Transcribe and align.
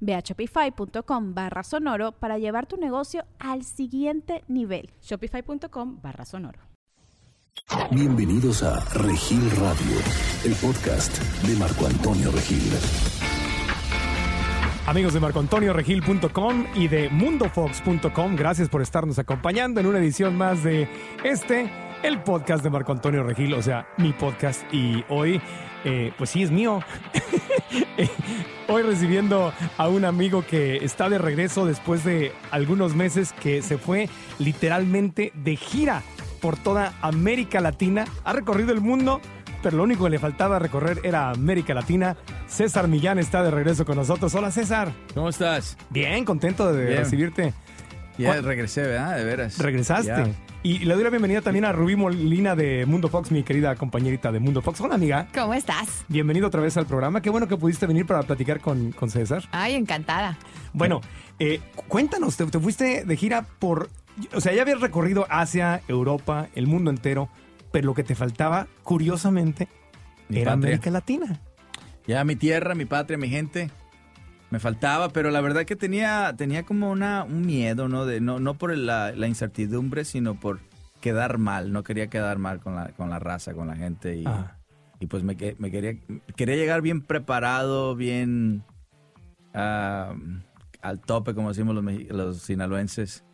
Ve 0.00 0.14
a 0.14 0.20
shopify.com 0.20 1.34
barra 1.34 1.62
sonoro 1.62 2.12
para 2.12 2.38
llevar 2.38 2.66
tu 2.66 2.76
negocio 2.76 3.24
al 3.38 3.64
siguiente 3.64 4.44
nivel. 4.48 4.90
Shopify.com 5.02 6.00
barra 6.02 6.24
sonoro. 6.24 6.60
Bienvenidos 7.90 8.62
a 8.62 8.80
Regil 8.94 9.50
Radio, 9.50 9.98
el 10.44 10.54
podcast 10.54 11.18
de 11.42 11.56
Marco 11.56 11.86
Antonio 11.86 12.30
Regil. 12.30 12.72
Amigos 14.86 15.12
de 15.12 15.20
marcoantonioregil.com 15.20 16.66
y 16.74 16.88
de 16.88 17.10
mundofox.com, 17.10 18.36
gracias 18.36 18.70
por 18.70 18.80
estarnos 18.80 19.18
acompañando 19.18 19.80
en 19.80 19.86
una 19.86 19.98
edición 19.98 20.34
más 20.34 20.64
de 20.64 20.88
este, 21.24 21.70
el 22.02 22.22
podcast 22.22 22.64
de 22.64 22.70
Marco 22.70 22.92
Antonio 22.92 23.22
Regil, 23.22 23.52
o 23.52 23.60
sea, 23.60 23.86
mi 23.98 24.14
podcast. 24.14 24.62
Y 24.72 25.04
hoy, 25.10 25.42
eh, 25.84 26.12
pues 26.18 26.30
sí, 26.30 26.42
es 26.42 26.50
mío. 26.50 26.82
hoy 28.68 28.82
recibiendo 28.82 29.52
a 29.76 29.88
un 29.88 30.04
amigo 30.04 30.44
que 30.46 30.76
está 30.84 31.08
de 31.08 31.18
regreso 31.18 31.66
después 31.66 32.04
de 32.04 32.32
algunos 32.50 32.94
meses 32.94 33.32
que 33.32 33.62
se 33.62 33.78
fue 33.78 34.08
literalmente 34.38 35.32
de 35.34 35.56
gira 35.56 36.02
por 36.40 36.56
toda 36.56 36.94
América 37.00 37.60
Latina. 37.60 38.04
Ha 38.24 38.32
recorrido 38.32 38.72
el 38.72 38.80
mundo, 38.80 39.20
pero 39.62 39.76
lo 39.78 39.82
único 39.84 40.04
que 40.04 40.10
le 40.10 40.18
faltaba 40.18 40.58
recorrer 40.58 41.00
era 41.02 41.30
América 41.30 41.74
Latina. 41.74 42.16
César 42.46 42.88
Millán 42.88 43.18
está 43.18 43.42
de 43.42 43.50
regreso 43.50 43.84
con 43.84 43.96
nosotros. 43.96 44.34
Hola 44.34 44.50
César. 44.50 44.92
¿Cómo 45.14 45.28
estás? 45.28 45.76
Bien, 45.90 46.24
contento 46.24 46.72
de 46.72 46.86
Bien. 46.86 46.98
recibirte. 46.98 47.52
Ya 48.18 48.28
¿Cuál- 48.28 48.44
regresé, 48.44 48.82
¿verdad? 48.82 49.16
De 49.16 49.24
veras. 49.24 49.58
Regresaste. 49.58 50.06
Ya. 50.08 50.26
Y 50.62 50.80
le 50.80 50.94
doy 50.94 51.04
la 51.04 51.10
bienvenida 51.10 51.40
también 51.40 51.64
a 51.64 51.72
Rubí 51.72 51.94
Molina 51.94 52.56
de 52.56 52.84
Mundo 52.84 53.08
Fox, 53.08 53.30
mi 53.30 53.44
querida 53.44 53.76
compañerita 53.76 54.32
de 54.32 54.40
Mundo 54.40 54.60
Fox. 54.60 54.80
Hola 54.80 54.96
amiga. 54.96 55.28
¿Cómo 55.32 55.54
estás? 55.54 56.04
Bienvenido 56.08 56.48
otra 56.48 56.60
vez 56.60 56.76
al 56.76 56.84
programa. 56.86 57.22
Qué 57.22 57.30
bueno 57.30 57.46
que 57.46 57.56
pudiste 57.56 57.86
venir 57.86 58.06
para 58.06 58.24
platicar 58.24 58.60
con, 58.60 58.90
con 58.90 59.08
César. 59.08 59.44
Ay, 59.52 59.74
encantada. 59.74 60.36
Bueno, 60.72 61.00
eh, 61.38 61.60
cuéntanos, 61.86 62.36
te, 62.36 62.44
te 62.46 62.58
fuiste 62.58 63.04
de 63.04 63.16
gira 63.16 63.46
por, 63.60 63.88
o 64.34 64.40
sea, 64.40 64.52
ya 64.52 64.62
habías 64.62 64.80
recorrido 64.80 65.26
Asia, 65.30 65.80
Europa, 65.86 66.48
el 66.56 66.66
mundo 66.66 66.90
entero, 66.90 67.28
pero 67.70 67.86
lo 67.86 67.94
que 67.94 68.02
te 68.02 68.16
faltaba, 68.16 68.66
curiosamente, 68.82 69.68
Mi 70.28 70.40
era 70.40 70.52
patria. 70.52 70.70
América 70.70 70.90
Latina. 70.90 71.40
Ya 72.08 72.24
mi 72.24 72.34
tierra, 72.34 72.74
mi 72.74 72.84
patria, 72.84 73.16
mi 73.16 73.28
gente. 73.28 73.70
Me 74.50 74.58
faltaba, 74.58 75.10
pero 75.10 75.30
la 75.30 75.40
verdad 75.42 75.64
que 75.66 75.76
tenía, 75.76 76.34
tenía 76.36 76.62
como 76.64 76.90
una, 76.90 77.24
un 77.24 77.42
miedo, 77.44 77.88
¿no? 77.88 78.06
De, 78.06 78.20
no, 78.20 78.38
no 78.40 78.54
por 78.54 78.74
la, 78.76 79.12
la 79.12 79.26
incertidumbre, 79.28 80.04
sino 80.06 80.40
por 80.40 80.60
quedar 81.00 81.36
mal. 81.38 81.70
No 81.72 81.82
quería 81.82 82.08
quedar 82.08 82.38
mal 82.38 82.60
con 82.60 82.74
la, 82.74 82.88
con 82.92 83.10
la 83.10 83.18
raza, 83.18 83.52
con 83.54 83.66
la 83.68 83.76
gente. 83.76 84.16
Y, 84.16 84.24
Ah. 84.26 84.56
y 85.00 85.06
pues 85.06 85.22
me, 85.22 85.36
me 85.58 85.70
quería, 85.70 85.94
quería 86.34 86.56
llegar 86.56 86.80
bien 86.80 87.02
preparado, 87.02 87.94
bien 87.94 88.62
ah, 89.54 90.14
al 90.80 91.00
tope, 91.00 91.34
como 91.34 91.48
decimos 91.50 91.74
los, 91.74 91.84
los 92.10 92.38
sinaloenses. 92.42 93.24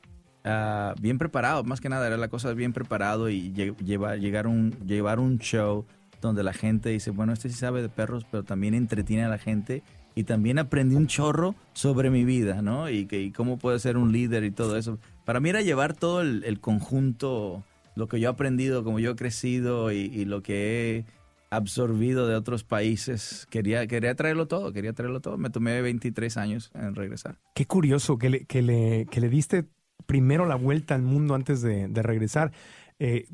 Ah, 0.45 0.95
bien 1.01 1.19
preparado, 1.19 1.65
más 1.65 1.81
que 1.81 1.89
nada, 1.89 2.07
era 2.07 2.17
la 2.19 2.29
cosa 2.29 2.53
bien 2.53 2.73
preparado 2.73 3.31
y 3.31 3.53
lle- 3.55 3.77
llevar, 3.79 4.19
llegar 4.19 4.47
un, 4.47 4.73
llevar 4.85 5.19
un 5.19 5.39
show 5.39 5.87
donde 6.21 6.43
la 6.43 6.53
gente 6.53 6.91
dice, 6.91 7.11
bueno, 7.11 7.33
este 7.33 7.49
sí 7.49 7.55
sabe 7.57 7.81
de 7.83 7.89
perros, 7.89 8.27
pero 8.31 8.43
también 8.43 8.75
entretiene 8.75 9.25
a 9.25 9.29
la 9.29 9.39
gente 9.39 9.83
y 10.15 10.25
también 10.25 10.59
aprendí 10.59 10.95
un 10.95 11.07
chorro 11.07 11.55
sobre 11.73 12.11
mi 12.11 12.25
vida, 12.25 12.63
¿no? 12.63 12.89
Y, 12.89 13.07
que, 13.07 13.21
y 13.21 13.31
cómo 13.31 13.59
puedo 13.59 13.79
ser 13.79 13.97
un 13.97 14.13
líder 14.13 14.45
y 14.45 14.51
todo 14.51 14.77
eso. 14.77 14.99
Para 15.25 15.41
mí 15.41 15.49
era 15.49 15.63
llevar 15.63 15.95
todo 15.95 16.21
el, 16.21 16.61
conjunto, 16.61 17.65
lo 17.97 18.09
que 18.09 18.21
yo 18.21 18.29
he 18.29 18.33
aprendido, 18.33 18.85
como 18.85 18.99
yo 19.01 19.13
he 19.13 19.17
crecido 19.17 19.91
y, 19.91 20.25
lo 20.25 20.43
que 20.43 20.99
he 20.99 21.05
absorbido 21.51 22.29
de 22.29 22.37
otros 22.37 22.65
países. 22.65 23.47
Quería, 23.51 23.87
quería 23.87 24.15
traerlo 24.15 24.47
todo, 24.47 24.73
quería 24.73 24.93
traerlo 24.93 25.21
todo. 25.21 25.37
Me 25.39 25.51
tomé 25.51 25.81
23 25.81 26.37
años 26.37 26.71
en 26.75 26.95
regresar. 26.95 27.37
Qué 27.55 27.67
curioso 27.67 28.19
que 28.19 28.31
le, 28.31 28.45
que 28.45 28.63
le, 28.63 29.07
que 29.11 29.21
le 29.21 29.29
diste 29.29 29.67
primero 30.07 30.47
la 30.47 30.57
vuelta 30.57 30.95
al 30.95 31.03
mundo 31.03 31.35
antes 31.35 31.63
de, 31.63 31.89
regresar. 32.03 32.53
Eh, 33.01 33.27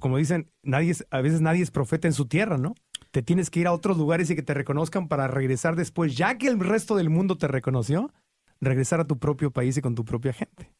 como 0.00 0.18
dicen, 0.18 0.50
nadie 0.62 0.94
a 1.10 1.20
veces 1.22 1.40
nadie 1.40 1.62
es 1.62 1.70
profeta 1.70 2.06
en 2.06 2.12
su 2.12 2.26
tierra, 2.26 2.58
¿no? 2.58 2.74
Te 3.10 3.22
tienes 3.22 3.50
que 3.50 3.60
ir 3.60 3.66
a 3.66 3.72
otros 3.72 3.96
lugares 3.96 4.28
y 4.30 4.36
que 4.36 4.42
te 4.42 4.54
reconozcan 4.54 5.08
para 5.08 5.26
regresar 5.28 5.76
después, 5.76 6.16
ya 6.16 6.36
que 6.38 6.48
el 6.48 6.60
resto 6.60 6.96
del 6.96 7.10
mundo 7.10 7.36
te 7.38 7.48
reconoció, 7.48 8.12
regresar 8.60 9.00
a 9.00 9.06
tu 9.06 9.18
propio 9.18 9.50
país 9.50 9.76
y 9.76 9.82
con 9.82 9.94
tu 9.94 10.04
propia 10.04 10.32
gente. 10.32 10.72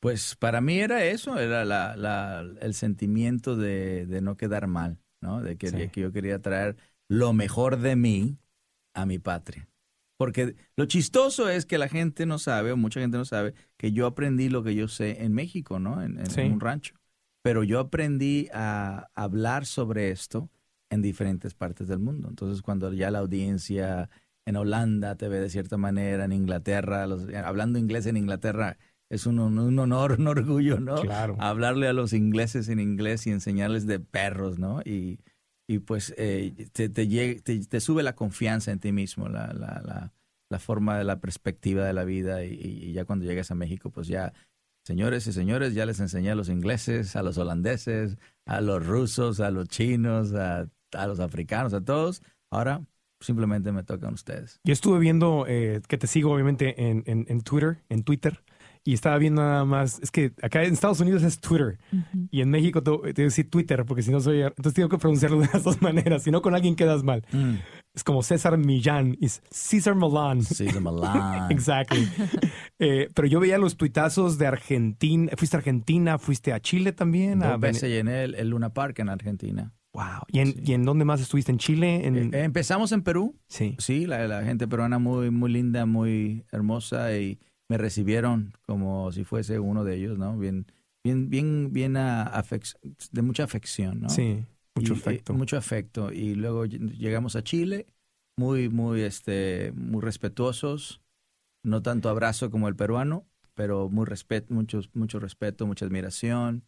Pues 0.00 0.34
para 0.36 0.60
mí 0.60 0.80
era 0.80 1.04
eso, 1.04 1.38
era 1.38 1.64
la, 1.64 1.96
la- 1.96 2.40
el 2.60 2.74
sentimiento 2.74 3.56
de, 3.56 4.06
de 4.06 4.20
no 4.20 4.36
quedar 4.36 4.66
mal, 4.66 4.98
¿no? 5.20 5.40
De 5.40 5.56
que, 5.56 5.68
Sí. 5.68 5.76
de 5.76 5.88
que 5.90 6.00
yo 6.00 6.12
quería 6.12 6.40
traer 6.40 6.76
lo 7.08 7.32
mejor 7.32 7.78
de 7.78 7.94
mí 7.96 8.38
a 8.94 9.06
mi 9.06 9.18
patria. 9.18 9.68
Porque 10.18 10.56
lo 10.76 10.86
chistoso 10.86 11.48
es 11.48 11.66
que 11.66 11.78
la 11.78 11.88
gente 11.88 12.26
no 12.26 12.38
sabe, 12.38 12.72
o 12.72 12.76
mucha 12.76 13.00
gente 13.00 13.16
no 13.16 13.24
sabe, 13.24 13.54
que 13.76 13.92
yo 13.92 14.06
aprendí 14.06 14.48
lo 14.48 14.62
que 14.62 14.74
yo 14.74 14.88
sé 14.88 15.22
en 15.24 15.32
México, 15.32 15.78
¿no? 15.78 16.02
En, 16.02 16.18
en- 16.18 16.30
Sí. 16.30 16.40
en 16.42 16.52
un 16.52 16.60
rancho. 16.60 16.94
Pero 17.42 17.62
yo 17.64 17.78
aprendí 17.80 18.48
a 18.52 19.08
hablar 19.14 19.66
sobre 19.66 20.10
esto 20.10 20.48
en 20.92 21.02
diferentes 21.02 21.54
partes 21.54 21.88
del 21.88 21.98
mundo. 21.98 22.28
Entonces, 22.28 22.62
cuando 22.62 22.92
ya 22.92 23.10
la 23.10 23.20
audiencia 23.20 24.10
en 24.46 24.56
Holanda 24.56 25.14
te 25.16 25.28
ve 25.28 25.40
de 25.40 25.48
cierta 25.50 25.76
manera, 25.76 26.24
en 26.24 26.32
Inglaterra, 26.32 27.06
los- 27.06 27.26
hablando 27.34 27.78
inglés 27.78 28.06
en 28.06 28.16
Inglaterra, 28.16 28.76
es 29.10 29.26
un, 29.26 29.38
un 29.38 29.78
honor, 29.78 30.16
un 30.18 30.26
orgullo, 30.26 30.80
¿no? 30.80 30.96
Claro. 31.02 31.36
Hablarle 31.38 31.86
a 31.88 31.92
los 31.92 32.12
ingleses 32.12 32.68
en 32.68 32.78
inglés 32.80 33.26
y 33.26 33.30
enseñarles 33.30 33.86
de 33.86 34.00
perros, 34.00 34.58
¿no? 34.58 34.80
Y, 34.84 35.20
y 35.68 35.78
pues 35.80 36.14
eh, 36.18 36.68
te, 36.72 36.88
te, 36.88 37.06
te- 37.40 37.60
te 37.66 37.80
sube 37.80 38.02
la 38.02 38.14
confianza 38.14 38.72
en 38.72 38.80
ti 38.80 38.90
mismo, 38.92 39.28
la, 39.28 39.52
la, 39.52 39.82
la, 39.84 40.12
la 40.50 40.58
forma 40.58 40.98
de 40.98 41.04
la 41.04 41.20
perspectiva 41.20 41.84
de 41.86 41.92
la 41.92 42.04
vida 42.04 42.44
y, 42.44 42.54
y 42.54 42.92
ya 42.92 43.04
cuando 43.04 43.24
llegas 43.26 43.50
a 43.50 43.54
México, 43.54 43.90
pues 43.90 44.08
ya, 44.08 44.32
señores 44.84 45.26
y 45.26 45.32
señores, 45.32 45.74
ya 45.74 45.86
les 45.86 46.00
enseñé 46.00 46.30
a 46.30 46.34
los 46.34 46.48
ingleses, 46.48 47.14
a 47.14 47.22
los 47.22 47.38
holandeses, 47.38 48.16
a 48.46 48.60
los 48.60 48.84
rusos, 48.84 49.40
a 49.40 49.50
los 49.50 49.68
chinos, 49.68 50.32
a, 50.34 50.68
a 50.94 51.06
los 51.06 51.20
africanos, 51.20 51.74
a 51.74 51.84
todos. 51.84 52.22
Ahora 52.50 52.82
simplemente 53.22 53.72
me 53.72 53.82
tocan 53.82 54.14
ustedes. 54.14 54.60
Yo 54.64 54.72
estuve 54.72 54.98
viendo, 54.98 55.46
eh, 55.48 55.80
que 55.88 55.98
te 55.98 56.06
sigo 56.06 56.32
obviamente 56.32 56.88
en, 56.90 57.02
en, 57.06 57.26
en 57.28 57.40
Twitter, 57.42 57.82
en 57.88 58.02
Twitter, 58.02 58.42
y 58.84 58.94
estaba 58.94 59.16
viendo 59.18 59.42
nada 59.42 59.64
más, 59.64 60.00
es 60.02 60.10
que 60.10 60.32
acá 60.42 60.64
en 60.64 60.72
Estados 60.72 60.98
Unidos 61.00 61.22
es 61.22 61.40
Twitter, 61.40 61.78
y 62.30 62.40
en 62.40 62.50
México 62.50 62.82
te, 62.82 62.90
te 62.90 62.98
voy 62.98 63.10
a 63.10 63.12
decir 63.12 63.48
Twitter, 63.48 63.84
porque 63.84 64.02
si 64.02 64.10
no 64.10 64.20
soy, 64.20 64.42
entonces 64.42 64.74
tengo 64.74 64.88
que 64.88 64.98
pronunciarlo 64.98 65.40
de 65.40 65.48
las 65.52 65.62
dos 65.62 65.80
maneras, 65.82 66.24
si 66.24 66.30
no 66.30 66.42
con 66.42 66.54
alguien 66.54 66.74
quedas 66.74 67.04
mal. 67.04 67.24
Es 67.94 68.02
como 68.02 68.22
César 68.22 68.56
Millán, 68.58 69.16
es 69.20 69.42
César 69.50 69.94
Milán. 69.94 70.40
De 70.40 70.80
Milan. 70.80 71.46
Exactly. 71.52 72.08
Eh, 72.78 73.10
pero 73.14 73.28
yo 73.28 73.38
veía 73.38 73.58
los 73.58 73.76
tuitazos 73.76 74.38
de 74.38 74.46
Argentina. 74.46 75.30
¿Fuiste 75.36 75.56
a 75.56 75.58
Argentina? 75.58 76.18
¿Fuiste 76.18 76.52
a 76.52 76.60
Chile 76.60 76.92
también? 76.92 77.42
A 77.42 77.58
veces 77.58 77.90
llené 77.90 78.24
el, 78.24 78.34
el 78.34 78.48
Luna 78.48 78.72
Park 78.72 78.98
en 79.00 79.10
Argentina. 79.10 79.72
Wow. 79.94 80.22
¿Y 80.28 80.38
en, 80.40 80.52
Sí. 80.54 80.62
¿Y 80.66 80.72
en 80.72 80.84
dónde 80.84 81.04
más 81.04 81.20
estuviste? 81.20 81.52
¿En 81.52 81.58
Chile? 81.58 82.06
En... 82.06 82.16
Eh, 82.34 82.44
empezamos 82.44 82.92
en 82.92 83.02
Perú. 83.02 83.36
sí. 83.48 83.76
Sí, 83.78 84.06
la, 84.06 84.26
la 84.26 84.42
gente 84.44 84.66
peruana 84.66 84.98
muy, 84.98 85.30
muy 85.30 85.52
linda, 85.52 85.84
muy 85.86 86.44
hermosa 86.50 87.16
y 87.16 87.38
me 87.68 87.76
recibieron 87.78 88.54
como 88.66 89.12
si 89.12 89.24
fuese 89.24 89.58
uno 89.58 89.84
de 89.84 89.96
ellos, 89.96 90.18
¿no? 90.18 90.38
Bien, 90.38 90.66
bien, 91.04 91.28
bien, 91.28 91.72
bien 91.72 91.96
a- 91.96 92.24
afec- 92.42 92.76
de 93.10 93.22
mucha 93.22 93.44
afección, 93.44 94.00
¿no? 94.00 94.08
Sí. 94.08 94.44
Mucho 94.74 94.94
Y, 94.94 94.96
eh, 94.96 95.00
afecto. 95.00 95.34
mucho 95.34 95.56
afecto. 95.58 96.10
Y 96.12 96.34
luego 96.34 96.64
ll- 96.64 96.96
llegamos 96.96 97.36
a 97.36 97.44
Chile, 97.44 97.86
muy, 98.38 98.70
muy, 98.70 99.02
este, 99.02 99.72
muy 99.76 100.00
respetuosos. 100.00 101.02
No 101.62 101.82
tanto 101.82 102.08
abrazo 102.08 102.50
como 102.50 102.68
el 102.68 102.76
peruano, 102.76 103.26
pero 103.54 103.88
muy 103.90 104.06
respeto, 104.06 104.52
mucho, 104.54 104.80
mucho 104.94 105.20
respeto, 105.20 105.66
mucha 105.66 105.84
admiración. 105.84 106.64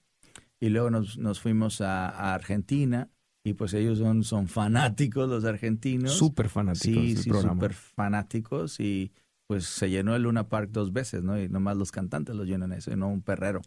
y 0.60 0.68
luego 0.70 0.90
nos, 0.90 1.18
nos 1.18 1.40
fuimos 1.40 1.80
a, 1.80 2.08
a 2.08 2.34
Argentina 2.34 3.10
y 3.44 3.52
pues 3.52 3.74
ellos 3.74 3.98
son, 3.98 4.24
son 4.24 4.48
fanáticos 4.48 5.28
los 5.28 5.44
argentinos. 5.44 6.12
Súper 6.14 6.48
fanáticos 6.48 7.04
Sí, 7.04 7.14
sí, 7.16 7.30
súper 7.30 7.74
fanáticos 7.74 8.80
y 8.80 9.12
pues 9.46 9.66
se 9.66 9.90
llenó 9.90 10.16
el 10.16 10.22
Luna 10.22 10.48
Park 10.48 10.70
dos 10.72 10.92
veces, 10.92 11.22
¿no? 11.22 11.38
Y 11.38 11.50
nomás 11.50 11.76
los 11.76 11.92
cantantes 11.92 12.34
los 12.34 12.46
llenan 12.46 12.72
eso 12.72 12.90
y 12.90 12.96
no 12.96 13.08
un 13.08 13.20
perrero. 13.20 13.60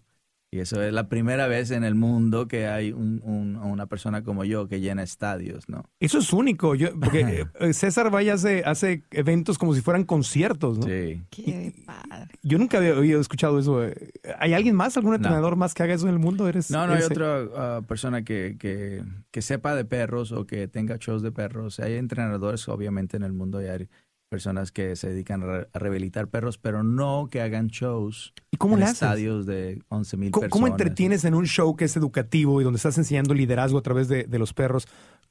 Y 0.49 0.59
eso 0.59 0.81
es 0.81 0.93
la 0.93 1.09
primera 1.09 1.47
vez 1.47 1.71
en 1.71 1.83
el 1.83 1.93
mundo 1.93 2.47
que 2.47 2.67
hay 2.67 2.93
un- 2.93 3.19
un- 3.25 3.57
una 3.57 3.85
persona 3.87 4.23
como 4.23 4.45
yo 4.45 4.69
que 4.69 4.79
llena 4.79 5.03
estadios, 5.03 5.67
¿no? 5.67 5.83
Eso 5.99 6.19
es 6.19 6.31
único, 6.31 6.73
yo, 6.73 6.97
porque 6.97 7.45
eh, 7.59 7.73
César 7.73 8.13
Valle 8.15 8.31
hace, 8.31 8.63
hace 8.65 9.03
eventos 9.11 9.57
como 9.57 9.73
si 9.75 9.81
fueran 9.81 10.05
conciertos, 10.05 10.77
¿no? 10.79 10.85
Sí. 10.85 11.21
Qué 11.29 11.73
padre. 11.85 12.29
Yo 12.43 12.57
nunca 12.57 12.77
había 12.77 13.19
escuchado 13.19 13.59
eso. 13.59 13.83
eh. 13.83 14.11
¿Hay 14.39 14.53
alguien 14.53 14.73
más, 14.73 14.95
algún 14.95 15.15
entrenador 15.15 15.57
más 15.57 15.73
que 15.73 15.83
haga 15.83 15.93
eso 15.95 16.07
en 16.07 16.13
el 16.13 16.19
mundo? 16.19 16.47
¿Eres 16.47 16.71
No, 16.71 16.87
no 16.87 16.93
hay 16.93 17.03
otra 17.03 17.41
ah, 17.55 17.81
persona 17.85 18.23
que, 18.23 18.55
que, 18.57 19.03
que 19.31 19.41
sepa 19.41 19.75
de 19.75 19.83
perros 19.83 20.31
o 20.31 20.45
que 20.47 20.69
tenga 20.69 20.95
shows 20.97 21.21
de 21.23 21.33
perros. 21.33 21.81
Hay 21.81 21.95
entrenadores, 21.95 22.69
obviamente, 22.69 23.17
en 23.17 23.23
el 23.23 23.33
mundo 23.33 23.61
y 23.61 23.65
hay 23.65 23.89
personas 24.29 24.71
que 24.71 24.95
se 24.95 25.09
dedican 25.09 25.43
a, 25.43 25.45
re- 25.45 25.67
a 25.73 25.79
rehabilitar 25.79 26.27
perros, 26.27 26.57
pero 26.57 26.83
no 26.83 27.27
que 27.31 27.41
hagan 27.41 27.67
shows 27.67 28.33
¿Y 28.51 28.57
cómo 28.57 28.75
en 28.75 28.81
le 28.81 28.85
estadios 28.87 29.45
de 29.45 29.81
11 29.89 30.17
mil 30.17 30.31
¿Cómo, 30.31 30.41
personas. 30.41 30.51
cómo 30.51 30.67
entretienes 30.67 31.25
en 31.25 31.33
un 31.33 31.45
show 31.45 31.75
que 31.75 31.85
es 31.85 31.95
educativo 31.97 32.59
y 32.61 32.63
donde 32.63 32.77
estás 32.77 32.97
enseñando 32.97 33.33
liderazgo 33.33 33.77
a 33.77 33.81
través 33.83 34.07
de, 34.07 34.25
de 34.25 34.39
los 34.39 34.53
perros? 34.53 34.87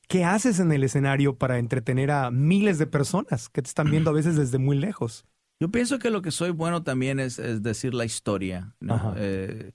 ¿Qué 0.09 0.25
haces 0.25 0.61
en 0.61 0.71
el 0.73 0.85
escenario 0.85 1.37
para 1.37 1.59
entretener 1.59 2.11
a 2.11 2.31
miles 2.31 2.79
de 2.79 2.87
personas 2.87 3.49
que 3.49 3.61
te 3.63 3.69
están 3.69 3.91
viendo 3.91 4.11
a 4.11 4.13
veces 4.15 4.37
desde 4.37 4.59
muy 4.59 4.77
lejos? 4.79 5.25
Yo 5.61 5.71
pienso 5.71 5.99
que 5.99 6.11
lo 6.11 6.23
que 6.23 6.31
soy 6.31 6.51
bueno 6.51 6.83
también 6.83 7.19
es, 7.19 7.39
es 7.39 7.63
decir 7.63 7.93
la 7.95 8.05
historia, 8.05 8.75
¿no? 8.79 9.15
Eh, 9.17 9.73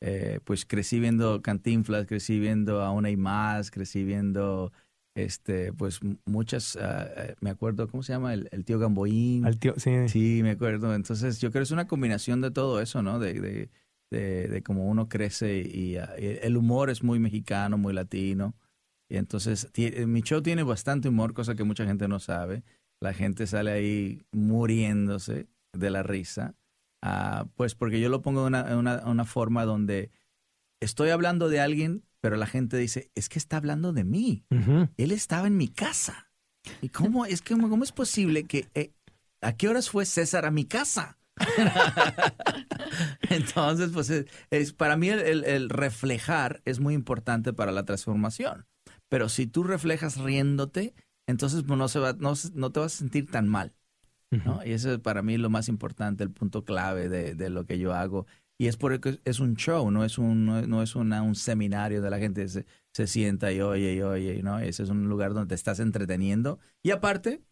eh, 0.00 0.40
pues 0.44 0.64
crecí 0.64 1.00
viendo 1.00 1.42
Cantinflas, 1.42 2.06
crecí 2.06 2.38
viendo 2.38 2.82
Aún 2.82 3.04
hay 3.04 3.16
más, 3.16 3.70
crecí 3.70 4.04
viendo 4.04 4.72
este, 5.14 5.72
pues 5.72 6.00
muchas, 6.24 6.76
eh, 6.80 7.36
me 7.40 7.50
acuerdo, 7.50 7.88
¿cómo 7.88 8.02
se 8.02 8.12
llama? 8.12 8.34
El, 8.34 8.48
el 8.52 8.64
tío 8.64 8.78
Gamboín. 8.78 9.44
Al 9.44 9.58
tío, 9.58 9.74
sí. 9.76 10.08
Sí, 10.08 10.40
me 10.42 10.50
acuerdo. 10.50 10.94
Entonces, 10.94 11.40
yo 11.40 11.50
creo 11.50 11.60
que 11.60 11.64
es 11.64 11.70
una 11.70 11.86
combinación 11.86 12.40
de 12.40 12.50
todo 12.50 12.80
eso, 12.80 13.02
¿no? 13.02 13.18
De, 13.18 13.34
de, 13.34 13.70
de, 14.10 14.48
de 14.48 14.62
cómo 14.62 14.86
uno 14.88 15.08
crece 15.08 15.58
y, 15.60 15.96
ah, 15.96 16.14
y 16.18 16.26
el 16.42 16.56
humor 16.56 16.90
es 16.90 17.02
muy 17.02 17.18
mexicano, 17.18 17.78
muy 17.78 17.92
latino. 17.92 18.54
Y 19.08 19.16
entonces, 19.16 19.70
eh, 19.76 20.06
mi 20.06 20.22
show 20.22 20.42
tiene 20.42 20.62
bastante 20.62 21.08
humor, 21.08 21.34
cosa 21.34 21.54
que 21.54 21.64
mucha 21.64 21.86
gente 21.86 22.08
no 22.08 22.18
sabe. 22.18 22.64
La 23.00 23.12
gente 23.12 23.46
sale 23.46 23.70
ahí 23.72 24.22
muriéndose 24.32 25.46
de 25.72 25.90
la 25.90 26.02
risa. 26.02 26.54
Ah, 27.02 27.46
pues 27.56 27.74
porque 27.74 28.00
yo 28.00 28.08
lo 28.08 28.22
pongo 28.22 28.40
de 28.42 28.46
una, 28.48 28.70
en 28.70 28.78
una, 28.78 29.04
una 29.06 29.24
forma 29.24 29.64
donde 29.64 30.10
estoy 30.80 31.10
hablando 31.10 31.48
de 31.48 31.60
alguien, 31.60 32.04
pero 32.24 32.36
la 32.36 32.46
gente 32.46 32.78
dice, 32.78 33.10
es 33.14 33.28
que 33.28 33.38
está 33.38 33.58
hablando 33.58 33.92
de 33.92 34.02
mí 34.02 34.46
él 34.96 35.10
estaba 35.12 35.46
en 35.46 35.58
mi 35.58 35.68
casa. 35.68 36.30
¿Y 36.80 36.88
cómo 36.88 37.26
es 37.26 37.42
que 37.42 37.54
cómo 37.54 37.84
es 37.84 37.92
posible 37.92 38.44
que 38.44 38.66
eh, 38.74 38.94
a 39.42 39.52
qué 39.58 39.68
horas 39.68 39.90
fue 39.90 40.06
César 40.06 40.46
a 40.46 40.50
mi 40.50 40.64
casa? 40.64 41.18
Entonces, 43.28 43.90
pues 43.92 44.08
es, 44.08 44.24
es- 44.50 44.72
para 44.72 44.96
mí 44.96 45.10
el, 45.10 45.20
el- 45.20 45.44
el 45.44 45.68
reflejar 45.68 46.62
es 46.64 46.80
muy 46.80 46.94
importante 46.94 47.52
para 47.52 47.72
la 47.72 47.84
transformación. 47.84 48.64
Pero 49.10 49.28
si 49.28 49.46
tú 49.46 49.62
reflejas 49.62 50.16
riéndote, 50.16 50.94
entonces 51.26 51.62
pues, 51.66 51.78
no, 51.78 51.88
se 51.88 51.98
va, 51.98 52.14
no, 52.14 52.32
no 52.54 52.72
te 52.72 52.80
vas 52.80 52.94
a 52.94 52.98
sentir 52.98 53.30
tan 53.30 53.48
mal. 53.48 53.74
¿no? 54.30 54.64
Y 54.64 54.72
eso 54.72 54.92
es 54.94 54.98
para 54.98 55.20
mí 55.22 55.36
lo 55.36 55.50
más 55.50 55.68
importante, 55.68 56.24
el 56.24 56.30
punto 56.30 56.64
clave 56.64 57.10
de, 57.10 57.34
de 57.34 57.50
lo 57.50 57.66
que 57.66 57.78
yo 57.78 57.92
hago. 57.92 58.26
Y 58.58 58.68
es 58.68 58.76
porque 58.76 59.18
es 59.24 59.40
un 59.40 59.56
show, 59.56 59.90
no 59.90 60.04
es 60.04 60.16
un, 60.18 60.46
no 60.46 60.58
es- 60.60 60.68
no 60.68 60.82
es 60.82 60.94
una- 60.94 61.22
un 61.22 61.34
seminario 61.34 62.00
de 62.00 62.10
la 62.10 62.18
gente 62.18 62.48
se, 62.48 62.66
se 62.92 63.06
sienta 63.06 63.50
y 63.52 63.60
oye 63.60 63.94
y 63.94 64.02
oye, 64.02 64.42
¿no? 64.42 64.58
Ese 64.60 64.84
es 64.84 64.90
un 64.90 65.08
lugar 65.08 65.34
donde 65.34 65.48
te 65.48 65.54
estás 65.56 65.80
entreteniendo. 65.80 66.60
Y 66.82 66.90
aparte, 66.92 67.42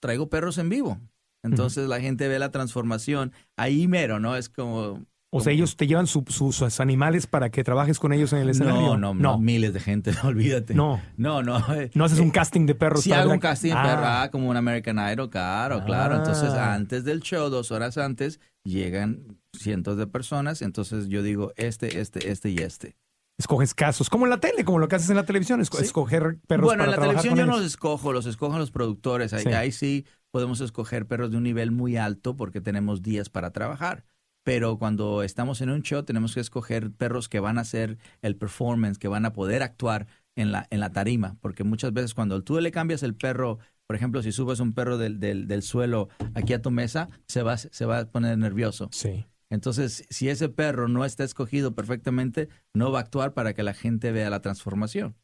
traigo 0.00 0.28
perros 0.28 0.58
en 0.58 0.68
vivo. 0.68 1.00
Entonces 1.44 1.88
la 1.88 2.00
gente 2.00 2.26
ve 2.26 2.38
la 2.40 2.50
transformación 2.50 3.32
ahí 3.56 3.86
mero, 3.86 4.18
¿no? 4.18 4.34
Es 4.36 4.48
como... 4.48 5.04
O 5.30 5.40
sea, 5.40 5.52
ellos 5.52 5.76
te 5.76 5.86
llevan 5.86 6.06
su- 6.06 6.24
su- 6.28 6.52
sus 6.52 6.80
animales 6.80 7.26
para 7.26 7.50
que 7.50 7.62
trabajes 7.62 7.98
con 7.98 8.14
ellos 8.14 8.32
en 8.32 8.38
el 8.38 8.48
escenario. 8.48 8.80
No, 8.80 8.96
no, 8.96 9.14
no, 9.14 9.38
miles 9.38 9.74
de 9.74 9.80
gente, 9.80 10.10
olvídate. 10.24 10.74
No. 10.74 11.02
No, 11.18 11.42
no. 11.42 11.58
eh, 11.74 11.90
No 11.94 12.04
haces 12.06 12.18
un 12.18 12.30
casting 12.30 12.64
de 12.64 12.74
perros. 12.74 13.02
Sí 13.04 13.10
para 13.10 13.22
hago 13.22 13.32
un 13.32 13.38
casting 13.38 13.68
de 13.72 13.76
Ah. 13.76 13.82
perro, 13.82 14.02
ah, 14.06 14.28
como 14.32 14.48
un 14.48 14.56
American 14.56 14.96
Idol, 14.98 15.28
claro, 15.28 15.84
claro. 15.84 16.14
Ah. 16.14 16.18
Entonces, 16.18 16.50
antes 16.54 17.04
del 17.04 17.20
show, 17.20 17.50
dos 17.50 17.70
horas 17.72 17.98
antes, 17.98 18.40
llegan 18.64 19.38
cientos 19.52 19.98
de 19.98 20.06
personas. 20.06 20.62
Entonces, 20.62 21.08
yo 21.08 21.22
digo, 21.22 21.52
este, 21.56 22.00
este, 22.00 22.30
este 22.30 22.48
y 22.50 22.58
este. 22.58 22.96
Escoges 23.38 23.74
casos, 23.74 24.08
como 24.10 24.24
en 24.24 24.30
la 24.30 24.40
tele, 24.40 24.64
como 24.64 24.78
lo 24.78 24.88
que 24.88 24.96
haces 24.96 25.10
en 25.10 25.16
la 25.16 25.24
televisión, 25.26 25.60
esco- 25.60 25.76
Sí. 25.78 25.84
escoger 25.84 26.38
perros 26.48 26.64
bueno, 26.64 26.84
para 26.84 26.92
en 26.94 26.96
la 27.00 27.02
televisión 27.06 27.36
yo 27.36 27.46
no 27.46 27.56
los 27.58 27.64
escojo, 27.66 28.12
los 28.12 28.26
escogen 28.26 28.58
los 28.58 28.70
productores. 28.70 29.32
Ahí 29.34 29.42
Sí. 29.44 29.48
ahí 29.52 29.72
sí 29.72 30.06
podemos 30.32 30.60
escoger 30.60 31.06
perros 31.06 31.30
de 31.30 31.36
un 31.36 31.42
nivel 31.44 31.70
muy 31.70 31.96
alto 31.98 32.34
porque 32.34 32.60
tenemos 32.60 33.02
días 33.02 33.28
para 33.28 33.50
trabajar. 33.52 34.04
Pero 34.48 34.78
cuando 34.78 35.22
estamos 35.22 35.60
en 35.60 35.70
un 35.70 35.82
show 35.82 36.02
tenemos 36.02 36.34
que 36.34 36.40
escoger 36.40 36.90
perros 36.90 37.28
que 37.28 37.40
van 37.40 37.58
a 37.58 37.62
hacer 37.62 37.98
el 38.22 38.34
performance, 38.36 38.98
que 38.98 39.08
van 39.08 39.24
a 39.26 39.32
poder 39.32 39.62
actuar 39.62 40.06
en 40.36 40.52
la, 40.52 40.66
en 40.70 40.80
la 40.80 40.90
tarima. 40.92 41.36
Porque 41.40 41.64
muchas 41.64 41.92
veces 41.92 42.14
cuando 42.14 42.42
tú 42.42 42.58
le 42.60 42.70
cambias 42.70 43.02
el 43.02 43.14
perro, 43.14 43.58
por 43.86 43.96
ejemplo, 43.96 44.22
si 44.22 44.32
subes 44.32 44.60
un 44.60 44.72
perro 44.72 44.96
del, 44.98 45.20
del, 45.20 45.46
del 45.48 45.62
suelo 45.62 46.08
aquí 46.34 46.52
a 46.54 46.62
tu 46.62 46.70
mesa, 46.70 47.08
se 47.26 47.42
va, 47.42 47.56
se 47.58 47.84
va 47.84 47.98
a 48.00 48.04
poner 48.06 48.38
nervioso. 48.38 48.88
Sí. 48.92 49.26
Entonces, 49.50 50.04
si 50.10 50.28
ese 50.28 50.48
perro 50.48 50.88
no 50.88 51.04
está 51.04 51.24
escogido 51.24 51.74
perfectamente, 51.74 52.48
no 52.74 52.90
va 52.92 52.98
a 52.98 53.02
actuar 53.02 53.32
para 53.34 53.54
que 53.54 53.62
la 53.62 53.72
gente 53.74 54.12
vea 54.12 54.28
la 54.30 54.40
transformación. 54.42 55.14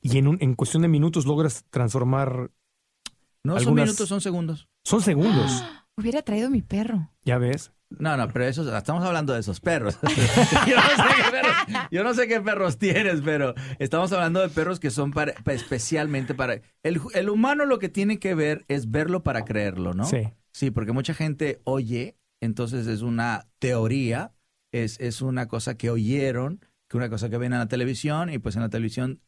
Y 0.00 0.18
en, 0.18 0.28
un- 0.28 0.38
en 0.40 0.54
cuestión 0.54 0.82
de 0.82 0.88
minutos 0.88 1.26
logras 1.26 1.64
transformar. 1.70 2.50
No 3.44 3.58
son 3.60 3.74
minutos, 3.74 4.08
son 4.08 4.20
segundos. 4.20 4.68
Son 4.84 5.00
segundos, 5.00 5.64
Hubiera 5.96 6.22
traído 6.22 6.50
mi 6.50 6.62
perro. 6.62 7.10
ya 7.24 7.38
ves. 7.38 7.72
No, 7.88 8.16
no, 8.16 8.26
pero 8.28 8.44
eso, 8.46 8.76
estamos 8.76 9.04
hablando 9.04 9.32
de 9.32 9.40
esos 9.40 9.60
perros. 9.60 9.96
yo, 10.66 10.76
no 10.76 10.82
sé 10.82 11.14
qué 11.16 11.30
perros 11.30 11.56
yo 11.90 12.04
no 12.04 12.14
sé 12.14 12.28
qué 12.28 12.40
perros 12.40 12.78
tienes, 12.78 13.20
pero 13.24 13.54
estamos 13.78 14.12
hablando 14.12 14.40
de 14.40 14.48
perros 14.48 14.80
que 14.80 14.90
son 14.90 15.12
para, 15.12 15.34
pa- 15.34 15.52
especialmente 15.52 16.34
para... 16.34 16.60
El, 16.82 17.00
el 17.14 17.30
humano 17.30 17.64
lo 17.64 17.78
que 17.78 17.88
tiene 17.88 18.18
que 18.18 18.34
ver 18.34 18.64
es 18.68 18.90
verlo 18.90 19.22
para 19.22 19.44
creerlo, 19.44 19.94
¿no? 19.94 20.04
Sí. 20.04 20.28
Sí, 20.52 20.70
porque 20.70 20.92
mucha 20.92 21.14
gente 21.14 21.60
oye, 21.64 22.16
entonces 22.40 22.86
es 22.86 23.02
una 23.02 23.46
teoría, 23.58 24.32
es, 24.72 24.98
es 25.00 25.20
una 25.22 25.46
cosa 25.48 25.76
que 25.76 25.90
oyeron, 25.90 26.60
que 26.88 26.96
una 26.96 27.08
cosa 27.08 27.28
que 27.30 27.38
ven 27.38 27.52
en 27.52 27.58
la 27.60 27.68
televisión, 27.68 28.30
y 28.30 28.38
pues 28.38 28.56
en 28.56 28.62
la 28.62 28.68
televisión 28.70 29.20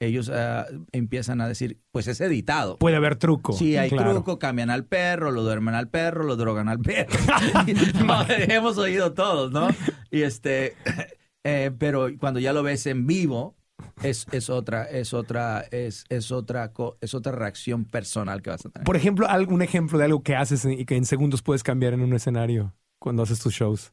ellos 0.00 0.30
ah, 0.34 0.66
empiezan 0.92 1.40
a 1.40 1.48
decir, 1.48 1.78
pues 1.92 2.08
es 2.08 2.20
editado. 2.20 2.78
Puede 2.78 2.96
haber 2.96 3.16
truco. 3.16 3.52
Sí, 3.52 3.76
hay 3.76 3.90
claro. 3.90 4.12
truco, 4.12 4.38
cambian 4.38 4.70
al 4.70 4.86
perro, 4.86 5.30
lo 5.30 5.42
duermen 5.42 5.74
al 5.74 5.88
perro, 5.88 6.24
lo 6.24 6.36
drogan 6.36 6.68
al 6.68 6.80
perro. 6.80 7.18
Hemos 8.48 8.78
oído 8.78 9.12
todos, 9.12 9.52
¿no? 9.52 9.68
Y 10.10 10.22
este, 10.22 10.74
eh, 11.44 11.70
pero 11.78 12.08
cuando 12.18 12.40
ya 12.40 12.52
lo 12.52 12.62
ves 12.62 12.86
en 12.86 13.06
vivo, 13.06 13.56
es, 14.02 14.26
es 14.32 14.48
otra, 14.48 14.84
es 14.84 15.12
otra, 15.12 15.60
es, 15.70 16.04
es 16.08 16.32
otra, 16.32 16.72
es 17.00 17.14
otra 17.14 17.32
reacción 17.32 17.84
personal 17.84 18.40
que 18.40 18.50
vas 18.50 18.64
a 18.64 18.70
tener. 18.70 18.84
Por 18.84 18.96
ejemplo, 18.96 19.28
algún 19.28 19.62
ejemplo 19.62 19.98
de 19.98 20.04
algo 20.04 20.22
que 20.22 20.34
haces 20.34 20.64
y 20.64 20.84
que 20.86 20.96
en 20.96 21.04
segundos 21.04 21.42
puedes 21.42 21.62
cambiar 21.62 21.92
en 21.92 22.00
un 22.00 22.14
escenario 22.14 22.74
cuando 22.98 23.22
haces 23.22 23.40
tus 23.40 23.52
shows. 23.52 23.92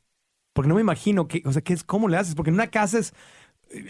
Porque 0.54 0.70
no 0.70 0.76
me 0.76 0.82
imagino 0.82 1.28
que, 1.28 1.44
o 1.46 1.54
sea, 1.54 1.62
¿qué 1.62 1.74
es, 1.74 1.84
¿cómo 1.84 2.08
le 2.08 2.18
haces? 2.18 2.34
Porque 2.34 2.50
en 2.50 2.56
una 2.56 2.68
casa 2.68 2.98
es, 2.98 3.14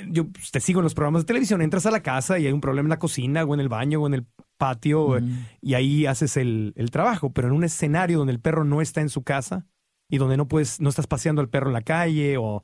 yo 0.10 0.28
pues, 0.30 0.52
te 0.52 0.60
sigo 0.60 0.80
en 0.80 0.84
los 0.84 0.96
programas 0.96 1.24
de 1.24 1.28
televisión, 1.28 1.62
entras 1.62 1.86
a 1.86 1.92
la 1.92 2.02
casa 2.04 2.40
y 2.40 2.46
hay 2.48 2.54
un 2.54 2.62
problema 2.62 2.88
en 2.88 2.92
la 2.92 3.00
cocina 3.00 3.44
o 3.44 3.54
en 3.54 3.60
el 3.60 3.70
baño 3.70 4.02
o 4.02 4.08
en 4.08 4.14
el 4.16 4.26
patio 4.58 5.18
eh, 5.18 5.24
y 5.62 5.74
ahí 5.76 6.06
haces 6.06 6.38
el, 6.38 6.74
el 6.76 6.92
trabajo, 6.92 7.32
pero 7.34 7.48
en 7.48 7.54
un 7.54 7.64
escenario 7.64 8.18
donde 8.18 8.34
el 8.34 8.40
perro 8.40 8.64
no 8.64 8.82
está 8.82 9.02
en 9.02 9.10
su 9.10 9.24
casa 9.24 9.66
y 10.10 10.18
donde 10.18 10.38
no 10.38 10.48
puedes, 10.48 10.80
no 10.82 10.90
estás 10.90 11.08
paseando 11.08 11.42
al 11.42 11.50
perro 11.50 11.68
en 11.68 11.74
la 11.74 11.82
calle 11.84 12.38
o... 12.38 12.44
o 12.44 12.64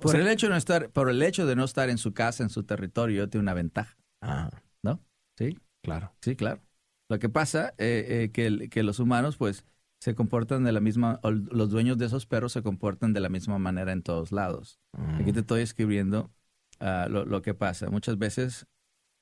Por 0.00 0.12
sea- 0.12 0.20
el 0.20 0.28
hecho 0.28 0.46
de 0.46 0.50
no 0.52 0.56
estar, 0.56 0.90
por 0.90 1.10
el 1.10 1.22
hecho 1.22 1.46
de 1.46 1.56
no 1.56 1.64
estar 1.64 1.90
en 1.90 1.98
su 1.98 2.12
casa, 2.14 2.42
en 2.42 2.50
su 2.50 2.64
territorio, 2.64 3.28
tiene 3.28 3.42
una 3.42 3.54
ventaja, 3.54 3.96
Ah, 4.22 4.50
¿no? 4.82 5.04
Sí, 5.38 5.56
claro. 5.82 6.14
sí, 6.22 6.36
claro. 6.36 6.62
Lo 7.08 7.18
que 7.18 7.28
pasa 7.28 7.74
eh, 7.78 8.24
eh, 8.24 8.30
que, 8.32 8.68
que 8.68 8.82
los 8.82 8.98
humanos, 9.00 9.36
pues, 9.36 9.64
se 10.00 10.14
comportan 10.14 10.64
de 10.64 10.72
la 10.72 10.80
misma, 10.80 11.20
los 11.22 11.70
dueños 11.70 11.98
de 11.98 12.06
esos 12.06 12.26
perros 12.26 12.52
se 12.52 12.62
comportan 12.62 13.12
de 13.12 13.20
la 13.20 13.28
misma 13.28 13.58
manera 13.58 13.92
en 13.92 14.02
todos 14.02 14.32
lados. 14.32 14.80
Aquí 15.20 15.32
te 15.32 15.40
estoy 15.40 15.60
escribiendo 15.60 16.32
ah, 16.80 17.06
lo, 17.10 17.26
lo 17.26 17.42
que 17.42 17.52
pasa. 17.54 17.90
Muchas 17.90 18.16
veces, 18.18 18.66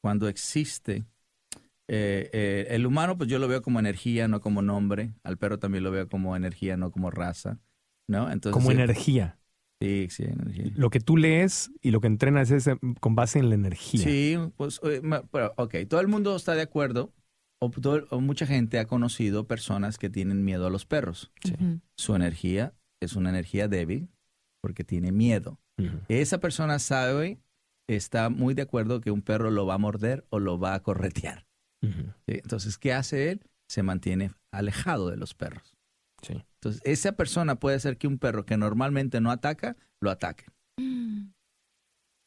cuando 0.01 0.29
existe 0.29 1.05
eh, 1.89 2.31
eh, 2.33 2.67
el 2.71 2.87
humano, 2.87 3.17
pues 3.17 3.29
yo 3.29 3.39
lo 3.39 3.49
veo 3.49 3.63
como 3.63 3.81
energía, 3.81 4.29
no 4.29 4.41
como 4.41 4.63
nombre. 4.63 5.15
Al 5.25 5.39
perro 5.39 5.59
también 5.59 5.83
lo 5.83 5.91
veo 5.91 6.09
como 6.09 6.37
energía, 6.37 6.77
no 6.77 6.93
como 6.93 7.11
raza. 7.11 7.59
¿No? 8.07 8.31
Entonces, 8.31 8.55
Como 8.55 8.71
sí, 8.71 8.77
energía. 8.77 9.39
Sí, 9.81 10.09
sí, 10.11 10.25
energía. 10.25 10.73
Lo 10.77 10.91
que 10.91 11.01
tú 11.01 11.17
lees 11.17 11.71
y 11.83 11.91
lo 11.91 12.01
que 12.01 12.07
entrenas 12.07 12.51
es 12.51 12.67
eh, 12.67 12.79
con 13.01 13.15
base 13.15 13.39
en 13.39 13.49
la 13.49 13.55
energía. 13.55 14.03
Sí, 14.03 14.37
pues, 14.57 14.81
pero, 15.31 15.55
ok, 15.57 15.75
todo 15.89 16.01
el 16.01 16.09
mundo 16.09 16.35
está 16.37 16.55
de 16.55 16.63
acuerdo, 16.63 17.13
o, 17.61 17.71
todo- 17.71 18.07
o 18.11 18.21
mucha 18.21 18.47
gente 18.47 18.79
ha 18.79 18.87
conocido 18.87 19.47
personas 19.47 19.99
que 19.99 20.11
tienen 20.11 20.45
miedo 20.45 20.67
a 20.67 20.71
los 20.71 20.87
perros. 20.87 21.31
Su 21.97 22.15
energía 22.15 22.73
es 23.01 23.15
una 23.17 23.31
energía 23.31 23.69
débil 23.69 24.09
porque 24.63 24.85
tiene 24.85 25.13
miedo. 25.13 25.59
Esa 26.09 26.39
persona 26.39 26.79
sabe, 26.81 27.39
está 27.89 28.31
muy 28.31 28.55
de 28.55 28.63
acuerdo 28.63 29.01
que 29.01 29.11
un 29.13 29.23
perro 29.23 29.51
lo 29.51 29.65
va 29.67 29.75
a 29.75 29.79
morder 29.79 30.27
o 30.31 30.39
lo 30.41 30.59
va 30.59 30.75
a 30.75 30.83
corretear. 30.83 31.47
Entonces, 32.27 32.77
¿qué 32.79 32.93
hace 32.93 33.31
él? 33.31 33.41
Se 33.71 33.83
mantiene 33.83 34.33
alejado 34.53 35.11
de 35.11 35.17
los 35.17 35.35
perros. 35.35 35.77
Sí. 36.23 36.45
Entonces, 36.55 36.83
esa 36.85 37.13
persona 37.13 37.55
puede 37.61 37.77
hacer 37.77 37.97
que 37.99 38.09
un 38.09 38.19
perro 38.19 38.45
que 38.45 38.57
normalmente 38.57 39.21
no 39.21 39.31
ataca, 39.31 39.77
lo 40.01 40.11
ataque. 40.11 40.47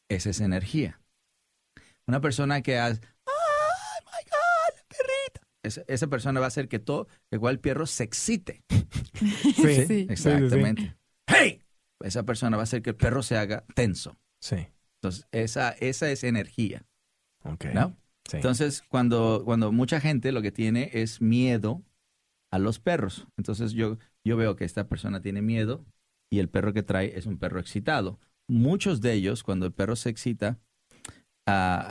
Esa 0.08 0.30
es 0.30 0.40
energía. 0.40 0.98
Una 2.06 2.20
persona 2.20 2.62
que 2.62 2.78
hace, 2.78 3.00
¡ay, 3.26 4.04
my 4.06 4.30
God, 4.30 4.76
la 4.76 4.84
perrita! 4.88 5.46
Esa, 5.62 5.82
esa 5.86 6.06
persona 6.08 6.40
va 6.40 6.46
a 6.46 6.48
hacer 6.48 6.68
que 6.68 6.78
todo, 6.78 7.06
igual 7.30 7.54
el 7.54 7.60
perro 7.60 7.86
se 7.86 8.04
excite. 8.04 8.62
Sí. 9.54 9.86
Sí. 9.86 10.06
Exactamente. 10.10 10.96
¡Hey! 11.26 11.62
Esa 12.00 12.24
persona 12.24 12.56
va 12.56 12.62
a 12.62 12.64
hacer 12.64 12.82
que 12.82 12.90
el 12.90 12.96
perro 12.96 13.22
se 13.22 13.36
haga 13.36 13.64
tenso. 13.74 14.16
Sí. 14.40 14.66
Entonces, 14.96 15.26
esa, 15.30 15.70
esa 15.70 16.10
es 16.10 16.24
energía, 16.24 16.84
Ok. 17.44 17.66
¿no? 17.74 17.96
Sí. 18.28 18.38
Entonces, 18.38 18.82
cuando, 18.88 19.42
cuando 19.44 19.70
mucha 19.72 20.00
gente 20.00 20.32
lo 20.32 20.42
que 20.42 20.50
tiene 20.52 20.90
es 20.92 21.20
miedo 21.20 21.82
a 22.50 22.58
los 22.58 22.78
perros. 22.78 23.26
Entonces, 23.36 23.72
yo, 23.72 23.98
yo 24.24 24.36
veo 24.36 24.56
que 24.56 24.64
esta 24.64 24.88
persona 24.88 25.20
tiene 25.22 25.42
miedo 25.42 25.84
y 26.30 26.38
el 26.40 26.48
perro 26.48 26.72
que 26.72 26.82
trae 26.82 27.16
es 27.18 27.26
un 27.26 27.38
perro 27.38 27.60
excitado. 27.60 28.18
Muchos 28.48 29.00
de 29.00 29.12
ellos, 29.12 29.42
cuando 29.42 29.66
el 29.66 29.72
perro 29.72 29.96
se 29.96 30.10
excita, 30.10 30.58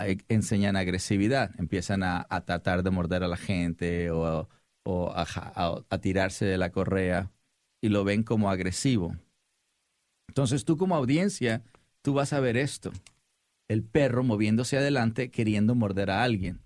e- 0.08 0.18
enseñan 0.30 0.76
agresividad. 0.76 1.52
Empiezan 1.60 2.04
a, 2.04 2.26
a 2.30 2.46
tratar 2.46 2.84
de 2.84 2.92
morder 2.92 3.24
a 3.24 3.28
la 3.28 3.38
gente 3.38 4.12
o, 4.12 4.50
o 4.84 5.12
a, 5.16 5.98
tirarse 6.02 6.46
de 6.46 6.58
la 6.58 6.72
correa 6.72 7.32
y 7.82 7.90
lo 7.90 8.04
ven 8.04 8.24
como 8.24 8.50
agresivo. 8.50 9.16
Entonces, 10.28 10.66
tú 10.66 10.78
como 10.78 10.96
audiencia, 10.96 11.64
tú 12.02 12.14
vas 12.14 12.34
a 12.34 12.40
ver 12.40 12.58
esto 12.58 12.92
el 13.70 13.84
perro 13.84 14.24
moviéndose 14.24 14.78
adelante 14.78 15.32
queriendo 15.32 15.76
morder 15.76 16.12
a 16.12 16.24
alguien. 16.24 16.62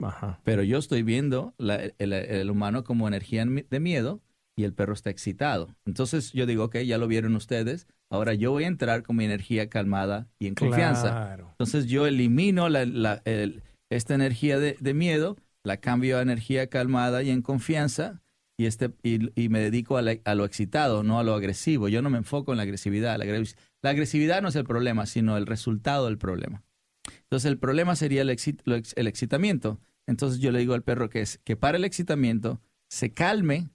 Ajá. 0.00 0.40
Pero 0.42 0.62
yo 0.62 0.78
estoy 0.78 1.02
viendo 1.02 1.54
la- 1.58 1.76
el, 1.98 2.12
el 2.12 2.50
humano 2.50 2.84
como 2.84 3.06
energía 3.08 3.44
de 3.46 3.80
miedo 3.80 4.22
y 4.58 4.64
el 4.64 4.74
perro 4.74 4.92
está 4.92 5.08
excitado. 5.10 5.74
Entonces 5.86 6.32
yo 6.32 6.44
digo, 6.44 6.64
ok, 6.64 6.78
ya 6.78 6.98
lo 6.98 7.06
vieron 7.06 7.36
ustedes, 7.36 7.86
ahora 8.10 8.34
yo 8.34 8.50
voy 8.50 8.64
a 8.64 8.66
entrar 8.66 9.02
con 9.04 9.16
mi 9.16 9.24
energía 9.24 9.68
calmada 9.70 10.28
y 10.40 10.48
en 10.48 10.54
confianza. 10.54 11.02
Claro. 11.10 11.48
Entonces 11.52 11.86
yo 11.86 12.06
elimino 12.06 12.68
la- 12.68 12.84
la- 12.84 13.22
el- 13.24 13.62
esta 13.90 14.14
energía 14.14 14.58
de, 14.58 14.76
de 14.80 14.94
miedo, 14.94 15.36
la 15.64 15.78
cambio 15.78 16.18
a 16.18 16.22
energía 16.22 16.66
calmada 16.68 17.22
y 17.22 17.30
en 17.30 17.40
confianza 17.42 18.20
y, 18.58 18.66
este, 18.66 18.90
y, 19.04 19.30
y 19.40 19.48
me 19.48 19.60
dedico 19.60 19.96
a, 19.96 20.02
la- 20.02 20.16
a 20.24 20.34
lo 20.34 20.44
excitado, 20.44 21.04
no 21.04 21.20
a 21.20 21.22
lo 21.22 21.34
agresivo. 21.34 21.88
Yo 21.88 22.02
no 22.02 22.10
me 22.10 22.18
enfoco 22.18 22.50
en 22.52 22.56
la 22.56 22.64
agresividad. 22.64 23.16
La, 23.16 23.24
agres- 23.24 23.56
la 23.82 23.90
agresividad 23.90 24.42
no 24.42 24.48
es 24.48 24.56
el 24.56 24.64
problema, 24.64 25.06
sino 25.06 25.36
el 25.36 25.46
resultado 25.46 26.06
del 26.06 26.18
problema. 26.18 26.64
Entonces 27.22 27.48
el 27.50 27.58
problema 27.58 27.94
sería 27.94 28.22
el, 28.22 28.30
exit- 28.30 28.62
el 28.96 29.06
excitamiento. 29.06 29.80
Entonces 30.08 30.40
yo 30.40 30.50
le 30.50 30.58
digo 30.58 30.74
al 30.74 30.82
perro 30.82 31.08
que, 31.08 31.20
es, 31.20 31.38
que 31.44 31.54
pare 31.54 31.78
el 31.78 31.84
excitamiento, 31.84 32.60
se 32.90 33.12
calme 33.12 33.68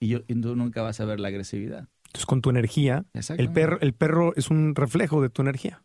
y, 0.00 0.08
yo, 0.08 0.20
y 0.26 0.40
tú 0.40 0.56
nunca 0.56 0.82
vas 0.82 1.00
a 1.00 1.04
ver 1.04 1.20
la 1.20 1.28
agresividad. 1.28 1.88
Entonces, 2.06 2.26
con 2.26 2.40
tu 2.42 2.50
energía, 2.50 3.04
el 3.36 3.50
perro, 3.50 3.78
el 3.80 3.92
perro 3.92 4.34
es 4.36 4.50
un 4.50 4.74
reflejo 4.74 5.20
de 5.22 5.28
tu 5.30 5.42
energía. 5.42 5.82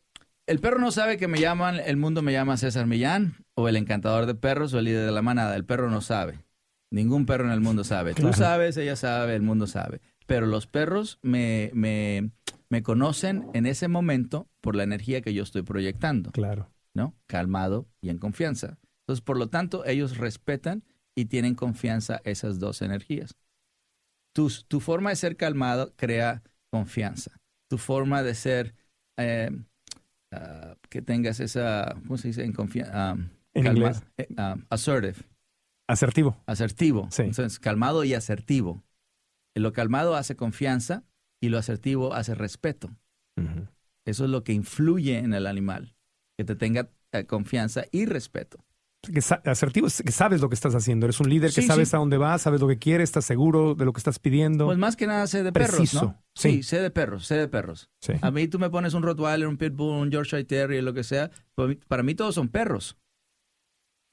El 0.47 0.59
perro 0.59 0.79
no 0.79 0.91
sabe 0.91 1.17
que 1.17 1.27
me 1.27 1.39
llaman, 1.39 1.79
el 1.79 1.97
mundo 1.97 2.21
me 2.21 2.31
llama 2.31 2.57
César 2.57 2.87
Millán, 2.87 3.35
o 3.53 3.69
el 3.69 3.75
encantador 3.75 4.25
de 4.25 4.35
perros, 4.35 4.73
o 4.73 4.79
el 4.79 4.85
líder 4.85 5.05
de 5.05 5.11
la 5.11 5.21
manada. 5.21 5.55
El 5.55 5.65
perro 5.65 5.89
no 5.89 6.01
sabe. 6.01 6.39
Ningún 6.89 7.25
perro 7.25 7.45
en 7.45 7.51
el 7.51 7.61
mundo 7.61 7.83
sabe. 7.83 8.13
Claro. 8.13 8.31
Tú 8.31 8.37
sabes, 8.37 8.75
ella 8.77 8.95
sabe, 8.95 9.35
el 9.35 9.43
mundo 9.43 9.67
sabe. 9.67 10.01
Pero 10.25 10.45
los 10.45 10.67
perros 10.67 11.19
me, 11.21 11.71
me, 11.73 12.31
me 12.69 12.83
conocen 12.83 13.47
en 13.53 13.65
ese 13.65 13.87
momento 13.87 14.49
por 14.61 14.75
la 14.75 14.83
energía 14.83 15.21
que 15.21 15.33
yo 15.33 15.43
estoy 15.43 15.61
proyectando, 15.61 16.31
Claro. 16.31 16.69
¿no? 16.93 17.15
Calmado 17.27 17.87
y 18.01 18.09
en 18.09 18.17
confianza. 18.17 18.77
Entonces, 19.03 19.21
por 19.23 19.37
lo 19.37 19.47
tanto, 19.47 19.85
ellos 19.85 20.17
respetan 20.17 20.83
y 21.15 21.25
tienen 21.25 21.55
confianza 21.55 22.21
esas 22.23 22.59
dos 22.59 22.81
energías. 22.81 23.35
Tu, 24.33 24.49
tu 24.67 24.79
forma 24.79 25.09
de 25.09 25.15
ser 25.15 25.35
calmado 25.35 25.93
crea 25.95 26.41
confianza. 26.69 27.31
Tu 27.69 27.77
forma 27.77 28.23
de 28.23 28.35
ser 28.35 28.75
eh, 29.17 29.49
ah, 30.31 30.75
que 30.89 31.01
tengas 31.01 31.39
esa, 31.39 31.95
¿cómo 32.03 32.17
se 32.17 32.29
dice? 32.29 32.43
En 32.43 32.53
confianza. 32.53 33.17
En 33.53 33.65
inglés. 33.67 34.01
assertive, 34.69 35.17
Asertivo. 35.87 36.37
asertivo. 36.45 37.07
Sí. 37.11 37.23
Entonces, 37.23 37.59
calmado 37.59 38.03
y 38.03 38.13
asertivo. 38.13 38.83
Lo 39.55 39.73
calmado 39.73 40.15
hace 40.15 40.35
confianza 40.35 41.03
y 41.41 41.49
lo 41.49 41.57
asertivo 41.57 42.13
hace 42.13 42.35
respeto. 42.35 42.89
Eso 44.05 44.23
es 44.25 44.29
lo 44.29 44.43
que 44.43 44.53
influye 44.53 45.17
en 45.19 45.33
el 45.33 45.45
animal, 45.45 45.95
que 46.37 46.43
te 46.45 46.55
tenga 46.55 46.89
eh, 47.11 47.25
confianza 47.25 47.85
y 47.91 48.05
respeto. 48.05 48.63
Que 49.01 49.19
asertivo 49.49 49.87
es 49.87 50.03
que 50.05 50.11
sabes 50.11 50.41
lo 50.41 50.49
que 50.49 50.53
estás 50.55 50.75
haciendo. 50.75 51.07
Eres 51.07 51.19
un 51.19 51.27
líder 51.29 51.51
que 51.51 51.61
Sí, 51.61 51.67
sabes 51.67 51.89
sí. 51.89 51.95
a 51.95 51.99
dónde 51.99 52.17
vas, 52.17 52.43
sabes 52.43 52.61
lo 52.61 52.67
que 52.67 52.77
quieres, 52.77 53.09
estás 53.09 53.25
seguro 53.25 53.73
de 53.73 53.83
lo 53.85 53.93
que 53.93 53.97
estás 53.99 54.19
pidiendo. 54.19 54.65
Pues 54.67 54.77
más 54.77 54.95
que 54.95 55.07
nada 55.07 55.25
sé 55.25 55.41
de 55.43 55.51
perros, 55.51 55.75
Preciso, 55.77 56.01
¿no? 56.05 56.23
sí. 56.35 56.51
Sí, 56.57 56.63
sé 56.63 56.79
de 56.81 56.91
perros, 56.91 57.25
sé 57.25 57.35
de 57.35 57.47
perros. 57.47 57.89
sí. 57.99 58.13
A 58.21 58.29
mí 58.29 58.47
tú 58.47 58.59
me 58.59 58.69
pones 58.69 58.93
un 58.93 59.01
Rottweiler, 59.01 59.47
un 59.47 59.57
Pitbull, 59.57 60.01
un 60.01 60.11
Yorkshire 60.11 60.43
Terrier, 60.43 60.83
lo 60.83 60.93
que 60.93 61.03
sea. 61.03 61.31
para 61.55 61.69
mí- 61.69 61.75
Para 61.87 62.03
mí 62.03 62.13
todos 62.13 62.35
son 62.35 62.47
perros. 62.49 62.95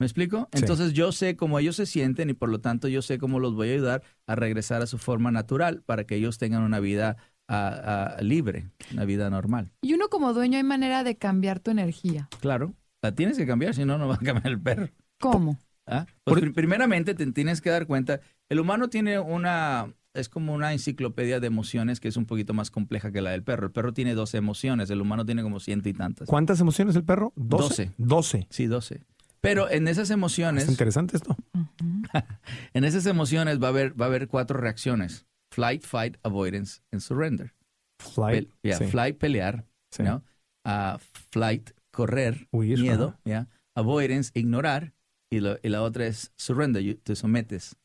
¿Me 0.01 0.07
explico? 0.07 0.49
Sí. 0.53 0.61
Entonces 0.61 0.93
yo 0.93 1.11
sé 1.13 1.37
cómo 1.37 1.59
ellos 1.59 1.77
se 1.77 1.85
sienten 1.85 2.31
y 2.31 2.35
por 2.35 2.49
lo 2.49 2.61
tanto 2.61 2.87
yo 2.89 3.03
sé 3.03 3.19
cómo 3.19 3.41
los 3.41 3.55
voy 3.55 3.71
a 3.71 3.73
ayudar 3.75 4.03
a 4.27 4.37
regresar 4.37 4.81
a 4.81 4.87
su 4.87 4.97
forma 4.97 5.31
natural 5.33 5.83
para 5.85 6.05
que 6.05 6.15
ellos 6.15 6.39
tengan 6.39 6.63
una 6.63 6.79
vida 6.79 7.17
ah, 7.49 8.15
ah, 8.17 8.23
libre, 8.23 8.69
una 8.93 9.05
vida 9.05 9.29
normal. 9.29 9.73
Y 9.83 9.95
uno 9.95 10.09
como 10.09 10.33
dueño 10.35 10.57
hay 10.57 10.63
manera 10.65 11.03
de 11.03 11.17
cambiar 11.17 11.59
tu 11.59 11.73
energía. 11.73 12.29
Claro, 12.41 12.75
la 13.03 13.15
tienes 13.15 13.37
que 13.37 13.47
cambiar, 13.47 13.75
si 13.75 13.85
no, 13.85 13.99
no 13.99 14.09
va 14.09 14.15
a 14.17 14.19
cambiar 14.19 14.49
el 14.49 14.61
perro. 14.61 14.89
¿Cómo? 15.21 15.59
¿ah? 15.87 16.07
Pues 16.25 16.41
Por- 16.41 16.53
primeramente 16.55 17.15
te 17.15 17.27
tienes 17.33 17.61
que 17.61 17.71
dar 17.71 17.87
cuenta, 17.87 18.21
el 18.49 18.61
humano 18.61 18.89
tiene 18.89 19.19
una, 19.19 19.93
es 20.15 20.29
como 20.29 20.53
una 20.55 20.73
enciclopedia 20.73 21.41
de 21.41 21.47
emociones 21.47 22.01
que 22.01 22.09
es 22.09 22.17
un 22.17 22.27
poquito 22.27 22.55
más 22.55 22.71
compleja 22.71 23.11
que 23.13 23.21
la 23.21 23.31
del 23.31 23.43
perro. 23.43 23.67
El 23.67 23.73
perro 23.73 23.93
tiene 23.93 24.15
12 24.15 24.37
emociones, 24.39 24.91
el 24.91 25.01
humano 25.01 25.25
tiene 25.25 25.43
como 25.43 25.61
ciento 25.61 25.89
y 25.89 25.95
tantas. 25.95 26.29
¿Cuántas 26.29 26.61
emociones 26.61 26.97
el 26.97 27.05
perro? 27.05 27.33
¿Doce? 27.37 27.93
Doce. 27.99 28.47
Sí, 28.51 28.67
12. 28.67 29.03
Pero 29.41 29.71
en 29.71 29.87
esas 29.87 30.11
emociones, 30.11 30.69
interesante 30.69 31.17
esto. 31.17 31.37
en 32.75 32.85
esas 32.85 33.07
emociones 33.07 33.63
va 33.63 33.67
a 33.67 33.71
haber, 33.71 34.01
va 34.01 34.07
a 34.07 34.09
haber 34.09 34.29
cuatro 34.29 34.59
reacciones. 34.59 35.27
Flight, 35.53 35.85
fight, 35.85 36.17
avoidance 36.23 36.81
and 36.93 37.01
surrender. 37.01 37.55
Flight. 38.01 38.51
Yeah, 38.63 38.79
sí, 38.79 38.85
Flight, 38.87 39.19
pelear. 39.19 39.65
sí. 39.91 40.03
¿no? 40.03 40.23
Ah, 40.65 40.99
flight, 41.31 41.71
correr, 41.99 42.47
Huir, 42.53 42.79
miedo. 42.79 43.19
yeah. 43.25 43.49
Avoidance, 43.75 44.31
ignorar. 44.35 44.93
Y, 45.31 45.41
lo- 45.41 45.59
y 45.63 45.69
la 45.69 45.83
otra 45.83 46.07
es 46.07 46.33
surrender, 46.37 46.83
you- 46.83 46.95
te 46.97 47.17
sometes. 47.17 47.77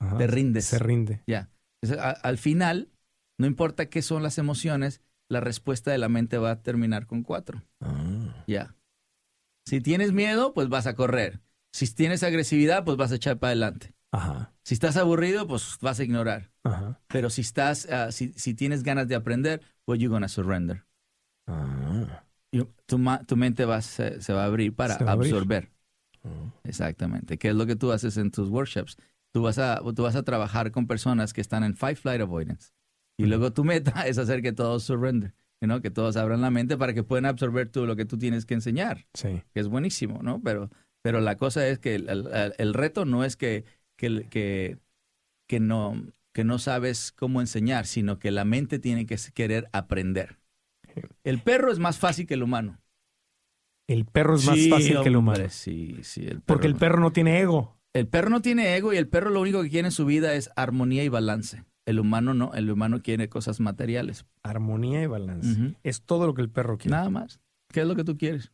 Ajá. 0.00 0.16
te 0.18 0.26
rindes. 0.26 0.64
Se 0.64 0.78
rinde. 0.78 1.22
Ya. 1.26 1.50
Entonces, 1.82 2.04
a- 2.04 2.10
al 2.10 2.36
final, 2.38 2.88
no 3.38 3.46
importa 3.46 3.86
qué 3.90 4.02
son 4.02 4.22
las 4.22 4.38
emociones, 4.38 5.00
la 5.28 5.40
respuesta 5.40 5.90
de 5.92 5.98
la 5.98 6.08
mente 6.08 6.36
va 6.38 6.50
a 6.50 6.62
terminar 6.62 7.06
con 7.06 7.22
cuatro. 7.22 7.62
Ah. 7.80 8.42
Ya. 8.46 8.74
Si 9.66 9.80
tienes 9.80 10.12
miedo, 10.12 10.52
pues 10.54 10.68
vas 10.68 10.86
a 10.86 10.94
correr. 10.94 11.40
Si 11.72 11.86
tienes 11.94 12.22
agresividad, 12.22 12.84
pues 12.84 12.96
vas 12.96 13.12
a 13.12 13.16
echar 13.16 13.38
para 13.38 13.50
adelante. 13.50 13.94
Ajá. 14.12 14.52
Si 14.64 14.74
estás 14.74 14.96
aburrido, 14.96 15.46
pues 15.46 15.78
vas 15.80 16.00
a 16.00 16.04
ignorar. 16.04 16.50
Ajá. 16.64 16.98
Pero 17.08 17.30
si 17.30 17.42
estás, 17.42 17.86
si, 18.10 18.32
si 18.32 18.54
tienes 18.54 18.82
ganas 18.82 19.06
de 19.06 19.14
aprender, 19.14 19.60
pues 19.84 20.00
you're 20.00 20.12
gonna 20.12 20.28
surrender. 20.28 20.84
Ah. 21.46 22.24
Tu, 22.86 22.98
ma- 22.98 23.22
tu 23.24 23.36
mente 23.36 23.64
va, 23.64 23.80
se, 23.80 24.20
se 24.20 24.32
va 24.32 24.42
a 24.42 24.46
abrir 24.46 24.74
para 24.74 24.94
a 24.94 25.12
abrir. 25.12 25.30
absorber. 25.32 25.70
Exactamente. 26.64 27.38
¿Qué 27.38 27.48
es 27.48 27.54
lo 27.54 27.66
que 27.66 27.76
tú 27.76 27.92
haces 27.92 28.16
en 28.16 28.30
tus 28.30 28.48
workshops? 28.48 28.96
Tú 29.32 29.42
vas 29.42 29.58
a, 29.58 29.80
tú 29.94 30.02
vas 30.02 30.16
a 30.16 30.22
trabajar 30.24 30.70
con 30.72 30.86
personas 30.86 31.32
que 31.32 31.40
están 31.40 31.64
en 31.64 31.76
fight 31.76 31.98
flight 31.98 32.20
avoidance. 32.20 32.72
Y 33.16 33.26
luego 33.26 33.52
tu 33.52 33.64
meta 33.64 34.02
es 34.06 34.18
hacer 34.18 34.42
que 34.42 34.52
todos 34.52 34.82
surrender, 34.84 35.34
¿no? 35.60 35.80
que 35.80 35.90
todos 35.90 36.16
abran 36.16 36.40
la 36.40 36.50
mente 36.50 36.76
para 36.76 36.94
que 36.94 37.02
puedan 37.04 37.26
absorber 37.26 37.68
tú 37.68 37.86
lo 37.86 37.96
que 37.96 38.04
tú 38.04 38.18
tienes 38.18 38.46
que 38.46 38.54
enseñar, 38.54 39.06
Sí. 39.14 39.42
que 39.54 39.60
es 39.60 39.68
buenísimo, 39.68 40.20
¿no? 40.22 40.40
Pero, 40.42 40.70
pero 41.02 41.20
la 41.20 41.36
cosa 41.36 41.66
es 41.68 41.78
que 41.78 41.94
el, 41.96 42.08
el- 42.08 42.54
el 42.58 42.74
reto 42.74 43.04
no 43.04 43.24
es 43.24 43.36
que, 43.36 43.64
que, 43.96 44.26
que, 44.28 44.78
que 45.46 45.60
no, 45.60 45.94
que 46.32 46.44
no 46.44 46.58
sabes 46.58 47.12
cómo 47.12 47.40
enseñar, 47.40 47.86
sino 47.86 48.18
que 48.18 48.30
la 48.30 48.44
mente 48.44 48.78
tiene 48.78 49.06
que 49.06 49.16
querer 49.34 49.68
aprender. 49.72 50.38
El 51.24 51.40
perro 51.40 51.72
es 51.72 51.78
más 51.78 51.98
fácil 51.98 52.26
que 52.26 52.34
el 52.34 52.42
humano. 52.42 52.78
El 53.88 54.04
perro 54.04 54.36
es 54.36 54.44
más 54.46 54.56
Sí, 54.56 54.70
fácil 54.70 55.00
que 55.02 55.08
el 55.08 55.16
humano. 55.16 55.44
Sí, 55.48 55.98
sí. 56.02 56.26
El 56.26 56.40
Porque 56.42 56.66
el 56.66 56.76
perro 56.76 57.00
no 57.00 57.12
tiene 57.12 57.40
ego. 57.40 57.76
El 57.92 58.06
perro 58.06 58.30
no 58.30 58.40
tiene 58.40 58.76
ego 58.76 58.92
y 58.92 58.96
el 58.96 59.08
perro 59.08 59.30
lo 59.30 59.40
único 59.40 59.62
que 59.62 59.70
quiere 59.70 59.88
en 59.88 59.92
su 59.92 60.06
vida 60.06 60.34
es 60.34 60.50
armonía 60.54 61.02
y 61.02 61.08
balance. 61.08 61.64
El 61.86 61.98
humano 61.98 62.34
no, 62.34 62.54
el 62.54 62.70
humano 62.70 63.02
quiere 63.02 63.28
cosas 63.28 63.58
materiales. 63.58 64.26
Armonía 64.44 65.02
y 65.02 65.06
balance. 65.06 65.74
Es 65.82 66.02
todo 66.02 66.26
lo 66.26 66.34
que 66.34 66.42
el 66.42 66.50
perro 66.50 66.78
quiere. 66.78 66.96
Nada 66.96 67.10
más. 67.10 67.40
¿Qué 67.72 67.80
es 67.80 67.86
lo 67.86 67.96
que 67.96 68.04
tú 68.04 68.16
quieres? 68.16 68.52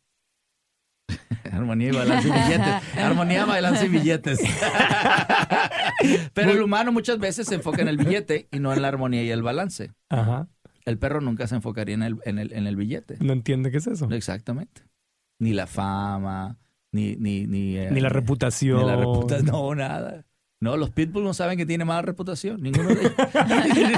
armonía 1.53 1.89
y 1.89 1.93
balance 1.93 2.29
y 2.29 2.33
billetes. 2.33 2.97
Armonía, 2.97 3.45
balance 3.45 3.87
y 3.87 3.89
billetes. 3.89 4.41
Pero 6.35 6.51
el 6.53 6.63
humano 6.63 6.93
muchas 6.93 7.19
veces 7.19 7.47
se 7.47 7.57
enfoca 7.57 7.83
en 7.83 7.89
el 7.89 7.97
billete 7.99 8.49
y 8.51 8.59
no 8.59 8.73
en 8.73 8.83
la 8.83 8.89
armonía 8.89 9.23
y 9.23 9.31
el 9.31 9.43
balance. 9.43 9.93
Ajá. 10.09 10.49
El 10.87 10.99
perro 10.99 11.21
nunca 11.21 11.47
se 11.47 11.57
enfocaría 11.57 11.97
en 11.97 12.03
el, 12.03 12.17
en 12.25 12.39
el, 12.39 12.53
en 12.53 12.67
el 12.67 12.77
billete. 12.77 13.17
No 13.21 13.33
entiende 13.33 13.71
qué 13.71 13.79
es 13.79 13.87
eso. 13.89 14.09
Exactamente. 14.11 14.83
Ni 15.39 15.53
la 15.53 15.67
fama, 15.67 16.59
ni... 16.93 17.17
Ni, 17.17 17.47
ni, 17.47 17.77
eh, 17.77 17.91
Ni 17.91 18.01
la 18.01 18.09
reputación. 18.09 18.79
Ni 18.79 18.87
la 18.87 18.97
reputación, 18.97 19.47
no, 19.47 19.75
nada. 19.75 20.25
No, 20.59 20.79
los 20.79 20.89
pitbull 20.91 21.23
no 21.23 21.35
saben 21.35 21.59
que 21.59 21.67
tiene 21.67 21.85
mala 21.85 22.01
reputación. 22.01 22.63
Ninguno 22.63 22.89
de 22.89 23.01
ellos. 23.03 23.13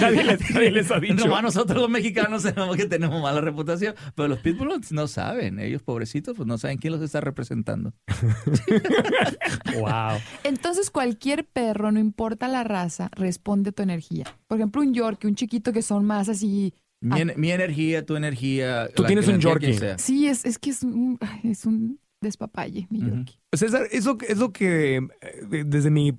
Nadie 0.01 0.25
les- 0.25 0.51
nadie 0.51 0.71
les 0.73 0.91
ha 0.91 0.99
dicho. 1.01 1.15
Nomás 1.15 1.43
nosotros 1.45 1.81
los 1.81 1.89
mexicanos 1.89 2.43
sabemos 2.43 2.77
que 2.77 2.87
tenemos 2.87 3.23
mala 3.23 3.41
reputación. 3.41 3.95
Pero 4.17 4.27
los 4.29 4.41
pitbull 4.41 4.81
no 4.91 5.07
saben. 5.07 5.61
Ellos, 5.61 5.83
pobrecitos, 5.83 6.37
pues 6.37 6.49
no 6.49 6.59
saben 6.59 6.79
quién 6.79 6.93
los 6.93 7.03
está 7.03 7.21
representando. 7.21 7.93
Wow. 9.79 10.19
Entonces, 10.45 10.91
cualquier 10.91 11.45
perro, 11.45 11.93
no 11.93 12.01
importa 12.01 12.49
la 12.49 12.65
raza, 12.65 13.11
responde 13.13 13.71
a 13.71 13.73
tu 13.73 13.83
energía. 13.83 14.25
Por 14.47 14.59
ejemplo, 14.59 14.83
un 14.83 14.93
Yorkie, 14.95 15.29
un 15.29 15.35
chiquito 15.35 15.73
que 15.73 15.83
son 15.83 16.05
más 16.05 16.29
así. 16.29 16.75
Mi, 17.01 17.17
Ah. 17.19 17.23
en- 17.23 17.33
mi 17.37 17.51
energía, 17.53 18.05
tu 18.05 18.17
energía. 18.17 18.89
Tú 18.95 19.03
la 19.03 19.07
tienes 19.09 19.29
un 19.29 19.39
Yorkie. 19.39 19.79
Sí, 19.99 20.27
es, 20.27 20.45
es 20.45 20.59
que 20.59 20.71
es 20.71 20.83
un, 20.83 21.19
es 21.45 21.65
un 21.65 22.01
despapalle, 22.21 22.87
mi 22.91 22.99
Ujú. 23.01 23.09
Yorkie. 23.09 23.39
César, 23.53 23.87
eso 23.93 24.19
es 24.27 24.39
lo 24.39 24.53
que, 24.53 24.97
eh, 24.97 25.65
desde 25.65 25.91
mi 25.91 26.19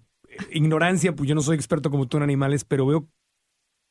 ignorancia, 0.51 1.15
pues 1.15 1.27
yo 1.29 1.35
no 1.35 1.41
soy 1.41 1.55
experto 1.55 1.89
como 1.91 2.07
tú 2.07 2.17
en 2.17 2.23
animales, 2.23 2.63
pero 2.65 2.85
veo 2.85 3.07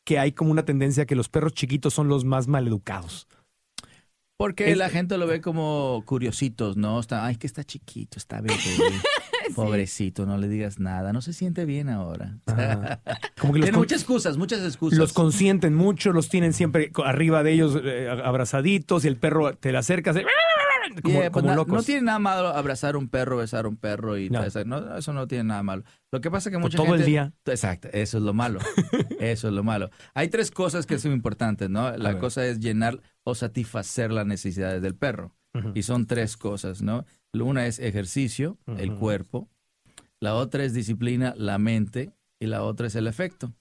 que 0.06 0.18
hay 0.18 0.32
como 0.32 0.50
una 0.50 0.64
tendencia 0.64 1.06
que 1.06 1.14
los 1.16 1.28
perros 1.28 1.52
chiquitos 1.52 1.92
son 1.94 2.08
los 2.08 2.24
más 2.24 2.48
maleducados. 2.48 3.26
Porque 4.38 4.70
Es- 4.70 4.78
la 4.78 4.88
gente 4.88 5.18
lo 5.18 5.26
ve 5.26 5.40
como 5.40 6.02
curiositos, 6.06 6.76
¿no? 6.76 7.00
Está, 7.00 7.26
ay, 7.26 7.36
que 7.36 7.46
está 7.46 7.64
chiquito, 7.64 8.18
está 8.18 8.40
bebé. 8.40 8.54
Pobrecito, 9.56 10.26
no 10.26 10.36
le 10.38 10.46
digas 10.48 10.78
nada. 10.78 11.12
No 11.12 11.22
se 11.22 11.32
siente 11.32 11.64
bien 11.64 11.88
ahora. 11.88 12.38
Ajá. 12.46 13.00
Como 13.40 13.52
que 13.54 13.60
los, 13.60 13.66
Tiene 13.66 13.72
con- 13.72 13.80
muchas 13.80 14.00
excusas, 14.02 14.36
muchas 14.36 14.60
excusas. 14.64 14.98
los 14.98 15.12
consienten 15.12 15.74
mucho, 15.74 16.12
los 16.12 16.28
tienen 16.28 16.52
siempre 16.52 16.92
arriba 17.04 17.42
de 17.42 17.52
ellos 17.52 17.80
eh, 17.82 18.08
abrazaditos 18.24 19.04
y 19.04 19.08
el 19.08 19.16
perro 19.16 19.54
te 19.56 19.72
le 19.72 19.78
acercas 19.78 20.16
eh, 20.16 20.24
como, 21.02 21.14
Yeah, 21.20 21.30
como 21.30 21.48
na- 21.48 21.54
locos. 21.56 21.74
no 21.74 21.82
tiene 21.82 22.02
nada 22.02 22.18
malo 22.18 22.48
abrazar 22.48 22.96
un 22.96 23.08
perro, 23.08 23.36
besar 23.36 23.66
un 23.66 23.76
perro 23.76 24.16
y 24.18 24.30
No. 24.30 24.42
eso 24.44 25.12
no 25.12 25.26
tiene 25.26 25.44
nada 25.44 25.62
malo. 25.62 25.84
Lo 26.12 26.20
que 26.20 26.30
pasa 26.30 26.48
es 26.48 26.52
que 26.54 26.60
Pues 26.60 26.72
mucha 26.74 26.76
todo 26.84 26.94
el 26.94 27.00
gente- 27.00 27.10
día. 27.10 27.32
Exacto, 27.46 27.88
eso 27.92 28.18
es 28.18 28.22
lo 28.24 28.34
malo. 28.34 28.60
Eso 29.20 29.48
es 29.48 29.54
lo 29.54 29.64
malo. 29.64 29.90
Hay 30.14 30.28
tres 30.28 30.50
cosas 30.50 30.86
que 30.86 30.98
son 30.98 31.12
importantes, 31.12 31.68
¿no? 31.68 31.96
La 31.96 32.18
cosa 32.18 32.46
es 32.46 32.60
llenar 32.60 33.00
o 33.24 33.34
satisfacer 33.34 34.10
las 34.12 34.26
necesidades 34.26 34.80
del 34.82 34.94
perro. 34.94 35.34
Y 35.74 35.82
son 35.82 36.06
tres 36.06 36.36
cosas, 36.36 36.82
¿no? 36.82 37.04
Una 37.32 37.66
es 37.66 37.78
ejercicio, 37.80 38.58
el 38.78 38.94
cuerpo. 38.94 39.48
La 40.20 40.34
otra 40.34 40.64
es 40.64 40.72
disciplina, 40.74 41.34
la 41.36 41.58
mente. 41.58 42.12
Y 42.40 42.46
la 42.46 42.62
otra 42.62 42.86
es 42.86 42.94
el 42.94 43.08
afecto. 43.08 43.52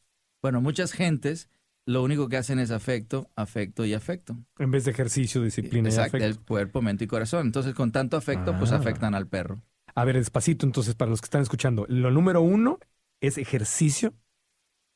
Bueno, 0.41 0.61
muchas 0.61 0.91
gentes 0.91 1.49
lo 1.87 2.03
único 2.03 2.29
que 2.29 2.37
hacen 2.37 2.59
es 2.59 2.69
afecto, 2.69 3.31
afecto 3.35 3.83
y 3.85 3.93
afecto. 3.95 4.37
En 4.59 4.69
vez 4.69 4.85
de 4.85 4.91
ejercicio, 4.91 5.41
disciplina 5.41 5.87
y 5.89 5.91
Exacto, 5.91 6.17
afecto. 6.17 6.27
el 6.27 6.45
cuerpo, 6.45 6.81
mente 6.83 7.05
y 7.05 7.07
corazón. 7.07 7.47
Entonces, 7.47 7.73
con 7.73 7.91
tanto 7.91 8.15
afecto, 8.17 8.55
pues 8.59 8.71
Ah. 8.71 8.75
afectan 8.75 9.15
al 9.15 9.27
perro. 9.27 9.63
A 9.95 10.05
ver, 10.05 10.17
despacito, 10.17 10.65
entonces, 10.65 10.93
para 10.93 11.09
los 11.09 11.21
que 11.21 11.25
están 11.25 11.41
escuchando. 11.41 11.85
Lo 11.89 12.11
número 12.11 12.41
uno 12.41 12.77
es 13.21 13.39
ejercicio 13.39 14.13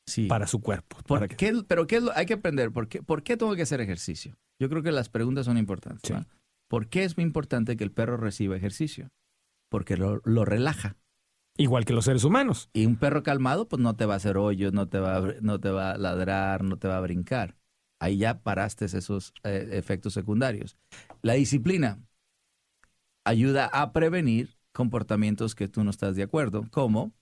Sí. 0.06 0.26
para 0.26 0.46
su 0.46 0.60
cuerpo. 0.60 0.96
¿Por 1.06 1.18
para 1.20 1.28
que- 1.28 1.62
pero 1.66 1.86
¿qué 1.86 1.96
es 1.96 2.02
lo- 2.04 2.12
hay 2.16 2.26
que 2.26 2.34
aprender? 2.34 2.70
¿Por 2.70 2.88
qué, 2.88 3.02
¿Por 3.02 3.22
qué 3.22 3.36
tengo 3.36 3.56
que 3.56 3.62
hacer 3.62 3.80
ejercicio? 3.80 4.36
Yo 4.60 4.68
creo 4.68 4.82
que 4.82 4.92
las 4.92 5.08
preguntas 5.08 5.46
son 5.46 5.56
importantes. 5.58 6.12
¿Por 6.68 6.88
qué 6.88 7.04
es 7.04 7.16
muy 7.16 7.24
importante 7.24 7.76
que 7.76 7.84
el 7.84 7.90
perro 7.92 8.16
reciba 8.16 8.56
ejercicio? 8.56 9.08
Porque 9.70 9.96
lo, 9.96 10.20
lo 10.24 10.44
relaja. 10.44 10.96
Igual 11.56 11.84
que 11.84 11.92
los 11.92 12.06
seres 12.06 12.24
humanos. 12.24 12.70
Y 12.72 12.86
un 12.86 12.96
perro 12.96 13.22
calmado, 13.22 13.68
pues 13.68 13.80
no 13.80 13.94
te 13.94 14.06
va 14.06 14.14
a 14.14 14.16
hacer 14.16 14.36
hoyos, 14.36 14.72
no 14.72 14.88
te 14.88 14.98
va 14.98 15.18
a, 15.18 15.20
no 15.40 15.60
te 15.60 15.70
va 15.70 15.92
a 15.92 15.98
ladrar, 15.98 16.64
no 16.64 16.78
te 16.78 16.88
va 16.88 16.96
a 16.96 17.00
brincar. 17.00 17.56
Ahí 18.00 18.18
ya 18.18 18.42
paraste 18.42 18.86
esos 18.86 19.32
eh, 19.44 19.68
efectos 19.72 20.14
secundarios. 20.14 20.76
La 21.20 21.34
disciplina 21.34 22.00
ayuda 23.24 23.66
a 23.66 23.92
prevenir 23.92 24.56
comportamientos 24.72 25.54
que 25.54 25.68
tú 25.68 25.84
no 25.84 25.90
estás 25.90 26.16
de 26.16 26.22
acuerdo, 26.22 26.66
como 26.70 27.12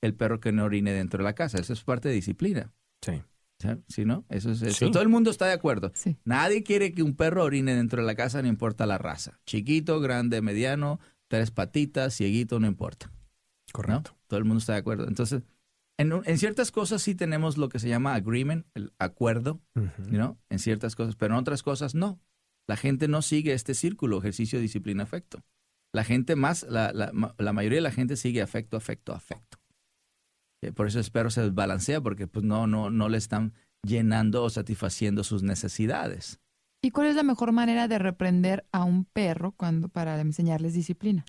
el 0.00 0.14
perro 0.14 0.40
que 0.40 0.52
no 0.52 0.64
orine 0.64 0.92
dentro 0.92 1.18
de 1.18 1.24
la 1.24 1.34
casa. 1.34 1.58
Eso 1.58 1.72
es 1.72 1.84
parte 1.84 2.08
de 2.08 2.14
disciplina. 2.14 2.72
Sí. 3.02 3.22
¿sí? 3.58 3.68
¿Sí, 3.88 4.04
no? 4.04 4.24
Eso 4.28 4.50
es 4.50 4.62
eso. 4.62 4.86
Sí. 4.86 4.90
Todo 4.90 5.02
el 5.02 5.08
mundo 5.08 5.30
está 5.30 5.46
de 5.46 5.52
acuerdo. 5.52 5.92
Sí. 5.94 6.16
Nadie 6.24 6.62
quiere 6.62 6.92
que 6.92 7.02
un 7.02 7.14
perro 7.14 7.44
orine 7.44 7.74
dentro 7.74 8.00
de 8.00 8.06
la 8.06 8.14
casa, 8.14 8.42
no 8.42 8.48
importa 8.48 8.86
la 8.86 8.98
raza. 8.98 9.38
Chiquito, 9.46 10.00
grande, 10.00 10.40
mediano, 10.42 10.98
tres 11.28 11.50
patitas, 11.50 12.16
cieguito, 12.16 12.58
no 12.58 12.66
importa. 12.66 13.12
¿No? 13.68 13.72
Correcto. 13.74 14.16
Todo 14.26 14.38
el 14.38 14.44
mundo 14.44 14.58
está 14.58 14.72
de 14.74 14.78
acuerdo. 14.80 15.06
Entonces, 15.08 15.42
en, 15.98 16.12
un- 16.12 16.22
en 16.26 16.38
ciertas 16.38 16.70
cosas 16.70 17.02
sí 17.02 17.14
tenemos 17.14 17.56
lo 17.58 17.68
que 17.68 17.78
se 17.78 17.88
llama 17.88 18.14
agreement, 18.14 18.66
el 18.74 18.92
acuerdo. 18.98 19.60
¿no? 19.74 20.38
En 20.50 20.58
ciertas 20.58 20.94
cosas, 20.96 21.16
pero 21.16 21.34
en 21.34 21.40
otras 21.40 21.62
cosas 21.62 21.94
no. 21.94 22.20
La 22.68 22.76
gente 22.76 23.08
no 23.08 23.22
sigue 23.22 23.52
este 23.54 23.74
círculo, 23.74 24.18
ejercicio, 24.18 24.60
disciplina, 24.60 25.02
afecto. 25.04 25.42
La 25.92 26.04
gente 26.04 26.36
más, 26.36 26.64
la, 26.68 26.92
la- 26.92 27.12
la 27.38 27.52
mayoría 27.52 27.78
de 27.78 27.82
la 27.82 27.90
gente 27.92 28.16
sigue 28.16 28.42
afecto, 28.42 28.76
afecto, 28.76 29.12
afecto. 29.14 29.58
Eh, 30.62 30.72
Por 30.72 30.86
eso 30.86 31.00
espero 31.00 31.30
se 31.30 31.42
desbalancea, 31.42 32.00
porque 32.00 32.26
pues 32.26 32.44
no, 32.44 32.66
no, 32.66 32.90
no 32.90 33.08
le 33.08 33.18
están 33.18 33.54
llenando 33.82 34.42
o 34.44 34.50
satisfaciendo 34.50 35.24
sus 35.24 35.42
necesidades. 35.42 36.40
¿Y 36.82 36.90
cuál 36.90 37.08
es 37.08 37.16
la 37.16 37.22
mejor 37.22 37.52
manera 37.52 37.88
de 37.88 37.98
reprender 37.98 38.66
a 38.72 38.84
un 38.84 39.04
perro 39.04 39.52
cuando 39.52 39.88
para 39.88 40.20
enseñarles 40.20 40.74
disciplina? 40.74 41.24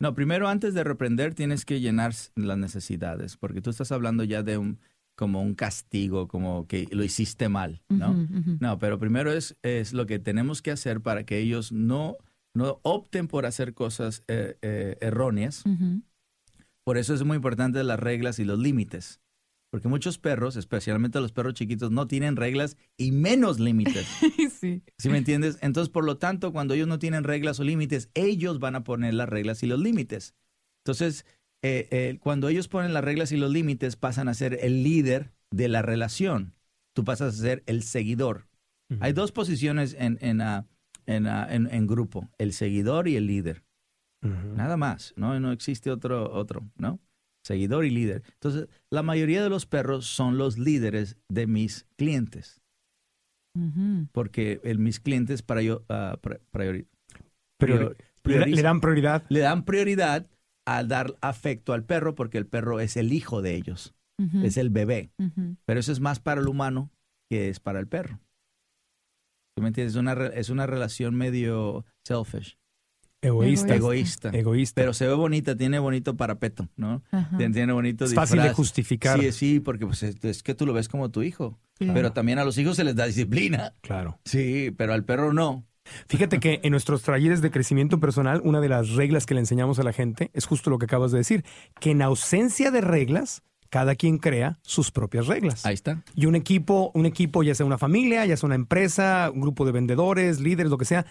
No, 0.00 0.14
primero 0.14 0.48
antes 0.48 0.74
de 0.74 0.84
reprender 0.84 1.34
tienes 1.34 1.64
que 1.64 1.80
llenar 1.80 2.12
las 2.34 2.58
necesidades, 2.58 3.36
porque 3.36 3.60
tú 3.60 3.70
estás 3.70 3.92
hablando 3.92 4.24
ya 4.24 4.42
de 4.42 4.58
un 4.58 4.78
como 5.14 5.42
un 5.42 5.54
castigo, 5.54 6.26
como 6.28 6.66
que 6.66 6.88
lo 6.90 7.04
hiciste 7.04 7.48
mal, 7.48 7.82
¿no? 7.88 8.14
No, 8.60 8.78
pero 8.78 8.98
primero 8.98 9.32
es, 9.32 9.56
es 9.62 9.92
lo 9.92 10.06
que 10.06 10.18
tenemos 10.18 10.60
que 10.60 10.72
hacer 10.72 11.00
para 11.00 11.24
que 11.24 11.38
ellos 11.38 11.70
no, 11.70 12.16
no 12.52 12.80
opten 12.82 13.28
por 13.28 13.46
hacer 13.46 13.74
cosas 13.74 14.24
eh, 14.26 14.58
eh, 14.62 14.96
erróneas. 15.00 15.62
Por 16.84 16.98
eso 16.98 17.14
es 17.14 17.22
muy 17.22 17.36
importante 17.36 17.82
las 17.84 18.00
reglas 18.00 18.38
y 18.38 18.44
los 18.44 18.58
límites. 18.58 19.20
Porque 19.74 19.88
muchos 19.88 20.18
perros, 20.18 20.54
especialmente 20.54 21.20
los 21.20 21.32
perros 21.32 21.54
chiquitos, 21.54 21.90
no 21.90 22.06
tienen 22.06 22.36
reglas 22.36 22.76
y 22.96 23.10
menos 23.10 23.58
límites. 23.58 24.06
sí. 24.60 24.84
¿Sí 24.98 25.08
me 25.08 25.18
entiendes? 25.18 25.58
Entonces, 25.62 25.88
por 25.90 26.04
lo 26.04 26.16
tanto, 26.16 26.52
cuando 26.52 26.74
ellos 26.74 26.86
no 26.86 27.00
tienen 27.00 27.24
reglas 27.24 27.58
o 27.58 27.64
límites, 27.64 28.08
ellos 28.14 28.60
van 28.60 28.76
a 28.76 28.84
poner 28.84 29.14
las 29.14 29.28
reglas 29.28 29.64
y 29.64 29.66
los 29.66 29.80
límites. 29.80 30.36
Entonces, 30.84 31.26
eh, 31.62 31.88
eh, 31.90 32.18
cuando 32.20 32.48
ellos 32.48 32.68
ponen 32.68 32.94
las 32.94 33.02
reglas 33.02 33.32
y 33.32 33.36
los 33.36 33.50
límites, 33.50 33.96
pasan 33.96 34.28
a 34.28 34.34
ser 34.34 34.60
el 34.62 34.84
líder 34.84 35.32
de 35.50 35.66
la 35.66 35.82
relación. 35.82 36.54
Tú 36.92 37.02
pasas 37.02 37.34
a 37.34 37.42
ser 37.42 37.64
el 37.66 37.82
seguidor. 37.82 38.46
Hay 39.00 39.12
dos 39.12 39.32
posiciones 39.32 39.96
en, 39.98 40.18
en, 40.20 40.40
ah, 40.40 40.68
en, 41.06 41.26
ah, 41.26 41.48
en- 41.50 41.66
en 41.74 41.88
grupo, 41.88 42.30
el 42.38 42.52
seguidor 42.52 43.08
y 43.08 43.16
el 43.16 43.26
líder. 43.26 43.64
Nada 44.54 44.76
más, 44.76 45.14
¿no? 45.16 45.40
No 45.40 45.50
existe 45.50 45.90
otro, 45.90 46.32
otro, 46.32 46.70
¿no? 46.76 47.00
Seguidor 47.44 47.84
y 47.84 47.90
líder. 47.90 48.22
Entonces, 48.32 48.68
la 48.90 49.02
mayoría 49.02 49.42
de 49.42 49.50
los 49.50 49.66
perros 49.66 50.06
son 50.06 50.38
los 50.38 50.56
líderes 50.58 51.18
de 51.28 51.46
mis 51.46 51.86
clientes, 51.96 52.62
porque 54.12 54.60
el, 54.64 54.78
mis 54.78 54.98
clientes 54.98 55.42
para 55.42 55.60
yo, 55.62 55.84
pri- 56.22 56.38
priori- 56.50 56.86
le, 58.24 58.46
le 58.56 58.62
dan 58.62 58.80
prioridad. 58.80 59.24
le 59.28 59.40
dan 59.40 59.64
prioridad 59.64 60.26
al 60.66 60.88
dar 60.88 61.14
afecto 61.20 61.72
al 61.74 61.84
perro 61.84 62.14
porque 62.14 62.38
el 62.38 62.46
perro 62.46 62.80
es 62.80 62.96
el 62.96 63.12
hijo 63.12 63.42
de 63.42 63.54
ellos, 63.54 63.94
es 64.42 64.56
el 64.56 64.70
bebé. 64.70 65.12
Pero 65.66 65.78
eso 65.80 65.92
es 65.92 66.00
más 66.00 66.20
para 66.20 66.40
el 66.40 66.48
humano 66.48 66.90
que 67.30 67.48
es 67.50 67.60
para 67.60 67.78
el 67.78 67.86
perro. 67.86 68.20
¿Tú 69.56 69.62
me 69.62 69.68
entiendes? 69.68 69.94
Es 69.94 70.00
una, 70.00 70.12
es 70.28 70.48
una 70.48 70.66
relación 70.66 71.14
medio 71.14 71.84
selfish, 72.04 72.56
Egoísta. 73.24 73.74
egoísta. 73.74 74.30
Egoísta. 74.30 74.80
Pero 74.80 74.92
se 74.94 75.06
ve 75.06 75.14
bonita, 75.14 75.56
tiene 75.56 75.78
bonito 75.78 76.16
parapeto, 76.16 76.68
¿no? 76.76 77.02
Ajá. 77.10 77.36
Tiene, 77.36 77.72
bonito 77.72 78.04
es 78.04 78.14
fácil 78.14 78.42
de 78.42 78.52
justificar. 78.52 79.20
Sí, 79.20 79.32
sí, 79.32 79.60
porque 79.60 79.86
pues, 79.86 80.02
es, 80.02 80.22
es 80.24 80.42
que 80.42 80.54
tú 80.54 80.66
lo 80.66 80.72
ves 80.72 80.88
como 80.88 81.10
tu 81.10 81.22
hijo. 81.22 81.58
Claro. 81.78 81.94
Pero 81.94 82.12
también 82.12 82.38
a 82.38 82.44
los 82.44 82.58
hijos 82.58 82.76
se 82.76 82.84
les 82.84 82.94
da 82.94 83.06
disciplina. 83.06 83.74
Claro. 83.80 84.18
Sí, 84.24 84.72
pero 84.76 84.92
al 84.92 85.04
perro 85.04 85.32
no. 85.32 85.64
Fíjate 86.08 86.40
que 86.40 86.60
en 86.62 86.70
nuestros 86.70 87.02
talleres 87.02 87.42
de 87.42 87.50
crecimiento 87.50 88.00
personal, 88.00 88.40
una 88.44 88.60
de 88.60 88.68
las 88.68 88.90
reglas 88.90 89.26
que 89.26 89.34
le 89.34 89.40
enseñamos 89.40 89.78
a 89.78 89.82
la 89.82 89.92
gente 89.92 90.30
es 90.32 90.46
justo 90.46 90.70
lo 90.70 90.78
que 90.78 90.86
acabas 90.86 91.12
de 91.12 91.18
decir, 91.18 91.44
que 91.80 91.90
en 91.90 92.02
ausencia 92.02 92.70
de 92.70 92.80
reglas, 92.80 93.42
cada 93.68 93.94
quien 93.94 94.18
crea 94.18 94.58
sus 94.62 94.90
propias 94.90 95.26
reglas. 95.26 95.66
Ahí 95.66 95.74
está. 95.74 96.02
Y 96.14 96.26
un 96.26 96.36
equipo, 96.36 96.90
un 96.94 97.06
equipo, 97.06 97.42
ya 97.42 97.54
sea 97.54 97.66
una 97.66 97.76
familia, 97.76 98.24
ya 98.24 98.36
sea 98.36 98.46
una 98.46 98.54
empresa, 98.54 99.30
un 99.34 99.40
grupo 99.40 99.66
de 99.66 99.72
vendedores, 99.72 100.40
líderes, 100.40 100.70
lo 100.70 100.78
que 100.78 100.84
sea, 100.84 101.06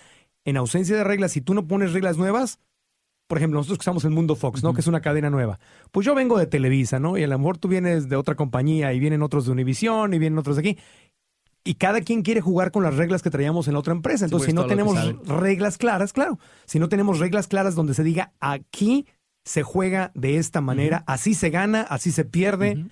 en 0.45 0.57
ausencia 0.57 0.95
de 0.95 1.03
reglas, 1.03 1.31
si 1.31 1.41
tú 1.41 1.53
no 1.53 1.67
pones 1.67 1.93
reglas 1.93 2.17
nuevas, 2.17 2.59
por 3.27 3.37
ejemplo, 3.37 3.59
nosotros 3.59 3.79
que 3.79 3.83
estamos 3.83 4.05
en 4.05 4.13
Mundo 4.13 4.35
Fox, 4.35 4.63
¿no? 4.63 4.73
Que 4.73 4.81
es 4.81 4.87
una 4.87 5.01
cadena 5.01 5.29
nueva. 5.29 5.59
Pues 5.91 6.05
yo 6.05 6.13
vengo 6.13 6.37
de 6.37 6.45
Televisa, 6.45 6.99
¿no? 6.99 7.17
Y 7.17 7.23
a 7.23 7.27
lo 7.27 7.37
mejor 7.37 7.57
tú 7.57 7.67
vienes 7.67 8.09
de 8.09 8.15
otra 8.15 8.35
compañía 8.35 8.93
y 8.93 8.99
vienen 8.99 9.23
otros 9.23 9.45
de 9.45 9.51
Univisión 9.51 10.13
y 10.13 10.19
vienen 10.19 10.37
otros 10.37 10.57
de 10.57 10.59
aquí. 10.59 10.77
Y 11.63 11.75
cada 11.75 12.01
quien 12.01 12.21
quiere 12.21 12.41
jugar 12.41 12.71
con 12.71 12.83
las 12.83 12.95
reglas 12.95 13.21
que 13.21 13.29
traíamos 13.29 13.67
en 13.67 13.73
la 13.73 13.79
otra 13.79 13.93
empresa. 13.93 14.25
Entonces, 14.25 14.47
pues, 14.47 14.51
si 14.51 14.55
no 14.55 14.67
tenemos 14.67 15.25
reglas 15.25 15.77
claras, 15.77 16.11
claro, 16.11 16.37
si 16.65 16.77
no 16.77 16.89
tenemos 16.89 17.19
reglas 17.19 17.47
claras 17.47 17.75
donde 17.75 17.93
se 17.93 18.03
diga 18.03 18.33
aquí 18.39 19.07
se 19.45 19.63
juega 19.63 20.11
de 20.13 20.37
esta 20.37 20.61
manera, 20.61 21.03
así 21.07 21.33
se 21.33 21.49
gana, 21.49 21.81
así 21.81 22.11
se 22.11 22.25
pierde. 22.25 22.85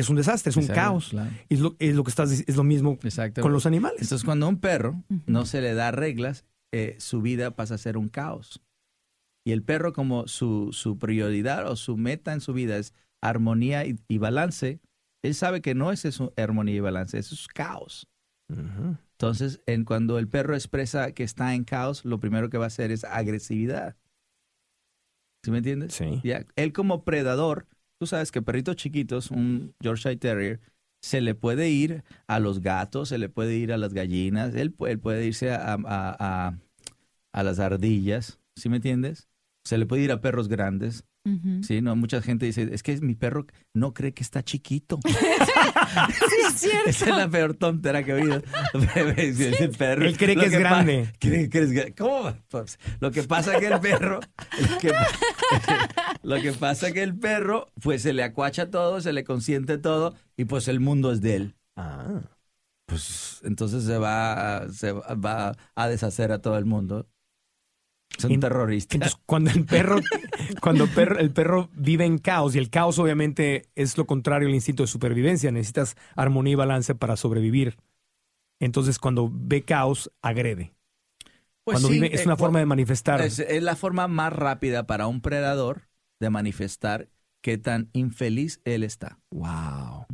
Es 0.00 0.08
un 0.08 0.16
desastre, 0.16 0.50
es 0.50 0.56
un 0.56 0.62
Exacto, 0.64 0.80
caos. 0.82 1.08
claro. 1.10 1.30
Es 1.48 1.60
lo, 1.60 1.76
es 1.78 1.94
lo 1.94 2.04
que 2.04 2.10
estás 2.10 2.30
es 2.32 2.56
lo 2.56 2.64
mismo 2.64 2.98
Exacto. 3.02 3.42
con 3.42 3.52
los 3.52 3.66
animales. 3.66 4.02
Entonces, 4.02 4.24
cuando 4.24 4.46
a 4.46 4.48
un 4.48 4.60
perro 4.60 5.02
no 5.26 5.46
se 5.46 5.60
le 5.60 5.74
da 5.74 5.90
reglas, 5.90 6.44
eh, 6.72 6.96
su 6.98 7.22
vida 7.22 7.56
pasa 7.56 7.74
a 7.74 7.78
ser 7.78 7.96
un 7.96 8.08
caos. 8.08 8.60
Y 9.44 9.52
el 9.52 9.62
perro, 9.62 9.92
como 9.92 10.26
su, 10.26 10.70
su 10.72 10.98
prioridad 10.98 11.70
o 11.70 11.76
su 11.76 11.96
meta 11.96 12.32
en 12.32 12.40
su 12.40 12.52
vida 12.52 12.76
es 12.76 12.94
armonía 13.22 13.86
y, 13.86 13.96
y 14.08 14.18
balance, 14.18 14.80
él 15.22 15.34
sabe 15.34 15.60
que 15.62 15.74
no 15.74 15.92
es 15.92 16.04
eso 16.04 16.32
armonía 16.36 16.74
y 16.74 16.80
balance, 16.80 17.18
eso 17.18 17.34
es 17.34 17.46
caos. 17.48 18.08
Entonces, 18.48 19.60
en 19.66 19.84
cuando 19.84 20.18
el 20.18 20.28
perro 20.28 20.54
expresa 20.54 21.12
que 21.12 21.24
está 21.24 21.54
en 21.54 21.64
caos, 21.64 22.04
lo 22.04 22.20
primero 22.20 22.50
que 22.50 22.58
va 22.58 22.64
a 22.64 22.68
hacer 22.68 22.90
es 22.90 23.04
agresividad. 23.04 23.96
¿Sí 25.44 25.50
me 25.50 25.58
entiendes? 25.58 25.94
Sí. 25.94 26.20
Ya, 26.24 26.44
Él 26.56 26.72
como 26.72 27.04
predador, 27.04 27.66
tú 27.98 28.06
sabes 28.06 28.32
que 28.32 28.42
perritos 28.42 28.76
chiquitos, 28.76 29.30
un 29.30 29.74
Yorkshire 29.80 30.16
Terrier, 30.16 30.60
se 31.02 31.20
le 31.20 31.34
puede 31.34 31.70
ir 31.70 32.04
a 32.26 32.40
los 32.40 32.60
gatos, 32.60 33.10
se 33.10 33.18
le 33.18 33.28
puede 33.28 33.56
ir 33.56 33.72
a 33.72 33.76
las 33.78 33.94
gallinas, 33.94 34.54
él, 34.54 34.74
él 34.86 34.98
puede 35.00 35.26
irse 35.26 35.50
a- 35.52 35.76
a 37.32 37.42
las 37.42 37.58
ardillas, 37.58 38.40
¿sí 38.56 38.68
me 38.68 38.76
entiendes? 38.76 39.28
Se 39.64 39.78
le 39.78 39.86
puede 39.86 40.02
ir 40.02 40.12
a 40.12 40.20
perros 40.20 40.48
grandes, 40.48 41.04
¿sí? 41.62 41.80
No, 41.82 41.96
mucha 41.96 42.22
gente 42.22 42.46
dice, 42.46 42.68
es 42.72 42.82
que 42.82 42.96
mi 43.00 43.14
perro 43.14 43.46
no 43.74 43.92
cree 43.94 44.12
que 44.14 44.22
está 44.22 44.42
chiquito. 44.42 44.98
Sí, 46.28 46.36
es 46.46 46.54
cierto. 46.54 46.90
Esa 46.90 47.04
es 47.10 47.16
la 47.16 47.28
peor 47.28 47.54
tontera 47.54 48.02
que 48.02 48.10
he 48.10 48.14
oído. 48.14 48.42
El 48.74 49.70
perro- 49.76 50.04
Él 50.04 50.16
cree 50.16 50.36
que 50.36 50.46
es 50.46 50.58
grande. 50.58 51.12
cree 51.18 51.48
que 51.48 51.58
es 51.60 51.70
gra- 51.72 51.94
¿Cómo? 51.96 52.34
Pues, 52.48 52.78
lo 53.00 53.10
que 53.10 53.22
pasa 53.22 53.58
que 53.58 53.66
el 53.68 53.80
perro, 53.80 54.20
lo 54.60 54.78
que, 54.78 54.92
lo 56.22 56.36
que 56.42 56.52
pasa 56.52 56.92
que 56.92 57.02
el 57.02 57.16
perro, 57.16 57.68
pues 57.80 58.02
se 58.02 58.12
le 58.12 58.22
acuacha 58.24 58.70
todo, 58.70 59.00
se 59.00 59.12
le 59.12 59.24
consiente 59.24 59.78
todo 59.78 60.14
y 60.36 60.44
pues 60.46 60.68
el 60.68 60.80
mundo 60.80 61.12
es 61.12 61.20
de 61.20 61.36
él. 61.36 61.54
Ah. 61.76 62.20
Pues 62.86 63.40
entonces 63.44 63.84
se 63.84 63.98
va, 63.98 64.66
se 64.72 64.92
va- 64.92 65.14
va 65.14 65.56
a 65.74 65.88
deshacer 65.88 66.32
a 66.32 66.40
todo 66.40 66.58
el 66.58 66.64
mundo. 66.66 67.08
Es 68.16 68.24
un 68.24 68.32
Y- 68.32 68.38
terrorista. 68.38 68.96
Entonces, 68.96 69.18
cuando 69.26 69.50
el 69.50 69.64
perro, 69.64 70.00
cuando 70.62 70.84
el 70.84 70.90
perro, 70.90 71.18
el 71.18 71.30
perro 71.32 71.68
vive 71.74 72.04
en 72.04 72.18
caos, 72.18 72.54
y 72.54 72.58
el 72.58 72.70
caos 72.70 72.98
obviamente 72.98 73.68
es 73.74 73.96
lo 73.98 74.06
contrario 74.06 74.48
al 74.48 74.54
instinto 74.54 74.82
de 74.82 74.86
supervivencia, 74.86 75.50
necesitas 75.50 75.96
armonía 76.14 76.52
y 76.52 76.56
balance 76.56 76.94
para 76.94 77.16
sobrevivir. 77.16 77.76
Entonces, 78.60 78.98
cuando 78.98 79.30
ve 79.32 79.62
caos, 79.62 80.10
agrede. 80.22 80.72
Pues 81.64 81.74
cuando 81.76 81.88
sí, 81.88 81.94
vive, 81.94 82.14
es 82.14 82.22
eh, 82.22 82.24
una 82.26 82.36
forma 82.36 82.58
de 82.60 82.66
manifestar. 82.66 83.20
Es, 83.20 83.38
es 83.38 83.62
la 83.62 83.76
forma 83.76 84.08
más 84.08 84.32
rápida 84.32 84.86
para 84.86 85.08
un 85.08 85.20
predador 85.20 85.88
de 86.20 86.30
manifestar 86.30 87.08
qué 87.42 87.58
tan 87.58 87.90
infeliz 87.92 88.60
él 88.64 88.82
está. 88.82 89.18
Wow. 89.30 90.06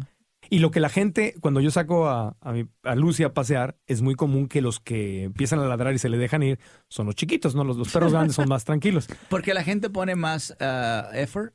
Y 0.53 0.59
lo 0.59 0.71
que 0.71 0.81
la 0.81 0.91
gente, 0.91 1.35
cuando 1.41 1.61
yo 1.61 1.71
saco 1.71 2.11
a, 2.11 2.37
a, 2.43 2.53
mi- 2.53 2.69
a 2.83 2.95
Lucy 2.95 3.23
a 3.25 3.33
pasear, 3.33 3.79
es 3.87 4.03
muy 4.03 4.15
común 4.17 4.49
que 4.49 4.61
los 4.61 4.81
que 4.81 5.23
empiezan 5.25 5.61
a 5.61 5.65
ladrar 5.65 5.95
y 5.95 5.99
se 5.99 6.11
le 6.11 6.19
dejan 6.19 6.43
ir 6.43 6.59
son 6.89 7.07
los 7.07 7.15
chiquitos, 7.15 7.55
¿no? 7.55 7.65
Los, 7.65 7.79
los 7.79 7.91
perros 7.91 8.13
grandes 8.13 8.37
son 8.37 8.51
más 8.51 8.67
tranquilos. 8.67 9.09
Porque 9.31 9.55
la 9.55 9.65
gente 9.65 9.89
pone 9.89 10.15
más 10.15 10.55
ah, 10.61 11.09
effort, 11.15 11.55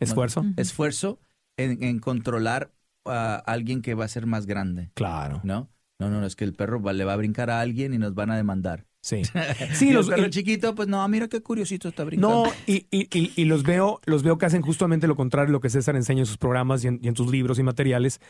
esfuerzo. 0.00 0.44
Esfuerzo 0.56 1.20
en, 1.56 1.80
en 1.84 2.00
controlar 2.00 2.72
a 3.04 3.36
alguien 3.36 3.82
que 3.82 3.94
va 3.94 4.04
a 4.04 4.08
ser 4.08 4.26
más 4.26 4.46
grande, 4.46 4.90
Claro. 4.94 5.40
¿no? 5.44 5.70
No, 6.00 6.10
no, 6.10 6.18
no, 6.18 6.26
es 6.26 6.34
que 6.34 6.42
el 6.44 6.54
perro 6.54 6.82
va- 6.82 6.92
le 6.92 7.04
va 7.04 7.12
a 7.12 7.16
brincar 7.16 7.50
a 7.50 7.60
alguien 7.60 7.94
y 7.94 7.98
nos 7.98 8.16
van 8.16 8.32
a 8.32 8.36
demandar. 8.36 8.84
Sí. 9.04 9.22
Sí, 9.22 9.32
Sí, 9.74 9.88
y 9.90 9.92
los, 9.92 10.08
el 10.08 10.14
perro 10.14 10.28
y- 10.28 10.30
chiquito, 10.30 10.74
pues 10.74 10.88
no, 10.88 11.06
mira 11.08 11.28
qué 11.28 11.42
curiosito 11.42 11.88
está 11.88 12.04
brincando. 12.04 12.44
No, 12.46 12.52
y, 12.66 12.86
y- 12.90 13.06
y- 13.12 13.32
y 13.36 13.44
los 13.44 13.62
veo, 13.62 14.00
los 14.06 14.22
veo 14.22 14.38
que 14.38 14.46
hacen 14.46 14.62
justamente 14.62 15.06
lo 15.06 15.14
contrario 15.14 15.50
a 15.50 15.52
lo 15.52 15.60
que 15.60 15.68
César 15.68 15.94
enseña 15.94 16.20
en 16.20 16.26
sus 16.26 16.38
programas 16.38 16.82
y 16.84 16.88
en, 16.88 17.00
en 17.02 17.14
sus 17.14 17.30
libros 17.30 17.58
y 17.58 17.62
materiales, 17.62 18.22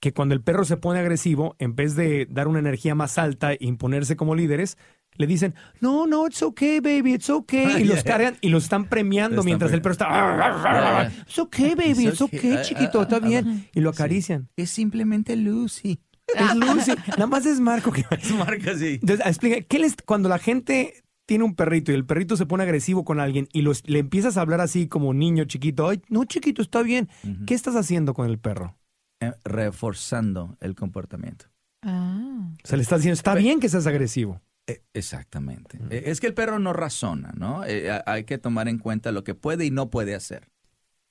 que 0.00 0.14
cuando 0.14 0.34
el 0.34 0.40
perro 0.40 0.64
se 0.64 0.78
pone 0.78 1.00
agresivo, 1.00 1.54
en 1.58 1.76
vez 1.76 1.96
de 1.96 2.26
dar 2.30 2.48
una 2.48 2.60
energía 2.60 2.94
más 2.94 3.18
alta 3.18 3.52
e 3.52 3.58
imponerse 3.60 4.16
como 4.16 4.34
líderes, 4.34 4.78
le 5.18 5.26
dicen, 5.26 5.54
no, 5.82 6.06
no, 6.06 6.26
it's 6.26 6.42
okay, 6.42 6.80
baby, 6.80 7.12
it's 7.12 7.28
okay. 7.28 7.82
Y 7.82 7.84
los 7.84 8.02
cargan 8.02 8.38
y 8.40 8.48
los 8.48 8.62
están 8.62 8.88
premiando 8.88 9.34
Están 9.36 9.44
mientras 9.44 9.70
el 9.72 9.82
perro 9.82 9.92
está, 9.92 11.12
it's 11.26 11.38
okay, 11.38 11.74
baby, 11.74 11.90
It's 11.90 12.14
it's 12.14 12.22
okay, 12.22 12.38
okay. 12.38 12.54
Ah, 12.54 12.62
chiquito, 12.62 13.00
ah, 13.00 13.02
está 13.02 13.16
ah, 13.16 13.20
bien. 13.20 13.68
Y 13.74 13.80
lo 13.80 13.90
acarician. 13.90 14.48
Es 14.56 14.70
simplemente 14.70 15.36
Lucy. 15.36 16.00
Es 16.34 16.54
Lucy. 16.54 16.92
Nada 17.10 17.26
más 17.26 17.46
es 17.46 17.60
Marco 17.60 17.92
que... 17.92 18.04
Es 18.10 18.32
marca 18.34 18.72
así. 18.72 18.98
Entonces, 19.00 19.24
explica, 19.26 19.60
¿qué 19.62 19.78
les, 19.78 19.96
cuando 20.04 20.28
la 20.28 20.38
gente 20.38 21.02
tiene 21.26 21.44
un 21.44 21.54
perrito 21.54 21.92
y 21.92 21.94
el 21.94 22.04
perrito 22.04 22.36
se 22.36 22.46
pone 22.46 22.64
agresivo 22.64 23.04
con 23.04 23.20
alguien 23.20 23.48
y 23.52 23.62
los, 23.62 23.86
le 23.88 23.98
empiezas 24.00 24.36
a 24.36 24.40
hablar 24.42 24.60
así 24.60 24.88
como 24.88 25.14
niño 25.14 25.44
chiquito, 25.44 25.88
ay, 25.88 26.02
no 26.08 26.24
chiquito, 26.24 26.62
está 26.62 26.82
bien. 26.82 27.08
¿Qué 27.46 27.54
estás 27.54 27.76
haciendo 27.76 28.12
con 28.14 28.28
el 28.28 28.38
perro? 28.38 28.76
Eh, 29.20 29.32
reforzando 29.44 30.56
el 30.60 30.74
comportamiento. 30.74 31.46
Ah. 31.82 32.50
O 32.62 32.66
sea, 32.66 32.76
le 32.76 32.82
estás 32.82 33.00
diciendo, 33.00 33.14
está 33.14 33.34
bien 33.34 33.60
que 33.60 33.68
seas 33.68 33.86
agresivo. 33.86 34.40
Eh, 34.66 34.82
Exactamente. 34.94 35.78
Eh, 35.90 36.04
Es 36.06 36.20
que 36.20 36.26
el 36.28 36.34
perro 36.34 36.58
no 36.58 36.72
razona, 36.72 37.32
¿no? 37.36 37.64
Eh, 37.64 37.90
ha- 37.90 38.02
hay 38.06 38.24
que 38.24 38.38
tomar 38.38 38.68
en 38.68 38.78
cuenta 38.78 39.10
lo 39.12 39.24
que 39.24 39.34
puede 39.34 39.64
y 39.64 39.70
no 39.70 39.90
puede 39.90 40.14
hacer. 40.14 40.48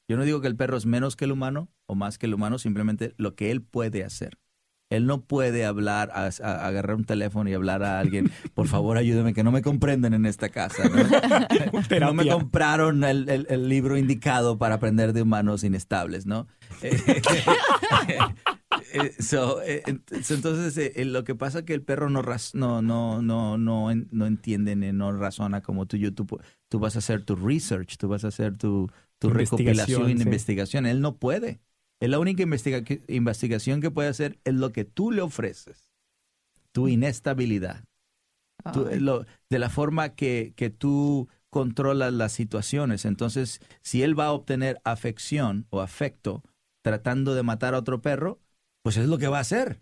Yo 0.09 0.17
no 0.17 0.23
digo 0.25 0.41
que 0.41 0.47
el 0.47 0.55
perro 0.55 0.77
es 0.77 0.85
menos 0.85 1.15
que 1.15 1.25
el 1.25 1.31
humano 1.31 1.69
o 1.87 1.95
más 1.95 2.17
que 2.17 2.25
el 2.25 2.33
humano, 2.33 2.57
simplemente 2.59 3.13
lo 3.17 3.35
que 3.35 3.49
él 3.51 3.61
puede 3.61 4.03
hacer. 4.03 4.37
Él 4.91 5.07
no 5.07 5.21
puede 5.21 5.65
hablar, 5.65 6.11
a- 6.13 6.29
a- 6.43 6.67
agarrar 6.67 6.95
un 6.97 7.05
teléfono 7.05 7.49
y 7.49 7.53
hablar 7.53 7.81
a 7.83 7.99
alguien, 7.99 8.31
por 8.53 8.67
favor 8.67 8.97
ayúdeme, 8.97 9.33
que 9.33 9.43
no 9.43 9.51
me 9.51 9.61
comprenden 9.63 10.13
en 10.13 10.25
esta 10.27 10.49
casa. 10.49 10.83
¿no? 10.87 10.91
No 11.99 12.13
me 12.13 12.27
compraron 12.27 13.03
el, 13.03 13.27
el- 13.29 13.47
el 13.49 13.67
libro 13.69 13.97
indicado 13.97 14.57
para 14.57 14.75
aprender 14.75 15.13
de 15.13 15.21
humanos 15.23 15.63
inestables, 15.63 16.25
¿no? 16.25 16.47
Eh, 18.93 19.11
so, 19.21 19.61
eh, 19.61 19.83
ent- 19.85 20.21
so, 20.23 20.33
entonces, 20.33 20.77
eh, 20.77 20.93
eh, 20.95 21.05
lo 21.05 21.23
que 21.23 21.35
pasa 21.35 21.59
es 21.59 21.65
que 21.65 21.73
el 21.73 21.81
perro 21.81 22.09
no, 22.09 22.21
no, 22.53 22.81
no, 22.81 23.21
no, 23.21 23.57
no, 23.57 23.89
no 24.11 24.25
entiende 24.25 24.75
ni 24.75 24.91
no 24.91 25.11
razona 25.13 25.61
como 25.61 25.85
tú. 25.85 25.97
Yo, 25.97 26.13
tú, 26.13 26.25
tú 26.67 26.79
vas 26.79 26.95
a 26.95 26.99
hacer 26.99 27.23
tu 27.23 27.35
research, 27.35 27.97
tú 27.97 28.07
vas 28.07 28.25
a 28.25 28.29
hacer 28.29 28.57
tu, 28.57 28.89
recopilación 29.21 30.09
y 30.11 30.17
sí. 30.17 30.23
investigación. 30.23 30.85
Él 30.85 31.01
no 31.01 31.15
puede. 31.17 31.61
Es 32.01 32.09
la 32.09 32.19
única 32.19 32.43
investiga- 32.43 32.83
investigación 33.07 33.81
que 33.81 33.91
puede 33.91 34.09
hacer 34.09 34.39
es 34.45 34.55
lo 34.55 34.73
que 34.73 34.85
tú 34.85 35.11
le 35.11 35.21
ofreces. 35.23 35.89
Tu 36.73 36.89
inestabilidad. 36.89 37.85
Lo- 38.99 39.25
de 39.49 39.59
la 39.59 39.69
forma 39.69 40.15
que, 40.15 40.53
que 40.55 40.69
tú 40.69 41.29
controlas 41.49 42.13
las 42.13 42.31
situaciones. 42.33 43.05
Entonces, 43.05 43.59
si 43.81 44.03
él 44.03 44.19
va 44.19 44.27
a 44.27 44.33
obtener 44.33 44.79
afección 44.83 45.67
o 45.69 45.81
afecto 45.81 46.43
tratando 46.83 47.35
de 47.35 47.43
matar 47.43 47.75
a 47.75 47.79
otro 47.79 48.01
perro, 48.01 48.39
pues 48.83 48.97
es 48.97 49.07
lo 49.07 49.17
que 49.17 49.27
va 49.27 49.39
a 49.39 49.41
hacer. 49.41 49.81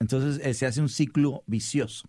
Entonces, 0.00 0.44
eh, 0.46 0.54
se 0.54 0.66
hace 0.66 0.80
un 0.80 0.88
ciclo 0.88 1.42
vicioso. 1.46 2.08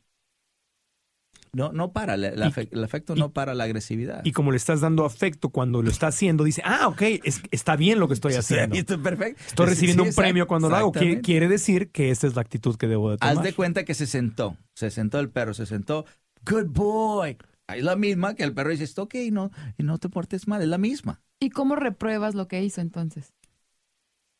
No, 1.55 1.71
no 1.71 1.93
para, 1.93 2.17
la- 2.17 2.31
la 2.31 2.47
Y- 2.47 2.49
afe- 2.51 2.67
el 2.69 2.83
afecto 2.83 3.15
y- 3.15 3.19
no 3.19 3.31
para 3.31 3.53
la 3.53 3.63
agresividad. 3.63 4.19
Y 4.25 4.33
como 4.33 4.51
le 4.51 4.57
estás 4.57 4.81
dando 4.81 5.05
afecto 5.05 5.49
cuando 5.51 5.81
lo 5.81 5.89
está 5.89 6.07
haciendo, 6.07 6.43
dice, 6.43 6.61
ah, 6.65 6.89
ok, 6.89 7.01
es- 7.23 7.41
está 7.49 7.77
bien 7.77 7.97
lo 7.97 8.09
que 8.09 8.13
estoy 8.13 8.33
haciendo. 8.33 8.75
Sí, 8.75 8.79
esto 8.81 8.95
es 8.95 8.99
perfecto. 8.99 9.41
Estoy 9.47 9.67
recibiendo 9.67 10.03
sí, 10.03 10.09
un 10.09 10.15
premio 10.15 10.47
cuando 10.47 10.67
lo 10.69 10.75
hago. 10.75 10.91
Quiere, 10.91 11.21
quiere 11.21 11.47
decir 11.47 11.91
que 11.91 12.11
esta 12.11 12.27
es 12.27 12.35
la 12.35 12.41
actitud 12.41 12.75
que 12.75 12.87
debo 12.87 13.11
de 13.11 13.17
tomar. 13.19 13.37
Haz 13.37 13.41
de 13.43 13.53
cuenta 13.53 13.85
que 13.85 13.93
se 13.93 14.05
sentó, 14.05 14.57
se 14.73 14.91
sentó 14.91 15.17
el 15.21 15.29
perro, 15.29 15.53
se 15.53 15.65
sentó, 15.65 16.05
good 16.45 16.65
boy. 16.67 17.37
Es 17.69 17.83
la 17.83 17.95
misma 17.95 18.35
que 18.35 18.43
el 18.43 18.53
perro 18.53 18.71
dice, 18.71 18.83
"Está 18.83 19.03
ok, 19.03 19.15
no, 19.31 19.49
y 19.77 19.83
no 19.83 19.97
te 19.97 20.09
portes 20.09 20.49
mal, 20.49 20.61
es 20.61 20.67
la 20.67 20.77
misma. 20.77 21.21
¿Y 21.39 21.51
cómo 21.51 21.77
repruebas 21.77 22.35
lo 22.35 22.49
que 22.49 22.61
hizo 22.61 22.81
entonces? 22.81 23.33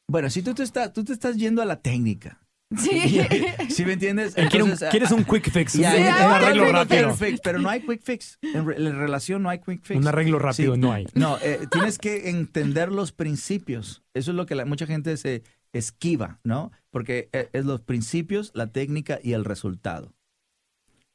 Bueno, 0.09 0.29
si 0.29 0.41
tú 0.41 0.53
te 0.53 0.63
estás, 0.63 0.91
tú 0.91 1.05
te 1.05 1.13
estás 1.13 1.37
yendo 1.37 1.61
a 1.61 1.65
la 1.65 1.81
técnica, 1.81 2.44
Sí. 2.77 3.21
¿sí 3.69 3.85
me 3.85 3.93
entiendes? 3.93 4.35
Un- 4.37 4.47
quieres 4.47 5.11
ah, 5.11 5.15
un 5.15 5.23
quick 5.23 5.49
fix, 5.51 5.73
ya, 5.73 5.93
un, 5.95 6.03
arreglo 6.33 6.63
quick 6.65 6.73
rápido. 6.73 7.13
fix, 7.15 7.39
pero 7.43 7.59
no 7.59 7.69
hay 7.69 7.81
quick 7.81 8.01
fix. 8.01 8.39
En, 8.41 8.65
re- 8.65 8.77
en 8.77 8.97
relación 8.97 9.43
no 9.43 9.49
hay 9.49 9.59
quick 9.59 9.83
fix. 9.83 9.99
Un 9.99 10.07
arreglo 10.07 10.39
rápido 10.39 10.73
Sí. 10.75 10.81
no 10.81 10.91
hay. 10.91 11.05
No, 11.13 11.37
eh, 11.41 11.59
tienes 11.71 11.97
que 11.99 12.29
entender 12.29 12.91
los 12.91 13.11
principios. 13.11 14.03
Eso 14.13 14.31
es 14.31 14.35
lo 14.37 14.45
que 14.45 14.55
la- 14.55 14.65
mucha 14.65 14.87
gente 14.87 15.15
se 15.17 15.43
esquiva, 15.73 16.39
¿no? 16.43 16.71
Porque 16.89 17.29
eh, 17.33 17.49
es 17.53 17.65
los 17.65 17.81
principios, 17.81 18.51
la 18.55 18.67
técnica 18.71 19.19
y 19.21 19.33
el 19.33 19.45
resultado. 19.45 20.13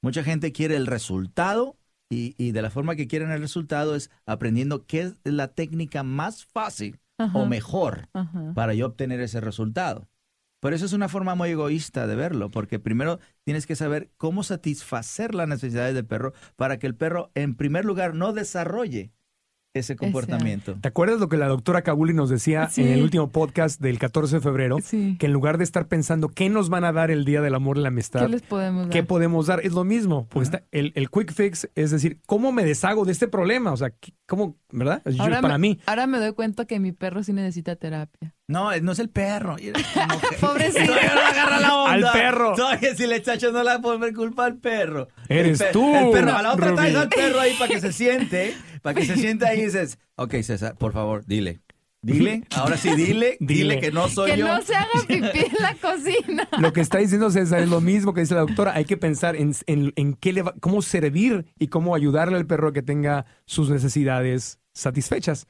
Mucha 0.02 0.22
gente 0.22 0.52
quiere 0.52 0.76
el 0.76 0.86
resultado 0.86 1.76
y, 2.08 2.34
y 2.38 2.52
de 2.52 2.62
la 2.62 2.70
forma 2.70 2.96
que 2.96 3.06
quieren 3.06 3.30
el 3.30 3.40
resultado 3.40 3.94
es 3.96 4.10
aprendiendo 4.24 4.86
qué 4.86 5.00
es 5.02 5.14
la 5.24 5.48
técnica 5.48 6.02
más 6.02 6.44
fácil 6.46 6.98
o 7.34 7.44
mejor 7.44 8.08
Ajá. 8.14 8.52
para 8.54 8.72
yo 8.72 8.86
obtener 8.86 9.20
ese 9.20 9.40
resultado. 9.40 10.08
Por 10.60 10.74
eso 10.74 10.84
es 10.84 10.92
una 10.92 11.08
forma 11.08 11.34
muy 11.34 11.50
egoísta 11.50 12.06
de 12.06 12.14
verlo, 12.16 12.50
porque 12.50 12.78
primero 12.78 13.18
tienes 13.44 13.66
que 13.66 13.76
saber 13.76 14.10
cómo 14.18 14.42
satisfacer 14.42 15.34
las 15.34 15.48
necesidades 15.48 15.94
del 15.94 16.04
perro 16.06 16.32
para 16.56 16.78
que 16.78 16.86
el 16.86 16.94
perro, 16.94 17.30
en 17.34 17.54
primer 17.54 17.84
lugar, 17.84 18.14
no 18.14 18.32
desarrolle 18.32 19.10
ese 19.72 19.94
comportamiento. 19.94 20.76
¿Te 20.80 20.88
acuerdas 20.88 21.20
lo 21.20 21.28
que 21.28 21.36
la 21.36 21.46
doctora 21.46 21.82
Kabuli 21.82 22.12
nos 22.12 22.28
decía 22.28 22.68
Sí. 22.68 22.82
en 22.82 22.88
el 22.88 23.02
último 23.02 23.28
podcast 23.30 23.80
del 23.80 24.00
14 24.00 24.34
de 24.36 24.40
febrero? 24.40 24.78
Sí. 24.82 25.16
Que 25.20 25.26
en 25.26 25.32
lugar 25.32 25.58
de 25.58 25.64
estar 25.64 25.86
pensando 25.86 26.28
qué 26.28 26.50
nos 26.50 26.68
van 26.70 26.82
a 26.84 26.90
dar 26.92 27.12
el 27.12 27.24
Día 27.24 27.40
del 27.40 27.54
Amor 27.54 27.78
y 27.78 27.82
la 27.82 27.88
Amistad, 27.88 28.22
¿Qué 28.22 28.28
les 28.30 28.42
podemos 28.42 28.82
dar? 28.86 28.90
¿qué 28.92 29.04
podemos 29.04 29.46
dar? 29.46 29.60
Es 29.64 29.72
lo 29.72 29.84
mismo. 29.84 30.26
Pues 30.28 30.48
está- 30.48 30.64
el, 30.72 30.90
el 30.96 31.08
quick 31.08 31.32
fix 31.32 31.70
es 31.76 31.92
decir, 31.92 32.18
¿cómo 32.26 32.50
me 32.50 32.64
deshago 32.64 33.04
de 33.04 33.12
este 33.12 33.28
problema? 33.28 33.72
O 33.72 33.76
sea, 33.76 33.90
¿qué- 33.90 34.12
¿cómo, 34.26 34.56
verdad? 34.72 35.02
Yo- 35.06 35.22
Ahora 35.22 35.40
para 35.40 35.56
me, 35.56 35.68
mí. 35.68 35.80
Ahora 35.86 36.08
me 36.08 36.18
doy 36.18 36.32
cuenta 36.32 36.64
que 36.64 36.80
mi 36.80 36.90
perro 36.90 37.22
sí 37.22 37.32
necesita 37.32 37.76
terapia. 37.76 38.34
No, 38.50 38.76
no 38.80 38.92
es 38.92 38.98
el 38.98 39.08
perro. 39.10 39.56
Pobrecito. 40.40 40.86
Todavía 40.86 41.14
no 41.14 41.20
agarra 41.20 41.60
la 41.60 41.74
onda. 41.76 41.92
Al 42.10 42.12
perro. 42.12 42.54
Todavía 42.54 42.94
si 42.94 43.06
le 43.06 43.16
está 43.16 43.34
echando 43.34 43.62
la 43.62 43.80
poner 43.80 44.12
culpa 44.12 44.46
al 44.46 44.56
perro. 44.58 45.08
Eres 45.28 45.60
El 45.60 45.72
tú, 45.72 45.94
El 45.94 46.10
perro. 46.10 46.32
A 46.36 46.42
la 46.42 46.52
otra 46.54 46.66
Rubí. 46.68 46.76
traes 46.76 46.96
al 46.96 47.08
perro 47.08 47.40
ahí 47.40 47.54
para 47.58 47.72
que 47.72 47.80
se 47.80 47.92
siente. 47.92 48.54
Para 48.82 48.94
que 49.00 49.06
se 49.06 49.16
siente 49.16 49.46
ahí 49.46 49.60
y 49.60 49.64
dices, 49.66 49.98
ok, 50.16 50.34
César, 50.42 50.74
por 50.76 50.92
favor, 50.92 51.24
dile. 51.26 51.60
Dile. 52.02 52.44
Ahora 52.56 52.76
sí, 52.78 52.88
dile. 52.96 53.36
Dile, 53.40 53.74
Dile. 53.74 53.80
que 53.80 53.92
no 53.92 54.08
soy 54.08 54.30
Que 54.32 54.38
yo. 54.38 54.48
no 54.48 54.62
se 54.62 54.74
haga 54.74 54.88
pipí 55.06 55.20
en 55.38 55.52
la 55.60 55.74
cocina. 55.74 56.48
Lo 56.58 56.72
que 56.72 56.80
está 56.80 56.96
diciendo 56.98 57.30
César 57.30 57.60
es 57.60 57.68
lo 57.68 57.80
mismo 57.82 58.14
que 58.14 58.22
dice 58.22 58.34
la 58.34 58.40
doctora. 58.40 58.72
Hay 58.74 58.84
que 58.86 58.96
pensar 58.96 59.36
en, 59.36 59.54
en- 59.66 59.92
en 59.96 60.14
qué 60.14 60.32
le 60.32 60.42
va- 60.42 60.54
cómo 60.60 60.80
servir 60.82 61.44
y 61.58 61.68
cómo 61.68 61.94
ayudarle 61.94 62.36
al 62.38 62.46
perro 62.46 62.68
a 62.68 62.72
que 62.72 62.82
tenga 62.82 63.26
sus 63.44 63.68
necesidades 63.68 64.58
satisfechas. 64.72 65.46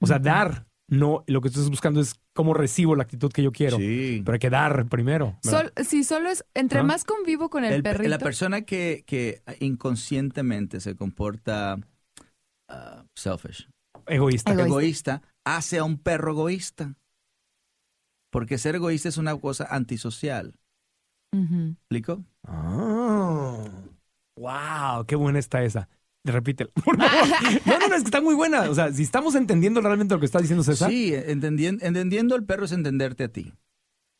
O 0.00 0.06
sea, 0.06 0.18
dar. 0.18 0.66
No, 0.90 1.24
lo 1.28 1.40
que 1.40 1.48
estás 1.48 1.70
buscando 1.70 2.00
es 2.00 2.14
cómo 2.34 2.52
recibo 2.52 2.96
la 2.96 3.04
actitud 3.04 3.32
que 3.32 3.42
yo 3.42 3.52
quiero. 3.52 3.76
Sí. 3.78 4.22
Pero 4.24 4.34
hay 4.34 4.38
que 4.40 4.50
dar 4.50 4.86
primero. 4.88 5.38
si 5.84 6.04
solo 6.04 6.28
es, 6.30 6.44
entre 6.54 6.80
Ah. 6.80 6.82
más 6.82 7.04
convivo 7.04 7.48
con 7.48 7.64
el, 7.64 7.72
El- 7.74 7.82
perrito, 7.82 8.10
la 8.10 8.18
persona 8.18 8.62
que, 8.62 9.04
que 9.06 9.42
inconscientemente 9.60 10.80
se 10.80 10.96
comporta 10.96 11.78
ah, 12.68 13.04
selfish, 13.14 13.68
Egoísta. 14.06 14.50
Egoísta. 14.52 14.66
egoísta, 14.66 15.22
hace 15.46 15.78
a 15.78 15.84
un 15.84 15.96
perro 15.98 16.32
egoísta. 16.32 16.94
Porque 18.32 18.58
ser 18.58 18.74
egoísta 18.76 19.08
es 19.08 19.16
una 19.18 19.36
cosa 19.38 19.66
antisocial. 19.70 20.54
Ujú. 21.32 21.70
¿Explico? 21.72 22.24
Ah. 22.46 23.64
wow, 24.36 25.04
qué 25.06 25.16
buena 25.16 25.38
está 25.38 25.62
esa. 25.62 25.88
Repítela. 26.24 26.70
por 26.84 26.96
favor. 26.96 27.10
No, 27.66 27.78
no, 27.78 27.88
no, 27.88 27.94
es 27.94 28.02
que 28.02 28.08
está 28.08 28.20
muy 28.20 28.34
buena. 28.34 28.68
O 28.70 28.74
sea, 28.74 28.92
si 28.92 29.02
estamos 29.02 29.34
entendiendo 29.34 29.80
realmente 29.80 30.14
lo 30.14 30.20
que 30.20 30.26
está 30.26 30.38
diciendo 30.40 30.62
César. 30.62 30.90
Sí, 30.90 31.12
entendien- 31.14 31.78
entendiendo 31.82 32.34
al 32.34 32.44
perro 32.44 32.64
es 32.66 32.72
entenderte 32.72 33.24
a 33.24 33.28
ti. 33.28 33.52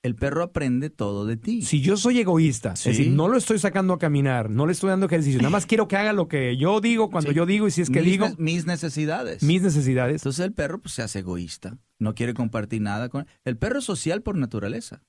El 0.02 0.16
perro 0.16 0.42
aprende 0.42 0.88
todo 0.88 1.26
de 1.26 1.36
ti. 1.36 1.60
Si 1.60 1.82
yo 1.82 1.98
soy 1.98 2.20
egoísta, 2.20 2.74
Sí. 2.74 2.88
es 2.88 2.96
decir, 2.96 3.12
no 3.12 3.28
lo 3.28 3.36
estoy 3.36 3.58
sacando 3.58 3.92
a 3.92 3.98
caminar, 3.98 4.48
no 4.48 4.64
le 4.64 4.72
estoy 4.72 4.88
dando 4.88 5.04
ejercicio, 5.04 5.38
nada 5.40 5.50
más 5.50 5.66
quiero 5.66 5.88
que 5.88 5.96
haga 5.98 6.14
lo 6.14 6.26
que 6.26 6.56
yo 6.56 6.80
digo 6.80 7.10
cuando 7.10 7.32
Sí. 7.32 7.36
yo 7.36 7.44
digo 7.44 7.68
y 7.68 7.70
si 7.70 7.82
es 7.82 7.90
que 7.90 8.00
mis, 8.00 8.10
digo 8.12 8.28
mis 8.38 8.64
necesidades. 8.64 9.42
mis 9.42 9.60
necesidades. 9.60 10.22
Entonces 10.22 10.42
el 10.46 10.54
perro 10.54 10.80
pues, 10.80 10.94
se 10.94 11.02
hace 11.02 11.18
egoísta, 11.18 11.76
no 11.98 12.14
quiere 12.14 12.32
compartir 12.32 12.80
nada 12.80 13.10
con... 13.10 13.26
El 13.44 13.58
perro 13.58 13.80
es 13.80 13.84
social 13.84 14.22
por 14.22 14.36
naturaleza. 14.36 15.02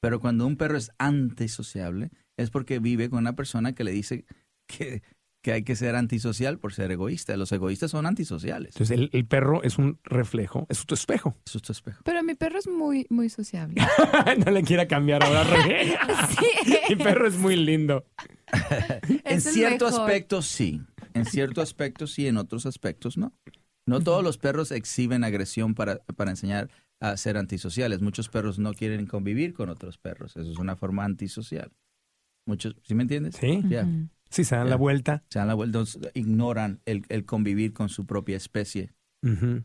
Pero 0.00 0.18
cuando 0.18 0.46
un 0.46 0.56
perro 0.56 0.78
es 0.78 0.90
antisociable 0.96 2.10
es 2.38 2.48
porque 2.48 2.78
vive 2.78 3.10
con 3.10 3.18
una 3.18 3.36
persona 3.36 3.74
que 3.74 3.84
le 3.84 3.90
dice 3.92 4.24
que, 4.66 5.02
que 5.42 5.52
hay 5.52 5.62
que 5.62 5.74
ser 5.76 5.96
antisocial 5.96 6.58
por 6.58 6.72
ser 6.72 6.90
egoísta. 6.90 7.36
Los 7.36 7.50
egoístas 7.52 7.90
son 7.90 8.06
antisociales. 8.06 8.74
Entonces 8.74 8.98
el, 8.98 9.10
el 9.12 9.26
perro 9.26 9.62
es 9.62 9.78
un 9.78 9.98
reflejo, 10.04 10.66
es 10.68 10.84
tu 10.84 10.94
espejo. 10.94 11.36
Es 11.46 11.60
tu 11.62 11.72
espejo. 11.72 12.02
Pero 12.04 12.22
mi 12.22 12.34
perro 12.34 12.58
es 12.58 12.68
muy, 12.68 13.06
muy 13.08 13.28
sociable. 13.30 13.80
no 14.44 14.50
le 14.50 14.62
quiera 14.62 14.86
cambiar 14.86 15.22
ahora. 15.22 15.44
Sí. 16.30 16.76
Mi 16.90 16.96
perro 16.96 17.26
es 17.26 17.36
muy 17.36 17.56
lindo. 17.56 18.04
En 19.24 19.40
cierto 19.40 19.86
mejor. 19.86 20.00
aspecto 20.02 20.42
sí. 20.42 20.80
En 21.14 21.24
cierto 21.24 21.62
aspecto 21.62 22.06
sí, 22.06 22.26
en 22.26 22.36
otros 22.36 22.66
aspectos 22.66 23.16
no. 23.16 23.32
No 23.86 24.00
todos 24.00 24.22
los 24.22 24.38
perros 24.38 24.70
exhiben 24.72 25.24
agresión 25.24 25.74
para, 25.74 25.98
para 26.16 26.30
enseñar 26.30 26.70
a 27.00 27.16
ser 27.16 27.36
antisociales. 27.36 28.00
Muchos 28.02 28.28
perros 28.28 28.58
no 28.58 28.72
quieren 28.74 29.06
convivir 29.06 29.54
con 29.54 29.68
otros 29.70 29.98
perros. 29.98 30.36
Eso 30.36 30.50
es 30.50 30.58
una 30.58 30.76
forma 30.76 31.04
antisocial. 31.04 31.72
Muchos, 32.46 32.76
¿sí 32.82 32.94
me 32.94 33.02
entiendes? 33.02 33.36
Sí. 33.36 33.62
Sí, 34.30 34.44
se 34.44 34.56
dan 34.56 34.66
Ya. 34.66 34.70
la 34.70 34.76
vuelta. 34.76 35.22
Se 35.28 35.38
dan 35.38 35.48
la 35.48 35.54
vuelta, 35.54 35.78
entonces, 35.78 36.10
ignoran 36.14 36.80
el, 36.86 37.04
el 37.08 37.24
convivir 37.24 37.72
con 37.72 37.88
su 37.88 38.06
propia 38.06 38.36
especie 38.36 38.94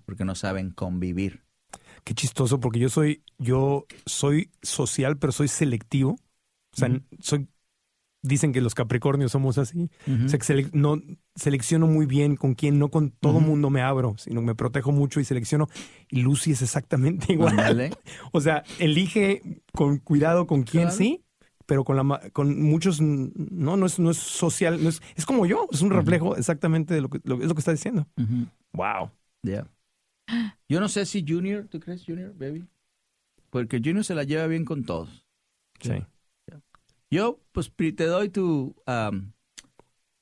porque 0.06 0.26
no 0.26 0.36
saben 0.36 0.72
convivir. 0.72 1.46
Qué 2.04 2.14
chistoso, 2.14 2.60
porque 2.60 2.80
yo 2.80 2.90
soy, 2.90 3.24
yo 3.38 3.86
soy 4.06 4.52
social, 4.62 5.18
pero 5.18 5.32
soy 5.32 5.48
selectivo. 5.48 6.12
O 6.74 6.78
sea, 6.78 6.90
soy, 7.20 7.48
dicen 8.22 8.52
que 8.54 8.60
los 8.62 8.76
Capricornios 8.76 9.32
somos 9.32 9.58
así. 9.58 9.90
O 10.26 10.28
sea, 10.30 10.40
que 10.40 10.46
sele- 10.46 10.70
no 10.74 11.02
selecciono 11.36 11.88
muy 11.88 12.06
bien 12.06 12.36
con 12.36 12.54
quién, 12.54 12.80
no 12.80 12.90
con 12.90 13.12
todo 13.12 13.40
mundo 13.40 13.70
me 13.70 13.82
abro, 13.82 14.16
sino 14.18 14.42
me 14.42 14.56
protejo 14.56 14.92
mucho 14.92 15.20
y 15.20 15.26
selecciono. 15.26 15.68
Y 16.10 16.22
Lucy 16.22 16.52
es 16.52 16.62
exactamente 16.62 17.32
igual. 17.34 17.52
Ándale. 17.60 17.92
O 18.32 18.42
sea, 18.42 18.64
elige 18.80 19.42
con 19.74 19.98
cuidado 20.00 20.48
con 20.48 20.64
quién 20.64 20.86
Claro. 20.86 20.98
sí, 20.98 21.25
pero 21.66 21.84
con 21.84 21.96
la 21.96 22.04
ma- 22.04 22.20
con 22.32 22.62
muchos 22.62 23.02
no, 23.02 23.78
no 23.78 23.86
es, 23.86 24.00
no 24.00 24.12
es 24.12 24.18
social, 24.18 24.82
no 24.84 24.90
es, 24.90 25.02
es 25.16 25.26
como 25.26 25.46
yo, 25.46 25.68
es 25.72 25.82
un 25.82 25.90
reflejo 25.92 26.36
exactamente 26.36 26.94
de 26.94 27.02
lo 27.02 27.10
que, 27.10 27.20
lo- 27.24 27.42
es 27.42 27.48
lo 27.48 27.56
que 27.56 27.60
está 27.60 27.72
diciendo. 27.72 28.08
Wow. 28.74 29.12
Ya. 29.44 29.68
Yo 30.70 30.80
no 30.80 30.88
sé 30.90 31.06
si 31.06 31.24
Junior, 31.28 31.68
¿tú 31.68 31.80
crees 31.80 32.04
Junior, 32.06 32.34
baby? 32.38 32.66
Porque 33.50 33.78
Junior 33.84 34.04
se 34.04 34.16
la 34.16 34.24
lleva 34.24 34.48
bien 34.48 34.66
con 34.66 34.84
todos. 34.84 35.26
Sí. 35.80 36.04
Yo, 37.12 37.40
pues, 37.52 37.72
te 37.76 38.06
doy 38.06 38.30
tu 38.30 38.76
um, 38.88 39.32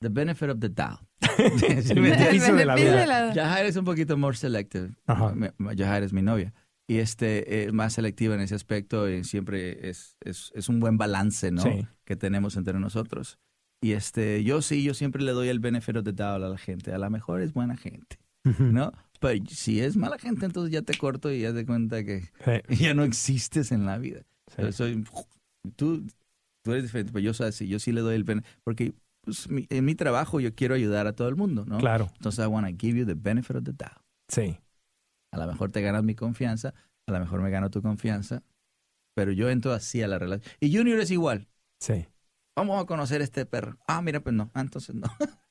the 0.01 0.09
benefit 0.09 0.49
of 0.49 0.59
the 0.59 0.69
doubt. 0.69 0.99
El 1.37 2.01
beneficio 2.01 2.53
de 2.55 2.65
la 2.65 2.75
vida. 2.75 3.61
es 3.63 3.75
un 3.77 3.85
poquito 3.85 4.17
more 4.17 4.35
selective. 4.35 4.93
Yajaira 5.07 6.05
es 6.05 6.13
mi 6.13 6.21
novia. 6.21 6.53
Y 6.87 6.97
este 6.97 7.63
es 7.65 7.73
más 7.73 7.93
selectiva 7.93 8.35
en 8.35 8.41
ese 8.41 8.55
aspecto 8.55 9.09
y 9.09 9.23
siempre 9.23 9.89
es, 9.89 10.17
es, 10.21 10.51
es 10.53 10.67
un 10.69 10.79
buen 10.79 10.97
balance, 10.97 11.49
¿no? 11.51 11.61
Sí. 11.61 11.87
Que 12.03 12.15
tenemos 12.15 12.57
entre 12.57 12.77
nosotros. 12.79 13.37
Y 13.81 13.93
este, 13.93 14.43
yo 14.43 14.61
sí, 14.61 14.83
yo 14.83 14.93
siempre 14.93 15.23
le 15.23 15.31
doy 15.31 15.47
el 15.49 15.59
benefit 15.59 15.97
of 15.97 16.03
the 16.03 16.11
doubt 16.13 16.43
a 16.43 16.49
la 16.49 16.57
gente. 16.57 16.91
A 16.93 16.97
lo 16.97 17.09
mejor 17.09 17.41
es 17.41 17.53
buena 17.53 17.77
gente. 17.77 18.17
¿no? 18.59 18.91
Pero 19.21 19.41
si 19.49 19.79
es 19.79 19.95
mala 19.95 20.17
gente, 20.17 20.45
entonces 20.45 20.73
ya 20.73 20.81
te 20.81 20.97
corto 20.97 21.31
y 21.31 21.39
ya 21.41 21.53
te 21.53 21.65
cuenta 21.65 22.03
que 22.03 22.29
Sí, 22.67 22.75
ya 22.83 22.93
no 22.93 23.03
existes 23.03 23.71
en 23.71 23.85
la 23.85 23.97
vida. 23.97 24.23
sí. 24.53 24.61
Yo 24.63 24.71
soy, 24.73 25.03
tú, 25.77 26.05
tú 26.63 26.71
eres 26.73 26.83
diferente, 26.83 27.13
pero 27.13 27.23
yo 27.23 27.33
soy 27.33 27.47
así. 27.47 27.67
Yo 27.69 27.79
sí 27.79 27.93
le 27.93 28.01
doy 28.01 28.15
el 28.15 28.25
benefit. 28.25 28.49
Porque 28.65 28.93
pues, 29.21 29.49
mi- 29.49 29.67
en 29.69 29.85
mi 29.85 29.95
trabajo 29.95 30.41
yo 30.41 30.53
quiero 30.53 30.75
ayudar 30.75 31.07
a 31.07 31.13
todo 31.13 31.29
el 31.29 31.37
mundo, 31.37 31.63
¿no? 31.65 31.77
Claro, 31.77 32.09
Entonces 32.15 32.43
I 32.43 32.47
want 32.47 32.67
to 32.67 32.75
give 32.77 32.99
you 32.99 33.05
the 33.05 33.13
benefit 33.15 33.55
of 33.55 33.63
the 33.63 33.71
doubt. 33.71 34.01
sí. 34.29 34.57
A 35.33 35.37
lo 35.37 35.47
mejor 35.47 35.71
te 35.71 35.81
ganas 35.81 36.03
mi 36.03 36.15
confianza, 36.15 36.73
a 37.07 37.11
lo 37.11 37.19
mejor 37.19 37.41
me 37.41 37.49
gano 37.49 37.69
tu 37.71 37.81
confianza, 37.81 38.43
pero 39.15 39.31
yo 39.31 39.49
entro 39.49 39.73
así 39.73 40.01
a 40.01 40.07
la 40.07 40.19
relación. 40.19 40.53
Y 40.59 40.75
Junior 40.75 40.99
es 40.99 41.11
igual. 41.11 41.47
Sí. 41.79 42.05
Vamos 42.55 42.81
a 42.81 42.85
conocer 42.85 43.21
a 43.21 43.23
este 43.23 43.45
perro. 43.45 43.77
Ah, 43.87 44.01
mira, 44.01 44.19
pues 44.19 44.35
no. 44.35 44.51
Ah, 44.53 44.61
entonces 44.61 44.95
no. 44.95 45.07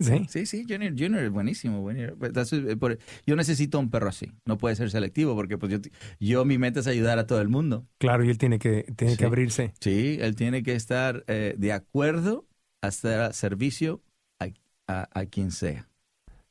Sí. 0.00 0.26
Sí, 0.30 0.46
sí, 0.46 0.64
Junior, 0.68 0.92
Junior 0.98 1.22
es 1.22 1.30
buenísimo. 1.30 1.82
Pues, 1.84 2.52
eh, 2.54 2.76
por- 2.76 2.98
Yo 3.26 3.36
necesito 3.36 3.78
un 3.78 3.90
perro 3.90 4.08
así. 4.08 4.32
No 4.46 4.56
puede 4.56 4.74
ser 4.74 4.90
selectivo 4.90 5.34
porque 5.36 5.58
pues 5.58 5.70
yo, 5.70 5.78
yo 6.18 6.44
mi 6.46 6.56
meta 6.56 6.80
es 6.80 6.86
ayudar 6.86 7.18
a 7.18 7.26
todo 7.26 7.40
el 7.42 7.50
mundo. 7.50 7.86
Claro, 7.98 8.24
y 8.24 8.30
él 8.30 8.38
tiene 8.38 8.58
que, 8.58 8.84
tiene 8.96 9.12
Sí. 9.12 9.18
que 9.18 9.26
abrirse. 9.26 9.74
Sí, 9.78 10.16
él 10.20 10.34
tiene 10.36 10.62
que 10.62 10.74
estar 10.74 11.22
eh, 11.28 11.54
de 11.58 11.72
acuerdo 11.74 12.48
a 12.82 12.88
estar 12.88 13.20
a 13.20 13.32
servicio 13.34 14.02
a, 14.40 14.46
a- 14.88 15.08
a 15.12 15.26
quien 15.26 15.50
sea. 15.50 15.89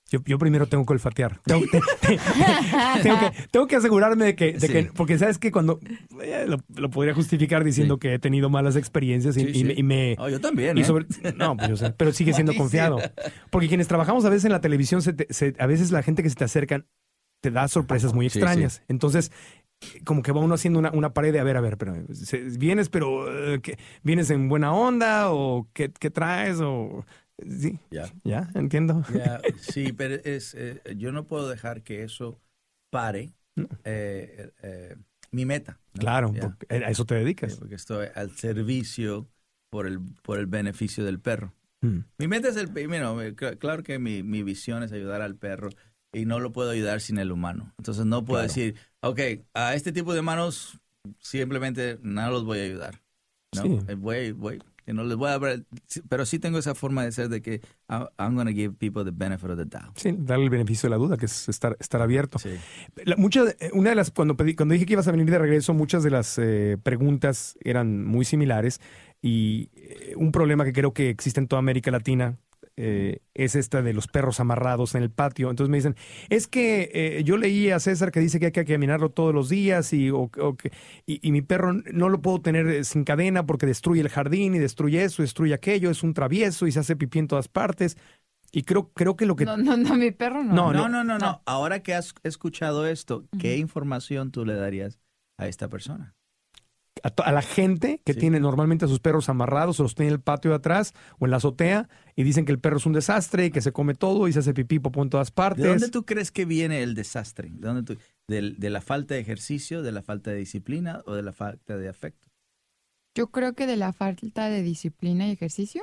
Yo, 0.09 0.19
yo 0.25 0.37
primero 0.39 0.67
tengo 0.67 0.85
que 0.85 0.93
olfatear. 0.93 1.39
Tengo, 1.45 1.65
te- 1.71 1.79
te- 2.07 2.19
tengo 3.03 3.19
que, 3.19 3.31
tengo 3.51 3.67
que 3.67 3.75
asegurarme 3.75 4.25
de 4.25 4.35
que, 4.35 4.53
de 4.53 4.59
Sí. 4.67 4.73
que- 4.73 4.83
porque 4.95 5.17
sabes 5.17 5.37
que 5.37 5.51
cuando 5.51 5.79
eh, 6.23 6.45
lo, 6.47 6.57
lo 6.75 6.89
podría 6.89 7.13
justificar 7.13 7.63
diciendo 7.63 7.95
Sí. 7.95 7.99
que 8.01 8.13
he 8.15 8.19
tenido 8.19 8.49
malas 8.49 8.75
experiencias 8.75 9.37
y, 9.37 9.41
Sí, 9.41 9.47
y 9.49 9.53
sí. 9.53 9.63
me- 9.65 9.73
y 9.73 9.83
me, 9.83 10.15
Oh, 10.19 10.29
yo 10.29 10.39
también, 10.41 10.77
Y 10.77 10.81
¿eh? 10.81 10.85
sobre- 10.85 11.05
no, 11.37 11.55
pues 11.55 11.69
yo 11.69 11.77
sé, 11.77 11.91
pero 11.91 12.11
sigue 12.11 12.33
siendo 12.33 12.53
confiado. 12.55 12.97
Porque 13.51 13.67
quienes 13.67 13.87
trabajamos 13.87 14.25
a 14.25 14.29
veces 14.29 14.45
en 14.45 14.51
la 14.51 14.61
televisión, 14.61 15.01
se 15.01 15.13
te- 15.13 15.31
se- 15.33 15.55
a 15.59 15.65
veces 15.67 15.91
la 15.91 16.01
gente 16.03 16.23
que 16.23 16.29
se 16.29 16.35
te 16.35 16.43
acercan 16.45 16.85
te 17.41 17.51
da 17.51 17.67
sorpresas 17.67 18.13
muy 18.13 18.25
extrañas. 18.25 18.81
Entonces, 18.89 19.31
como 20.03 20.23
que 20.23 20.33
va 20.33 20.41
uno 20.41 20.55
haciendo 20.55 20.77
una, 20.79 20.91
una 20.91 21.13
pared 21.13 21.31
de, 21.31 21.39
a 21.39 21.43
ver, 21.45 21.55
a 21.55 21.61
ver, 21.61 21.77
pero 21.77 21.95
vienes, 22.57 22.89
pero 22.89 23.53
eh, 23.53 23.61
¿qué? 23.61 23.77
¿vienes 24.03 24.29
en 24.29 24.49
buena 24.49 24.73
onda 24.73 25.31
o 25.31 25.69
qué, 25.73 25.89
qué 25.97 26.09
traes? 26.09 26.59
O, 26.59 27.05
sí, 27.47 27.79
Ya. 27.91 28.09
ya, 28.23 28.49
entiendo. 28.55 29.03
Ya, 29.15 29.39
sí, 29.61 29.91
pero 29.93 30.15
es, 30.23 30.53
eh, 30.55 30.81
yo 30.97 31.11
no 31.11 31.25
puedo 31.27 31.49
dejar 31.49 31.81
que 31.83 32.03
eso 32.03 32.39
pare 32.89 33.33
No. 33.55 33.67
eh, 33.83 34.51
eh, 34.61 34.95
mi 35.31 35.45
meta. 35.45 35.79
¿no? 35.93 35.99
Claro, 36.01 36.33
a 36.69 36.75
eso 36.91 37.05
te 37.05 37.15
dedicas. 37.15 37.55
porque 37.55 37.75
estoy 37.75 38.07
al 38.15 38.31
servicio 38.35 39.27
por 39.69 39.87
el, 39.87 39.99
por 40.23 40.39
el 40.39 40.47
beneficio 40.47 41.03
del 41.03 41.19
perro. 41.19 41.53
Mm. 41.81 41.99
Mi 42.17 42.27
meta 42.27 42.49
es 42.49 42.57
el 42.57 42.69
cl- 42.73 43.57
claro 43.57 43.83
que 43.83 43.99
mi, 43.99 44.23
mi 44.23 44.43
visión 44.43 44.83
es 44.83 44.91
ayudar 44.91 45.21
al 45.21 45.35
perro 45.35 45.69
y 46.11 46.25
no 46.25 46.39
lo 46.39 46.51
puedo 46.51 46.71
ayudar 46.71 47.01
sin 47.01 47.17
el 47.19 47.31
humano. 47.31 47.73
Entonces 47.77 48.05
no 48.05 48.25
puedo 48.25 48.41
Claro. 48.41 48.47
decir, 48.53 48.75
ok, 49.01 49.19
a 49.53 49.75
este 49.75 49.91
tipo 49.91 50.13
de 50.13 50.21
manos 50.21 50.79
simplemente 51.19 51.99
no 52.01 52.29
los 52.29 52.43
voy 52.43 52.59
a 52.59 52.63
ayudar. 52.63 53.01
¿no? 53.55 53.63
Sí. 53.63 53.79
Eh, 53.87 53.95
Voy, 53.95 54.31
voy, 54.31 54.61
que 54.89 54.93
no 54.95 55.03
les 55.03 55.15
voy 55.17 55.29
a 55.29 55.37
dar, 55.37 55.61
pero 56.09 56.25
sí 56.25 56.39
tengo 56.39 56.57
esa 56.57 56.73
forma 56.73 57.03
de 57.03 57.11
ser 57.11 57.29
de 57.29 57.43
que 57.43 57.61
I'm 58.17 58.33
going 58.33 58.47
to 58.47 58.53
give 58.53 58.73
people 58.79 59.03
the 59.05 59.11
benefit 59.15 59.51
of 59.51 59.57
the 59.59 59.65
doubt. 59.65 59.95
Sí, 59.95 60.15
darle 60.17 60.45
el 60.45 60.49
beneficio 60.49 60.87
de 60.89 60.91
la 60.91 60.97
duda, 60.97 61.15
que 61.15 61.27
es 61.27 61.47
estar, 61.47 61.77
estar 61.79 62.01
abierto. 62.01 62.39
Sí. 62.39 62.49
La- 63.05 63.15
muchas- 63.15 63.55
eh, 63.59 63.69
una 63.73 63.91
de 63.91 63.95
las, 63.95 64.09
cuando, 64.09 64.35
pedí- 64.35 64.55
cuando 64.55 64.73
dije 64.73 64.87
que 64.87 64.93
ibas 64.93 65.07
a 65.07 65.11
venir 65.11 65.29
de 65.29 65.37
regreso, 65.37 65.75
muchas 65.75 66.01
de 66.01 66.09
las 66.09 66.39
eh, 66.39 66.77
preguntas 66.81 67.55
eran 67.61 68.03
muy 68.03 68.25
similares 68.25 68.81
y 69.21 69.69
eh, 69.75 70.13
un 70.17 70.31
problema 70.31 70.65
que 70.65 70.73
creo 70.73 70.91
que 70.91 71.09
existe 71.11 71.39
en 71.39 71.47
toda 71.47 71.59
América 71.59 71.91
Latina 71.91 72.39
eh, 72.81 73.19
es 73.33 73.55
esta 73.55 73.81
de 73.81 73.91
los 73.91 74.07
perros 74.07 74.39
amarrados 74.39 74.95
en 74.95 75.03
el 75.03 75.09
patio. 75.11 75.49
Entonces 75.49 75.69
me 75.69 75.77
dicen, 75.77 75.95
es 76.29 76.47
que 76.47 76.89
eh, 76.93 77.23
yo 77.25 77.35
leí 77.35 77.69
a 77.71 77.79
César 77.81 78.09
que 78.11 78.21
dice 78.21 78.39
que 78.39 78.45
hay 78.45 78.51
que 78.53 78.63
caminarlo 78.63 79.09
todos 79.11 79.33
los 79.33 79.49
días 79.49 79.91
y, 79.91 80.11
o- 80.11 80.29
o 80.39 80.55
que- 80.55 80.71
y, 81.05 81.19
y 81.27 81.33
mi 81.33 81.41
perro 81.41 81.73
no 81.73 82.07
lo 82.07 82.21
puedo 82.21 82.39
tener 82.39 82.67
eh, 82.67 82.83
sin 82.85 83.03
cadena 83.03 83.45
porque 83.45 83.65
destruye 83.65 83.99
el 83.99 84.07
jardín 84.07 84.55
y 84.55 84.59
destruye 84.59 85.03
eso, 85.03 85.21
destruye 85.23 85.53
aquello, 85.53 85.89
es 85.91 86.03
un 86.03 86.13
travieso 86.13 86.67
y 86.67 86.71
se 86.71 86.79
hace 86.79 86.95
pipí 86.95 87.19
en 87.19 87.27
todas 87.27 87.49
partes. 87.49 87.97
Y 88.51 88.63
creo, 88.63 88.91
creo 88.93 89.15
que 89.17 89.25
lo 89.25 89.35
que... 89.35 89.45
No, 89.45 89.57
no, 89.57 89.75
no, 89.75 89.95
mi 89.95 90.11
perro 90.11 90.43
no. 90.43 90.53
No, 90.53 90.73
No, 90.73 90.87
no, 90.89 91.03
no, 91.03 91.19
no. 91.19 91.41
Ahora 91.45 91.83
que 91.83 91.93
has 91.93 92.15
escuchado 92.23 92.87
esto, 92.87 93.25
¿qué 93.39 93.57
información 93.57 94.31
tú 94.31 94.45
le 94.45 94.53
darías 94.55 94.99
a 95.37 95.47
esta 95.47 95.67
persona? 95.67 96.15
A, 97.03 97.31
la 97.31 97.41
gente 97.41 98.01
que 98.05 98.13
Sí. 98.13 98.19
tiene 98.19 98.39
normalmente 98.39 98.85
a 98.85 98.87
sus 98.87 98.99
perros 98.99 99.29
amarrados 99.29 99.79
o 99.79 99.83
los 99.83 99.95
tiene 99.95 100.09
en 100.09 100.13
el 100.15 100.21
patio 100.21 100.51
de 100.51 100.57
atrás 100.57 100.93
o 101.19 101.25
en 101.25 101.31
la 101.31 101.37
azotea 101.37 101.87
y 102.15 102.23
dicen 102.23 102.45
que 102.45 102.51
el 102.51 102.59
perro 102.59 102.77
es 102.77 102.85
un 102.85 102.93
desastre 102.93 103.45
y 103.45 103.51
que 103.51 103.61
se 103.61 103.71
come 103.71 103.93
todo 103.95 104.27
y 104.27 104.33
se 104.33 104.39
hace 104.39 104.53
pipí 104.53 104.79
popó 104.79 105.01
en 105.03 105.09
todas 105.09 105.31
partes. 105.31 105.63
¿De 105.63 105.69
dónde 105.69 105.89
tú 105.89 106.05
crees 106.05 106.31
que 106.31 106.45
viene 106.45 106.83
el 106.83 106.95
desastre? 106.95 107.49
¿De, 107.51 107.67
dónde 107.67 107.83
tú- 107.83 108.01
de 108.27 108.69
la 108.69 108.81
falta 108.81 109.13
de 109.15 109.21
ejercicio, 109.21 109.81
de 109.81 109.91
la 109.91 110.01
falta 110.01 110.31
de 110.31 110.37
disciplina 110.37 111.01
o 111.05 111.13
de 111.13 111.23
la 111.23 111.33
falta 111.33 111.77
de 111.77 111.87
afecto? 111.89 112.27
Yo 113.15 113.27
creo 113.31 113.53
que 113.53 113.65
de 113.67 113.75
la 113.75 113.91
falta 113.91 114.49
de 114.49 114.61
disciplina 114.61 115.27
y 115.27 115.31
ejercicio. 115.31 115.81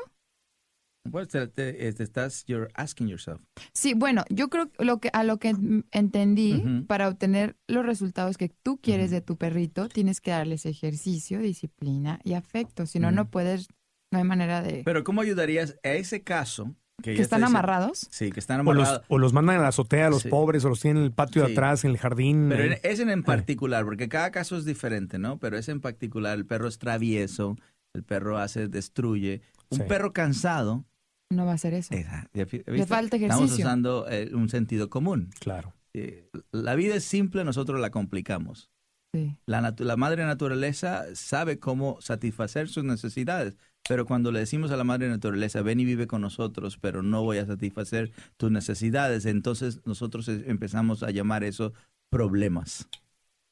Pues 1.11 1.29
te, 1.29 1.47
te- 1.49 1.93
te 1.93 2.03
estás, 2.03 2.45
you're 2.47 2.69
asking 2.75 3.09
yourself. 3.09 3.41
Sí, 3.73 3.95
bueno, 3.95 4.25
yo 4.31 4.49
creo 4.49 4.71
lo 4.79 4.99
que 5.01 5.11
a 5.13 5.25
lo 5.25 5.39
que 5.39 5.55
entendí 5.93 6.55
Ujú. 6.55 6.87
para 6.87 7.09
obtener 7.09 7.57
los 7.69 7.85
resultados 7.87 8.37
que 8.37 8.49
tú 8.49 8.79
quieres 8.81 9.07
Ujú. 9.07 9.15
de 9.15 9.21
tu 9.21 9.37
perrito, 9.37 9.89
tienes 9.89 10.21
que 10.21 10.31
darles 10.31 10.67
ejercicio, 10.67 11.39
disciplina 11.41 12.21
y 12.25 12.35
afecto. 12.35 12.87
Si 12.87 12.99
no, 12.99 13.11
no 13.13 13.23
Ujú. 13.23 13.31
puedes, 13.31 13.69
no 14.13 14.19
hay 14.19 14.25
manera 14.25 14.63
de 14.63 14.83
Pero 14.85 15.05
¿cómo 15.05 15.21
ayudarías 15.21 15.77
a 15.83 15.91
ese 15.91 16.23
caso? 16.23 16.75
Que, 17.03 17.15
que 17.15 17.21
están 17.21 17.41
está 17.43 17.49
amarrados. 17.49 18.07
Sí, 18.11 18.33
que 18.33 18.41
están 18.41 18.61
o, 18.61 18.73
los, 18.73 18.89
amarrados. 18.89 19.07
o 19.11 19.19
los 19.19 19.33
mandan 19.35 19.57
a 19.59 19.63
la 19.63 19.69
azotea 19.69 20.07
a 20.07 20.11
los 20.11 20.23
Sí. 20.23 20.29
pobres 20.31 20.65
o 20.65 20.71
los 20.71 20.81
tienen 20.81 21.03
en 21.03 21.05
el 21.05 21.13
patio 21.13 21.43
de 21.43 21.49
Sí. 21.49 21.53
atrás, 21.53 21.85
en 21.85 21.91
el 21.91 21.99
jardín. 21.99 22.47
Pero 22.49 22.63
eh. 22.63 22.81
en- 22.83 22.91
ese 22.91 23.03
en 23.03 23.23
particular, 23.23 23.85
porque 23.85 24.09
cada 24.09 24.31
caso 24.31 24.57
es 24.57 24.65
diferente, 24.65 25.19
¿no? 25.19 25.39
Pero 25.39 25.59
ese 25.59 25.73
en 25.73 25.83
particular, 25.83 26.39
el 26.39 26.47
perro 26.47 26.69
es 26.69 26.79
travieso, 26.79 27.57
el 27.95 28.03
perro 28.03 28.39
hace, 28.39 28.69
destruye. 28.69 29.43
Un 29.69 29.79
Sí. 29.81 29.85
perro 29.87 30.15
cansado, 30.15 30.87
No 31.31 31.45
va 31.45 31.53
a 31.55 31.59
ser 31.59 31.75
eso. 31.75 31.95
esa, 31.95 32.29
¿ya 32.33 32.45
vi- 32.45 32.63
Le 32.67 32.73
viste? 32.73 32.87
falta 32.87 33.17
Estamos 33.17 33.45
ejercicio. 33.45 33.65
usando 33.65 34.07
eh, 34.09 34.31
un 34.35 34.49
sentido 34.49 34.89
común. 34.89 35.31
Claro. 35.41 35.75
Eh, 35.95 36.29
la 36.53 36.75
vida 36.75 36.95
es 36.95 37.05
simple, 37.05 37.45
nosotros 37.45 37.81
la 37.81 37.91
complicamos. 37.91 38.71
Sí. 39.15 39.37
La, 39.47 39.75
la 39.79 39.97
madre 39.97 40.25
naturaleza 40.25 41.05
sabe 41.15 41.59
cómo 41.59 42.01
satisfacer 42.01 42.69
sus 42.69 42.85
necesidades, 42.85 43.57
pero 43.89 44.05
cuando 44.05 44.31
le 44.31 44.41
decimos 44.41 44.71
a 44.71 44.77
la 44.77 44.85
madre 44.85 45.09
naturaleza, 45.09 45.63
ven 45.63 45.81
y 45.81 45.85
vive 45.85 46.07
con 46.07 46.21
nosotros, 46.21 46.77
pero 46.79 47.03
no 47.03 47.23
voy 47.23 47.39
a 47.39 47.47
satisfacer 47.47 48.13
tus 48.37 48.51
necesidades, 48.51 49.25
entonces 49.27 49.81
nosotros 49.87 50.29
empezamos 50.29 51.03
a 51.03 51.11
llamar 51.11 51.45
eso 51.45 51.73
problemas. 52.11 52.89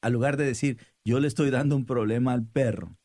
Al 0.01 0.13
lugar 0.13 0.37
de 0.37 0.45
decir, 0.45 0.77
yo 1.03 1.19
le 1.19 1.27
estoy 1.27 1.49
dando 1.49 1.75
un 1.75 1.85
problema 1.85 2.33
al 2.33 2.45
perro 2.45 2.95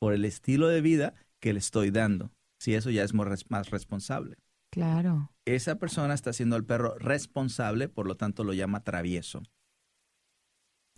por 0.00 0.14
el 0.14 0.24
estilo 0.24 0.68
de 0.68 0.80
vida 0.80 1.14
que 1.40 1.52
le 1.52 1.58
estoy 1.58 1.90
dando, 1.90 2.30
si 2.58 2.74
eso 2.74 2.90
ya 2.90 3.04
es 3.04 3.14
más 3.14 3.70
responsable. 3.70 4.36
Claro. 4.70 5.32
Esa 5.46 5.78
persona 5.78 6.14
está 6.14 6.30
haciendo 6.30 6.56
al 6.56 6.64
perro 6.64 6.96
responsable, 6.98 7.88
por 7.88 8.06
lo 8.06 8.16
tanto 8.16 8.44
lo 8.44 8.52
llama 8.52 8.84
travieso. 8.84 9.42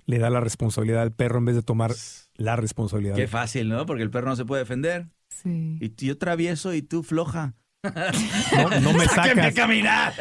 Le 0.07 0.19
da 0.19 0.29
la 0.31 0.41
responsabilidad 0.41 1.03
al 1.03 1.13
perro 1.13 1.39
en 1.39 1.45
vez 1.45 1.55
de 1.55 1.63
tomar 1.63 1.93
la 2.35 2.57
responsabilidad. 2.57 3.15
Qué 3.15 3.29
fácil, 3.29 3.69
¿no? 3.69 3.87
Porque 3.87 4.03
el 4.03 4.11
perro 4.11 4.31
no 4.31 4.37
se 4.37 4.45
puede 4.45 4.63
defender. 4.63 5.09
Sí. 5.29 5.79
Y 5.81 5.95
yo 6.05 6.19
travieso 6.19 6.75
y 6.75 6.83
tú 6.83 7.05
floja. 7.05 7.55
No, 7.83 8.81
no 8.81 8.93
me 8.93 9.05
¡Sáquenme 9.09 9.43
a 9.43 9.45
sacas. 9.45 9.55
caminar! 9.55 10.13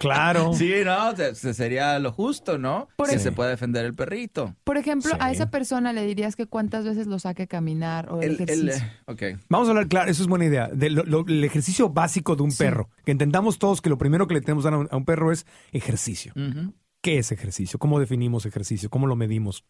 Claro. 0.00 0.52
Sí, 0.54 0.72
no, 0.84 1.14
se- 1.16 1.34
se- 1.34 1.54
sería 1.54 1.98
lo 1.98 2.12
justo, 2.12 2.58
¿no? 2.58 2.88
Por 2.96 3.08
que 3.08 3.16
ej- 3.16 3.20
se 3.22 3.32
pueda 3.32 3.50
defender 3.50 3.84
el 3.84 3.94
perrito. 3.94 4.56
Por 4.64 4.76
ejemplo, 4.76 5.12
a 5.20 5.28
Sí. 5.28 5.34
esa 5.36 5.50
persona 5.50 5.92
le 5.92 6.04
dirías 6.04 6.36
que 6.36 6.46
cuántas 6.46 6.84
veces 6.84 7.06
lo 7.06 7.18
saque 7.18 7.44
a 7.44 7.46
caminar 7.46 8.10
o 8.12 8.20
el, 8.22 8.32
El- 8.40 8.48
el- 8.50 8.68
ejercicio. 8.68 8.88
ok. 9.06 9.22
Vamos 9.48 9.68
a 9.68 9.70
hablar, 9.70 9.88
claro, 9.88 10.10
eso 10.10 10.22
es 10.22 10.28
buena 10.28 10.46
idea. 10.46 10.68
De 10.68 10.90
lo- 10.90 11.04
lo- 11.04 11.24
el 11.26 11.44
ejercicio 11.44 11.90
básico 11.90 12.34
de 12.36 12.42
un 12.42 12.50
Sí. 12.50 12.58
perro. 12.58 12.90
Que 13.04 13.12
entendamos 13.12 13.58
todos 13.58 13.80
que 13.80 13.88
lo 13.90 13.98
primero 13.98 14.26
que 14.26 14.34
le 14.34 14.40
tenemos 14.40 14.64
que 14.64 14.70
dar 14.70 14.74
a 14.74 14.78
un, 14.78 14.88
a 14.90 14.96
un 14.96 15.04
perro 15.04 15.30
es 15.32 15.46
ejercicio. 15.72 16.32
Ujú. 16.34 16.74
¿Qué 17.02 17.18
es 17.18 17.32
ejercicio? 17.32 17.78
¿Cómo 17.78 17.98
definimos 18.00 18.46
ejercicio? 18.46 18.90
¿Cómo 18.90 19.06
lo 19.06 19.16
medimos 19.16 19.64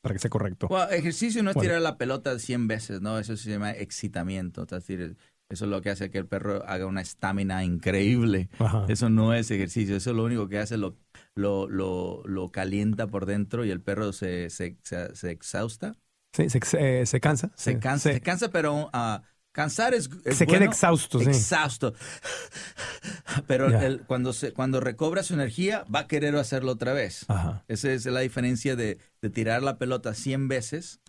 para 0.00 0.14
que 0.14 0.18
sea 0.18 0.30
correcto? 0.30 0.66
Bueno, 0.68 0.90
ejercicio 0.90 1.42
no 1.44 1.50
es 1.50 1.54
Bueno. 1.54 1.68
tirar 1.68 1.82
la 1.82 1.96
pelota 1.96 2.36
100 2.38 2.66
veces, 2.66 3.00
¿no? 3.02 3.18
Eso 3.20 3.36
se 3.36 3.50
llama 3.50 3.70
excitamiento. 3.70 4.62
Es 4.64 4.68
decir, 4.70 5.16
eso 5.52 5.64
es 5.66 5.70
lo 5.70 5.82
que 5.82 5.90
hace 5.90 6.10
que 6.10 6.18
el 6.18 6.26
perro 6.26 6.64
haga 6.66 6.86
una 6.86 7.00
estamina 7.02 7.64
increíble. 7.64 8.48
Ajá. 8.58 8.86
Eso 8.88 9.08
no 9.10 9.34
es 9.34 9.50
ejercicio, 9.50 9.96
eso 9.96 10.12
lo 10.12 10.24
único 10.24 10.48
que 10.48 10.58
hace 10.58 10.76
lo, 10.78 10.96
lo, 11.34 11.68
lo, 11.68 12.22
lo 12.26 12.50
calienta 12.50 13.06
por 13.06 13.26
dentro 13.26 13.64
y 13.64 13.70
el 13.70 13.80
perro 13.80 14.12
se, 14.12 14.50
se, 14.50 14.76
se, 14.82 15.14
se 15.14 15.30
exhausta. 15.30 15.94
Sí, 16.34 16.48
se, 16.48 16.60
eh, 16.78 17.06
se 17.06 17.20
cansa. 17.20 17.50
Se 17.56 17.72
Sí, 17.74 17.78
cansa, 17.78 18.08
sí. 18.10 18.14
se 18.14 18.20
cansa 18.22 18.50
pero 18.50 18.88
ah, 18.94 19.22
cansar 19.52 19.92
es, 19.92 20.08
es 20.24 20.38
Se 20.38 20.46
queda 20.46 20.64
exhausto, 20.64 21.18
sí. 21.20 21.28
Exhausto. 21.28 21.92
Pero 23.46 23.66
el- 23.80 24.02
cuando, 24.02 24.32
se, 24.32 24.52
cuando 24.52 24.80
recobra 24.80 25.22
su 25.22 25.34
energía, 25.34 25.84
va 25.94 26.00
a 26.00 26.06
querer 26.08 26.34
hacerlo 26.36 26.72
otra 26.72 26.92
vez. 26.92 27.24
Ajá. 27.28 27.64
Esa 27.68 27.92
es 27.92 28.06
la 28.06 28.20
diferencia 28.20 28.76
de, 28.76 28.98
de 29.20 29.30
tirar 29.30 29.62
la 29.62 29.78
pelota 29.78 30.14
100 30.14 30.48
veces 30.48 31.00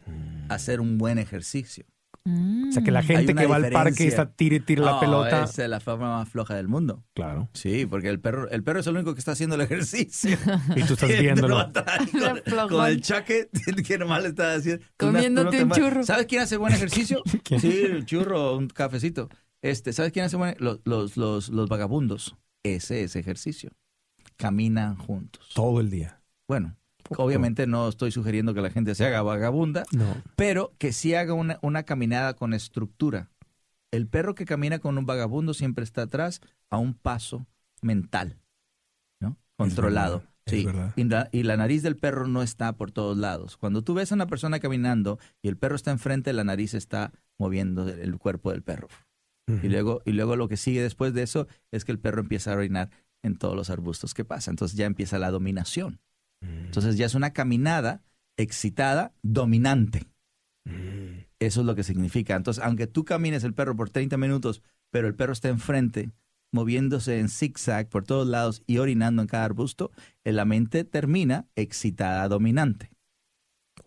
a 0.49 0.55
hacer 0.55 0.79
un 0.81 0.97
buen 0.97 1.19
ejercicio. 1.19 1.85
Mm. 2.25 2.69
O 2.69 2.71
sea, 2.71 2.83
que 2.83 2.91
la 2.91 3.03
gente 3.03 3.35
que 3.35 3.45
va 3.45 3.57
al 3.57 3.69
parque 3.69 4.07
está 4.07 4.31
tire 4.31 4.57
y 4.57 4.59
tire 4.61 4.81
la 4.81 4.99
pelota. 4.99 5.43
Es 5.43 5.57
la 5.57 5.79
forma 5.79 6.17
más 6.17 6.29
floja 6.29 6.55
del 6.55 6.67
mundo. 6.67 7.03
Claro. 7.13 7.49
Sí, 7.53 7.85
porque 7.85 8.07
el 8.07 8.19
perro, 8.19 8.49
el 8.49 8.63
perro 8.63 8.79
es 8.79 8.87
el 8.87 8.95
único 8.95 9.13
que 9.13 9.19
está 9.19 9.33
haciendo 9.33 9.55
el 9.55 9.61
ejercicio. 9.61 10.37
Y 10.75 10.83
tú 10.83 10.93
estás 10.93 11.09
viéndolo. 11.19 11.71
con, 12.69 12.85
el 12.87 13.01
chaque 13.01 13.49
que 13.85 13.97
nomás 13.97 14.23
le 14.23 14.29
está 14.29 14.53
haciendo. 14.53 14.85
Comiéndote 14.97 15.57
te 15.57 15.63
un 15.63 15.71
churro. 15.71 16.03
¿Sabes 16.03 16.25
quién 16.27 16.41
hace 16.41 16.57
buen 16.57 16.73
ejercicio? 16.73 17.21
Sí, 17.59 17.83
el 17.83 18.05
churro, 18.05 18.57
un 18.57 18.67
cafecito. 18.67 19.29
Este, 19.61 19.93
¿sabes 19.93 20.11
quién 20.11 20.25
hace 20.25 20.37
buen 20.37 20.55
los, 20.59 20.79
los, 20.85 21.17
los, 21.17 21.49
los 21.49 21.69
vagabundos? 21.69 22.35
Ese 22.63 23.03
es 23.03 23.15
ejercicio. 23.15 23.71
Caminan 24.37 24.95
juntos. 24.95 25.51
Todo 25.53 25.81
el 25.81 25.89
día. 25.89 26.21
Bueno, 26.47 26.77
obviamente 27.17 27.67
no 27.67 27.87
estoy 27.89 28.11
sugiriendo 28.11 28.53
que 28.53 28.61
la 28.61 28.69
gente 28.69 28.95
se 28.95 29.05
haga 29.05 29.21
vagabunda, 29.21 29.83
No. 29.91 30.15
pero 30.35 30.73
que 30.77 30.93
sí 30.93 31.13
haga 31.15 31.33
una, 31.33 31.59
una 31.61 31.83
caminada 31.83 32.33
con 32.35 32.53
estructura. 32.53 33.29
El 33.91 34.07
perro 34.07 34.33
que 34.35 34.45
camina 34.45 34.79
con 34.79 34.97
un 34.97 35.05
vagabundo 35.05 35.53
siempre 35.53 35.83
está 35.83 36.03
atrás 36.03 36.41
a 36.69 36.77
un 36.77 36.93
paso 36.95 37.45
mental, 37.81 38.39
¿no? 39.19 39.37
Controlado. 39.57 40.23
sí. 40.47 40.65
Y 40.95 41.03
la, 41.05 41.29
y 41.31 41.43
la 41.43 41.57
nariz 41.57 41.83
del 41.83 41.95
perro 41.95 42.27
no 42.27 42.41
está 42.41 42.73
por 42.73 42.91
todos 42.91 43.17
lados. 43.17 43.55
Cuando 43.57 43.81
tú 43.83 43.93
ves 43.93 44.11
a 44.11 44.15
una 44.15 44.27
persona 44.27 44.59
caminando 44.59 45.19
y 45.41 45.47
el 45.47 45.57
perro 45.57 45.75
está 45.75 45.91
enfrente, 45.91 46.33
la 46.33 46.43
nariz 46.43 46.73
está 46.73 47.11
moviendo 47.37 47.87
el 47.87 48.17
cuerpo 48.17 48.51
del 48.51 48.61
perro. 48.63 48.87
Y 49.61 49.67
luego, 49.67 50.01
y 50.05 50.13
luego 50.13 50.37
lo 50.37 50.47
que 50.47 50.55
sigue 50.57 50.81
después 50.81 51.13
de 51.13 51.21
eso 51.23 51.47
es 51.71 51.83
que 51.83 51.91
el 51.91 51.99
perro 51.99 52.21
empieza 52.21 52.53
a 52.53 52.55
orinar 52.55 52.89
en 53.23 53.37
todos 53.37 53.55
los 53.57 53.69
arbustos 53.69 54.13
que 54.13 54.23
pasa. 54.23 54.49
Entonces 54.49 54.77
ya 54.77 54.85
empieza 54.85 55.19
la 55.19 55.31
dominación. 55.31 55.99
Entonces 56.43 56.97
ya 56.97 57.05
es 57.05 57.15
una 57.15 57.33
caminada 57.33 58.01
excitada, 58.37 59.13
dominante. 59.21 60.07
Eso 61.39 61.61
es 61.61 61.65
lo 61.65 61.75
que 61.75 61.83
significa. 61.83 62.35
Entonces, 62.35 62.63
aunque 62.63 62.87
tú 62.87 63.03
camines 63.03 63.43
el 63.43 63.53
perro 63.53 63.75
por 63.75 63.89
30 63.89 64.17
minutos, 64.17 64.63
pero 64.89 65.07
el 65.07 65.15
perro 65.15 65.33
está 65.33 65.49
enfrente, 65.49 66.11
moviéndose 66.51 67.19
en 67.19 67.29
zigzag 67.29 67.89
por 67.89 68.05
todos 68.05 68.27
lados 68.27 68.63
y 68.65 68.77
orinando 68.77 69.21
en 69.21 69.27
cada 69.27 69.45
arbusto, 69.45 69.91
eh, 70.23 70.31
la 70.31 70.45
mente 70.45 70.83
termina 70.83 71.47
excitada, 71.55 72.27
dominante. 72.27 72.91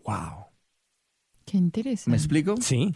Wow. 0.05 0.47
Qué 1.45 1.57
interesante. 1.57 2.11
¿Me 2.11 2.16
explico? 2.16 2.57
Sí. 2.61 2.92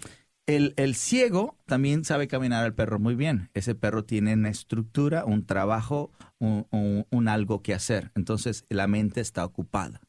El, 0.57 0.75
el 0.77 0.97
ciego 0.97 1.57
también 1.67 2.05
sabe 2.05 2.27
caminar 2.27 2.65
al 2.65 2.75
perro 2.75 2.99
muy 2.99 3.15
bien. 3.15 3.51
Ese 3.55 3.75
perro 3.77 4.05
tiene 4.05 4.35
una 4.35 4.49
estructura, 4.49 5.25
un 5.25 5.47
trabajo, 5.47 6.11
un, 6.39 6.67
un- 6.71 7.07
un 7.11 7.29
algo 7.29 7.63
que 7.63 7.73
hacer. 7.75 8.11
Entonces 8.17 8.65
la 8.69 8.89
mente 8.89 9.21
está 9.21 9.45
ocupada. 9.45 10.01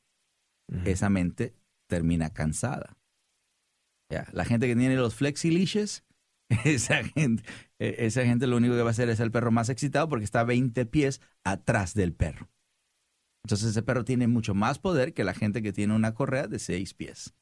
Esa 0.86 1.10
mente 1.10 1.54
termina 1.88 2.32
cansada. 2.32 2.98
Ya, 4.10 4.28
La 4.34 4.46
gente 4.46 4.68
que 4.68 4.76
tiene 4.76 4.96
los 4.96 5.16
flexi-leashes, 5.16 6.04
esa 6.66 7.04
gente, 7.04 7.44
eh, 7.80 7.96
esa 8.00 8.26
gente 8.26 8.48
lo 8.48 8.58
único 8.58 8.74
que 8.76 8.82
va 8.82 8.90
a 8.90 8.92
hacer 8.92 9.10
es 9.10 9.20
el 9.20 9.32
perro 9.32 9.52
más 9.52 9.70
excitado 9.70 10.10
porque 10.10 10.26
está 10.26 10.44
20 10.44 10.86
pies 10.86 11.22
atrás 11.44 11.94
del 11.94 12.14
perro. 12.14 12.50
Entonces 13.44 13.70
ese 13.70 13.84
perro 13.84 14.06
tiene 14.06 14.28
mucho 14.28 14.54
más 14.54 14.80
poder 14.80 15.14
que 15.14 15.24
la 15.24 15.34
gente 15.34 15.62
que 15.62 15.74
tiene 15.74 15.96
una 15.96 16.14
correa 16.14 16.48
de 16.48 16.60
6 16.60 16.94
pies. 16.94 17.34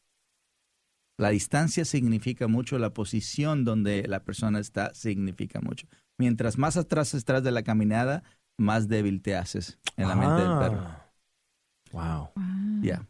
La 1.20 1.30
distancia 1.30 1.84
significa 1.86 2.48
mucho, 2.48 2.80
la 2.80 2.94
posición 2.94 3.66
donde 3.66 4.08
la 4.08 4.24
persona 4.24 4.60
está 4.60 4.94
significa 4.94 5.60
mucho. 5.62 5.88
Mientras 6.18 6.58
más 6.58 6.78
atrás 6.78 7.14
estás 7.14 7.44
de 7.44 7.52
la 7.52 7.64
caminada, 7.64 8.24
más 8.58 8.88
débil 8.88 9.22
te 9.22 9.36
haces 9.36 9.78
en 9.98 10.08
la 10.08 10.16
mente 10.16 10.42
del 10.42 10.58
perro. 10.60 10.80
Ah. 10.82 11.12
Wow. 11.92 12.30
Ya. 12.82 13.08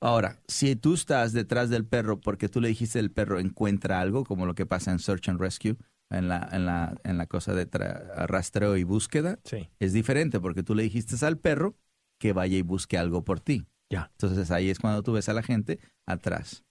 Ahora, 0.00 0.38
si 0.46 0.76
tú 0.76 0.94
estás 0.94 1.32
detrás 1.32 1.70
del 1.70 1.84
perro 1.84 2.20
porque 2.20 2.48
tú 2.48 2.60
le 2.60 2.68
dijiste 2.68 3.00
el 3.00 3.10
perro 3.10 3.40
encuentra 3.40 4.00
algo, 4.00 4.24
como 4.24 4.46
lo 4.46 4.54
que 4.54 4.66
pasa 4.66 4.92
en 4.92 5.00
Search 5.00 5.28
and 5.28 5.40
Rescue, 5.40 5.76
en 6.10 6.28
la, 6.28 6.48
en 6.52 6.66
la, 6.66 6.96
en 7.04 7.18
la 7.18 7.26
cosa 7.26 7.52
de 7.52 7.68
tra- 7.68 8.26
rastreo 8.26 8.76
y 8.76 8.84
búsqueda, 8.84 9.38
Sí. 9.44 9.68
es 9.80 9.92
diferente 9.92 10.38
porque 10.40 10.62
tú 10.62 10.74
le 10.74 10.84
dijiste 10.84 11.24
al 11.26 11.38
perro 11.38 11.76
que 12.20 12.32
vaya 12.32 12.56
y 12.56 12.62
busque 12.62 12.96
algo 12.96 13.24
por 13.24 13.40
ti. 13.40 13.66
Ya. 13.90 14.10
Entonces 14.12 14.50
ahí 14.50 14.70
es 14.70 14.78
cuando 14.78 15.02
tú 15.02 15.12
ves 15.12 15.28
a 15.28 15.32
la 15.32 15.42
gente 15.42 15.80
atrás. 16.06 16.64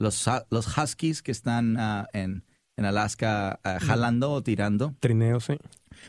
Los, 0.00 0.28
los 0.50 0.78
huskies 0.78 1.22
que 1.22 1.32
están 1.32 1.76
ah, 1.78 2.08
en, 2.12 2.44
en 2.76 2.84
Alaska 2.84 3.60
ah, 3.64 3.78
jalando 3.80 4.30
o 4.30 4.42
tirando 4.42 4.94
Trineo, 5.00 5.40
sí. 5.40 5.58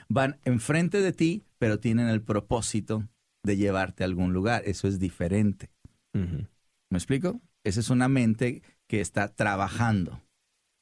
van 0.08 0.40
enfrente 0.46 1.02
de 1.02 1.12
ti, 1.12 1.44
pero 1.58 1.80
tienen 1.80 2.08
el 2.08 2.22
propósito 2.22 3.08
de 3.44 3.58
llevarte 3.58 4.04
a 4.04 4.08
algún 4.08 4.34
lugar. 4.34 4.62
Eso 4.66 4.88
es 4.88 5.00
diferente. 5.00 5.72
¿Me 6.14 6.98
explico? 6.98 7.42
Esa 7.64 7.80
es 7.80 7.90
una 7.90 8.08
mente 8.08 8.62
que 8.88 9.02
está 9.02 9.30
trabajando. 9.30 10.22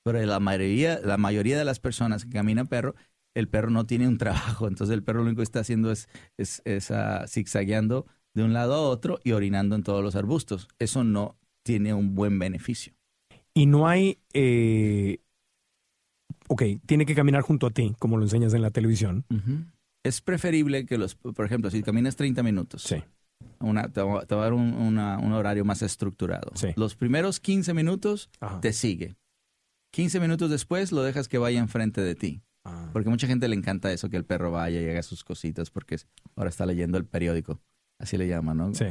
Pero 0.04 0.26
la 0.26 0.40
mayoría, 0.40 1.00
la 1.04 1.18
mayoría 1.18 1.58
de 1.58 1.66
las 1.66 1.80
personas 1.80 2.26
que 2.26 2.32
caminan 2.32 2.68
perro, 2.68 2.96
el 3.36 3.50
perro 3.50 3.70
no 3.70 3.86
tiene 3.86 4.08
un 4.08 4.18
trabajo. 4.18 4.68
Entonces 4.68 4.94
el 4.94 5.04
perro 5.04 5.20
lo 5.20 5.26
único 5.26 5.40
que 5.40 5.44
está 5.44 5.60
haciendo 5.60 5.92
es, 5.92 6.10
es, 6.38 6.62
es, 6.66 6.92
ah, 6.92 7.26
zigzagueando 7.28 8.06
de 8.34 8.44
un 8.44 8.54
lado 8.54 8.76
a 8.76 8.82
otro 8.82 9.20
y 9.24 9.32
orinando 9.32 9.76
en 9.76 9.84
todos 9.84 10.04
los 10.04 10.16
arbustos. 10.16 10.68
Eso 10.80 11.04
no 11.04 11.38
tiene 11.64 11.94
un 11.94 12.16
buen 12.16 12.40
beneficio. 12.40 12.94
Y 13.58 13.66
no 13.66 13.88
hay. 13.88 14.20
eh, 14.34 15.20
ok, 16.48 16.64
tiene 16.86 17.06
que 17.06 17.16
caminar 17.16 17.42
junto 17.42 17.68
a 17.68 17.72
ti, 17.72 17.96
como 18.00 18.18
lo 18.18 18.24
enseñas 18.24 18.54
en 18.54 18.62
la 18.62 18.72
televisión. 18.72 19.26
Es 20.04 20.22
preferible 20.22 20.86
que 20.86 20.98
los, 20.98 21.16
por 21.16 21.46
ejemplo, 21.46 21.70
si 21.72 21.82
caminas 21.84 22.16
30 22.16 22.44
minutos, 22.44 22.84
Sí. 22.84 23.04
una, 23.60 23.90
te, 23.92 24.02
va 24.02 24.26
te 24.26 24.36
va 24.36 24.42
a 24.42 24.44
dar 24.46 24.54
un, 24.54 24.74
una- 24.74 25.18
un 25.18 25.34
horario 25.34 25.66
más 25.66 25.82
estructurado. 25.82 26.52
Sí. 26.56 26.68
Los 26.76 26.96
primeros 26.96 27.40
15 27.40 27.74
minutos 27.74 28.30
Ajá. 28.40 28.62
te 28.62 28.74
sigue. 28.74 29.16
15 29.92 30.20
minutos 30.20 30.50
después 30.52 30.92
lo 30.92 31.02
dejas 31.02 31.28
que 31.28 31.38
vaya 31.40 31.60
enfrente 31.60 32.02
de 32.02 32.16
ti. 32.16 32.42
Ah. 32.64 32.90
Porque 32.94 33.10
mucha 33.10 33.28
gente 33.28 33.48
le 33.48 33.56
encanta 33.56 33.92
eso, 33.92 34.10
que 34.10 34.18
el 34.18 34.26
perro 34.26 34.52
vaya 34.52 34.82
y 34.82 34.88
haga 34.90 35.02
sus 35.02 35.24
cositas, 35.24 35.72
porque 35.72 35.98
ahora 36.36 36.50
está 36.50 36.66
leyendo 36.66 36.98
el 36.98 37.06
periódico. 37.06 37.60
Así 38.00 38.18
le 38.18 38.28
llaman, 38.28 38.58
¿no? 38.58 38.74
Sí. 38.76 38.86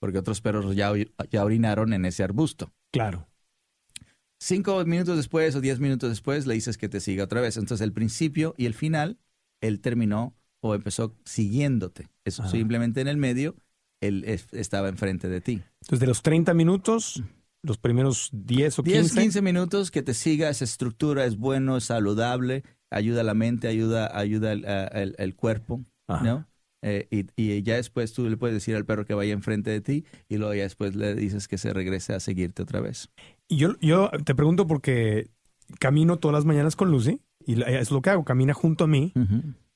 Porque 0.00 0.18
otros 0.18 0.40
perros 0.40 0.76
ya, 0.76 0.92
ya 1.30 1.44
orinaron 1.44 1.92
en 1.92 2.04
ese 2.04 2.22
arbusto. 2.22 2.72
Claro. 2.92 3.26
Cinco 4.38 4.84
minutos 4.84 5.16
después 5.16 5.54
o 5.56 5.60
diez 5.60 5.80
minutos 5.80 6.10
después 6.10 6.46
le 6.46 6.54
dices 6.54 6.76
que 6.78 6.88
te 6.88 7.00
siga 7.00 7.24
otra 7.24 7.40
vez. 7.40 7.56
Entonces 7.56 7.84
el 7.84 7.92
principio 7.92 8.54
y 8.58 8.66
el 8.66 8.74
final, 8.74 9.18
él 9.60 9.80
terminó 9.80 10.34
o 10.60 10.74
empezó 10.74 11.16
siguiéndote. 11.24 12.08
Eso 12.24 12.42
Ajá. 12.42 12.50
simplemente 12.50 13.00
en 13.00 13.08
el 13.08 13.16
medio, 13.16 13.56
él 14.00 14.24
es- 14.26 14.48
estaba 14.52 14.88
enfrente 14.88 15.28
de 15.28 15.40
ti. 15.40 15.62
Entonces, 15.82 16.00
de 16.00 16.06
los 16.06 16.22
30 16.22 16.52
minutos, 16.54 17.22
los 17.62 17.78
primeros 17.78 18.30
10 18.32 18.78
o 18.78 18.82
10, 18.82 19.02
15. 19.08 19.20
15 19.22 19.42
minutos 19.42 19.90
que 19.90 20.02
te 20.02 20.12
siga 20.14 20.50
esa 20.50 20.64
estructura, 20.64 21.24
es 21.24 21.36
bueno, 21.36 21.76
es 21.78 21.84
saludable, 21.84 22.62
ayuda 22.90 23.22
a 23.22 23.24
la 23.24 23.34
mente, 23.34 23.68
ayuda, 23.68 24.16
ayuda 24.16 24.52
al, 24.52 24.64
al- 24.66 25.16
al 25.18 25.34
cuerpo, 25.34 25.84
Ajá. 26.08 26.24
¿no? 26.24 26.46
Eh, 26.82 27.08
y, 27.10 27.26
y 27.42 27.62
ya 27.62 27.76
después 27.76 28.12
tú 28.12 28.28
le 28.28 28.36
puedes 28.36 28.54
decir 28.54 28.76
al 28.76 28.84
perro 28.84 29.06
que 29.06 29.14
vaya 29.14 29.32
enfrente 29.32 29.70
de 29.70 29.80
ti 29.80 30.04
y 30.28 30.36
luego 30.36 30.54
ya 30.54 30.62
después 30.64 30.94
le 30.94 31.14
dices 31.14 31.48
que 31.48 31.58
se 31.58 31.72
regrese 31.72 32.12
a 32.14 32.20
seguirte 32.20 32.62
otra 32.62 32.80
vez. 32.80 33.08
Y 33.48 33.56
yo, 33.56 33.76
yo 33.80 34.10
te 34.24 34.34
pregunto 34.34 34.66
porque 34.66 35.28
camino 35.78 36.16
todas 36.18 36.34
las 36.34 36.44
mañanas 36.44 36.76
con 36.76 36.90
Lucy 36.90 37.20
y 37.46 37.60
es 37.62 37.90
lo 37.90 38.02
que 38.02 38.10
hago, 38.10 38.24
camina 38.24 38.54
junto 38.54 38.84
a 38.84 38.86
mí. 38.86 39.12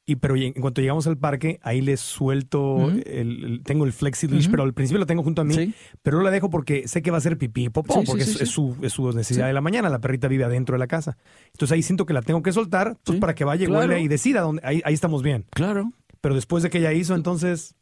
Y 0.07 0.17
pero 0.17 0.35
en 0.35 0.55
cuanto 0.55 0.81
llegamos 0.81 1.07
al 1.07 1.19
parque, 1.19 1.61
ahí 1.63 1.81
le 1.83 1.97
suelto, 1.97 2.91
el, 2.91 3.45
el- 3.45 3.63
tengo 3.65 3.85
el 3.85 3.93
flexi 3.93 4.27
leash, 4.27 4.49
pero 4.51 4.65
al 4.65 4.75
principio 4.75 4.99
lo 4.99 5.07
tengo 5.07 5.23
junto 5.23 5.43
a 5.43 5.45
mí, 5.45 5.55
Sí. 5.55 5.75
pero 6.03 6.17
no 6.19 6.25
la 6.25 6.31
dejo 6.33 6.51
porque 6.51 6.89
sé 6.89 7.01
que 7.01 7.13
va 7.13 7.19
a 7.19 7.21
ser 7.21 7.39
pipí 7.39 7.67
y 7.67 7.69
popó, 7.69 8.01
Sí, 8.01 8.07
porque 8.07 8.25
sí, 8.25 8.39
es, 8.43 8.49
su, 8.49 8.77
es 8.83 8.93
su 8.93 9.13
necesidad 9.13 9.47
de 9.47 9.53
la 9.53 9.61
mañana. 9.61 9.89
La 9.89 10.01
perrita 10.01 10.27
vive 10.27 10.43
adentro 10.45 10.75
de 10.75 10.81
la 10.81 10.89
casa. 10.89 11.17
Entonces 11.53 11.73
ahí 11.73 11.83
siento 11.83 12.07
que 12.07 12.13
la 12.15 12.23
tengo 12.23 12.43
que 12.43 12.51
soltar 12.53 12.99
pues, 13.05 13.21
para 13.21 13.35
que 13.37 13.45
vaya 13.45 13.65
y 13.65 13.67
claro. 13.69 13.87
huele 13.87 14.01
y 14.01 14.09
decida 14.09 14.41
dónde. 14.41 14.63
Ahí, 14.65 14.83
ahí 14.85 14.95
estamos 14.95 15.23
bien. 15.23 15.47
Claro. 15.51 15.93
Pero 16.21 16.35
después 16.35 16.65
de 16.65 16.71
que 16.71 16.79
ella 16.79 16.93
hizo, 16.93 17.15
entonces, 17.15 17.77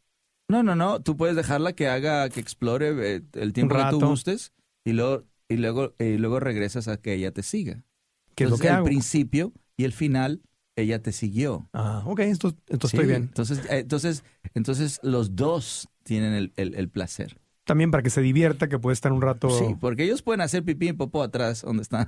No, 0.49 0.61
no, 0.61 0.75
no. 0.75 0.99
Tú 1.01 1.17
puedes 1.17 1.35
dejarla 1.35 1.73
que 1.73 1.87
haga, 1.87 2.29
que 2.29 2.39
explore 2.41 3.15
eh, 3.15 3.21
el 3.33 3.53
tiempo 3.53 3.75
que 3.75 3.83
tú 3.89 3.99
gustes 4.01 4.53
y 4.85 4.93
luego, 4.93 5.23
y 5.49 5.57
luego, 5.57 5.95
y 5.99 6.17
luego 6.17 6.39
regresas 6.39 6.87
a 6.87 6.97
que 7.01 7.13
ella 7.13 7.31
te 7.31 7.43
siga. 7.43 7.83
¿qué 8.35 8.45
es 8.45 8.49
lo 8.49 8.55
Entonces, 8.55 8.61
que 8.61 8.69
hago? 8.69 8.85
principio 8.85 9.53
y 9.77 9.83
el 9.85 9.93
final, 9.93 10.41
ella 10.75 11.01
te 11.01 11.11
siguió. 11.11 11.69
Ah, 11.73 12.03
ok, 12.05 12.19
esto, 12.21 12.49
Sí, 12.49 12.75
estoy 12.87 13.05
bien. 13.05 13.23
Entonces, 13.23 13.59
eh, 13.69 13.79
entonces, 13.79 14.23
entonces 14.55 14.99
los 15.03 15.35
dos 15.35 15.89
tienen 16.03 16.33
el, 16.33 16.53
el- 16.55 16.75
el 16.75 16.89
placer. 16.89 17.37
También 17.65 17.91
para 17.91 18.01
que 18.01 18.09
se 18.09 18.21
divierta, 18.21 18.67
que 18.67 18.79
puede 18.79 18.93
estar 18.93 19.11
un 19.11 19.21
rato. 19.21 19.49
Sí, 19.49 19.75
porque 19.79 20.03
ellos 20.03 20.21
pueden 20.21 20.41
hacer 20.41 20.63
pipí 20.63 20.89
y 20.89 20.93
popó 20.93 21.21
atrás 21.23 21.61
donde 21.65 21.83
están. 21.83 22.07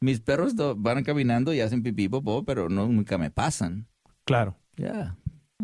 Mis 0.00 0.20
perros 0.20 0.54
van 0.78 1.04
caminando 1.04 1.52
y 1.52 1.60
hacen 1.60 1.82
pipí 1.82 2.04
y 2.04 2.08
popó, 2.08 2.44
pero 2.44 2.68
no, 2.68 2.86
nunca 2.88 3.18
me 3.18 3.30
pasan. 3.30 3.86
Claro, 4.24 4.56
Ya. 4.76 5.16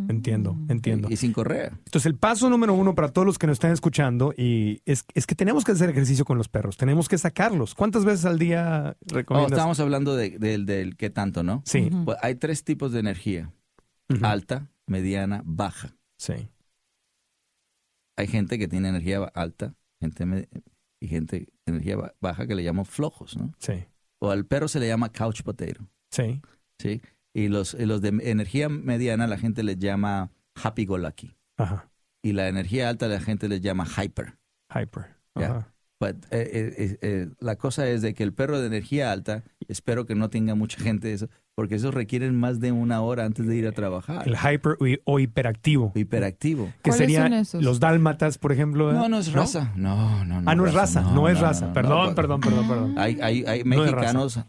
Entiendo, 0.08 0.56
entiendo. 0.68 1.08
Y, 1.10 1.14
y 1.14 1.16
sin 1.16 1.32
correa. 1.32 1.68
Entonces, 1.68 2.06
el 2.06 2.16
paso 2.16 2.48
número 2.50 2.74
uno 2.74 2.94
para 2.94 3.08
todos 3.12 3.26
los 3.26 3.38
que 3.38 3.46
nos 3.46 3.54
están 3.54 3.72
escuchando 3.72 4.32
y 4.36 4.80
es, 4.86 5.04
es 5.14 5.26
que 5.26 5.34
tenemos 5.34 5.64
que 5.64 5.72
hacer 5.72 5.90
ejercicio 5.90 6.24
con 6.24 6.38
los 6.38 6.48
perros, 6.48 6.76
tenemos 6.76 7.08
que 7.08 7.18
sacarlos. 7.18 7.74
¿Cuántas 7.74 8.04
veces 8.04 8.24
al 8.24 8.38
día 8.38 8.96
Oh, 9.10 9.14
recomiendas? 9.14 9.52
estábamos 9.52 9.80
hablando 9.80 10.16
de- 10.16 10.38
del 10.38 10.66
del 10.66 10.96
qué 10.96 11.10
tanto, 11.10 11.42
¿no? 11.42 11.62
Sí. 11.66 11.90
Pues 12.04 12.16
hay 12.22 12.34
tres 12.36 12.64
tipos 12.64 12.92
de 12.92 13.00
energía. 13.00 13.52
Alta, 14.22 14.68
mediana, 14.86 15.42
baja. 15.46 15.96
sí, 16.18 16.34
Hay 18.16 18.26
gente 18.26 18.58
que 18.58 18.68
tiene 18.68 18.88
energía 18.90 19.22
alta 19.34 19.74
gente 20.00 20.48
y 21.00 21.08
gente 21.08 21.48
energía 21.64 21.96
ba- 21.96 22.14
baja 22.20 22.46
que 22.46 22.54
le 22.54 22.62
llamo 22.62 22.84
flojos, 22.84 23.36
¿no? 23.36 23.52
sí, 23.58 23.84
O 24.18 24.30
al 24.30 24.44
perro 24.44 24.68
se 24.68 24.80
le 24.80 24.86
llama 24.88 25.10
couch 25.10 25.42
potato, 25.42 25.88
sí. 26.10 26.42
¿sí? 26.78 27.00
Y 27.34 27.48
los, 27.48 27.74
y 27.74 27.86
los 27.86 28.00
de 28.02 28.08
energía 28.22 28.68
mediana 28.68 29.26
la 29.26 29.38
gente 29.38 29.62
les 29.62 29.78
llama 29.78 30.30
happy 30.62 30.84
go 30.84 30.98
lucky. 30.98 31.34
Ajá. 31.56 31.88
Y 32.22 32.32
la 32.32 32.48
energía 32.48 32.88
alta 32.88 33.08
la 33.08 33.20
gente 33.20 33.48
les 33.48 33.60
llama 33.62 33.86
hyper. 33.86 34.36
Hyper. 34.74 35.16
Ajá. 35.34 35.68
But, 35.98 36.24
eh, 36.32 36.50
eh, 36.52 36.74
eh, 36.78 36.98
eh, 37.02 37.28
la 37.38 37.54
cosa 37.56 37.88
es 37.88 38.02
de 38.02 38.12
que 38.12 38.24
el 38.24 38.32
perro 38.32 38.60
de 38.60 38.66
energía 38.66 39.12
alta, 39.12 39.44
espero 39.68 40.04
que 40.04 40.16
no 40.16 40.30
tenga 40.30 40.56
mucha 40.56 40.78
gente 40.80 41.06
de 41.08 41.14
eso, 41.14 41.28
porque 41.54 41.76
esos 41.76 41.94
requieren 41.94 42.34
más 42.36 42.58
de 42.58 42.72
una 42.72 43.00
hora 43.02 43.24
antes 43.24 43.46
de 43.46 43.54
ir 43.54 43.68
a 43.68 43.72
trabajar. 43.72 44.26
El 44.26 44.36
hyper 44.36 44.76
o 44.80 44.86
hi- 44.86 45.00
o 45.04 45.20
hiperactivo. 45.20 45.92
Hiperactivo. 45.94 46.66
Que 46.82 46.90
¿Cuáles 46.90 46.96
serían 46.98 47.44
los 47.62 47.78
dálmatas, 47.78 48.38
por 48.38 48.50
ejemplo. 48.50 48.90
¿eh? 48.90 48.94
No, 48.94 49.08
no 49.08 49.18
es 49.18 49.32
raza. 49.32 49.72
No, 49.76 50.24
no, 50.24 50.40
no. 50.42 50.50
Ah, 50.50 50.56
no 50.56 50.66
es 50.66 50.74
raza, 50.74 51.02
no, 51.02 51.28
es 51.28 51.38
raza. 51.38 51.68
no, 51.68 51.72
perdón, 51.72 52.08
no. 52.08 52.14
perdón, 52.16 52.40
perdón, 52.40 52.68
perdón. 52.68 52.94
Hay, 52.98 53.20
hay, 53.20 53.44
hay 53.44 53.62
No 53.62 53.84
es 53.84 53.92
mexicanos 53.92 54.40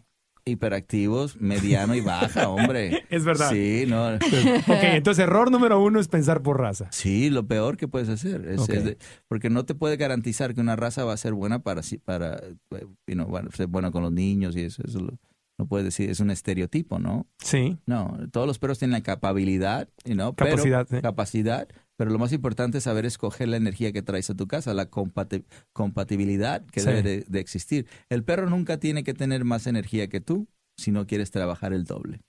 hiperactivos, 0.46 1.40
mediano 1.40 1.94
y 1.94 2.00
baja, 2.00 2.48
hombre. 2.50 3.04
Es 3.10 3.24
verdad. 3.24 3.50
Sí, 3.50 3.84
no. 3.88 4.14
Ok, 4.14 4.82
entonces 4.82 5.22
error 5.24 5.50
número 5.50 5.80
uno 5.82 6.00
es 6.00 6.08
pensar 6.08 6.42
por 6.42 6.58
raza. 6.60 6.88
Sí, 6.90 7.30
lo 7.30 7.46
peor 7.46 7.76
que 7.76 7.88
puedes 7.88 8.08
hacer. 8.08 8.46
Es, 8.46 8.60
Ok. 8.60 8.70
es 8.70 8.84
de- 8.84 8.98
porque 9.28 9.50
no 9.50 9.64
te 9.64 9.74
puede 9.74 9.96
garantizar 9.96 10.54
que 10.54 10.60
una 10.60 10.76
raza 10.76 11.04
va 11.04 11.12
a 11.12 11.16
ser 11.16 11.32
buena 11.34 11.62
para, 11.62 11.82
sí- 11.82 11.98
para 11.98 12.36
eh, 12.36 12.86
you 13.06 13.14
know, 13.14 13.36
a 13.36 13.42
ser 13.54 13.66
buena 13.66 13.90
con 13.90 14.02
los 14.02 14.12
niños 14.12 14.56
y 14.56 14.62
eso. 14.62 14.82
eso 14.86 15.00
lo- 15.00 15.18
no 15.56 15.66
puedes 15.66 15.84
decir, 15.84 16.10
es 16.10 16.18
un 16.18 16.30
estereotipo, 16.30 16.98
¿no? 16.98 17.28
Sí, 17.38 17.78
No, 17.86 18.18
todos 18.32 18.44
los 18.46 18.58
perros 18.58 18.80
tienen 18.80 18.92
la 18.92 19.02
capacidad, 19.02 19.88
you 20.04 20.14
know, 20.14 20.34
Capacidad, 20.34 20.84
pero, 20.90 21.00
capacidad, 21.02 21.68
pero 21.96 22.10
lo 22.10 22.18
más 22.18 22.32
importante 22.32 22.78
es 22.78 22.84
saber 22.84 23.06
escoger 23.06 23.48
la 23.48 23.56
energía 23.56 23.92
que 23.92 24.02
traes 24.02 24.28
a 24.30 24.34
tu 24.34 24.46
casa, 24.46 24.74
la 24.74 24.90
compati- 24.90 25.44
compatibilidad 25.72 26.64
que 26.66 26.80
Sí. 26.80 26.86
debe 26.86 27.02
de, 27.02 27.24
de 27.28 27.40
existir. 27.40 27.86
El 28.08 28.24
perro 28.24 28.48
nunca 28.50 28.78
tiene 28.78 29.04
que 29.04 29.14
tener 29.14 29.44
más 29.44 29.66
energía 29.66 30.08
que 30.08 30.20
tú 30.20 30.48
si 30.76 30.90
no 30.90 31.06
quieres 31.06 31.30
trabajar 31.30 31.72
el 31.72 31.84
doble. 31.84 32.20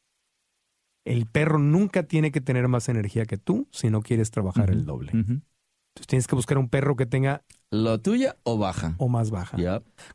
el 1.05 1.28
perro 1.28 1.59
nunca 1.59 2.03
tiene 2.03 2.32
que 2.32 2.41
tener 2.41 2.68
más 2.68 2.89
energía 2.89 3.26
que 3.26 3.38
tú 3.38 3.68
si 3.72 3.89
no 3.91 4.01
quieres 4.01 4.32
trabajar 4.32 4.72
el 4.72 4.86
doble. 4.86 5.11
Entonces 5.13 6.07
tienes 6.07 6.28
que 6.28 6.36
buscar 6.36 6.57
un 6.57 6.68
perro 6.68 6.95
que 6.95 7.05
tenga 7.05 7.43
¿Lo 7.72 7.99
tuya 8.01 8.38
o 8.43 8.57
baja? 8.57 8.95
o 8.97 9.07
más 9.07 9.30
baja. 9.32 9.57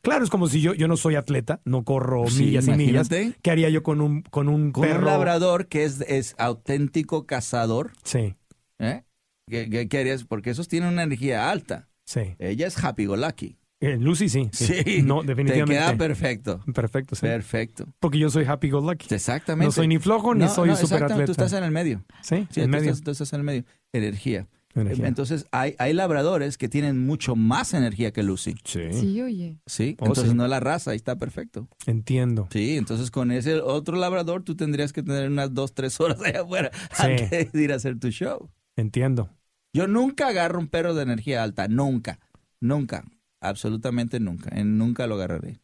Claro, 0.03 0.25
es 0.25 0.31
como 0.31 0.49
si 0.49 0.61
yo, 0.61 0.75
yo 0.75 0.89
no 0.89 0.97
soy 0.97 1.15
atleta, 1.15 1.61
no 1.65 1.85
corro 1.85 2.27
Sí, 2.29 2.45
millas 2.47 2.67
y 2.69 2.73
millas. 2.73 3.09
¿Qué 3.09 3.51
haría 3.51 3.69
yo 3.71 3.83
con 3.83 4.01
un, 4.01 4.23
con 4.23 4.49
un 4.49 4.73
Con 4.73 4.83
perro? 4.83 4.99
un 5.01 5.05
labrador 5.07 5.69
que 5.69 5.85
es, 5.85 6.01
es 6.03 6.35
auténtico 6.39 7.25
cazador, 7.27 7.93
Sí, 8.05 8.35
¿eh? 8.79 9.05
¿Qué, 9.51 9.69
qué- 9.69 9.89
qué 9.89 9.99
harías? 9.99 10.25
Porque 10.25 10.49
esos 10.51 10.69
tienen 10.69 10.89
una 10.91 11.03
energía 11.03 11.51
alta. 11.51 11.89
sí. 12.05 12.21
Ella 12.39 12.67
es 12.69 12.83
happy 12.83 13.05
go 13.07 13.17
lucky. 13.17 13.57
Eh, 13.83 13.97
Lucy 13.99 14.29
sí. 14.29 14.49
sí. 14.53 14.67
Sí, 14.85 15.03
No, 15.03 15.23
te 15.23 15.29
definitivamente. 15.29 15.75
queda 15.83 15.97
perfecto. 15.97 16.61
Perfecto, 16.75 17.15
sí. 17.17 17.23
Perfecto. 17.23 17.87
Porque 17.99 18.19
yo 18.19 18.29
soy 18.31 18.45
happy 18.45 18.69
go 18.71 18.81
lucky. 18.81 19.13
Exactamente. 19.15 19.65
No 19.67 19.73
soy 19.73 19.89
ni 19.89 19.99
flojo 19.99 20.35
ni 20.35 20.41
No, 20.45 20.49
soy 20.55 20.69
no, 20.69 20.77
super 20.77 21.05
atleta. 21.05 21.25
Tú 21.25 21.33
estás 21.33 21.53
en 21.55 21.65
el 21.65 21.71
medio. 21.71 22.05
Sí, 22.23 22.47
Sí, 22.51 22.61
en 22.61 22.67
tú 22.71 22.77
medio. 22.77 22.91
estás, 22.91 23.03
tú 23.05 23.11
estás 23.13 23.33
en 23.33 23.41
el 23.41 23.45
medio. 23.45 23.65
Energía. 23.95 24.47
Energía. 24.75 25.09
Entonces, 25.09 25.47
hay, 25.51 25.75
hay 25.79 25.95
labradores 25.95 26.57
que 26.59 26.69
tienen 26.69 26.99
mucho 27.05 27.35
más 27.37 27.73
energía 27.75 28.13
que 28.13 28.23
Lucy. 28.23 28.55
sí, 28.65 28.93
Sí, 28.93 29.21
oye. 29.23 29.59
Sí, 29.67 29.97
Oh, 29.99 30.05
entonces 30.07 30.31
sí. 30.33 30.37
no 30.37 30.47
la 30.47 30.61
raza, 30.61 30.91
ahí 30.93 30.97
está 30.97 31.17
perfecto. 31.17 31.67
entiendo. 31.87 32.49
Sí, 32.53 32.77
entonces 32.77 33.11
con 33.11 33.33
ese 33.33 33.61
otro 33.63 33.97
labrador 33.97 34.45
tú 34.45 34.55
tendrías 34.57 34.93
que 34.93 35.03
tener 35.03 35.29
unas 35.29 35.55
dos, 35.55 35.75
tres 35.75 35.99
horas 36.01 36.21
allá 36.23 36.43
afuera 36.43 36.71
Sí. 36.95 37.03
antes 37.03 37.51
de 37.53 37.63
ir 37.65 37.73
a 37.73 37.77
hacer 37.77 37.99
tu 37.99 38.11
show. 38.11 38.49
Entiendo. 38.77 39.31
Yo 39.73 39.87
nunca 39.87 40.29
agarro 40.29 40.59
un 40.59 40.69
perro 40.69 40.95
de 40.95 41.03
energía 41.03 41.43
alta, 41.43 41.69
nunca, 41.69 42.19
nunca, 42.61 43.05
absolutamente 43.41 44.21
nunca, 44.21 44.51
nunca 44.65 45.07
lo 45.07 45.15
agarraré. 45.15 45.61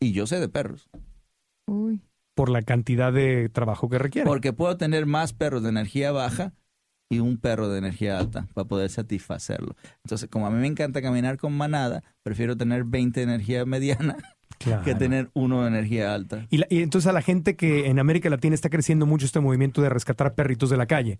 Y 0.00 0.12
yo 0.12 0.26
sé 0.26 0.40
de 0.40 0.48
perros, 0.48 0.88
Uy. 1.66 2.02
Por 2.34 2.50
la 2.50 2.62
cantidad 2.62 3.12
de 3.12 3.48
trabajo 3.48 3.88
que 3.88 3.98
requiere. 3.98 4.26
porque 4.26 4.52
puedo 4.52 4.76
tener 4.76 5.06
más 5.06 5.32
perros 5.32 5.62
de 5.62 5.70
energía 5.70 6.12
baja 6.12 6.52
y 7.08 7.20
un 7.20 7.38
perro 7.38 7.68
de 7.68 7.78
energía 7.78 8.18
alta 8.18 8.48
para 8.52 8.68
poder 8.68 8.90
satisfacerlo. 8.90 9.74
Entonces, 10.04 10.28
como 10.28 10.46
a 10.46 10.50
mí 10.50 10.58
me 10.58 10.66
encanta 10.66 11.00
caminar 11.00 11.38
con 11.38 11.56
manada, 11.56 12.02
prefiero 12.22 12.56
tener 12.56 12.84
20 12.84 13.20
de 13.20 13.24
energía 13.24 13.64
mediana 13.66 14.16
Claro. 14.58 14.82
que 14.84 14.94
tener 14.94 15.30
uno 15.34 15.62
de 15.62 15.68
energía 15.68 16.14
alta. 16.14 16.46
Y, 16.50 16.58
la- 16.58 16.66
y 16.70 16.82
entonces 16.82 17.08
a 17.08 17.12
la 17.12 17.22
gente 17.22 17.56
que 17.56 17.86
en 17.88 17.98
América 17.98 18.30
Latina 18.30 18.54
está 18.54 18.70
creciendo 18.70 19.06
mucho 19.06 19.26
este 19.26 19.38
movimiento 19.40 19.82
de 19.82 19.88
rescatar 19.88 20.34
perritos 20.34 20.70
de 20.70 20.76
la 20.76 20.86
calle. 20.86 21.18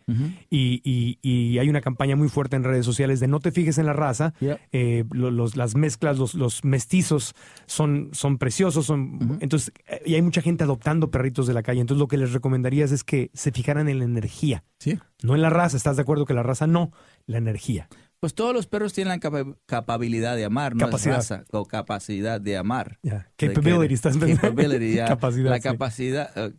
Y, 0.51 0.81
y- 0.85 1.19
y 1.23 1.59
hay 1.59 1.69
una 1.69 1.81
campaña 1.81 2.17
muy 2.17 2.29
fuerte 2.29 2.57
en 2.57 2.65
redes 2.65 2.85
sociales 2.85 3.21
de 3.21 3.29
no 3.29 3.41
te 3.41 3.51
fijes 3.53 3.79
en 3.79 3.87
la 3.87 3.93
raza. 3.93 4.33
Yeah. 4.41 4.59
eh, 4.73 5.05
lo- 5.11 5.31
los- 5.31 5.57
las 5.57 5.75
mezclas, 5.77 6.19
los, 6.19 6.35
los 6.35 6.65
mestizos 6.65 7.35
son, 7.67 8.09
son 8.13 8.39
preciosos. 8.39 8.87
Son. 8.87 9.39
Entonces, 9.41 9.73
eh, 9.89 10.03
y 10.07 10.15
hay 10.15 10.23
mucha 10.23 10.41
gente 10.43 10.65
adoptando 10.65 11.11
perritos 11.11 11.47
de 11.47 11.55
la 11.55 11.63
calle. 11.63 11.81
Entonces, 11.81 12.01
lo 12.01 12.09
que 12.09 12.17
les 12.17 12.33
recomendarías 12.33 12.93
es 12.93 13.05
que 13.05 13.31
se 13.35 13.53
fijaran 13.53 13.89
en 13.89 13.99
la 13.99 14.05
energía. 14.05 14.65
Sí. 14.79 14.99
No 15.23 15.35
en 15.35 15.43
la 15.43 15.51
raza. 15.51 15.77
¿Estás 15.77 15.97
de 15.97 16.03
acuerdo 16.03 16.25
que 16.27 16.35
la 16.35 16.43
raza 16.43 16.67
no? 16.67 16.93
La 17.27 17.39
energía. 17.39 17.89
Pues 18.21 18.35
todos 18.35 18.55
los 18.55 18.67
perros 18.67 18.93
tienen 18.93 19.11
la 19.13 19.19
capa- 19.21 19.57
capabilidad 19.67 20.37
de 20.37 20.45
amar, 20.45 20.75
no 20.75 20.87
Capacidad. 20.87 21.19
es 21.19 21.31
raza, 21.31 21.45
o 21.53 21.65
capacidad 21.67 22.41
de 22.41 22.57
amar. 22.57 22.99
De 23.03 23.23
Capability. 23.37 23.95
Estás. 23.95 24.17
Capability. 24.17 24.97
Capacidad. 25.07 25.51
La 25.51 25.57
sí. 25.57 25.63
capacidad. 25.63 26.31
eh, 26.37 26.53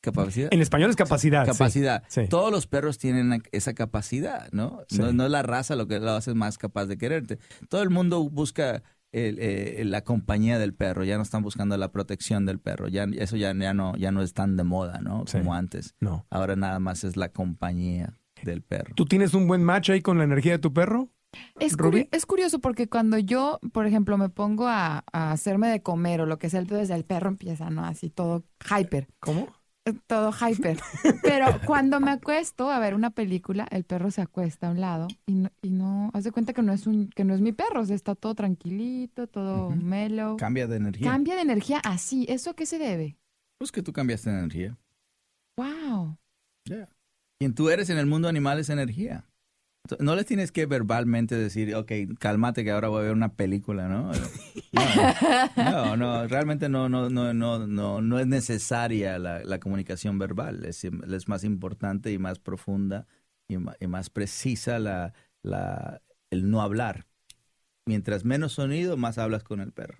capacidad. 0.00 0.48
En 0.52 0.60
español 0.62 0.90
es 0.90 0.96
capacidad. 0.96 1.46
capacidad. 1.46 2.02
Sí. 2.08 2.26
Todos 2.28 2.50
los 2.50 2.66
perros 2.66 2.98
tienen 2.98 3.42
esa 3.52 3.74
capacidad, 3.74 4.48
¿no? 4.52 4.82
Sí. 4.88 4.98
¿no? 4.98 5.12
no 5.12 5.26
es 5.26 5.30
la 5.30 5.42
raza 5.42 5.76
lo 5.76 5.86
que 5.86 6.00
lo 6.00 6.10
hace 6.12 6.34
más 6.34 6.58
capaz 6.58 6.86
de 6.86 6.96
quererte. 6.98 7.38
Todo 7.68 7.82
el 7.82 7.90
mundo 7.90 8.28
busca 8.28 8.82
el, 9.12 9.38
eh, 9.38 9.82
la 9.84 10.02
compañía 10.04 10.58
del 10.58 10.72
perro, 10.74 11.04
ya 11.04 11.18
no 11.18 11.22
están 11.22 11.42
buscando 11.42 11.76
la 11.76 11.92
protección 11.92 12.46
del 12.46 12.58
perro. 12.58 12.88
Ya, 12.88 13.04
eso 13.18 13.36
ya, 13.36 13.52
ya, 13.54 13.74
no, 13.74 13.94
ya 13.96 14.10
no 14.10 14.22
es 14.22 14.32
tan 14.32 14.56
de 14.56 14.64
moda, 14.64 15.00
¿no? 15.02 15.24
Como 15.30 15.54
antes. 15.54 15.94
No. 16.00 16.26
Ahora 16.30 16.56
nada 16.56 16.78
más 16.80 17.04
es 17.04 17.16
la 17.18 17.28
compañía 17.28 18.14
del 18.44 18.62
perro. 18.62 18.94
¿Tú 18.94 19.04
tienes 19.06 19.34
un 19.34 19.46
buen 19.46 19.62
match 19.62 19.90
ahí 19.90 20.00
con 20.02 20.18
la 20.18 20.24
energía 20.24 20.52
de 20.52 20.58
tu 20.58 20.72
perro? 20.72 21.10
Es, 21.58 21.76
curi- 21.78 22.08
es 22.12 22.26
curioso 22.26 22.58
porque 22.60 22.88
cuando 22.88 23.16
yo, 23.18 23.58
por 23.72 23.86
ejemplo, 23.86 24.18
me 24.18 24.28
pongo 24.28 24.68
a, 24.68 25.02
a 25.12 25.32
hacerme 25.32 25.68
de 25.68 25.82
comer 25.82 26.20
o 26.20 26.26
lo 26.26 26.38
que 26.38 26.50
sea, 26.50 26.60
entonces 26.60 26.90
el 26.90 27.04
perro 27.04 27.28
empieza, 27.30 27.70
¿no? 27.70 27.84
Así 27.86 28.10
todo 28.10 28.44
hyper, 28.68 29.08
¿Cómo? 29.18 29.48
eh, 29.86 29.94
todo 30.06 30.30
hyper. 30.30 30.78
Pero 31.22 31.46
cuando 31.64 32.00
me 32.00 32.10
acuesto 32.10 32.70
a 32.70 32.78
ver 32.80 32.94
una 32.94 33.10
película, 33.10 33.66
el 33.70 33.84
perro 33.84 34.10
se 34.10 34.20
acuesta 34.20 34.68
a 34.68 34.72
un 34.72 34.80
lado 34.82 35.08
y 35.24 35.34
no, 35.36 35.50
y 35.62 35.70
no 35.70 36.10
haz 36.12 36.24
de 36.24 36.32
cuenta 36.32 36.52
que 36.52 36.60
no 36.62 36.72
es 36.74 36.86
un, 36.86 37.08
que 37.08 37.24
no 37.24 37.32
es 37.34 37.40
mi 37.40 37.52
perro, 37.52 37.80
o 37.80 37.84
sea, 37.86 37.96
está 37.96 38.14
todo 38.14 38.34
tranquilito, 38.34 39.26
todo 39.26 39.70
mellow. 39.70 40.36
Cambia 40.36 40.66
de 40.66 40.76
energía. 40.76 41.10
Cambia 41.10 41.34
de 41.36 41.42
energía 41.42 41.78
así. 41.82 42.26
¿Eso 42.28 42.50
a 42.50 42.54
qué 42.54 42.66
se 42.66 42.78
debe? 42.78 43.16
Pues 43.58 43.72
que 43.72 43.80
tú 43.82 43.92
cambiaste 43.94 44.28
de 44.28 44.38
energía. 44.38 44.78
Wow. 45.56 46.18
Quien 47.42 47.56
tú 47.56 47.70
eres 47.70 47.90
en 47.90 47.98
el 47.98 48.06
mundo 48.06 48.28
animal 48.28 48.60
es 48.60 48.70
energía. 48.70 49.24
No 49.98 50.14
les 50.14 50.26
tienes 50.26 50.52
que 50.52 50.64
verbalmente 50.64 51.34
decir, 51.34 51.74
ok, 51.74 51.90
cálmate 52.20 52.62
que 52.62 52.70
ahora 52.70 52.86
voy 52.86 53.00
a 53.00 53.02
ver 53.06 53.12
una 53.14 53.34
película, 53.34 53.88
¿no? 53.88 54.12
No, 55.56 55.56
no, 55.56 55.96
no, 55.96 56.28
realmente 56.28 56.68
no, 56.68 56.88
no, 56.88 57.10
no, 57.10 57.34
no, 57.34 57.66
no, 57.66 58.00
no 58.00 58.18
es 58.20 58.28
necesaria 58.28 59.18
la, 59.18 59.58
comunicación 59.58 60.20
verbal. 60.20 60.64
Es, 60.64 60.86
más 61.26 61.42
importante 61.42 62.12
y 62.12 62.18
más 62.18 62.38
profunda 62.38 63.08
y, 63.48 63.56
más 63.88 64.08
precisa 64.08 64.78
la, 64.78 65.12
el 66.30 66.48
no 66.48 66.62
hablar. 66.62 67.08
Mientras 67.86 68.24
menos 68.24 68.52
sonido, 68.52 68.96
más 68.96 69.18
hablas 69.18 69.42
con 69.42 69.58
el 69.58 69.72
perro. 69.72 69.98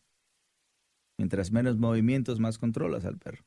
Mientras 1.19 1.51
menos 1.51 1.77
movimientos, 1.77 2.39
más 2.39 2.59
controlas 2.59 3.05
al 3.05 3.19
perro. 3.19 3.45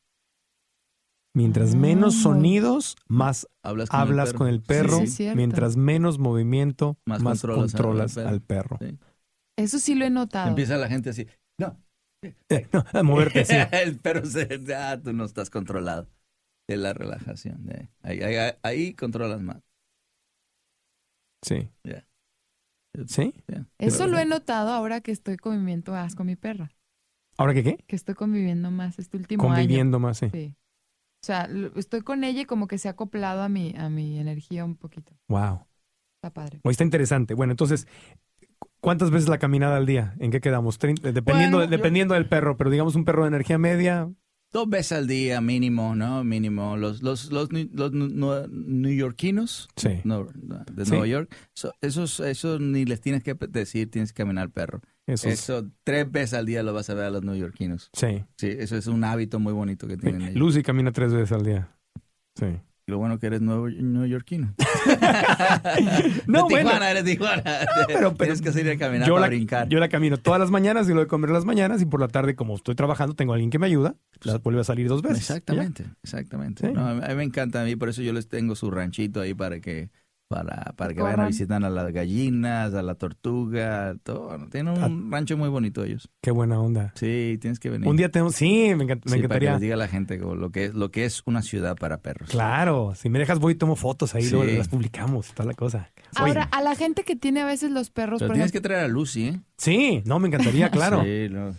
Mientras 1.36 1.76
menos 1.76 2.16
Ah. 2.18 2.22
sonidos, 2.24 2.96
más 3.08 3.48
Hablas 3.62 3.90
con 3.90 4.00
hablas 4.00 4.28
el 4.30 4.34
perro. 4.34 4.38
con 4.40 4.48
el 4.48 4.62
perro. 4.64 4.98
Sí, 5.00 5.04
es 5.04 5.14
cierto. 5.16 5.36
mientras 5.36 5.76
menos 5.78 6.18
movimiento, 6.18 6.98
más, 7.06 7.22
Más 7.22 7.42
controlas, 7.42 7.72
controlas 7.74 8.18
al- 8.18 8.42
perro. 8.42 8.78
Sí. 8.82 8.98
Eso 9.58 9.78
sí 9.80 9.96
lo 9.96 10.06
he 10.06 10.10
notado. 10.10 10.50
Empieza 10.50 10.78
la 10.78 10.88
gente 10.88 11.10
así, 11.12 11.28
no, 11.60 11.78
Eh, 12.50 12.68
no, 12.74 12.84
a 12.92 13.04
moverte 13.04 13.42
así. 13.42 13.54
el 13.86 13.98
perro 14.00 14.26
se, 14.26 14.48
ah, 14.76 15.00
tú 15.04 15.14
no 15.14 15.26
estás 15.26 15.50
controlado. 15.50 16.10
Es 16.68 16.80
la 16.80 16.94
relajación. 16.94 17.70
eh. 17.70 17.90
Ahí, 18.02 18.22
ahí- 18.22 18.54
ahí 18.64 18.94
controlas 18.96 19.42
más. 19.42 19.62
Sí. 21.44 21.70
Ya. 21.84 22.08
¿Sí? 23.08 23.34
Ya. 23.48 23.68
Eso 23.78 24.08
lo 24.08 24.18
he 24.18 24.26
notado 24.26 24.72
ahora 24.72 25.02
que 25.02 25.12
estoy 25.12 25.36
conviviendo 25.38 25.92
más 25.92 26.16
con 26.16 26.26
mi 26.28 26.36
perra. 26.36 26.72
¿Ahora 27.38 27.54
qué 27.54 27.64
qué? 27.64 27.78
Que 27.86 27.96
estoy 27.98 28.16
conviviendo 28.16 28.72
más 28.72 28.98
este 28.98 29.18
último 29.18 29.44
año. 29.44 29.54
Conviviendo 29.54 30.00
más, 30.00 30.18
sí. 30.20 30.56
O 31.26 31.28
sea, 31.28 31.48
lo- 31.48 31.72
estoy 31.76 32.02
con 32.02 32.24
ella 32.24 32.42
y 32.42 32.46
como 32.46 32.68
que 32.68 32.78
se 32.78 32.88
ha 32.88 32.92
acoplado 32.92 33.42
a 33.42 33.50
mi, 33.50 33.74
a 33.76 33.90
mi 33.90 34.20
energía 34.20 34.64
un 34.64 34.76
poquito. 34.76 35.12
Wow. 35.28 35.66
Está 36.22 36.32
padre. 36.32 36.60
Hoy 36.64 36.70
está 36.70 36.84
interesante. 36.84 37.34
Bueno, 37.34 37.50
entonces, 37.54 37.88
¿cu- 38.60 38.70
¿cuántas 38.80 39.10
veces 39.10 39.28
la 39.28 39.40
caminada 39.40 39.78
al 39.78 39.88
día? 39.88 40.14
¿En 40.20 40.30
qué 40.30 40.40
quedamos? 40.40 40.76
Eh, 40.84 40.94
Dependiendo, 41.02 41.58
Bueno, 41.58 41.64
yo- 41.64 41.68
dependiendo 41.68 42.14
del 42.14 42.30
perro, 42.30 42.58
pero 42.58 42.70
digamos 42.70 42.94
un 42.96 43.06
perro 43.06 43.24
de 43.24 43.30
energía 43.30 43.58
media. 43.58 44.08
Dos 44.54 44.70
veces 44.70 44.92
al 45.00 45.08
día 45.08 45.42
mínimo, 45.42 45.96
¿no? 45.96 46.24
Mínimo. 46.24 46.78
Los, 46.78 47.02
los, 47.02 47.32
los, 47.32 47.50
los 47.52 47.92
neoyorquinos 48.52 49.68
Sí. 49.76 50.02
no, 50.04 50.26
de 50.72 50.86
Sí. 50.86 50.92
Nueva 50.92 51.08
York, 51.08 51.36
so- 51.56 51.74
esos, 51.82 52.20
esos 52.20 52.62
ni 52.62 52.86
les 52.86 53.02
tienes 53.02 53.24
que 53.24 53.34
decir, 53.50 53.90
tienes 53.90 54.14
que 54.14 54.22
caminar 54.24 54.52
perro. 54.52 54.82
Eso, 55.08 55.28
es- 55.28 55.42
Eso 55.44 55.68
tres 55.84 56.12
veces 56.12 56.34
al 56.34 56.46
día 56.46 56.64
lo 56.64 56.74
vas 56.74 56.90
a 56.90 56.94
ver 56.96 57.06
a 57.06 57.10
los 57.12 57.24
neoyorquinos. 57.24 57.90
Sí. 57.94 58.24
Sí, 58.38 58.48
eso 58.58 58.76
es 58.76 58.88
un 58.88 59.04
hábito 59.04 59.40
muy 59.40 59.54
bonito 59.54 59.88
que 59.88 59.96
sí. 59.96 60.02
tienen 60.02 60.22
ellos. 60.24 60.36
Lucy 60.36 60.64
camina 60.64 60.92
tres 60.92 61.14
veces 61.14 61.32
al 61.32 61.44
día. 61.46 61.70
Sí. 62.36 62.48
Lo 62.88 63.00
bueno 63.00 63.18
que 63.18 63.26
eres 63.28 63.42
nuevo, 63.42 63.68
neoyorquino. 63.68 64.54
No, 66.28 66.40
de 66.48 66.50
bueno. 66.50 66.70
Tijuana, 66.70 66.92
eres 66.92 67.04
Tijuana. 67.04 67.44
pero- 67.88 68.14
Tienes 68.14 68.42
que 68.42 68.52
salir 68.52 68.72
a 68.72 68.78
caminar 68.78 69.08
Yo 69.08 69.14
para 69.16 69.22
la, 69.22 69.28
brincar. 69.28 69.68
yo 69.70 69.80
la 69.80 69.90
camino 69.90 70.18
todas 70.18 70.40
las 70.40 70.52
mañanas 70.52 70.88
y 70.90 70.94
lo 70.94 71.00
de 71.02 71.08
comer 71.08 71.30
las 71.32 71.46
mañanas 71.46 71.82
y 71.82 71.86
por 71.86 72.00
la 72.00 72.08
tarde, 72.08 72.36
como 72.36 72.56
estoy 72.56 72.76
trabajando, 72.76 73.16
tengo 73.16 73.34
a 73.34 73.36
alguien 73.36 73.50
que 73.50 73.60
me 73.60 73.66
ayuda, 73.66 73.96
la 74.24 74.38
vuelve 74.38 74.62
a 74.62 74.64
salir 74.64 74.88
dos 74.88 75.02
veces. 75.02 75.20
Exactamente, 75.20 75.86
exactamente. 76.04 76.68
Sí. 76.68 76.74
No, 76.74 76.88
a 76.88 76.94
mí 76.94 77.16
me 77.16 77.24
encanta 77.24 77.62
a 77.62 77.66
mí, 77.66 77.76
por 77.76 77.90
eso 77.90 78.02
yo 78.02 78.14
les 78.14 78.28
tengo 78.28 78.56
su 78.56 78.70
ranchito 78.72 79.22
ahí 79.22 79.34
para 79.34 79.60
que 79.60 79.90
para, 80.28 80.74
para 80.76 80.94
que 80.94 81.02
vayan 81.02 81.20
a 81.20 81.28
visitar 81.28 81.64
a 81.64 81.70
las 81.70 81.92
gallinas, 81.94 82.74
a 82.74 82.82
la 82.82 82.96
tortuga, 82.96 83.96
todo. 84.04 84.36
Tienen 84.50 84.82
un 84.82 85.12
rancho 85.12 85.38
muy 85.38 85.50
bonito 85.50 85.84
ellos. 85.84 86.10
Qué 86.22 86.32
buena 86.32 86.60
onda. 86.60 86.92
Sí, 86.96 87.38
tienes 87.40 87.60
que 87.60 87.70
venir. 87.70 87.88
Un 87.88 87.96
día 87.98 88.10
tenemos, 88.10 88.36
sí, 88.36 88.74
me, 88.76 88.86
encant- 88.86 88.88
me 88.88 88.88
Sí, 88.88 89.02
para 89.04 89.12
que 89.12 89.18
encantaría. 89.18 89.52
les 89.54 89.62
diga 89.62 89.76
a 89.76 89.78
la 89.78 89.88
gente 89.88 90.20
como 90.20 90.36
lo 90.36 90.52
que 90.52 90.66
es 90.66 90.74
lo 90.74 90.90
que 90.92 91.06
es 91.06 91.22
una 91.26 91.42
ciudad 91.42 91.76
para 91.76 92.00
perros. 92.00 92.30
Claro, 92.30 92.94
si 92.96 93.10
me 93.10 93.20
dejas 93.20 93.40
voy 93.40 93.54
y 93.54 93.56
tomo 93.56 93.76
fotos 93.76 94.16
ahí, 94.16 94.24
Sí. 94.24 94.32
luego 94.36 94.52
las 94.58 94.68
publicamos, 94.68 95.34
toda 95.34 95.48
la 95.48 95.54
cosa. 95.54 95.92
Oye, 96.22 96.30
Ahora, 96.30 96.44
a 96.52 96.62
la 96.62 96.76
gente 96.76 97.04
que 97.04 97.16
tiene 97.16 97.42
a 97.42 97.46
veces 97.46 97.72
los 97.72 97.90
perros, 97.92 98.20
Pero 98.20 98.30
por 98.30 98.36
tienes 98.36 98.52
ejemplo, 98.52 98.62
que 98.62 98.68
traer 98.74 98.86
a 98.86 98.88
Lucy, 98.88 99.28
¿eh? 99.28 99.40
sí, 99.58 100.02
no, 100.06 100.20
me 100.20 100.28
encantaría, 100.30 100.70
claro. 100.72 101.04
Sí, 101.04 101.28
no. 101.30 101.56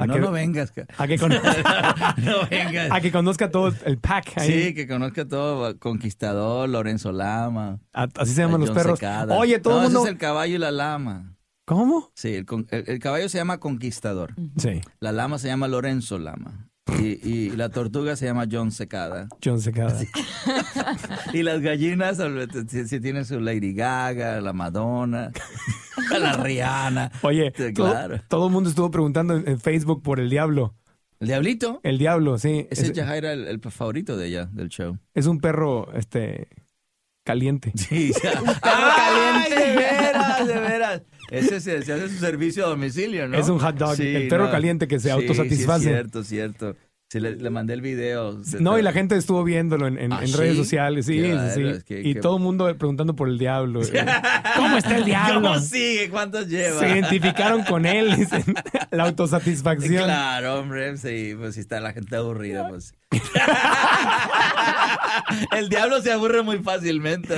¿A 0.00 0.06
No, 0.06 0.14
qué- 0.14 0.20
no 0.20 0.30
vengas. 0.32 0.72
A, 0.98 1.06
que 1.06 1.18
con- 1.18 1.30
no 2.16 2.48
vengas. 2.50 2.88
a 2.92 3.00
que 3.00 3.12
conozca 3.12 3.50
todo 3.50 3.72
el 3.84 3.98
pack 3.98 4.32
ahí. 4.36 4.50
Sí, 4.68 4.74
que 4.74 4.86
conozca 4.88 5.26
todo. 5.28 5.78
Conquistador, 5.78 6.68
Lorenzo 6.68 7.12
Lama. 7.12 7.78
A- 7.92 8.08
así 8.16 8.32
se 8.34 8.42
llaman 8.42 8.60
los 8.60 8.70
John 8.70 8.78
perros. 8.78 8.98
Secada. 8.98 9.36
Oye, 9.36 9.58
todo 9.58 9.74
no, 9.74 9.80
el 9.80 9.84
ese 9.86 9.94
mundo. 9.94 10.08
es 10.08 10.12
el 10.12 10.18
caballo 10.18 10.54
y 10.54 10.58
la 10.58 10.70
lama. 10.70 11.36
¿Cómo? 11.66 12.10
Sí, 12.14 12.34
el, 12.34 12.46
el- 12.70 12.84
el 12.88 12.98
caballo 12.98 13.28
se 13.28 13.38
llama 13.38 13.58
Conquistador. 13.60 14.34
Sí, 14.56 14.80
La 15.00 15.12
lama 15.12 15.38
se 15.38 15.48
llama 15.48 15.68
Lorenzo 15.68 16.18
Lama. 16.18 16.69
Y, 16.98 17.28
y 17.28 17.50
la 17.50 17.68
tortuga 17.68 18.16
se 18.16 18.26
llama 18.26 18.46
John 18.50 18.72
Secada. 18.72 19.28
John 19.44 19.60
Secada. 19.60 19.98
Y 21.32 21.42
las 21.42 21.60
gallinas, 21.60 22.18
si, 22.68 22.88
si 22.88 23.00
tienen 23.00 23.24
su 23.24 23.40
Lady 23.40 23.72
Gaga, 23.72 24.40
la 24.40 24.52
Madonna, 24.52 25.30
la 26.18 26.32
Rihanna. 26.34 27.12
Oye, 27.22 27.52
todo, 27.52 27.72
claro. 27.72 28.20
todo 28.28 28.46
el 28.46 28.52
mundo 28.52 28.70
estuvo 28.70 28.90
preguntando 28.90 29.36
en, 29.36 29.60
Facebook 29.60 30.02
por 30.02 30.18
el 30.18 30.28
diablo. 30.28 30.74
El 31.20 31.28
diablito. 31.28 31.80
El 31.82 31.98
diablo, 31.98 32.38
sí. 32.38 32.66
Ese 32.70 32.86
Es, 32.86 32.92
Yajaira, 32.92 33.32
el, 33.32 33.46
el 33.46 33.60
favorito 33.60 34.16
de 34.16 34.28
ella, 34.28 34.46
del 34.46 34.68
show. 34.68 34.98
es 35.14 35.26
un 35.26 35.38
perro 35.38 35.92
este 35.94 36.48
caliente. 37.24 37.72
Sí, 37.76 38.12
¡Ay, 38.62 39.50
de 39.50 39.76
veras, 39.76 40.46
de 40.46 40.54
veras! 40.58 41.02
Ese 41.30 41.60
se, 41.60 41.82
se 41.82 41.92
hace 41.92 42.08
su 42.08 42.18
servicio 42.18 42.66
a 42.66 42.68
domicilio, 42.68 43.28
¿no? 43.28 43.38
Es 43.38 43.48
un 43.48 43.58
hot 43.58 43.76
dog, 43.76 44.00
el 44.00 44.28
perro 44.28 44.50
caliente 44.50 44.88
que 44.88 44.98
se 44.98 45.10
autosatisface. 45.10 45.84
Sí, 45.84 45.88
cierto, 45.90 46.24
cierto. 46.24 46.76
Sí, 47.12 47.18
le, 47.18 47.34
le 47.34 47.50
mandé 47.50 47.74
el 47.74 47.80
video. 47.80 48.34
de 48.34 48.60
No, 48.60 48.78
y 48.78 48.82
la 48.82 48.92
gente 48.92 49.16
estuvo 49.16 49.42
viéndolo 49.42 49.88
en, 49.88 49.98
en- 49.98 50.12
¿Ah, 50.12 50.20
en 50.22 50.32
redes 50.32 50.56
sociales, 50.56 51.06
sí, 51.06 51.18
Claro, 51.20 51.48
sí, 51.52 51.60
sí. 51.60 51.66
es 51.68 51.82
que- 51.82 52.02
y 52.02 52.14
todo 52.14 52.36
el 52.36 52.42
mundo 52.44 52.72
preguntando 52.78 53.16
por 53.16 53.28
el 53.28 53.36
diablo. 53.36 53.80
¿Cómo 54.56 54.76
está 54.76 54.96
el 54.96 55.04
diablo? 55.04 55.40
¿Cómo 55.48 55.58
sigue? 55.58 56.08
¿Cuántos 56.08 56.46
lleva? 56.46 56.78
Se 56.78 56.88
identificaron 56.88 57.64
con 57.64 57.84
él, 57.84 58.14
dicen. 58.14 58.44
La 58.92 59.04
autosatisfacción. 59.04 60.04
Claro, 60.04 60.60
hombre, 60.60 60.96
sí, 60.98 61.34
pues 61.36 61.54
si 61.56 61.60
está 61.62 61.80
la 61.80 61.92
gente 61.92 62.14
aburrida, 62.14 62.68
pues. 62.68 62.94
El 65.56 65.68
diablo 65.68 66.00
se 66.00 66.12
aburre 66.12 66.42
muy 66.42 66.58
fácilmente. 66.58 67.34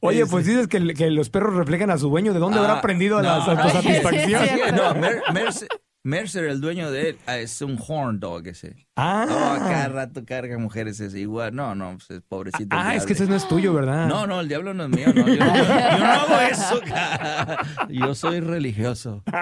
Oye, 0.00 0.26
pues 0.26 0.46
dices 0.46 0.68
que, 0.68 0.94
que 0.94 1.10
los 1.10 1.30
perros 1.30 1.54
reflejan 1.54 1.90
a 1.90 1.98
su 1.98 2.08
dueño. 2.08 2.32
¿De 2.32 2.38
dónde 2.38 2.58
habrá 2.58 2.74
Ah, 2.74 2.78
aprendido 2.78 3.20
la 3.20 3.38
no. 3.38 3.44
autosatisfacción? 3.44 4.42
Sí, 4.44 4.48
sí, 4.54 4.72
No, 4.74 4.94
Mer- 4.94 5.22
Mercer, 5.32 5.68
Mercer, 6.06 6.44
el 6.44 6.60
dueño 6.60 6.90
de 6.90 7.08
él, 7.10 7.18
ah, 7.26 7.38
es 7.38 7.62
un 7.62 7.78
horn 7.88 8.20
dog 8.20 8.46
ese. 8.46 8.76
Ah, 8.94 9.24
Oh, 9.26 9.58
cada 9.58 9.88
rato 9.88 10.22
carga 10.26 10.58
mujeres 10.58 11.00
ese 11.00 11.18
igual. 11.18 11.54
No, 11.54 11.74
no, 11.74 11.96
pues, 11.96 12.10
es 12.10 12.20
pobrecito. 12.28 12.68
ah, 12.76 12.94
es 12.94 13.06
que 13.06 13.14
ese 13.14 13.26
no 13.26 13.34
es 13.34 13.48
tuyo, 13.48 13.72
¿verdad? 13.72 14.06
No, 14.06 14.26
no, 14.26 14.40
el 14.42 14.48
diablo 14.48 14.74
no 14.74 14.84
es 14.84 14.90
mío, 14.90 15.06
no. 15.14 15.26
Yo, 15.26 15.36
no- 15.36 15.56
yo 15.56 15.98
no 15.98 16.04
hago 16.12 16.40
eso. 16.40 16.80
cara. 16.86 17.58
Yo 17.88 18.14
soy 18.14 18.40
religioso. 18.40 19.22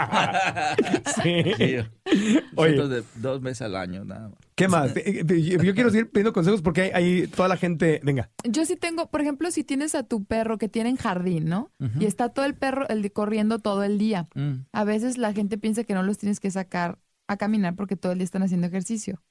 Sí. 1.22 1.42
Sí, 1.56 2.40
Oye. 2.56 2.88
de 2.88 3.02
dos 3.16 3.42
veces 3.42 3.62
al 3.62 3.76
año, 3.76 4.04
nada 4.04 4.28
más. 4.28 4.38
¿Qué 4.54 4.68
más? 4.68 4.92
Eh, 4.96 5.24
Yo 5.62 5.74
quiero 5.74 5.90
seguir 5.90 6.10
pidiendo 6.10 6.32
consejos 6.32 6.60
porque 6.62 6.82
hay, 6.82 6.90
hay 7.22 7.26
toda 7.26 7.48
la 7.48 7.56
gente. 7.56 8.00
Venga. 8.02 8.30
Yo 8.44 8.64
sí 8.66 8.76
tengo, 8.76 9.10
por 9.10 9.20
ejemplo, 9.20 9.50
si 9.50 9.64
tienes 9.64 9.94
a 9.94 10.02
tu 10.02 10.24
perro 10.24 10.58
que 10.58 10.68
tiene 10.68 10.90
en 10.90 10.96
jardín, 10.96 11.46
¿no? 11.46 11.70
Y 11.98 12.04
está 12.06 12.28
todo 12.30 12.44
el 12.44 12.54
perro 12.54 12.88
el 12.88 13.10
corriendo 13.12 13.58
todo 13.60 13.82
el 13.84 13.98
día. 13.98 14.28
Mm. 14.34 14.66
A 14.72 14.84
veces 14.84 15.16
la 15.18 15.32
gente 15.32 15.58
piensa 15.58 15.84
que 15.84 15.94
no 15.94 16.02
los 16.02 16.18
tienes 16.18 16.38
que 16.40 16.50
sacar 16.50 16.98
a 17.28 17.36
caminar 17.36 17.74
porque 17.76 17.96
todo 17.96 18.12
el 18.12 18.18
día 18.18 18.24
están 18.24 18.42
haciendo 18.42 18.66
ejercicio. 18.66 19.22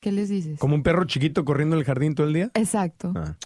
¿Qué 0.00 0.12
les 0.12 0.28
dices? 0.30 0.58
Como 0.58 0.74
un 0.74 0.82
perro 0.82 1.04
chiquito 1.04 1.44
corriendo 1.44 1.76
en 1.76 1.80
el 1.80 1.84
jardín 1.86 2.14
todo 2.14 2.26
el 2.26 2.32
día. 2.32 2.50
Exacto. 2.54 3.12
Ah. 3.16 3.36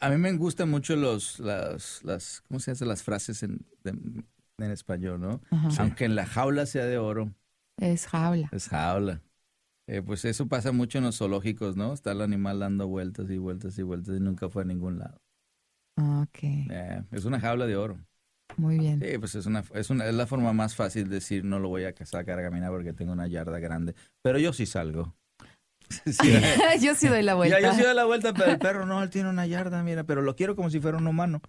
A 0.00 0.08
mí 0.10 0.16
me 0.16 0.32
gustan 0.32 0.70
mucho 0.70 0.96
los, 0.96 1.38
las, 1.40 2.02
las, 2.04 2.42
¿cómo 2.48 2.60
se 2.60 2.70
hace 2.70 2.84
las 2.86 3.02
frases 3.02 3.42
en, 3.42 3.66
de- 3.84 4.24
en 4.58 4.70
español, 4.70 5.20
no? 5.20 5.40
Ajá. 5.50 5.68
Aunque 5.82 6.04
en 6.06 6.14
la 6.14 6.24
jaula 6.26 6.64
sea 6.66 6.84
de 6.86 6.96
oro, 6.98 7.32
Es 7.78 8.06
jaula. 8.06 8.48
es 8.52 8.68
jaula. 8.68 9.20
Eh, 9.88 10.02
pues 10.02 10.24
eso 10.26 10.46
pasa 10.46 10.70
mucho 10.70 10.98
en 10.98 11.04
los 11.04 11.16
zoológicos, 11.18 11.76
¿no? 11.76 11.94
Está 11.94 12.12
el 12.12 12.20
animal 12.20 12.58
dando 12.60 12.86
vueltas 12.86 13.30
y 13.30 13.38
vueltas 13.38 13.78
y 13.78 13.82
vueltas 13.82 14.16
y 14.16 14.20
nunca 14.20 14.48
fue 14.50 14.62
a 14.62 14.66
ningún 14.66 14.98
lado. 14.98 15.18
Ok, 15.96 16.38
Eh, 16.42 17.02
es 17.10 17.24
una 17.24 17.40
jaula 17.40 17.66
de 17.66 17.76
oro. 17.76 17.98
muy 18.56 18.78
bien. 18.78 19.00
Sí, 19.00 19.18
pues 19.18 19.34
es 19.34 19.46
una, 19.46 19.64
es 19.74 19.90
una, 19.90 20.06
es 20.06 20.14
la 20.14 20.26
forma 20.26 20.52
más 20.52 20.76
fácil 20.76 21.08
de 21.08 21.16
decir 21.16 21.44
no 21.44 21.58
lo 21.58 21.68
voy 21.68 21.84
a 21.84 21.94
sacar 22.04 22.38
a 22.38 22.42
caminar 22.42 22.70
porque 22.70 22.92
tengo 22.92 23.12
una 23.12 23.26
yarda 23.26 23.58
grande. 23.58 23.94
Pero 24.22 24.38
yo 24.38 24.52
sí 24.52 24.66
salgo. 24.66 25.14
Sí, 26.04 26.34
yo 26.82 26.94
sí 26.94 27.08
doy 27.08 27.22
la 27.22 27.34
vuelta. 27.34 27.60
Ya, 27.60 27.70
yo 27.70 27.74
sí 27.74 27.82
doy 27.82 27.94
la 27.94 28.04
vuelta, 28.04 28.34
pero 28.34 28.50
el 28.50 28.58
perro 28.58 28.84
no, 28.84 29.02
él 29.02 29.08
tiene 29.08 29.30
una 29.30 29.46
yarda, 29.46 29.82
mira, 29.82 30.04
pero 30.04 30.20
lo 30.20 30.36
quiero 30.36 30.54
como 30.54 30.68
si 30.68 30.80
fuera 30.80 30.98
un 30.98 31.06
humano. 31.06 31.40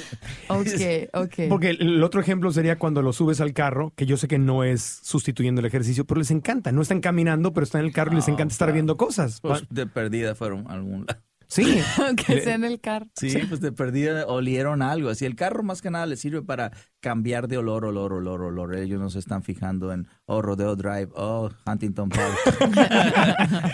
Ok, 0.48 0.66
ok. 1.12 1.34
Porque 1.48 1.70
el 1.70 2.02
otro 2.02 2.20
ejemplo 2.20 2.50
sería 2.52 2.78
cuando 2.78 3.02
lo 3.02 3.12
subes 3.12 3.40
al 3.40 3.52
carro, 3.52 3.92
que 3.96 4.06
yo 4.06 4.16
sé 4.16 4.28
que 4.28 4.38
no 4.38 4.64
es 4.64 4.82
sustituyendo 5.02 5.60
el 5.60 5.66
ejercicio, 5.66 6.04
pero 6.04 6.18
les 6.20 6.30
encanta. 6.30 6.72
No 6.72 6.82
están 6.82 7.00
caminando, 7.00 7.52
pero 7.52 7.64
están 7.64 7.80
en 7.80 7.88
el 7.88 7.92
carro 7.92 8.12
y 8.12 8.16
les 8.16 8.28
encanta 8.28 8.52
estar 8.52 8.66
claro. 8.66 8.74
viendo 8.74 8.96
cosas. 8.96 9.40
Pues 9.40 9.64
de 9.70 9.86
perdida 9.86 10.34
fueron 10.34 10.66
a 10.68 10.74
algún 10.74 11.06
lado. 11.06 11.20
Sí. 11.48 11.80
Aunque 12.04 12.40
sea 12.40 12.54
en 12.54 12.64
el 12.64 12.80
carro. 12.80 13.06
Sí, 13.14 13.36
pues 13.48 13.60
de 13.60 13.72
perdida 13.72 14.26
olieron 14.26 14.82
algo. 14.82 15.10
Así 15.10 15.24
el 15.24 15.36
carro 15.36 15.62
más 15.62 15.82
que 15.82 15.90
nada 15.90 16.06
les 16.06 16.20
sirve 16.20 16.42
para 16.42 16.72
cambiar 17.10 17.46
de 17.46 17.56
olor, 17.56 17.84
olor, 17.84 18.12
olor, 18.14 18.42
olor. 18.42 18.74
Ellos 18.74 18.98
no 19.00 19.10
se 19.10 19.20
están 19.20 19.40
fijando 19.44 19.92
en, 19.92 20.08
oh, 20.24 20.42
Rodeo 20.42 20.74
Drive, 20.74 21.06
oh, 21.14 21.48
Huntington 21.64 22.08
Park. 22.08 22.34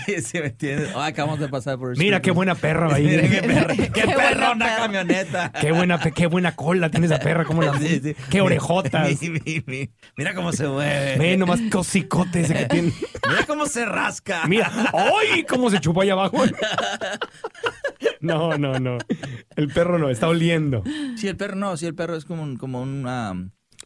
¿Sí 0.23 0.39
me 0.39 0.49
entiendes? 0.49 0.91
Oh, 0.95 1.01
acabamos 1.01 1.41
de 1.41 1.49
pasar 1.49 1.79
por 1.79 1.97
Mira 1.97 2.21
qué 2.21 2.31
buena 2.31 2.55
perra 2.55 2.95
ahí. 2.95 3.07
Mira 3.07 3.23
qué, 3.31 3.41
perro, 3.43 3.69
qué, 3.75 3.89
Qué 3.91 4.05
buena 4.05 4.29
perrona 4.29 4.65
perra. 4.67 4.77
camioneta. 4.83 5.53
Qué 5.53 5.73
buena, 5.73 5.99
qué 5.99 6.27
buena 6.27 6.55
cola 6.55 6.91
tiene 6.91 7.07
esa 7.07 7.21
perra. 7.21 7.47
Cómo 7.47 7.63
la, 7.63 7.73
Sí, 7.79 8.01
sí. 8.03 8.15
Qué 8.29 8.43
orejotas. 8.43 9.09
Mi- 9.23 9.31
mi- 9.31 9.65
mi- 9.67 9.91
Mira 10.19 10.35
cómo 10.35 10.53
se 10.53 10.69
mueve. 10.69 11.17
Ve 11.17 11.39
nomás 11.39 11.61
cosicote 11.71 12.43
ese 12.43 12.53
que 12.55 12.67
tiene. 12.67 12.93
Mira 13.31 13.47
cómo 13.47 13.65
se 13.65 13.87
rasca. 13.87 14.43
Mira, 14.47 14.71
¡ay! 14.93 15.45
¿Cómo 15.49 15.71
se 15.71 15.81
chupó 15.81 16.03
allá 16.03 16.13
abajo? 16.13 16.37
No, 18.21 18.57
no, 18.59 18.79
no. 18.79 18.99
El 19.57 19.69
perro 19.69 19.99
no, 19.99 20.09
está 20.11 20.29
oliendo. 20.29 20.85
Sí, 21.17 21.29
el 21.29 21.37
perro 21.37 21.57
no, 21.57 21.77
sí, 21.77 21.87
el 21.87 21.95
perro 21.95 22.15
es 22.17 22.25
como, 22.25 22.43
un- 22.43 22.57
como 22.57 22.81
una, 22.83 23.22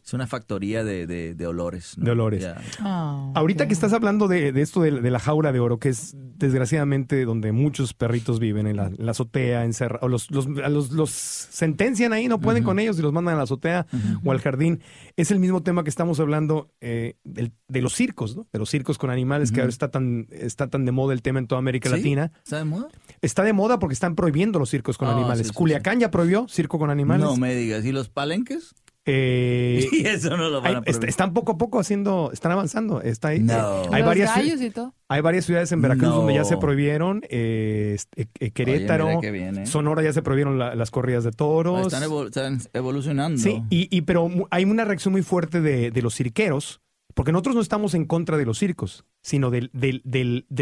es 0.03 0.13
una 0.13 0.25
factoría 0.27 0.85
de, 0.85 1.05
de, 1.05 1.33
de 1.35 1.47
olores. 1.47 1.97
¿no? 1.97 2.05
De 2.05 2.11
olores. 2.11 2.47
Ah, 2.79 3.31
Ahorita 3.35 3.67
que 3.67 3.73
estás 3.73 3.91
hablando 3.91 4.27
de, 4.29 4.53
de 4.53 4.61
esto 4.61 4.81
de, 4.81 5.01
de 5.01 5.11
la 5.11 5.19
jaula 5.19 5.51
de 5.51 5.59
oro, 5.59 5.79
que 5.79 5.89
es 5.89 6.15
desgraciadamente 6.15 7.25
donde 7.25 7.51
muchos 7.51 7.93
perritos 7.93 8.39
viven, 8.39 8.67
en 8.67 8.77
la, 8.77 8.85
en 8.87 9.05
la 9.05 9.11
azotea, 9.11 9.65
encerrados, 9.65 10.03
o 10.03 10.07
los, 10.07 10.31
los, 10.31 10.47
los, 10.47 10.91
los 10.91 11.09
sentencian 11.09 12.13
ahí, 12.13 12.27
no 12.27 12.39
pueden 12.39 12.63
con 12.63 12.79
ellos 12.79 12.97
y 12.99 13.01
los 13.01 13.11
mandan 13.11 13.33
a 13.33 13.37
la 13.37 13.43
azotea 13.43 13.85
o 14.23 14.31
al 14.31 14.39
jardín. 14.39 14.81
Es 15.17 15.31
el 15.31 15.39
mismo 15.39 15.61
tema 15.63 15.83
que 15.83 15.89
estamos 15.89 16.19
hablando 16.21 16.69
eh, 16.79 17.15
del- 17.25 17.51
de 17.67 17.81
los 17.81 17.93
circos, 17.93 18.37
¿no? 18.37 18.47
De 18.53 18.59
los 18.59 18.69
circos 18.69 18.97
con 18.97 19.09
animales, 19.09 19.51
que 19.51 19.59
ahora 19.59 19.69
está 19.71 19.89
tan, 19.91 20.27
está 20.31 20.67
tan 20.69 20.85
de 20.85 20.91
moda 20.93 21.13
el 21.13 21.21
tema 21.21 21.39
en 21.39 21.47
toda 21.47 21.59
América 21.59 21.89
¿Sí? 21.89 21.95
Latina. 21.97 22.31
¿Está 22.45 22.59
de 22.59 22.65
moda? 22.65 22.87
Está 23.21 23.43
de 23.43 23.51
moda 23.53 23.77
porque 23.79 23.93
están 23.93 24.15
prohibiendo 24.15 24.57
los 24.59 24.69
circos 24.69 24.97
con 24.97 25.09
Ah, 25.09 25.13
animales. 25.13 25.47
sí, 25.47 25.51
sí, 25.51 25.53
Culiacán 25.53 25.99
ya 25.99 26.11
prohibió 26.11 26.47
circo 26.47 26.79
con 26.79 26.89
animales. 26.91 27.25
No 27.25 27.35
me 27.35 27.53
digas. 27.55 27.83
¿Y 27.83 27.91
los 27.91 28.07
palenques? 28.09 28.73
Eh, 29.09 29.87
y 29.91 30.05
eso 30.05 30.35
no 30.35 30.49
lo 30.49 30.61
van 30.61 30.67
hay- 30.67 30.75
a 30.75 30.77
est- 30.79 30.85
prohibir. 30.91 31.09
están 31.09 31.33
poco 31.33 31.53
a 31.53 31.57
poco 31.57 31.79
haciendo, 31.79 32.29
están 32.33 32.51
avanzando. 32.51 33.01
Está 33.01 33.29
ahí. 33.29 33.39
No. 33.39 33.53
Eh, 33.53 33.87
hay 33.93 34.01
Los 34.01 34.07
varias 34.07 34.61
y 34.61 34.69
todo. 34.69 34.93
Hay 35.07 35.21
varias 35.21 35.45
ciudades 35.45 35.71
en 35.71 35.81
Veracruz 35.81 36.09
No. 36.09 36.17
donde 36.17 36.33
ya 36.33 36.43
se 36.43 36.57
prohibieron. 36.57 37.21
eh, 37.29 37.93
este, 37.95 38.27
eh, 38.39 38.51
Querétaro. 38.51 39.21
Sonora 39.65 40.03
ya 40.03 40.11
se 40.13 40.21
prohibieron 40.21 40.59
la- 40.59 40.75
las 40.75 40.91
corridas 40.91 41.23
de 41.23 41.31
toros. 41.31 41.87
Están, 41.93 42.03
evol- 42.09 42.27
están 42.27 42.59
evolucionando. 42.73 43.41
Sí, 43.41 43.63
y, 43.69 43.87
y- 43.95 44.01
pero 44.01 44.29
hay 44.51 44.65
una 44.65 44.83
reacción 44.85 45.13
muy 45.13 45.23
fuerte 45.23 45.61
de, 45.61 45.89
de 45.91 46.01
los 46.01 46.13
cirqueros, 46.15 46.81
porque 47.13 47.31
nosotros 47.31 47.55
no 47.55 47.61
estamos 47.61 47.93
en 47.93 48.05
contra 48.05 48.37
de 48.37 48.45
los 48.45 48.59
circos, 48.59 49.05
sino 49.23 49.49
de 49.49 49.69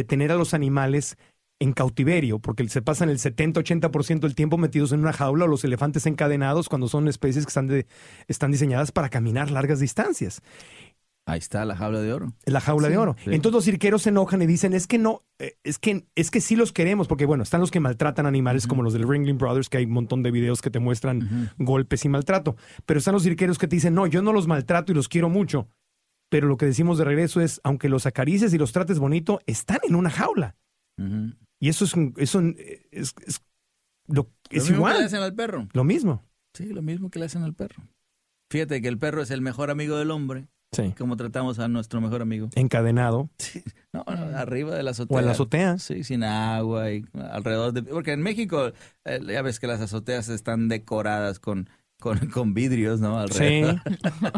tener 0.07 0.31
a 0.31 0.35
los 0.35 0.53
animales 0.53 1.17
en 1.59 1.73
cautiverio, 1.73 2.39
porque 2.39 2.67
se 2.67 2.81
pasan 2.81 3.09
el 3.09 3.17
70-80% 3.19 4.19
del 4.21 4.35
tiempo 4.35 4.57
metidos 4.57 4.91
en 4.91 4.99
una 4.99 5.13
jaula 5.13 5.45
o 5.45 5.47
los 5.47 5.63
elefantes 5.63 6.05
encadenados 6.05 6.67
cuando 6.69 6.87
son 6.87 7.07
especies 7.07 7.45
que 7.45 7.49
están, 7.49 7.67
de- 7.67 7.87
están 8.27 8.51
diseñadas 8.51 8.91
para 8.91 9.09
caminar 9.09 9.51
largas 9.51 9.79
distancias. 9.79 10.41
Ahí 11.27 11.39
está 11.39 11.65
la 11.65 11.75
jaula 11.75 12.01
de 12.01 12.13
oro. 12.13 12.33
La 12.45 12.61
jaula 12.61 12.87
de 12.87 12.97
oro. 12.97 13.15
sí. 13.23 13.31
Entonces 13.33 13.53
los 13.55 13.65
cirqueros 13.65 14.03
se 14.03 14.09
enojan 14.09 14.43
y 14.43 14.45
dicen, 14.45 14.73
es 14.75 14.85
que 14.85 14.99
no, 14.99 15.23
eh, 15.39 15.53
es 15.63 15.79
que, 15.79 16.05
es 16.13 16.29
que 16.29 16.39
sí 16.39 16.55
los 16.55 16.71
queremos, 16.71 17.07
porque 17.07 17.25
bueno, 17.25 17.41
están 17.41 17.61
los 17.61 17.71
que 17.71 17.79
maltratan 17.79 18.27
animales 18.27 18.67
como 18.67 18.83
los 18.83 18.93
del 18.93 19.07
Ringling 19.09 19.39
Brothers, 19.39 19.67
que 19.69 19.77
hay 19.77 19.85
un 19.85 19.91
montón 19.93 20.21
de 20.21 20.29
videos 20.29 20.61
que 20.61 20.69
te 20.69 20.77
muestran 20.79 21.51
golpes 21.57 22.05
y 22.05 22.09
maltrato. 22.09 22.57
Pero 22.85 22.99
están 22.99 23.13
los 23.15 23.23
cirqueros 23.23 23.57
que 23.57 23.67
te 23.67 23.75
dicen, 23.77 23.95
no, 23.95 24.05
yo 24.05 24.21
no 24.21 24.33
los 24.33 24.45
maltrato 24.45 24.91
y 24.91 24.95
los 24.95 25.07
quiero 25.09 25.29
mucho. 25.29 25.67
Pero 26.29 26.47
lo 26.47 26.57
que 26.57 26.67
decimos 26.67 26.99
de 26.99 27.05
regreso 27.05 27.41
es, 27.41 27.59
aunque 27.63 27.89
los 27.89 28.05
acarices 28.05 28.53
y 28.53 28.57
los 28.59 28.71
trates 28.71 28.99
bonito, 28.99 29.39
están 29.47 29.79
en 29.87 29.95
una 29.95 30.11
jaula. 30.11 30.55
Ujú. 30.99 31.33
Y 31.61 31.69
eso 31.69 31.85
es, 31.85 31.93
un- 31.93 32.13
eso 32.17 32.41
es, 32.91 33.13
es, 33.25 33.41
lo- 34.07 34.23
Lo 34.23 34.29
es 34.49 34.63
mismo 34.63 34.67
que 34.67 34.73
igual, 34.75 34.97
le 34.99 35.05
hacen 35.05 35.21
al 35.21 35.33
perro. 35.33 35.67
lo 35.73 35.83
mismo. 35.83 36.23
Sí, 36.53 36.65
lo 36.67 36.81
mismo 36.81 37.09
que 37.09 37.19
le 37.19 37.25
hacen 37.25 37.43
al 37.43 37.53
perro. 37.53 37.83
Fíjate 38.51 38.81
que 38.81 38.87
el 38.87 38.97
perro 38.97 39.21
es 39.21 39.31
el 39.31 39.41
mejor 39.41 39.69
amigo 39.71 39.97
del 39.97 40.11
hombre. 40.11 40.47
Sí. 40.71 40.93
Como 40.97 41.15
tratamos 41.15 41.59
a 41.59 41.67
nuestro 41.69 42.01
mejor 42.01 42.21
amigo. 42.21 42.49
Encadenado 42.55 43.29
No, 43.93 44.03
no, 44.07 44.37
arriba 44.37 44.75
de 44.75 44.83
la 44.83 44.91
azotea. 44.91 45.15
o 45.15 45.19
en 45.19 45.25
la 45.25 45.31
azotea. 45.31 45.77
Sí, 45.79 46.03
sin 46.03 46.23
agua 46.23 46.91
y 46.91 47.05
alrededor 47.13 47.71
de... 47.71 47.83
Porque 47.83 48.11
en 48.11 48.21
México 48.21 48.71
eh, 49.05 49.19
ya 49.25 49.41
ves 49.41 49.59
que 49.61 49.67
las 49.67 49.79
azoteas 49.79 50.27
están 50.27 50.67
decoradas 50.67 51.39
con, 51.39 51.69
con, 52.01 52.19
con 52.29 52.53
vidrios, 52.53 52.99
¿no? 52.99 53.25
Sí. 53.29 53.63
Alrededor. 53.63 53.81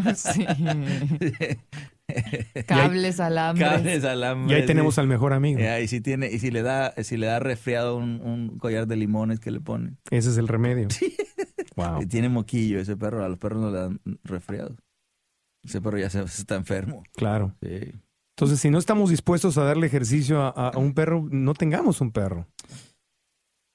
Sí. 0.15 0.45
Cables, 2.67 3.19
alambres. 3.19 3.69
Cables, 3.69 4.03
Y 4.03 4.07
alambres. 4.07 4.59
ahí 4.61 4.65
tenemos 4.65 4.97
al 4.97 5.07
mejor 5.07 5.33
amigo. 5.33 5.59
Y 5.81 5.87
si 5.87 6.01
tiene, 6.01 6.31
y 6.31 6.39
si 6.39 6.51
le 6.51 6.61
da, 6.61 6.93
si 7.03 7.17
le 7.17 7.27
da 7.27 7.39
resfriado 7.39 7.97
un, 7.97 8.21
un 8.21 8.57
collar 8.57 8.87
de 8.87 8.95
limones 8.95 9.39
que 9.39 9.51
le 9.51 9.59
ponen. 9.59 9.97
Ese 10.09 10.29
es 10.29 10.37
el 10.37 10.47
remedio. 10.47 10.87
Wow. 11.75 12.01
Y 12.01 12.05
tiene 12.07 12.29
moquillo 12.29 12.79
ese 12.79 12.97
perro, 12.97 13.23
a 13.23 13.29
los 13.29 13.37
perros 13.37 13.61
no 13.61 13.71
le 13.71 13.77
dan 13.77 13.99
resfriado. 14.23 14.75
Ese 15.63 15.81
perro 15.81 15.97
ya 15.99 16.09
se, 16.09 16.25
se 16.27 16.41
está 16.41 16.55
enfermo. 16.55 17.03
Claro. 17.15 17.55
Sí. 17.61 17.91
Entonces, 18.37 18.59
si 18.59 18.69
no 18.69 18.77
estamos 18.77 19.09
dispuestos 19.09 19.57
a 19.57 19.63
darle 19.63 19.87
ejercicio 19.87 20.41
a, 20.41 20.49
a- 20.49 20.69
a 20.69 20.77
un 20.77 20.93
perro, 20.93 21.27
no 21.29 21.53
tengamos 21.53 22.01
un 22.01 22.11
perro. 22.11 22.47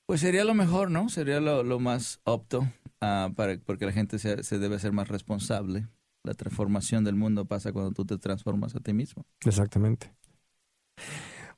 Pues 0.07 0.21
sería 0.21 0.45
lo 0.45 0.55
mejor, 0.55 0.91
¿no? 0.91 1.09
Sería 1.09 1.41
lo, 1.41 1.63
lo 1.63 1.79
más 1.81 2.21
opto, 2.25 2.67
ah, 3.01 3.31
para, 3.37 3.57
porque 3.65 3.87
la 3.87 3.93
gente 3.93 4.19
se, 4.19 4.43
se 4.43 4.59
debe 4.59 4.79
ser 4.79 4.93
más 4.93 5.09
responsable. 5.09 5.87
La 6.25 6.35
transformación 6.35 7.05
del 7.05 7.17
mundo 7.17 7.47
pasa 7.47 7.73
cuando 7.73 7.93
tú 7.93 8.05
te 8.05 8.19
transformas 8.19 8.75
a 8.77 8.81
ti 8.81 8.93
mismo. 8.93 9.25
Exactamente. 9.45 10.13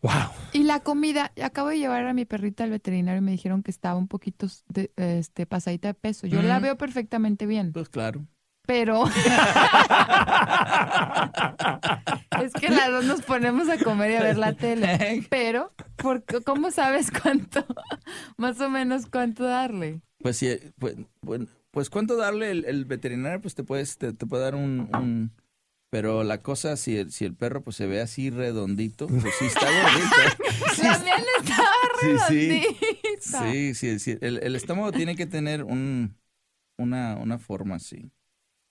Wow. 0.03 0.13
Y 0.53 0.65
la 0.65 0.81
comida, 0.81 1.33
acabo 1.43 1.69
de 1.69 1.79
llevar 1.79 2.07
a 2.07 2.15
mi 2.15 2.25
perrita 2.25 2.65
al 2.65 2.71
veterinario 2.71 3.19
y 3.19 3.25
me 3.25 3.33
dijeron 3.33 3.63
que 3.63 3.71
estaba 3.71 3.97
un 3.99 4.09
poquito 4.09 4.47
de, 4.69 4.91
este, 4.97 5.47
pasadita 5.47 5.89
de 5.89 5.95
peso. 5.95 6.27
Yo 6.27 6.43
la 6.43 6.57
Ujú. 6.57 6.63
veo 6.65 6.77
perfectamente 6.79 7.47
bien. 7.47 7.73
Pues 7.73 7.89
claro. 7.89 8.27
pero 8.67 9.05
es 12.43 12.53
que 12.55 12.71
las 12.71 12.91
dos 12.91 13.05
nos 13.05 13.23
ponemos 13.23 13.69
a 13.69 13.79
comer 13.79 14.13
y 14.13 14.15
a 14.17 14.23
ver 14.23 14.39
la 14.39 14.55
tele. 14.55 15.27
Pero, 15.31 15.73
¿por 15.97 16.23
qué- 16.25 16.41
¿cómo 16.41 16.71
sabes 16.71 17.11
cuánto, 17.11 17.65
más 18.39 18.61
o 18.61 18.71
menos 18.71 19.07
cuánto 19.07 19.45
darle? 19.45 20.01
Pues 20.19 20.39
sí, 20.39 20.49
pues, 20.79 20.97
bueno, 21.21 21.47
pues 21.75 21.91
cuánto 21.91 22.17
darle 22.17 22.51
el, 22.53 22.65
el 22.65 22.85
veterinario, 22.87 23.41
pues 23.43 23.55
te 23.55 23.65
puedes, 23.65 23.99
te, 23.99 24.13
te 24.15 24.27
puede 24.27 24.45
dar 24.45 24.55
un, 24.55 24.89
un- 24.95 25.33
pero 25.91 26.25
la 26.25 26.43
cosa, 26.43 26.77
si 26.77 26.97
el, 26.99 27.13
si 27.13 27.25
el 27.25 27.35
perro 27.37 27.63
pues 27.63 27.77
se 27.77 27.87
ve 27.87 28.01
así 28.01 28.31
redondito, 28.31 29.07
pues 29.09 29.35
sí 29.39 29.47
está 29.47 29.67
gordito. 29.67 30.45
Sí, 30.75 30.83
miel 30.83 31.25
estaba 31.41 31.69
Sí, 32.01 32.09
sí. 32.29 32.49
redondita. 32.49 33.53
Sí, 33.53 33.75
sí, 33.75 33.99
sí. 34.01 34.19
El, 34.21 34.39
el 34.43 34.57
estómago 34.57 34.93
tiene 34.93 35.17
que 35.17 35.27
tener 35.27 35.65
un, 35.65 36.17
una, 36.79 37.17
una 37.17 37.39
forma 37.39 37.77
así. 37.77 38.11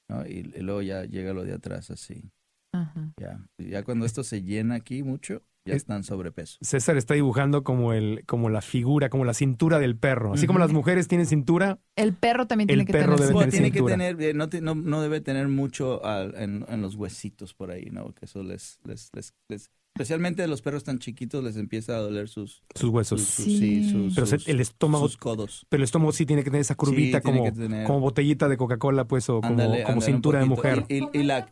¿no? 0.10 0.26
Y, 0.28 0.52
y 0.56 0.62
luego 0.62 0.82
ya 0.82 1.06
llega 1.06 1.34
lo 1.34 1.44
de 1.46 1.54
atrás 1.54 1.92
así. 1.92 2.32
Ajá. 2.74 3.12
Ya, 3.18 3.48
ya 3.58 3.84
cuando 3.84 4.06
esto 4.06 4.24
se 4.24 4.44
llena 4.44 4.76
aquí 4.76 5.04
mucho, 5.04 5.44
ya 5.66 5.74
Es- 5.74 5.84
están 5.84 6.04
sobrepeso. 6.04 6.58
César 6.62 6.98
está 6.98 7.14
dibujando 7.14 7.64
como 7.64 7.94
el, 7.94 8.24
como 8.26 8.50
la 8.50 8.62
figura, 8.62 9.10
como 9.10 9.26
la 9.26 9.34
cintura 9.34 9.80
del 9.80 9.96
perro. 9.98 10.34
Así 10.34 10.46
como 10.48 10.60
las 10.60 10.72
mujeres 10.74 11.08
tienen 11.08 11.28
cintura, 11.28 11.80
El 11.96 12.14
perro 12.14 12.48
también 12.48 12.70
El 12.70 12.78
tiene 12.78 12.86
que 12.86 12.94
perro 12.94 13.16
tener 13.16 13.28
debe 13.30 13.40
tener 13.40 13.52
tiene 13.52 13.72
que 13.72 13.78
cintura. 13.80 13.94
tener, 13.94 14.22
eh, 14.22 14.34
no, 14.34 14.50
te- 14.50 14.62
no, 14.62 14.76
no 14.76 15.02
debe 15.02 15.22
tener 15.22 15.48
mucho 15.48 16.04
al- 16.06 16.36
en, 16.38 16.66
en 16.68 16.82
los 16.82 16.96
huesitos 16.96 17.54
por 17.54 17.72
ahí, 17.72 17.86
¿no? 17.92 18.14
Que 18.14 18.26
eso 18.26 18.44
les, 18.44 18.80
les, 18.84 19.10
les, 19.14 19.34
les- 19.48 19.70
especialmente 19.96 20.42
a 20.42 20.48
los 20.48 20.62
perros 20.64 20.84
tan 20.84 20.98
chiquitos 20.98 21.44
les 21.44 21.56
empieza 21.56 21.96
a 21.96 22.00
doler 22.00 22.28
sus, 22.28 22.64
sus 22.74 22.90
huesos. 22.90 23.22
sus, 23.22 23.30
sus- 23.30 23.46
Sí. 23.46 23.60
sí, 23.60 23.90
sus- 23.92 24.16
Pero 24.16 24.28
el 24.48 24.60
estómago, 24.60 25.08
sus 25.08 25.18
codos. 25.18 25.66
pero 25.70 25.82
el 25.82 25.86
estómago 25.86 26.12
sí 26.12 26.26
tiene 26.26 26.44
que 26.44 26.50
tener 26.50 26.62
esa 26.62 26.74
curvita 26.76 27.20
Sí, 27.20 27.24
como, 27.24 27.44
que 27.44 27.52
tener- 27.52 27.86
como 27.88 28.00
botellita 28.00 28.50
de 28.50 28.58
Coca-Cola, 28.58 29.06
pues, 29.06 29.30
o 29.30 29.36
como, 29.40 29.52
Ándale, 29.54 29.84
como 29.84 29.94
ándale, 30.00 30.12
cintura 30.12 30.40
de 30.40 30.46
mujer. 30.46 30.86
Y, 30.90 31.04
y- 31.04 31.10
y 31.14 31.24
la, 31.24 31.48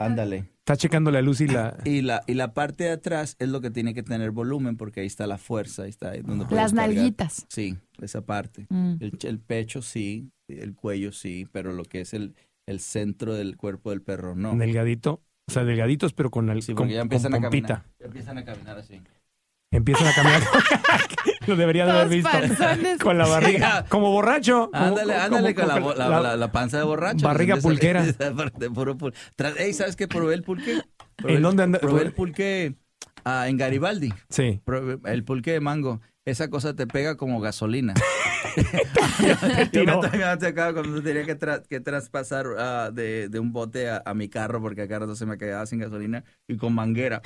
ándale. 0.00 0.44
Está 0.58 0.76
checando 0.76 1.10
la 1.10 1.20
luz 1.22 1.40
y 1.40 1.46
la... 1.48 1.76
Y 1.84 2.02
la, 2.02 2.22
y 2.26 2.34
la 2.34 2.54
parte 2.54 2.84
de 2.84 2.90
atrás 2.90 3.34
es 3.38 3.48
lo 3.48 3.60
que 3.60 3.70
tiene 3.70 3.92
que 3.94 4.02
tener 4.02 4.30
volumen 4.30 4.76
porque 4.76 5.00
ahí 5.00 5.06
está 5.06 5.26
la 5.26 5.38
fuerza, 5.38 5.82
ahí 5.84 5.90
está 5.90 6.10
ahí 6.10 6.22
donde 6.22 6.44
Las 6.54 6.72
cargar. 6.72 6.74
nalguitas. 6.94 7.46
Sí, 7.48 7.76
esa 8.00 8.20
parte. 8.24 8.66
Mm. 8.68 8.94
El, 9.00 9.12
ch- 9.12 9.28
el 9.28 9.38
pecho 9.40 9.82
sí, 9.82 10.30
el 10.48 10.74
cuello 10.74 11.10
sí, 11.12 11.48
pero 11.50 11.72
lo 11.72 11.84
que 11.84 12.00
es 12.02 12.14
el, 12.14 12.34
el 12.66 12.78
centro 12.80 13.34
del 13.34 13.56
cuerpo 13.56 13.90
del 13.90 14.02
perro 14.02 14.34
no. 14.36 14.54
Delgadito. 14.56 15.22
O 15.48 15.52
sea, 15.52 15.64
delgaditos, 15.64 16.12
pero 16.12 16.30
con, 16.30 16.48
el, 16.50 16.62
Sí, 16.62 16.74
con, 16.74 16.88
empiezan 16.88 17.34
a 17.34 17.40
pompita. 17.40 17.66
caminar. 17.82 17.94
Ya 17.98 18.06
empiezan 18.06 18.38
a 18.38 18.44
caminar 18.44 18.78
así. 18.78 19.00
Empiezan 19.72 20.06
a 20.06 20.12
caminar. 20.14 20.42
Lo 21.50 21.56
debería 21.56 21.84
de 21.86 21.92
haber 21.92 22.08
visto. 22.08 22.30
panzones. 22.30 22.98
Con 23.02 23.18
la 23.18 23.26
barriga. 23.26 23.84
Como 23.88 24.10
borracho. 24.10 24.70
Ándale, 24.72 25.12
como- 25.14 25.24
ándale 25.24 25.54
como- 25.54 25.66
con 25.68 25.74
la, 25.74 25.80
bo- 25.80 25.94
la, 25.94 26.08
la- 26.08 26.20
la- 26.20 26.36
la 26.36 26.52
panza 26.52 26.78
de 26.78 26.84
borracho. 26.84 27.24
Barriga 27.26 27.56
pulquera. 27.56 28.02
de 28.58 28.70
puro 28.70 28.96
pul- 28.96 29.14
Tras- 29.36 29.58
Ey, 29.58 29.72
¿sabes 29.72 29.96
qué? 29.96 30.06
Probé 30.08 30.34
el 30.34 30.42
pulque. 30.42 30.80
Probé 31.16 31.34
¿En 31.34 31.42
dónde 31.42 31.62
anda- 31.64 31.78
Probé 31.80 32.02
el 32.02 32.12
pulque 32.12 32.74
ah, 33.24 33.48
en 33.48 33.56
Garibaldi. 33.56 34.12
Sí. 34.28 34.60
Probé 34.64 34.98
El 35.10 35.24
pulque 35.24 35.52
de 35.52 35.60
mango. 35.60 36.00
Esa 36.24 36.48
cosa 36.50 36.74
te 36.76 36.86
pega 36.86 37.16
como 37.16 37.40
gasolina. 37.40 37.94
Yo 39.72 39.84
me 39.84 39.92
cuando 40.74 41.02
tenía 41.02 41.24
que, 41.24 41.38
tra- 41.38 41.62
que 41.66 41.80
traspasar 41.80 42.46
ah, 42.58 42.90
de, 42.92 43.28
de 43.28 43.38
un 43.38 43.52
bote 43.52 43.88
a, 43.88 44.02
a 44.04 44.14
mi 44.14 44.28
carro 44.28 44.60
porque 44.60 44.82
acá 44.82 44.98
rato 44.98 45.16
se 45.16 45.26
me 45.26 45.38
quedaba 45.38 45.66
sin 45.66 45.78
gasolina 45.80 46.24
y 46.48 46.56
con 46.56 46.74
manguera. 46.74 47.22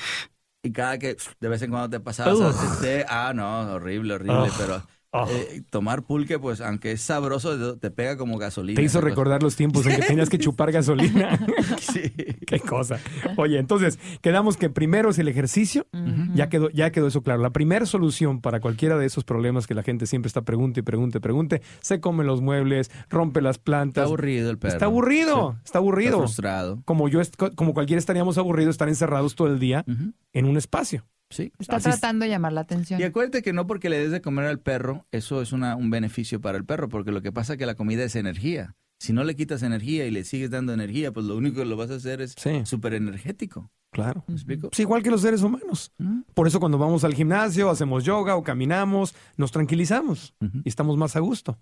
Y 0.65 0.73
cada 0.73 0.99
que 0.99 1.17
de 1.41 1.49
vez 1.49 1.61
en 1.61 1.71
cuando 1.71 1.91
te 1.91 2.01
pasabas, 2.01 2.35
Ugh. 2.39 2.55
este, 2.73 3.05
ah, 3.09 3.33
no, 3.35 3.75
horrible, 3.75 4.15
horrible, 4.15 4.49
Ugh. 4.49 4.53
pero 4.59 4.83
Ugh. 5.15 5.29
eh, 5.31 5.63
tomar 5.71 6.03
pulque, 6.03 6.39
pues 6.39 6.61
aunque 6.61 6.93
es 6.93 7.01
sabroso, 7.01 7.77
te 7.79 7.91
pega 7.91 8.17
como 8.17 8.37
gasolina. 8.37 8.77
Te 8.77 8.83
hizo 8.83 8.99
cosa. 8.99 9.09
recordar 9.09 9.43
los 9.43 9.55
tiempos 9.57 9.87
en 9.87 9.97
que 10.01 10.03
tenías 10.09 10.29
que 10.29 10.39
chupar 10.39 10.73
gasolina. 10.73 11.39
Sí. 11.79 12.13
Qué 12.47 12.59
cosa. 12.61 12.99
Oye, 13.37 13.59
entonces, 13.59 13.99
quedamos 14.21 14.57
que 14.57 14.71
primero 14.71 15.11
es 15.11 15.19
el 15.19 15.29
ejercicio. 15.29 15.87
Ya 16.35 16.49
quedó, 16.49 16.71
ya 16.71 16.91
quedó 16.91 17.07
eso 17.09 17.23
claro. 17.23 17.41
La 17.43 17.51
primera 17.51 17.87
solución 17.87 18.41
para 18.41 18.61
cualquiera 18.61 18.99
de 18.99 19.07
esos 19.07 19.23
problemas 19.25 19.67
que 19.67 19.75
la 19.75 19.83
gente 19.83 20.07
siempre 20.07 20.27
está 20.29 20.43
pregunte 20.43 20.81
y 20.81 20.83
pregunte 20.83 21.19
y 21.19 21.21
pregunte, 21.21 21.63
se 21.81 22.01
come 22.01 22.25
los 22.25 22.41
muebles, 22.41 22.91
rompe 23.11 23.41
las 23.43 23.57
Está 23.57 23.65
plantas. 23.65 24.05
aburrido 24.07 24.51
el 24.51 24.59
perro. 24.59 24.73
Está 24.75 24.87
aburrido, 24.87 25.53
Sí. 25.53 25.59
está 25.67 25.79
aburrido. 25.79 26.11
Está 26.17 26.19
frustrado. 26.27 26.83
como 26.85 27.09
yo, 27.09 27.21
como 27.55 27.75
cualquiera 27.75 27.99
estaríamos 27.99 28.39
aburridos 28.39 28.75
estar 28.75 28.89
encerrados 28.89 29.35
todo 29.37 29.49
el 29.49 29.59
día 29.61 29.85
en 30.33 30.45
un 30.47 30.57
espacio. 30.57 31.05
Sí. 31.31 31.53
Está 31.59 31.77
Así 31.77 31.85
tratando 31.91 32.25
de 32.25 32.31
llamar 32.31 32.53
la 32.53 32.61
atención. 32.63 33.01
Y 33.01 33.05
acuérdate 33.05 33.43
que 33.43 33.53
no 33.53 33.67
porque 33.67 33.89
le 33.89 33.99
des 33.99 34.11
de 34.13 34.21
comer 34.21 34.47
al 34.47 34.61
perro, 34.61 35.07
eso 35.11 35.43
es 35.43 35.53
una, 35.53 35.75
un 35.77 35.91
beneficio 35.91 36.41
para 36.41 36.57
el 36.59 36.65
perro, 36.65 36.89
porque 36.89 37.11
lo 37.11 37.23
que 37.23 37.33
pasa 37.33 37.55
es 37.55 37.59
que 37.59 37.67
la 37.67 37.75
comida 37.75 38.05
es 38.05 38.15
energía. 38.17 38.77
Si 39.01 39.13
no 39.13 39.25
le 39.25 39.35
quitas 39.35 39.63
energía 39.63 40.07
y 40.07 40.11
le 40.11 40.25
sigues 40.25 40.51
dando 40.51 40.73
energía, 40.73 41.13
pues 41.13 41.27
lo 41.27 41.37
único 41.37 41.57
que 41.57 41.65
lo 41.65 41.77
vas 41.77 41.91
a 41.91 41.97
hacer 41.97 42.21
es 42.21 42.35
Sí. 42.39 42.63
súper 42.65 42.95
energético. 42.95 43.71
Claro. 43.91 44.25
¿Me 44.29 44.35
explico? 44.35 44.71
Pues 44.71 44.81
igual 44.81 45.03
que 45.03 45.11
los 45.11 45.21
seres 45.21 45.43
humanos. 45.43 45.93
Ujú. 45.99 46.25
Por 46.35 46.47
eso 46.47 46.59
cuando 46.61 46.79
vamos 46.79 47.05
al 47.05 47.15
gimnasio, 47.15 47.69
hacemos 47.71 48.05
yoga 48.05 48.37
o 48.37 48.43
caminamos, 48.43 49.15
nos 49.37 49.51
tranquilizamos 49.53 50.35
y 50.41 50.69
estamos 50.69 50.97
más 50.97 51.17
a 51.17 51.21
gusto. 51.21 51.59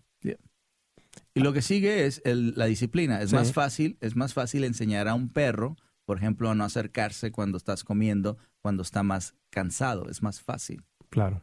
Y 1.34 1.40
lo 1.40 1.52
que 1.52 1.62
sigue 1.62 2.06
es 2.06 2.20
el- 2.24 2.54
la 2.56 2.66
disciplina. 2.66 3.20
Es 3.22 3.30
Sí. 3.30 3.36
más 3.36 3.52
fácil, 3.52 3.96
es 4.00 4.16
más 4.16 4.34
fácil 4.34 4.64
enseñar 4.64 5.08
a 5.08 5.14
un 5.14 5.28
perro, 5.28 5.76
por 6.04 6.18
ejemplo, 6.18 6.50
a 6.50 6.54
no 6.54 6.64
acercarse 6.64 7.32
cuando 7.32 7.56
estás 7.58 7.84
comiendo, 7.84 8.36
cuando 8.62 8.82
está 8.82 9.02
más 9.02 9.34
cansado. 9.50 10.08
Es 10.08 10.22
más 10.22 10.40
fácil. 10.40 10.84
Claro. 11.10 11.42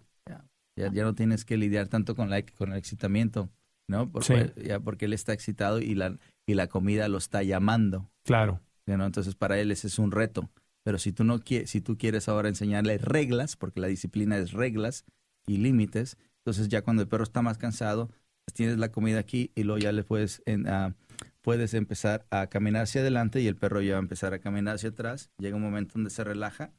Ya, 0.76 0.92
ya 0.94 1.04
no 1.04 1.14
tienes 1.14 1.44
que 1.44 1.58
lidiar 1.58 1.90
tanto 1.90 2.16
con, 2.16 2.30
la, 2.30 2.42
con 2.42 2.72
el 2.72 2.78
excitamiento, 2.78 3.50
¿no? 3.90 4.10
Porque, 4.10 4.54
ya 4.66 4.80
porque 4.80 5.06
él 5.06 5.14
está 5.14 5.34
excitado 5.34 5.80
y 5.82 5.94
la, 5.94 6.18
y 6.48 6.54
la 6.54 6.68
comida 6.68 7.10
lo 7.10 7.18
está 7.18 7.44
llamando. 7.44 8.10
Claro. 8.24 8.62
¿no? 8.86 9.06
Entonces 9.06 9.36
para 9.36 9.60
él 9.60 9.72
ese 9.72 9.88
es 9.88 10.00
un 10.00 10.12
reto. 10.12 10.50
Pero 10.84 10.98
si 10.98 11.12
tú 11.12 11.26
no 11.26 11.40
quieres, 11.40 11.70
si 11.70 11.82
tú 11.82 11.98
quieres 11.98 12.30
ahora 12.30 12.48
enseñarle 12.48 12.98
reglas, 12.98 13.58
porque 13.58 13.82
la 13.82 13.88
disciplina 13.88 14.38
es 14.38 14.54
reglas 14.54 15.04
y 15.46 15.58
límites, 15.58 16.18
entonces 16.46 16.70
ya 16.70 16.82
cuando 16.82 17.02
el 17.04 17.10
perro 17.10 17.24
está 17.24 17.42
más 17.42 17.58
cansado, 17.58 18.08
pues 18.46 18.54
tienes 18.56 18.78
la 18.78 18.90
comida 18.90 19.20
aquí 19.20 19.52
y 19.56 19.64
luego 19.64 19.80
ya 19.80 19.92
le 19.92 20.04
puedes, 20.04 20.42
en- 20.46 20.68
ah, 20.70 20.96
puedes 21.42 21.74
empezar 21.74 22.26
a 22.32 22.48
caminar 22.48 22.84
hacia 22.84 23.02
adelante 23.02 23.42
y 23.42 23.48
el 23.48 23.58
perro 23.58 23.82
ya 23.82 23.94
va 23.94 24.00
a 24.00 24.02
empezar 24.02 24.34
a 24.34 24.40
caminar 24.40 24.76
hacia 24.76 24.90
atrás. 24.90 25.30
Llega 25.40 25.58
un 25.58 25.62
momento 25.62 25.96
donde 25.96 26.10
se 26.10 26.24
relaja 26.24 26.72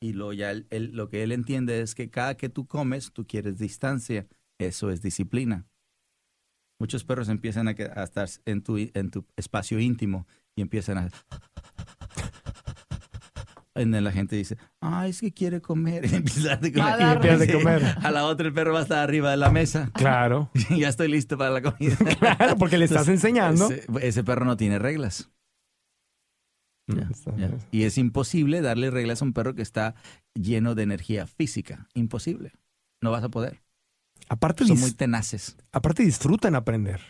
y 0.00 0.12
luego 0.14 0.32
ya 0.32 0.50
él- 0.50 0.66
él- 0.70 0.90
lo 0.94 1.08
que 1.08 1.22
él 1.22 1.32
entiende 1.32 1.80
es 1.82 1.94
que 1.94 2.08
cada 2.10 2.36
que 2.36 2.48
tú 2.48 2.66
comes, 2.66 3.12
tú 3.12 3.26
quieres 3.26 3.58
distancia. 3.58 4.26
Eso 4.58 4.90
es 4.90 5.00
disciplina. 5.02 5.66
Muchos 6.78 7.04
perros 7.04 7.28
empiezan 7.28 7.68
a, 7.68 7.72
a 7.72 8.02
estar 8.04 8.28
en 8.46 8.62
tu, 8.62 8.78
en 8.78 9.10
tu 9.10 9.26
espacio 9.36 9.78
íntimo 9.78 10.26
y 10.56 10.62
empiezan 10.62 10.98
a... 10.98 11.08
Y 13.76 13.84
la 13.86 14.12
gente 14.12 14.36
dice, 14.36 14.58
ah, 14.82 15.06
es 15.06 15.20
que 15.20 15.32
quiere 15.32 15.60
comer. 15.62 16.04
Y 16.12 16.14
empieza 16.16 16.50
a 16.52 16.54
a 16.54 16.58
comer. 16.58 16.74
dar- 16.74 17.16
empieza 17.26 17.44
a 17.44 17.58
comer. 17.58 17.94
A 18.02 18.10
la 18.10 18.24
otra 18.26 18.46
el 18.46 18.52
perro 18.52 18.72
va 18.74 18.80
a 18.80 18.82
estar 18.82 18.98
arriba 18.98 19.30
de 19.30 19.36
la 19.38 19.50
mesa. 19.50 19.90
Claro. 19.94 20.50
ya 20.76 20.88
estoy 20.88 21.08
listo 21.08 21.38
para 21.38 21.50
la 21.50 21.62
comida. 21.62 21.96
Claro, 22.18 22.56
porque 22.58 22.76
le 22.78 22.84
estás 22.86 23.08
enseñando. 23.08 23.66
Ese, 23.70 23.86
ese 24.02 24.24
perro 24.24 24.44
no 24.44 24.56
tiene 24.56 24.78
reglas. 24.78 25.30
Y 27.70 27.84
es 27.84 27.98
imposible 27.98 28.60
darle 28.60 28.90
reglas 28.90 29.22
a 29.22 29.24
un 29.24 29.32
perro 29.32 29.54
que 29.54 29.62
está 29.62 29.94
lleno 30.34 30.74
de 30.74 30.82
energía 30.82 31.26
física. 31.26 31.88
Imposible. 31.94 32.52
No 33.02 33.10
vas 33.10 33.24
a 33.24 33.28
poder. 33.28 33.60
Aparte, 34.28 34.64
Son 34.66 34.78
muy 34.78 34.92
tenaces. 34.92 35.56
aparte 35.72 36.02
disfrutan 36.04 36.54
aprender. 36.54 37.00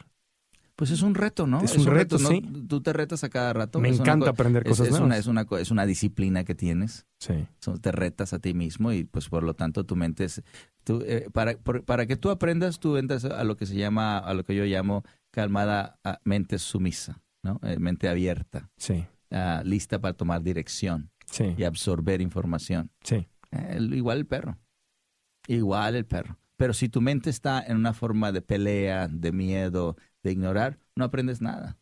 Pues 0.76 0.90
es 0.92 1.02
un 1.02 1.14
reto, 1.14 1.46
¿no? 1.46 1.60
Es 1.60 1.76
un 1.76 1.84
reto, 1.84 2.18
¿no? 2.18 2.30
sí. 2.30 2.40
Tú 2.66 2.80
te 2.80 2.94
retas 2.94 3.22
a 3.22 3.28
cada 3.28 3.52
rato. 3.52 3.80
Me 3.80 3.90
Es 3.90 3.96
una 3.96 4.04
encanta 4.04 4.24
co- 4.26 4.30
aprender 4.30 4.62
es- 4.62 4.70
cosas 4.70 4.86
es 4.86 4.90
nuevas. 4.92 5.06
Una, 5.06 5.16
es, 5.18 5.26
una, 5.26 5.60
es 5.60 5.70
una 5.70 5.84
disciplina 5.84 6.44
que 6.44 6.54
tienes. 6.54 7.06
Sí. 7.18 7.46
So, 7.60 7.76
te 7.76 7.92
retas 7.92 8.32
a 8.32 8.38
ti 8.38 8.54
mismo 8.54 8.90
y 8.90 9.04
pues 9.04 9.28
por 9.28 9.42
lo 9.42 9.52
tanto 9.52 9.84
tu 9.84 9.94
mente 9.96 10.24
es... 10.24 10.42
tú, 10.84 11.02
eh, 11.06 11.28
para, 11.34 11.58
por- 11.58 11.84
para 11.84 12.06
que 12.06 12.16
tú 12.16 12.30
aprendas, 12.30 12.80
tú 12.80 12.96
entras 12.96 13.26
a 13.26 13.44
lo 13.44 13.58
que 13.58 13.66
se 13.66 13.74
llama, 13.74 14.16
a 14.16 14.32
lo 14.32 14.42
que 14.44 14.54
yo 14.54 14.64
llamo 14.64 15.04
calmada 15.30 15.98
ah, 16.02 16.18
mente 16.24 16.58
sumisa, 16.58 17.20
¿no? 17.42 17.60
Eh, 17.62 17.78
mente 17.78 18.08
abierta, 18.08 18.70
Sí. 18.78 19.04
Ah, 19.30 19.62
lista 19.64 20.00
para 20.00 20.14
tomar 20.14 20.42
dirección 20.42 21.10
Sí. 21.26 21.54
y 21.56 21.62
absorber 21.64 22.20
información. 22.20 22.90
Sí. 23.04 23.26
Eh, 23.52 23.78
igual 23.92 24.18
el 24.18 24.26
perro. 24.26 24.58
Igual 25.46 25.94
el 25.96 26.04
perro. 26.06 26.38
Pero 26.56 26.74
si 26.74 26.88
tu 26.88 27.00
mente 27.00 27.30
está 27.30 27.62
en 27.64 27.76
una 27.76 27.92
forma 27.94 28.32
de 28.32 28.42
pelea, 28.42 29.08
de 29.08 29.32
miedo, 29.32 29.96
de 30.22 30.32
ignorar, 30.32 30.78
no 30.94 31.04
aprendes 31.04 31.40
nada. 31.40 31.76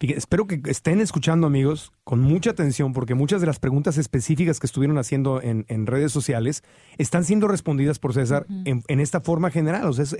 Espero 0.00 0.48
que 0.48 0.60
estén 0.66 1.00
escuchando, 1.00 1.46
amigos, 1.46 1.92
con 2.02 2.20
mucha 2.20 2.50
atención, 2.50 2.92
porque 2.92 3.14
muchas 3.14 3.40
de 3.40 3.46
las 3.46 3.60
preguntas 3.60 3.98
específicas 3.98 4.58
que 4.58 4.66
estuvieron 4.66 4.98
haciendo 4.98 5.40
en, 5.40 5.64
en 5.68 5.86
redes 5.86 6.10
sociales 6.10 6.64
están 6.98 7.22
siendo 7.24 7.46
respondidas 7.46 8.00
por 8.00 8.12
César 8.12 8.46
en, 8.64 8.82
en 8.88 8.98
esta 8.98 9.20
forma 9.20 9.50
general. 9.52 9.84
O 9.86 9.92
sea, 9.92 10.02
es, 10.04 10.16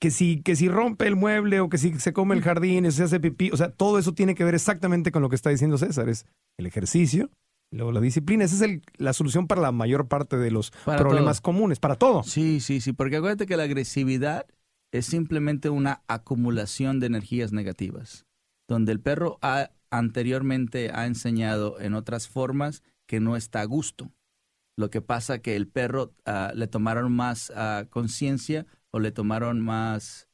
que, 0.00 0.10
si, 0.10 0.42
que 0.42 0.56
si 0.56 0.68
rompe 0.68 1.06
el 1.06 1.14
mueble 1.16 1.60
o 1.60 1.68
que 1.68 1.78
si 1.78 1.92
se 2.00 2.12
come 2.12 2.34
el 2.34 2.42
jardín, 2.42 2.86
o 2.86 2.90
se 2.90 3.02
hace 3.04 3.20
pipí, 3.20 3.50
o 3.52 3.56
sea, 3.56 3.70
todo 3.70 3.98
eso 3.98 4.14
tiene 4.14 4.34
que 4.34 4.44
ver 4.44 4.54
exactamente 4.54 5.12
con 5.12 5.22
lo 5.22 5.28
que 5.28 5.36
está 5.36 5.50
diciendo 5.50 5.78
César. 5.78 6.08
Es 6.08 6.26
el 6.58 6.66
ejercicio, 6.66 7.30
luego 7.70 7.92
la 7.92 8.00
disciplina. 8.00 8.44
Esa 8.44 8.56
es 8.56 8.62
el- 8.62 8.82
la 8.96 9.12
solución 9.12 9.46
para 9.46 9.60
la 9.60 9.72
mayor 9.72 10.08
parte 10.08 10.36
de 10.38 10.50
los 10.50 10.70
Para 10.84 10.98
problemas 10.98 11.40
comunes, 11.40 11.78
para 11.78 11.96
todo. 11.96 12.22
Sí, 12.22 12.60
sí, 12.60 12.80
sí, 12.80 12.92
porque 12.92 13.16
acuérdate 13.16 13.46
que 13.46 13.56
la 13.56 13.64
agresividad 13.64 14.46
es 14.92 15.06
simplemente 15.06 15.68
una 15.70 16.02
acumulación 16.08 16.98
de 16.98 17.06
energías 17.06 17.52
negativas. 17.52 18.26
donde 18.68 18.92
el 18.92 19.00
perro 19.00 19.38
ha, 19.42 19.70
anteriormente 19.90 20.90
ha 20.94 21.06
enseñado 21.06 21.80
en 21.80 21.94
otras 21.94 22.28
formas 22.28 22.82
que 23.08 23.18
no 23.18 23.34
está 23.36 23.62
a 23.62 23.64
gusto. 23.64 24.12
Lo 24.78 24.90
que 24.90 25.00
pasa 25.00 25.40
que 25.40 25.56
el 25.56 25.66
perro 25.66 26.14
ah, 26.24 26.52
le 26.54 26.68
tomaron 26.68 27.12
más 27.12 27.52
ah, 27.56 27.86
conciencia 27.90 28.66
o 28.92 28.98
le 29.00 29.12
tomaron 29.12 29.60
más... 29.60 30.28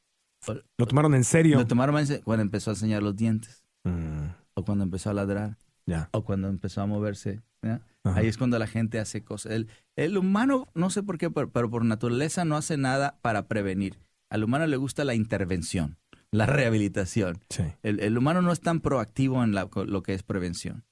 Lo 0.77 0.85
tomaron 0.85 1.13
en 1.15 1.23
serio. 1.23 1.57
Lo 1.57 1.67
tomaron 1.67 1.93
más 1.95 2.09
en- 2.09 2.21
cuando 2.21 2.41
empezó 2.43 2.71
a 2.71 2.73
enseñar 2.73 3.03
los 3.03 3.15
dientes 3.15 3.63
Mm, 3.83 4.27
o 4.55 4.65
cuando 4.65 4.83
empezó 4.83 5.09
a 5.09 5.13
ladrar 5.13 5.57
ya. 5.85 6.09
o 6.11 6.23
cuando 6.23 6.47
empezó 6.49 6.81
a 6.81 6.85
moverse. 6.85 7.41
Ahí 8.03 8.27
es 8.27 8.37
cuando 8.37 8.57
la 8.59 8.67
gente 8.67 8.99
hace 8.99 9.23
cosas. 9.23 9.51
El, 9.53 9.67
el 9.95 10.17
humano, 10.17 10.67
no 10.73 10.89
sé 10.89 11.03
por 11.03 11.17
qué, 11.17 11.29
pero, 11.29 11.51
pero 11.51 11.69
por 11.69 11.83
naturaleza 11.85 12.45
no 12.45 12.55
hace 12.57 12.77
nada 12.77 13.17
para 13.21 13.47
prevenir. 13.47 13.99
Al 14.29 14.43
humano 14.43 14.65
le 14.67 14.77
gusta 14.77 15.03
la 15.05 15.13
intervención, 15.15 15.97
la 16.31 16.45
rehabilitación. 16.45 17.39
Sí. 17.49 17.63
El, 17.83 17.99
el 18.01 18.17
humano 18.17 18.41
no 18.41 18.51
es 18.51 18.59
tan 18.61 18.79
proactivo 18.81 19.43
en 19.43 19.53
la- 19.53 19.69
lo 19.85 20.03
que 20.03 20.13
es 20.13 20.23
prevención. 20.23 20.85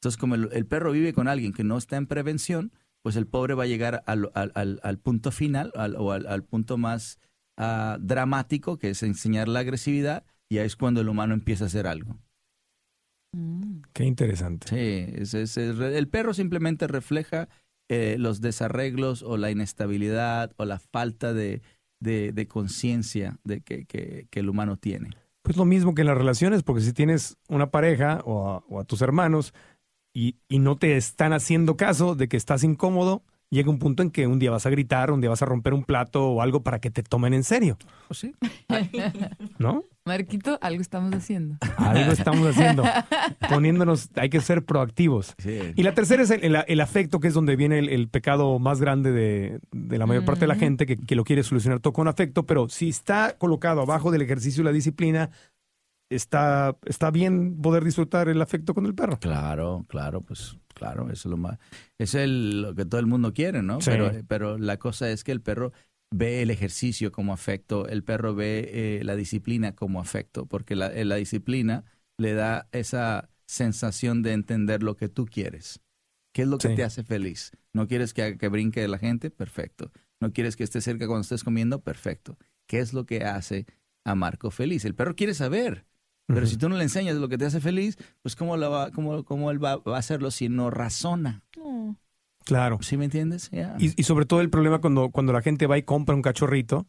Entonces, 0.00 0.18
como 0.18 0.34
el, 0.34 0.48
el 0.52 0.66
perro 0.66 0.92
vive 0.92 1.12
con 1.12 1.28
alguien 1.28 1.52
que 1.52 1.64
no 1.64 1.76
está 1.78 1.96
en 1.96 2.06
prevención, 2.06 2.72
pues 3.02 3.16
el 3.16 3.26
pobre 3.26 3.54
va 3.54 3.64
a 3.64 3.66
llegar 3.66 4.02
al, 4.06 4.30
al- 4.34 4.52
al- 4.54 4.80
al 4.82 4.98
punto 4.98 5.30
final 5.30 5.72
al- 5.74 5.96
o 5.96 6.12
al, 6.12 6.26
al 6.26 6.44
punto 6.44 6.78
más 6.78 7.18
ah, 7.58 7.98
dramático, 8.00 8.78
que 8.78 8.90
es 8.90 9.02
enseñar 9.02 9.48
la 9.48 9.60
agresividad, 9.60 10.24
y 10.50 10.58
ahí 10.58 10.66
es 10.66 10.76
cuando 10.76 11.00
el 11.00 11.08
humano 11.08 11.34
empieza 11.34 11.64
a 11.64 11.66
hacer 11.68 11.86
algo. 11.86 12.16
Mm. 13.34 13.82
Qué 13.92 14.04
interesante. 14.04 14.68
Sí, 14.68 15.14
es- 15.20 15.34
es- 15.34 15.56
es 15.56 15.76
re- 15.78 15.96
el 15.98 16.08
perro 16.08 16.34
simplemente 16.34 16.86
refleja 16.86 17.48
eh, 17.88 18.16
los 18.18 18.40
desarreglos 18.40 19.22
o 19.22 19.36
la 19.36 19.50
inestabilidad 19.50 20.52
o 20.56 20.64
la 20.64 20.78
falta 20.78 21.34
de, 21.34 21.60
de- 22.00 22.32
de 22.32 22.46
conciencia 22.48 23.38
de 23.44 23.60
que, 23.60 23.84
que- 23.84 24.26
que 24.30 24.40
el 24.40 24.48
humano 24.48 24.76
tiene. 24.78 25.10
Pues 25.42 25.56
lo 25.56 25.64
mismo 25.64 25.94
que 25.94 26.02
en 26.02 26.06
las 26.06 26.16
relaciones, 26.16 26.62
porque 26.62 26.82
si 26.82 26.92
tienes 26.92 27.36
una 27.48 27.70
pareja 27.70 28.20
o 28.24 28.48
a, 28.48 28.64
o 28.68 28.80
a 28.80 28.84
tus 28.84 29.02
hermanos 29.02 29.52
y, 30.14 30.36
y 30.48 30.58
no 30.58 30.76
te 30.76 30.96
están 30.96 31.32
haciendo 31.32 31.76
caso 31.76 32.14
de 32.14 32.28
que 32.28 32.36
estás 32.36 32.64
incómodo, 32.64 33.22
llega 33.50 33.70
un 33.70 33.78
punto 33.78 34.02
en 34.02 34.10
que 34.10 34.26
un 34.26 34.38
día 34.38 34.50
vas 34.50 34.64
a 34.66 34.70
gritar, 34.70 35.10
un 35.10 35.20
día 35.20 35.28
vas 35.30 35.42
a 35.42 35.46
romper 35.46 35.74
un 35.74 35.84
plato 35.84 36.26
o 36.30 36.40
algo 36.42 36.62
para 36.62 36.80
que 36.80 36.90
te 36.90 37.02
tomen 37.02 37.34
en 37.34 37.44
serio, 37.44 37.76
¿O 38.08 38.14
sí? 38.14 38.34
¿no? 39.58 39.84
Marquito, 40.04 40.58
algo 40.62 40.82
estamos 40.82 41.14
haciendo. 41.14 41.58
Algo 41.76 42.10
estamos 42.10 42.44
haciendo, 42.48 42.82
poniéndonos, 43.48 44.10
hay 44.16 44.30
que 44.30 44.40
ser 44.40 44.64
proactivos. 44.64 45.34
Sí. 45.38 45.60
Y 45.76 45.82
la 45.84 45.94
tercera 45.94 46.22
es 46.24 46.30
el, 46.30 46.42
el- 46.44 46.64
el 46.66 46.80
afecto, 46.80 47.20
que 47.20 47.28
es 47.28 47.34
donde 47.34 47.54
viene 47.54 47.78
el, 47.78 47.88
el 47.88 48.08
pecado 48.08 48.58
más 48.58 48.80
grande 48.80 49.12
de, 49.12 49.60
de 49.70 49.98
la 49.98 50.06
mayor 50.06 50.24
parte 50.24 50.40
de 50.40 50.46
la 50.48 50.54
Mm. 50.56 50.58
gente 50.58 50.86
que, 50.86 50.96
que 50.96 51.14
lo 51.14 51.22
quiere 51.24 51.42
solucionar 51.44 51.78
todo 51.80 51.92
con 51.92 52.08
afecto, 52.08 52.44
pero 52.46 52.68
si 52.68 52.88
está 52.88 53.36
colocado 53.38 53.80
abajo 53.80 54.10
del 54.10 54.22
ejercicio 54.22 54.62
y 54.62 54.64
la 54.64 54.72
disciplina, 54.72 55.30
está, 56.14 56.76
está 56.84 57.10
bien 57.10 57.60
poder 57.60 57.84
disfrutar 57.84 58.28
el 58.28 58.40
afecto 58.42 58.74
con 58.74 58.86
el 58.86 58.94
perro. 58.94 59.18
Claro, 59.20 59.84
claro, 59.88 60.22
pues 60.22 60.58
claro, 60.74 61.04
eso 61.10 61.28
es 61.28 61.30
lo 61.30 61.36
más, 61.36 61.58
es 61.98 62.14
el, 62.14 62.62
lo 62.62 62.74
que 62.74 62.84
todo 62.84 63.00
el 63.00 63.06
mundo 63.06 63.32
quiere, 63.32 63.62
¿no? 63.62 63.80
Sí. 63.80 63.90
Pero, 63.90 64.10
pero 64.26 64.58
la 64.58 64.78
cosa 64.78 65.10
es 65.10 65.22
que 65.24 65.32
el 65.32 65.40
perro 65.40 65.72
ve 66.10 66.42
el 66.42 66.50
ejercicio 66.50 67.12
como 67.12 67.32
afecto, 67.32 67.88
el 67.88 68.04
perro 68.04 68.34
ve 68.34 68.68
eh, 69.00 69.04
la 69.04 69.16
disciplina 69.16 69.74
como 69.74 70.00
afecto, 70.00 70.46
porque 70.46 70.74
la, 70.76 70.88
eh, 70.88 71.04
la 71.04 71.16
disciplina 71.16 71.84
le 72.18 72.34
da 72.34 72.68
esa 72.72 73.30
sensación 73.46 74.22
de 74.22 74.32
entender 74.32 74.82
lo 74.82 74.96
que 74.96 75.08
tú 75.08 75.26
quieres. 75.26 75.80
¿Qué 76.34 76.42
es 76.42 76.48
lo 76.48 76.58
que 76.58 76.68
Sí. 76.68 76.74
te 76.74 76.82
hace 76.84 77.04
feliz? 77.04 77.52
¿No 77.74 77.86
quieres 77.86 78.14
que, 78.14 78.38
que 78.38 78.48
brinque 78.48 78.86
la 78.88 78.98
gente? 78.98 79.30
Perfecto. 79.30 79.92
¿No 80.20 80.32
quieres 80.32 80.56
que 80.56 80.64
esté 80.64 80.80
cerca 80.80 81.06
cuando 81.06 81.22
estés 81.22 81.44
comiendo? 81.44 81.80
Perfecto. 81.82 82.38
¿Qué 82.66 82.78
es 82.78 82.92
lo 82.94 83.04
que 83.04 83.24
hace 83.24 83.66
a 84.04 84.14
Marco 84.14 84.50
feliz? 84.50 84.84
El 84.84 84.94
perro 84.94 85.14
quiere 85.14 85.34
saber. 85.34 85.86
Pero 86.26 86.46
si 86.46 86.56
tú 86.56 86.68
no 86.68 86.76
le 86.76 86.84
enseñas 86.84 87.16
lo 87.16 87.28
que 87.28 87.36
te 87.36 87.44
hace 87.44 87.60
feliz, 87.60 87.98
pues 88.22 88.36
¿cómo, 88.36 88.58
va, 88.58 88.90
cómo, 88.90 89.24
cómo 89.24 89.50
él 89.50 89.62
va, 89.62 89.76
va 89.76 89.96
a 89.96 89.98
hacerlo 89.98 90.30
si 90.30 90.48
no 90.48 90.70
razona? 90.70 91.44
Claro. 92.44 92.78
¿Sí 92.80 92.96
me 92.96 93.04
entiendes? 93.04 93.50
Y, 93.78 94.00
y 94.00 94.04
sobre 94.04 94.24
todo 94.24 94.40
el 94.40 94.50
problema 94.50 94.80
cuando, 94.80 95.10
cuando 95.10 95.32
la 95.32 95.42
gente 95.42 95.66
va 95.66 95.78
y 95.78 95.82
compra 95.82 96.14
un 96.14 96.22
cachorrito 96.22 96.86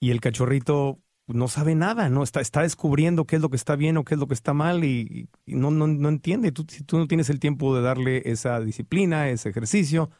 y 0.00 0.10
el 0.10 0.20
cachorrito 0.20 1.00
no 1.26 1.48
sabe 1.48 1.74
nada, 1.74 2.08
¿no? 2.08 2.22
Está, 2.22 2.40
está 2.40 2.62
descubriendo 2.62 3.26
qué 3.26 3.36
es 3.36 3.42
lo 3.42 3.50
que 3.50 3.56
está 3.56 3.76
bien 3.76 3.96
o 3.96 4.04
qué 4.04 4.14
es 4.14 4.20
lo 4.20 4.26
que 4.26 4.34
está 4.34 4.54
mal 4.54 4.84
y, 4.84 5.28
y 5.44 5.54
no, 5.54 5.70
no, 5.70 5.86
no 5.86 6.08
entiende. 6.08 6.52
Tú, 6.52 6.64
si 6.68 6.84
tú 6.84 6.98
no 6.98 7.06
tienes 7.06 7.28
el 7.30 7.38
tiempo 7.38 7.76
de 7.76 7.82
darle 7.82 8.22
esa 8.24 8.60
disciplina, 8.60 9.28
ese 9.28 9.50
ejercicio, 9.50 10.10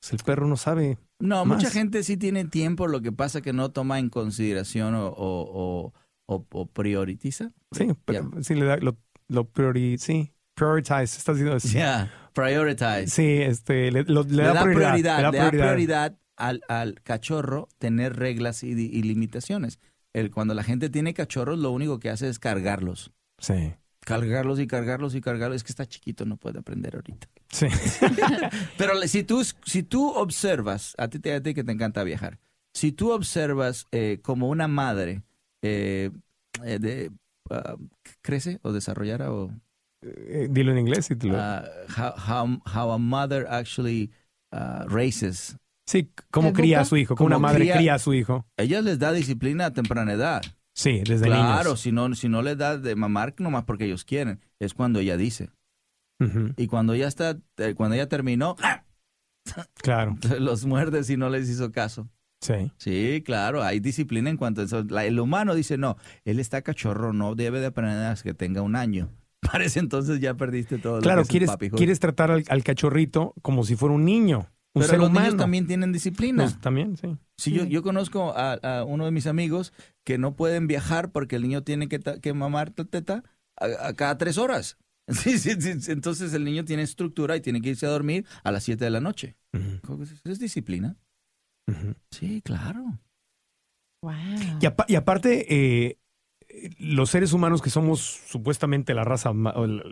pues 0.00 0.12
el 0.12 0.18
perro 0.18 0.46
no 0.46 0.56
sabe. 0.56 0.98
no, 1.18 1.44
más. 1.44 1.58
mucha 1.58 1.70
gente 1.70 2.02
sí 2.02 2.16
tiene 2.16 2.44
tiempo, 2.44 2.86
lo 2.86 3.00
que 3.00 3.12
pasa 3.12 3.40
que 3.40 3.52
no 3.52 3.70
toma 3.70 3.98
en 3.98 4.10
consideración 4.10 4.94
o, 4.94 5.08
o, 5.08 5.14
o, 5.16 5.94
o- 6.30 6.46
o 6.50 6.66
prioritiza. 6.66 7.52
Sí, 7.72 7.88
pero 8.04 8.30
sí 8.42 8.54
le 8.54 8.64
da, 8.64 8.76
lo, 8.78 8.96
lo 9.28 9.48
priori, 9.48 9.98
sí, 9.98 10.32
prioritize, 10.54 11.02
estás 11.18 11.36
diciendo 11.36 11.56
así. 11.56 11.70
Ya, 11.74 12.10
prioritize. 12.32 13.06
Sí, 13.08 13.42
este, 13.42 13.90
le, 13.90 14.04
lo- 14.04 14.22
le 14.22 14.28
le, 14.36 14.42
da, 14.44 14.52
da 14.54 14.62
prioridad, 14.62 14.92
prioridad, 14.94 15.32
le 15.32 15.38
da 15.38 15.50
prioridad 15.50 16.18
al, 16.36 16.62
al 16.68 17.02
cachorro 17.02 17.68
tener 17.78 18.16
reglas 18.16 18.62
y, 18.62 18.70
y 18.70 19.02
limitaciones. 19.02 19.78
El, 20.12 20.30
cuando 20.30 20.54
la 20.54 20.62
gente 20.64 20.88
tiene 20.90 21.14
cachorros, 21.14 21.58
lo 21.58 21.70
único 21.70 21.98
que 22.00 22.10
hace 22.10 22.28
es 22.28 22.38
cargarlos. 22.38 23.12
Sí, 23.38 23.74
Cargarlos 24.00 24.58
y 24.58 24.66
cargarlos 24.66 25.14
y 25.14 25.20
cargarlos. 25.20 25.56
Es 25.56 25.64
que 25.64 25.72
está 25.72 25.86
chiquito, 25.86 26.24
no 26.24 26.36
puede 26.36 26.58
aprender 26.58 26.96
ahorita. 26.96 27.28
sí. 27.50 27.66
Pero 28.78 29.00
si 29.06 29.22
tú, 29.24 29.44
si 29.64 29.82
tú 29.82 30.10
observas, 30.10 30.94
a 30.98 31.08
ti, 31.08 31.18
te- 31.18 31.34
a 31.34 31.42
ti 31.42 31.54
que 31.54 31.64
te 31.64 31.72
encanta 31.72 32.02
viajar, 32.02 32.38
si 32.72 32.92
tú 32.92 33.12
observas 33.12 33.86
eh, 33.92 34.18
como 34.22 34.48
una 34.48 34.68
madre 34.68 35.22
eh, 35.62 36.10
eh, 36.64 36.78
de, 36.78 37.10
ah, 37.50 37.76
crece 38.22 38.58
o 38.62 38.72
desarrollara 38.72 39.32
o 39.32 39.50
Eh, 40.02 40.48
dilo 40.50 40.72
en 40.72 40.78
inglés 40.78 41.10
y 41.10 41.16
te 41.16 41.26
lo... 41.26 41.36
ah, 41.36 41.64
how, 41.96 42.12
how, 42.16 42.62
how 42.66 42.92
a 42.92 42.98
mother 42.98 43.46
actually 43.48 44.10
ah, 44.52 44.86
raises, 44.88 45.56
sí, 45.86 46.10
cómo 46.30 46.52
cría 46.52 46.80
a 46.80 46.84
su 46.84 46.96
hijo, 46.96 47.16
cómo 47.16 47.26
una 47.26 47.36
¿Cómo 47.36 47.48
madre 47.48 47.64
cría? 47.64 47.74
cría 47.76 47.94
a 47.94 47.98
su 47.98 48.14
hijo. 48.14 48.46
ella 48.56 48.80
les 48.82 48.98
da 48.98 49.12
disciplina 49.12 49.66
a 49.66 49.72
temprana 49.72 50.12
edad. 50.14 50.42
Sí, 50.74 51.02
desde 51.04 51.26
claro, 51.26 51.70
niños. 51.70 51.80
si 51.80 51.92
no, 51.92 52.14
si 52.14 52.28
no 52.28 52.42
les 52.42 52.56
da 52.56 52.78
de 52.78 52.94
mamar 52.96 53.34
nomás 53.38 53.64
porque 53.64 53.84
ellos 53.84 54.04
quieren, 54.04 54.40
es 54.58 54.72
cuando 54.74 55.00
ella 55.00 55.16
dice. 55.16 55.50
Y 56.56 56.66
cuando 56.66 56.94
ya 56.94 57.08
está, 57.08 57.38
cuando 57.76 57.94
ella 57.96 58.08
terminó, 58.08 58.56
Claro, 59.82 60.16
los 60.38 60.64
muerdes 60.66 61.10
y 61.10 61.16
no 61.16 61.28
les 61.30 61.48
hizo 61.48 61.72
caso. 61.72 62.08
Sí. 62.40 62.72
Sí, 62.78 63.22
claro, 63.24 63.62
hay 63.62 63.80
disciplina 63.80 64.30
en 64.30 64.36
cuanto 64.36 64.60
a 64.60 64.64
eso. 64.64 64.84
La- 64.84 65.04
el 65.04 65.18
humano 65.20 65.54
dice, 65.54 65.76
no, 65.78 65.96
él 66.24 66.38
está 66.40 66.62
cachorro, 66.62 67.12
no 67.12 67.34
debe 67.34 67.60
de 67.60 67.66
aprender 67.66 67.98
hasta 68.06 68.24
que 68.24 68.34
tenga 68.34 68.62
un 68.62 68.76
año. 68.76 69.10
Parece 69.52 69.80
entonces 69.80 70.20
ya 70.20 70.34
perdiste 70.34 70.78
todo 70.78 70.96
lo 70.96 71.02
Claro, 71.02 71.22
que 71.22 71.22
es 71.22 71.42
el 71.42 71.46
quieres, 71.58 71.70
quieres 71.76 72.00
tratar 72.00 72.30
al, 72.30 72.44
al 72.48 72.64
cachorrito 72.64 73.34
como 73.42 73.64
si 73.64 73.76
fuera 73.76 73.94
un 73.94 74.04
niño, 74.04 74.40
un 74.74 74.82
Pero 74.82 74.88
ser 74.88 74.98
los 74.98 75.08
humano. 75.10 75.26
niños 75.26 75.38
también 75.38 75.66
tienen 75.66 75.92
disciplina. 75.92 76.44
Pues, 76.44 76.60
también, 76.60 76.96
sí. 76.96 77.16
Sí, 77.36 77.52
yo, 77.52 77.64
yo 77.64 77.82
conozco 77.82 78.34
a, 78.36 78.52
a 78.54 78.84
uno 78.84 79.06
de 79.06 79.10
mis 79.12 79.26
amigos 79.26 79.72
que 80.04 80.18
no 80.18 80.36
pueden 80.36 80.66
viajar 80.66 81.10
porque 81.10 81.36
el 81.36 81.42
niño 81.42 81.62
tiene 81.62 81.88
que, 81.88 81.98
que 81.98 82.34
mamar 82.34 82.70
teta 82.70 83.24
a, 83.56 83.88
a 83.88 83.94
cada 83.94 84.18
tres 84.18 84.38
horas. 84.38 84.76
Sí, 85.08 85.38
sí, 85.38 85.60
sí, 85.60 85.90
Entonces 85.90 86.32
el 86.34 86.44
niño 86.44 86.64
tiene 86.64 86.82
estructura 86.84 87.34
y 87.36 87.40
tiene 87.40 87.60
que 87.60 87.70
irse 87.70 87.84
a 87.86 87.88
dormir 87.88 88.26
a 88.44 88.52
las 88.52 88.62
siete 88.62 88.84
de 88.84 88.90
la 88.90 89.00
noche. 89.00 89.36
¿Eso 89.52 90.18
es 90.32 90.38
disciplina? 90.38 90.96
Sí, 92.10 92.42
claro. 92.42 92.98
Wow. 94.02 94.12
Y, 94.60 94.66
apa- 94.66 94.86
y 94.88 94.94
aparte, 94.96 95.46
eh, 95.88 95.98
los 96.78 97.10
seres 97.10 97.32
humanos 97.32 97.62
que 97.62 97.70
somos 97.70 98.00
supuestamente 98.00 98.94
la 98.94 99.04
raza, 99.04 99.30
o 99.30 99.34
la, 99.66 99.82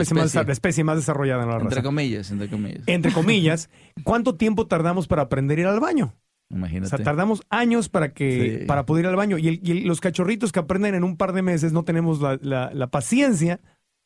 especie, 0.00 0.84
Más, 0.84 0.96
desarrollada 0.96 1.42
en 1.42 1.48
la 1.50 1.54
Entre 1.56 1.70
raza. 1.70 1.82
comillas, 1.82 2.30
entre 2.30 2.48
comillas. 2.48 2.82
Entre 2.86 3.12
comillas, 3.12 3.68
¿cuánto 4.04 4.36
tiempo 4.36 4.66
tardamos 4.66 5.06
para 5.06 5.22
aprender 5.22 5.58
a 5.58 5.60
ir 5.62 5.66
al 5.66 5.80
baño? 5.80 6.14
O 6.50 6.56
Imagínate. 6.56 6.88
sea, 6.96 7.04
tardamos 7.04 7.42
años 7.50 7.88
para 7.88 8.14
que 8.14 8.60
Sí. 8.60 8.66
para 8.66 8.86
poder 8.86 9.04
ir 9.04 9.08
al 9.10 9.16
baño. 9.16 9.36
Y, 9.36 9.48
el- 9.48 9.60
y 9.62 9.70
el- 9.72 9.84
los 9.88 10.00
cachorritos 10.00 10.52
que 10.52 10.60
aprenden 10.60 10.94
en 10.94 11.02
un 11.04 11.16
par 11.16 11.32
de 11.32 11.42
meses 11.42 11.72
no 11.72 11.84
tenemos 11.84 12.20
la, 12.20 12.38
la- 12.40 12.70
la 12.72 12.86
paciencia 12.86 13.60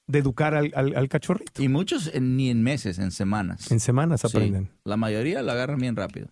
de 0.08 0.18
educar 0.18 0.54
al, 0.54 0.72
al- 0.74 0.96
al 0.96 1.08
cachorrito. 1.08 1.62
Y 1.62 1.68
muchos 1.68 2.10
en- 2.14 2.36
ni 2.36 2.48
en 2.48 2.62
meses, 2.62 2.98
en 2.98 3.10
semanas. 3.12 3.70
En 3.70 3.78
semanas 3.78 4.22
Sí. 4.22 4.26
aprenden. 4.28 4.70
La 4.84 4.96
mayoría 4.96 5.42
lo 5.42 5.52
agarran 5.52 5.78
bien 5.78 5.94
rápido. 5.94 6.28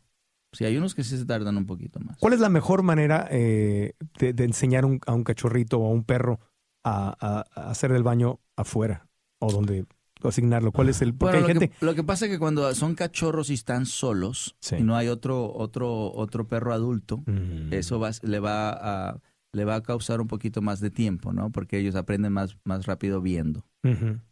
Sí, 0.53 0.65
hay 0.65 0.77
unos 0.77 0.95
que 0.95 1.05
sí 1.05 1.17
se 1.19 1.27
tardan 1.27 1.57
un 1.57 1.67
poquito 1.67 2.01
más. 2.01 2.17
¿Cuál 2.19 2.33
es 2.33 2.41
la 2.41 2.49
mejor 2.49 2.83
manera 2.83 3.29
eh, 3.31 3.95
de, 4.19 4.33
de 4.33 4.45
enseñar 4.45 4.85
un- 4.85 5.01
a 5.07 5.13
un 5.15 5.25
cachorrito 5.25 5.79
o 5.79 5.87
a 5.87 5.91
un 5.91 6.05
perro 6.05 6.41
a, 6.85 7.15
a- 7.21 7.45
a 7.61 7.71
hacer 7.71 7.93
del 7.93 8.03
baño 8.03 8.41
afuera 8.57 9.07
o 9.41 9.53
donde 9.53 9.85
asignarlo? 10.23 10.73
¿Cuál 10.73 10.89
es 10.89 11.03
el? 11.03 11.15
Porque 11.15 11.37
Bueno, 11.37 11.47
hay 11.49 11.55
lo, 11.55 11.61
gente. 11.61 11.77
que, 11.79 11.85
lo 11.87 11.95
que 11.95 12.03
pasa 12.03 12.25
es 12.27 12.31
que 12.33 12.39
cuando 12.39 12.75
son 12.75 12.95
cachorros 12.95 13.51
y 13.51 13.55
están 13.55 13.85
solos 13.87 14.57
Sí. 14.61 14.77
y 14.77 14.83
no 14.83 14.97
hay 14.97 15.09
otro 15.09 15.53
otro 15.55 16.13
otro 16.13 16.47
perro 16.49 16.73
adulto, 16.73 17.19
Mm. 17.27 17.73
eso 17.73 18.01
va, 18.01 18.11
le 18.23 18.41
va 18.41 18.71
a 19.11 19.21
le 19.53 19.65
va 19.65 19.77
a 19.77 19.83
causar 19.83 20.21
un 20.21 20.29
poquito 20.29 20.61
más 20.63 20.81
de 20.81 20.91
tiempo, 20.91 21.33
¿no? 21.33 21.51
Porque 21.51 21.79
ellos 21.79 21.95
aprenden 21.95 22.33
más 22.33 22.57
más 22.65 22.87
rápido 22.87 23.21
viendo. 23.21 23.65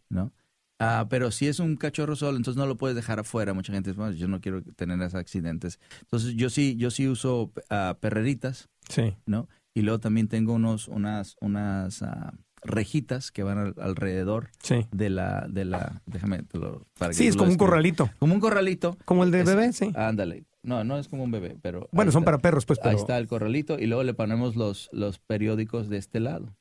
¿no? 0.09 0.33
Ah, 0.79 1.07
pero 1.09 1.31
si 1.31 1.47
es 1.49 1.59
un 1.59 1.77
cachorro 1.77 2.17
solo, 2.17 2.37
entonces 2.37 2.59
no 2.59 2.67
lo 2.67 2.77
puedes 2.77 2.95
dejar 2.97 3.19
afuera. 3.19 3.55
Mucha 3.55 3.73
gente 3.73 3.91
dice, 3.91 3.99
"Bueno, 4.01 4.15
yo 4.15 4.29
no 4.29 4.41
quiero 4.41 4.63
tener 4.63 5.01
esos 5.01 5.15
accidentes. 5.15 5.81
Entonces 6.03 6.35
yo 6.35 6.51
sí 6.51 6.77
yo 6.77 6.91
sí 6.91 7.09
uso 7.09 7.51
ah, 7.71 7.97
perreritas, 8.01 8.69
Sí. 8.89 9.15
¿no? 9.27 9.49
Y 9.75 9.83
luego 9.83 10.01
también 10.01 10.29
tengo 10.29 10.53
unos 10.55 10.89
unas 10.89 11.37
unas 11.41 12.03
ah, 12.03 12.35
rejitas 12.63 13.31
que 13.31 13.43
van 13.43 13.59
al- 13.59 13.75
alrededor 13.79 14.51
Sí. 14.63 14.87
de 14.91 15.09
la, 15.11 15.47
de 15.49 15.65
la, 15.65 16.03
déjame, 16.07 16.43
te 16.43 16.59
lo- 16.59 16.87
para 16.99 17.11
que 17.11 17.17
Sí, 17.17 17.27
es 17.29 17.37
como 17.37 17.51
un 17.51 17.57
corralito. 17.57 18.11
Como 18.19 18.35
un 18.35 18.41
corralito. 18.41 18.97
Como 19.05 19.25
el 19.25 19.31
de 19.31 19.41
Es- 19.41 19.47
bebé, 19.47 19.73
sí. 19.73 19.93
Ándale. 19.95 20.45
No, 20.63 20.83
no 20.83 20.99
es 20.99 21.07
como 21.09 21.23
un 21.23 21.31
bebé, 21.31 21.57
pero. 21.63 21.89
Bueno, 21.93 22.09
ahí 22.11 22.13
son 22.13 22.23
está. 22.23 22.33
para 22.33 22.39
perros, 22.43 22.67
pues, 22.67 22.81
Ahí 22.81 22.85
pero 22.87 22.99
está 22.99 23.17
el 23.19 23.29
corralito 23.29 23.79
y 23.79 23.87
luego 23.87 24.03
le 24.03 24.15
ponemos 24.15 24.57
los, 24.57 24.89
los 24.93 25.19
periódicos 25.21 25.89
de 25.89 25.97
este 25.99 26.19
lado. 26.21 26.55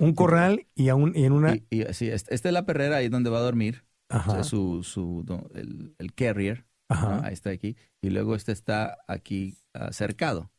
Un 0.00 0.14
corral 0.14 0.66
y, 0.74 0.88
a 0.88 0.94
un- 0.94 1.14
y 1.16 1.24
en 1.24 1.32
una... 1.32 1.54
Y, 1.56 1.64
y 1.70 1.82
así, 1.82 2.08
este- 2.08 2.34
esta 2.34 2.48
es 2.48 2.52
la 2.52 2.64
perrera 2.66 2.96
ahí 2.96 3.08
donde 3.08 3.30
va 3.30 3.38
a 3.38 3.42
dormir. 3.42 3.84
O 4.10 4.14
Ajá, 4.16 4.32
sea, 4.32 4.44
su, 4.44 4.82
su, 4.82 5.24
el, 5.54 5.94
el 5.98 6.14
carrier. 6.14 6.66
¿no? 6.90 6.96
ajá, 6.96 7.26
Ahí 7.26 7.32
está 7.32 7.50
aquí. 7.50 7.76
Y 8.02 8.10
luego 8.10 8.34
este 8.34 8.52
está 8.52 8.98
aquí 9.08 9.56
ah, 9.74 9.90
cercado. 9.92 10.50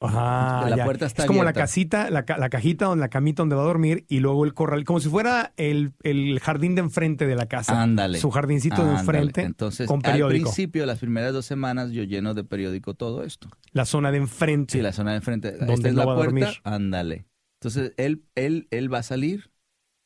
ajá, 0.00 0.68
la 0.68 0.76
ya. 0.76 0.84
puerta 0.84 1.06
está 1.06 1.22
Es 1.22 1.26
como 1.28 1.44
la 1.44 1.54
casita, 1.54 2.10
la, 2.10 2.26
ca- 2.26 2.36
la 2.36 2.50
cajita, 2.50 2.84
donde 2.86 3.00
la 3.00 3.08
camita 3.08 3.40
donde 3.42 3.56
va 3.56 3.62
a 3.62 3.66
dormir 3.66 4.04
y 4.08 4.20
luego 4.20 4.44
el 4.44 4.52
corral, 4.52 4.84
como 4.84 5.00
si 5.00 5.08
fuera 5.08 5.54
el, 5.56 5.94
el 6.02 6.38
jardín 6.40 6.74
de 6.74 6.82
enfrente 6.82 7.26
de 7.26 7.36
la 7.36 7.46
casa. 7.46 7.80
Ándale. 7.80 8.18
Su 8.18 8.30
jardincito 8.30 8.84
de 8.84 8.90
enfrente 8.92 9.42
Entonces, 9.42 9.86
con 9.86 10.04
al 10.04 10.28
principio, 10.28 10.84
las 10.84 10.98
primeras 10.98 11.32
dos 11.32 11.46
semanas, 11.46 11.90
yo 11.92 12.02
lleno 12.02 12.34
de 12.34 12.44
periódico 12.44 12.92
todo 12.92 13.22
esto. 13.24 13.48
La 13.72 13.86
zona 13.86 14.10
de 14.12 14.18
enfrente. 14.18 14.72
Sí, 14.72 14.82
la 14.82 14.92
zona 14.92 15.12
de 15.12 15.16
enfrente. 15.18 15.52
Donde 15.52 15.72
Esta 15.74 15.88
es 15.88 15.94
la 15.94 16.04
va 16.04 16.16
puerta. 16.16 16.52
Ándale. 16.64 17.24
Entonces, 17.64 17.94
él, 17.96 18.24
él, 18.34 18.68
él 18.70 18.92
va 18.92 18.98
a 18.98 19.02
salir 19.02 19.50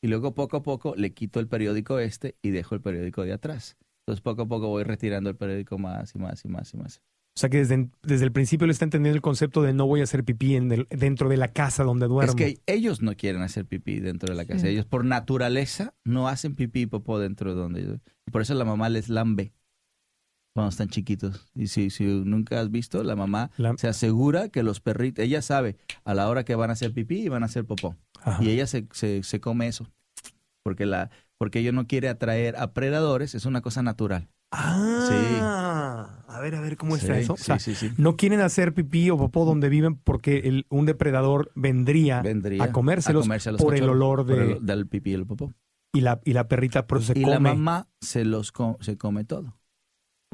y 0.01 0.07
luego 0.07 0.33
poco 0.33 0.57
a 0.59 0.63
poco 0.63 0.95
le 0.97 1.13
quito 1.13 1.41
el 1.41 1.49
periódico 1.49 1.99
este 1.99 2.37
y 2.41 2.51
dejo 2.51 2.77
el 2.77 2.81
periódico 2.81 3.25
de 3.25 3.33
atrás. 3.33 3.77
Entonces, 4.07 4.23
poco 4.23 4.43
a 4.43 4.47
poco 4.47 4.69
voy 4.69 4.85
retirando 4.85 5.29
el 5.29 5.37
periódico 5.37 5.77
más 5.77 6.15
y 6.15 6.19
más 6.19 6.45
y 6.45 6.49
más 6.49 6.73
y 6.73 6.77
más. 6.77 7.03
O 7.37 7.41
sea 7.41 7.51
que 7.51 7.59
desde, 7.59 7.91
desde 8.03 8.25
el 8.25 8.33
principio 8.33 8.67
le 8.67 8.73
está 8.73 8.85
entendiendo 8.85 9.15
el 9.17 9.23
concepto 9.23 9.63
de 9.63 9.73
no 9.73 9.87
voy 9.87 10.01
a 10.01 10.05
hacer 10.05 10.25
pipí 10.25 10.57
en 10.57 10.73
el- 10.73 10.87
dentro 10.91 11.29
de 11.29 11.37
la 11.37 11.53
casa 11.53 11.85
donde 11.85 12.07
duermo. 12.07 12.31
Es 12.31 12.35
que 12.37 12.61
ellos 12.67 13.03
no 13.03 13.15
quieren 13.17 13.43
hacer 13.43 13.67
pipí 13.67 14.01
dentro 14.01 14.29
de 14.29 14.37
la 14.37 14.45
casa. 14.45 14.61
Sí. 14.61 14.69
Ellos 14.69 14.87
por 14.87 15.05
naturaleza 15.05 15.95
no 16.05 16.29
hacen 16.29 16.55
pipí 16.55 16.83
y 16.83 16.87
popó 16.87 17.19
dentro 17.19 17.55
de 17.55 17.61
donde 17.61 17.81
ellos. 17.81 18.01
Y 18.27 18.31
por 18.31 18.43
eso 18.43 18.55
la 18.55 18.65
mamá 18.65 18.89
les 18.89 19.09
lambe 19.09 19.53
cuando 20.55 20.71
están 20.71 20.89
chiquitos. 20.89 21.47
Y 21.55 21.69
si, 21.69 21.91
si 21.91 22.05
nunca 22.05 22.61
has 22.61 22.71
visto, 22.71 23.03
la 23.05 23.15
mamá 23.17 23.51
La- 23.57 23.77
se 23.77 23.89
asegura 23.89 24.49
que 24.49 24.63
los 24.63 24.81
perritos, 24.81 25.25
ella 25.25 25.41
sabe 25.43 25.77
a 26.05 26.15
la 26.15 26.29
hora 26.29 26.45
que 26.45 26.55
van 26.55 26.71
a 26.71 26.73
hacer 26.73 26.93
pipí 26.93 27.21
y 27.23 27.29
van 27.29 27.43
a 27.43 27.47
hacer 27.47 27.65
popó. 27.65 27.97
Ajá. 28.23 28.43
Y 28.43 28.51
ella 28.51 28.67
se, 28.67 28.87
se, 28.93 29.23
se 29.23 29.41
come 29.41 29.69
eso. 29.69 29.87
Porque, 30.65 30.85
la, 30.87 31.11
porque 31.39 31.61
ella 31.61 31.73
no 31.73 31.87
quiere 31.87 32.09
atraer 32.09 32.57
a 32.57 32.73
predadores, 32.75 33.35
es 33.35 33.45
una 33.47 33.61
cosa 33.61 33.83
natural. 33.83 34.29
Ah, 34.51 36.25
a 36.29 36.41
ver, 36.41 36.55
a 36.55 36.61
ver, 36.61 36.77
¿cómo 36.77 36.97
está 36.97 37.15
Sí, 37.15 37.21
eso? 37.21 37.35
O 37.35 37.37
sí, 37.37 37.43
sea, 37.45 37.59
sí, 37.59 37.75
sí. 37.75 37.91
no 37.97 38.17
quieren 38.17 38.41
hacer 38.41 38.75
pipí 38.75 39.11
o 39.11 39.17
popó 39.17 39.45
donde 39.45 39.69
viven 39.69 39.97
porque 39.97 40.39
el- 40.39 40.67
un 40.71 40.87
depredador 40.87 41.51
vendría, 41.55 42.23
Vendría 42.23 42.65
a 42.65 42.73
comérselos 42.73 43.29
a 43.29 43.57
por 43.59 43.75
el 43.75 43.89
olor 43.89 44.25
de- 44.25 44.53
el- 44.55 44.67
del 44.67 44.87
pipí 44.87 45.11
y 45.11 45.15
el 45.15 45.27
popó. 45.27 45.53
y 45.93 46.01
la, 46.01 46.21
y 46.25 46.33
la 46.33 46.49
perrita 46.49 46.87
por 46.87 46.99
eso 46.99 47.13
se 47.13 47.19
y 47.19 47.23
come. 47.23 47.35
la 47.35 47.41
mamá 47.41 47.89
se 48.01 48.25
los 48.25 48.53
co- 48.53 48.79
se 48.81 48.97
come 48.97 49.25
todo. 49.25 49.58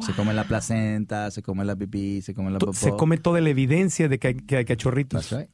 Se 0.01 0.13
come 0.13 0.35
la 0.35 0.45
placenta, 0.45 1.31
se 1.31 1.43
come 1.43 1.65
la 1.65 1.77
pipí, 1.77 2.21
se 2.21 2.35
come 2.35 2.51
la 2.51 2.59
popó. 2.59 2.73
se 2.73 2.91
come 2.97 3.17
toda 3.17 3.41
la 3.41 3.51
evidencia 3.51 4.09
de 4.09 4.19
que 4.19 4.29
hay, 4.29 4.35
que 4.35 4.57
hay 4.57 4.65
cachorritos. 4.65 5.29
That's 5.29 5.41
right. 5.43 5.51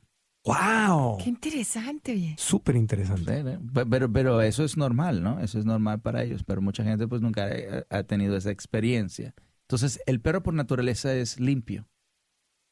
¡Wow! 0.47 1.19
Qué 1.23 1.29
interesante, 1.29 2.13
oye. 2.13 2.35
Súper 2.39 2.75
interesante. 2.77 3.43
Sí, 3.43 3.49
¿eh? 3.49 3.59
Pero, 3.91 4.11
pero 4.11 4.41
eso 4.41 4.65
es 4.65 4.79
normal, 4.79 5.23
¿no? 5.23 5.39
Eso 5.41 5.59
es 5.59 5.67
normal 5.67 6.01
para 6.01 6.23
ellos, 6.23 6.43
pero 6.45 6.63
mucha 6.63 6.83
gente 6.83 7.07
pues 7.07 7.21
nunca 7.21 7.45
ha- 7.47 7.99
ha 7.99 8.03
tenido 8.05 8.35
esa 8.37 8.51
experiencia. 8.51 9.35
Entonces, 9.69 10.01
el 10.07 10.21
perro 10.21 10.43
por 10.43 10.55
naturaleza 10.55 11.13
es 11.15 11.39
limpio. 11.39 11.87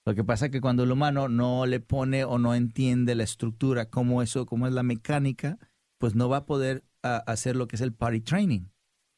Lo 0.06 0.14
que 0.14 0.24
pasa 0.24 0.46
es 0.46 0.50
que 0.52 0.62
cuando 0.62 0.84
el 0.84 0.90
humano 0.90 1.28
no 1.28 1.66
le 1.66 1.80
pone 1.80 2.24
o 2.24 2.38
no 2.38 2.54
entiende 2.54 3.14
la 3.14 3.24
estructura, 3.24 3.90
cómo 3.90 4.22
eso, 4.22 4.46
cómo 4.46 4.66
es 4.66 4.72
la 4.72 4.82
mecánica, 4.82 5.58
pues 5.98 6.14
no 6.14 6.30
va 6.30 6.38
a 6.38 6.46
poder 6.46 6.84
ah, 7.02 7.22
hacer 7.26 7.54
lo 7.56 7.68
que 7.68 7.76
es 7.76 7.82
el 7.82 7.92
party 7.92 8.20
training. 8.22 8.62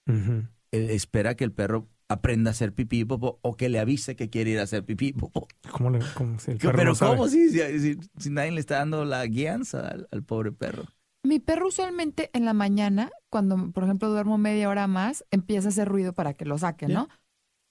Eh, 0.09 0.41
espera 0.73 1.37
que 1.37 1.45
el 1.45 1.53
perro 1.53 1.89
aprenda 2.11 2.51
a 2.51 2.53
hacer 2.53 2.75
pipí 2.75 3.01
y 3.01 3.05
popó 3.05 3.39
o 3.43 3.57
que 3.57 3.69
le 3.69 3.79
avise 3.79 4.17
que 4.17 4.29
quiere 4.29 4.51
ir 4.51 4.59
a 4.59 4.65
hacer 4.65 4.85
pipí 4.85 5.09
y 5.09 5.13
popó. 5.13 5.47
¿Cómo 5.71 5.91
le- 5.91 6.01
cómo 6.15 6.39
si 6.39 6.51
el 6.51 6.59
perro 6.59 6.77
Pero 6.77 6.93
no? 6.93 6.99
¿cómo 6.99 7.29
si, 7.29 7.49
si, 7.51 7.79
si- 7.81 7.99
si 8.19 8.31
nadie 8.31 8.51
le 8.51 8.61
está 8.61 8.77
dando 8.79 9.05
la 9.05 9.25
guianza 9.27 9.87
al, 9.89 10.09
al 10.11 10.23
pobre 10.25 10.53
perro? 10.53 10.85
Mi 11.25 11.39
perro 11.39 11.69
usualmente 11.69 12.31
en 12.33 12.45
la 12.45 12.53
mañana, 12.55 13.11
cuando 13.31 13.71
por 13.73 13.85
ejemplo 13.85 14.09
duermo 14.09 14.39
media 14.39 14.69
hora 14.69 14.87
más, 14.87 15.25
empieza 15.31 15.69
a 15.69 15.71
hacer 15.71 15.87
ruido 15.89 16.13
para 16.15 16.35
que 16.35 16.45
lo 16.47 16.59
saquen, 16.59 16.93
¿no? 16.93 17.09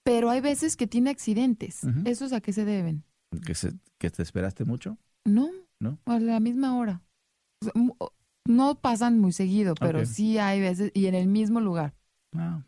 Pero 0.05 0.29
hay 0.29 0.39
veces 0.41 0.77
que 0.77 0.87
tiene 0.87 1.09
accidentes. 1.09 1.83
Ujú. 1.83 2.01
¿Esos 2.05 2.31
a 2.31 2.41
qué 2.41 2.53
se 2.53 2.63
deben? 2.65 3.03
¿Que, 3.45 3.55
se- 3.55 3.73
que 3.97 4.09
te 4.09 4.23
esperaste 4.23 4.65
mucho? 4.65 4.97
No, 5.25 5.49
¿No? 5.79 5.99
a 6.05 6.19
la 6.19 6.39
misma 6.39 6.77
hora. 6.77 7.01
No 8.47 8.79
pasan 8.81 9.19
muy 9.19 9.31
seguido, 9.31 9.75
pero 9.75 9.99
Ok. 9.99 10.05
sí 10.05 10.37
hay 10.37 10.59
veces 10.61 10.91
y 10.93 11.05
en 11.07 11.15
el 11.15 11.27
mismo 11.27 11.59
lugar. 11.59 11.93
Ah. 12.35 12.63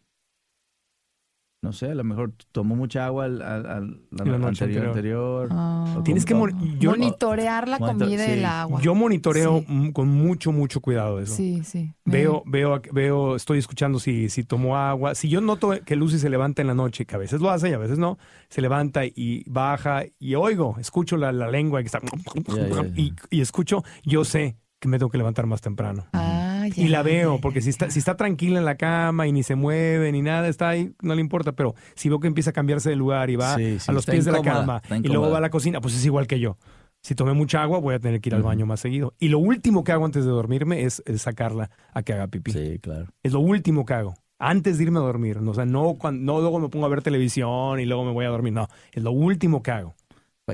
No 1.64 1.74
sé, 1.74 1.91
a 1.91 1.93
lo 1.95 2.03
mejor 2.03 2.34
tomó 2.51 2.76
mucha 2.76 3.05
agua 3.05 3.26
al, 3.26 3.39
al- 3.43 3.66
al- 3.68 4.01
la, 4.09 4.26
La 4.26 4.38
noche 4.39 4.64
anterior. 4.64 4.88
anterior. 4.88 5.47
Ah. 5.51 6.01
Tienes 6.03 6.26
que... 6.26 6.34
Yo, 6.80 6.89
monitorear 6.89 7.68
la 7.68 7.78
Monitor- 7.78 7.99
comida 7.99 8.28
y 8.28 8.32
el 8.39 8.45
agua. 8.45 8.82
yo 8.82 8.95
monitoreo 8.95 9.59
Sí. 9.59 9.66
mm, 9.68 9.89
con 9.91 10.07
mucho, 10.07 10.51
mucho 10.51 10.82
cuidado 10.82 11.20
eso. 11.20 11.36
sí, 11.36 11.62
sí. 11.64 11.93
Veo, 12.03 12.41
veo, 12.47 12.82
veo, 12.91 13.36
estoy 13.36 13.59
escuchando 13.59 13.99
si, 13.99 14.28
si 14.30 14.43
tomó 14.43 14.76
agua. 14.76 15.14
Si 15.14 15.30
yo 15.30 15.39
noto 15.39 15.72
que 15.86 15.95
Lucy 15.95 16.18
se 16.18 16.32
levanta 16.32 16.64
en 16.64 16.68
la 16.68 16.74
noche, 16.74 17.05
que 17.05 17.14
a 17.14 17.20
veces 17.20 17.41
lo 17.41 17.51
hace 17.51 17.70
y 17.70 17.74
a 17.74 17.78
veces 17.78 17.99
no, 17.99 18.18
se 18.49 18.59
levanta 18.62 19.05
y 19.05 19.43
baja 19.47 20.03
y 20.18 20.34
oigo, 20.34 20.78
escucho 20.80 21.16
la, 21.16 21.32
la 21.32 21.47
lengua 21.51 21.82
que 21.82 21.86
está. 21.86 21.99
Y, 22.95 23.14
y 23.30 23.41
escucho, 23.41 23.84
yo 24.03 24.26
sé 24.26 24.57
que 24.80 24.88
me 24.88 24.97
tengo 24.97 25.12
que 25.12 25.20
levantar 25.20 25.45
más 25.45 25.62
temprano. 25.62 26.07
Ah, 26.14 26.50
ya, 26.68 26.84
Y 26.84 26.88
la 26.88 27.03
veo, 27.03 27.36
ya, 27.36 27.41
porque 27.41 27.62
si 27.62 27.70
está, 27.70 27.89
si 27.89 27.99
está 27.99 28.16
tranquila 28.16 28.59
en 28.59 28.66
la 28.66 28.76
cama 28.76 29.28
y 29.28 29.32
ni 29.32 29.43
se 29.43 29.55
mueve 29.55 30.12
ni 30.12 30.22
nada, 30.22 30.47
está 30.47 30.70
ahí, 30.70 30.93
no 31.01 31.16
le 31.16 31.22
importa. 31.22 31.53
Pero 31.53 31.76
si 31.95 32.09
veo 32.09 32.20
que 32.20 32.28
empieza 32.28 32.51
a 32.51 32.53
cambiarse 32.53 32.89
de 32.89 32.95
lugar 32.95 33.30
y 33.30 33.36
va 33.36 33.55
Sí, 33.55 33.80
sí, 33.80 33.86
a 33.89 33.93
los 33.93 34.05
pies 34.05 34.26
de 34.26 34.32
la 34.32 34.41
cama 34.41 34.82
y 35.03 35.07
luego 35.07 35.30
va 35.30 35.38
a 35.38 35.41
la 35.41 35.49
cocina, 35.49 35.82
pues 35.82 35.95
es 35.95 36.05
igual 36.05 36.28
que 36.28 36.39
yo. 36.39 36.57
Si 37.01 37.16
tomé 37.16 37.34
mucha 37.34 37.64
agua, 37.64 37.80
voy 37.80 37.95
a 37.95 37.99
tener 37.99 38.22
que 38.22 38.30
ir 38.30 38.36
al 38.36 38.43
baño 38.43 38.68
más 38.68 38.80
seguido. 38.80 39.16
Y 39.20 39.30
lo 39.30 39.39
último 39.39 39.84
que 39.84 39.91
hago 39.91 40.05
antes 40.05 40.24
de 40.24 40.30
dormirme 40.30 40.84
es, 40.84 41.01
es 41.07 41.24
sacarla 41.24 41.72
a 41.93 42.03
que 42.03 42.14
haga 42.14 42.28
pipí. 42.28 42.51
Sí, 42.51 42.78
claro. 42.80 43.07
Es 43.24 43.34
lo 43.34 43.39
último 43.39 43.86
que 43.86 43.93
hago. 43.93 44.14
Antes 44.38 44.78
de 44.78 44.84
irme 44.84 44.99
a 44.99 45.01
dormir. 45.01 45.39
O 45.39 45.53
sea, 45.53 45.66
no, 45.66 45.95
cuando, 45.95 46.34
no 46.34 46.41
luego 46.41 46.59
me 46.59 46.70
pongo 46.70 46.86
a 46.86 46.89
ver 46.89 47.01
televisión 47.01 47.80
y 47.80 47.86
luego 47.86 48.05
me 48.05 48.12
voy 48.12 48.26
a 48.26 48.30
dormir. 48.30 48.53
No, 48.53 48.68
es 48.91 49.01
lo 49.01 49.12
último 49.12 49.64
que 49.64 49.72
hago. 49.72 49.95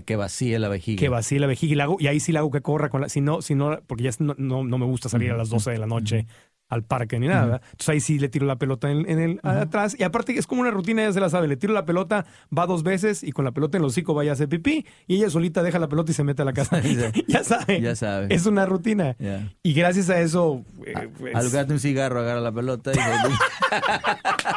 Que 0.01 0.15
vacíe 0.15 0.59
la 0.59 0.69
vejiga. 0.69 0.99
Que 0.99 1.09
vacíe 1.09 1.39
la 1.39 1.47
vejiga 1.47 1.73
y, 1.73 1.75
la 1.75 1.83
hago, 1.85 1.97
y 1.99 2.07
ahí 2.07 2.19
sí 2.19 2.31
la 2.31 2.39
hago 2.39 2.51
que 2.51 2.61
corra. 2.61 2.89
Con 2.89 3.01
la, 3.01 3.09
si 3.09 3.21
no, 3.21 3.41
si 3.41 3.55
no, 3.55 3.79
porque 3.87 4.03
ya 4.03 4.11
no, 4.19 4.35
no, 4.37 4.63
no 4.63 4.77
me 4.77 4.85
gusta 4.85 5.09
salir 5.09 5.31
a 5.31 5.37
las 5.37 5.49
12 5.49 5.71
de 5.71 5.77
la 5.77 5.87
noche 5.87 6.27
al 6.69 6.83
parque 6.83 7.19
ni 7.19 7.27
nada. 7.27 7.45
¿verdad? 7.45 7.61
Entonces 7.63 7.89
ahí 7.89 7.99
sí 7.99 8.19
le 8.19 8.29
tiro 8.29 8.45
la 8.45 8.57
pelota 8.57 8.91
en, 8.91 9.09
en 9.09 9.19
el 9.19 9.39
atrás. 9.43 9.95
Y 9.97 10.03
aparte 10.03 10.37
es 10.37 10.47
como 10.47 10.61
una 10.61 10.71
rutina, 10.71 11.03
ya 11.03 11.13
se 11.13 11.19
la 11.19 11.29
sabe. 11.29 11.47
Le 11.47 11.57
tiro 11.57 11.73
la 11.73 11.85
pelota, 11.85 12.25
va 12.55 12.65
dos 12.65 12.83
veces 12.83 13.23
y 13.23 13.31
con 13.31 13.45
la 13.45 13.51
pelota 13.51 13.77
en 13.77 13.83
el 13.83 13.87
hocico 13.87 14.13
vaya 14.13 14.31
a 14.31 14.33
hacer 14.33 14.49
pipí. 14.49 14.85
Y 15.07 15.15
ella 15.15 15.29
solita 15.29 15.63
deja 15.63 15.79
la 15.79 15.87
pelota 15.87 16.11
y 16.11 16.13
se 16.13 16.23
mete 16.23 16.41
a 16.41 16.45
la 16.45 16.53
casa. 16.53 16.81
Ya 17.27 17.43
sabe. 17.43 17.81
Ya 17.81 17.95
sabes. 17.95 18.29
Es 18.31 18.45
una 18.45 18.65
rutina. 18.65 19.15
Y 19.63 19.73
gracias 19.73 20.09
a 20.09 20.19
eso... 20.19 20.63
eh, 20.85 21.09
pues, 21.17 21.35
Al 21.35 21.71
un 21.71 21.79
cigarro, 21.79 22.19
agarra 22.19 22.41
la 22.41 22.51
pelota 22.51 22.91
y... 22.93 22.97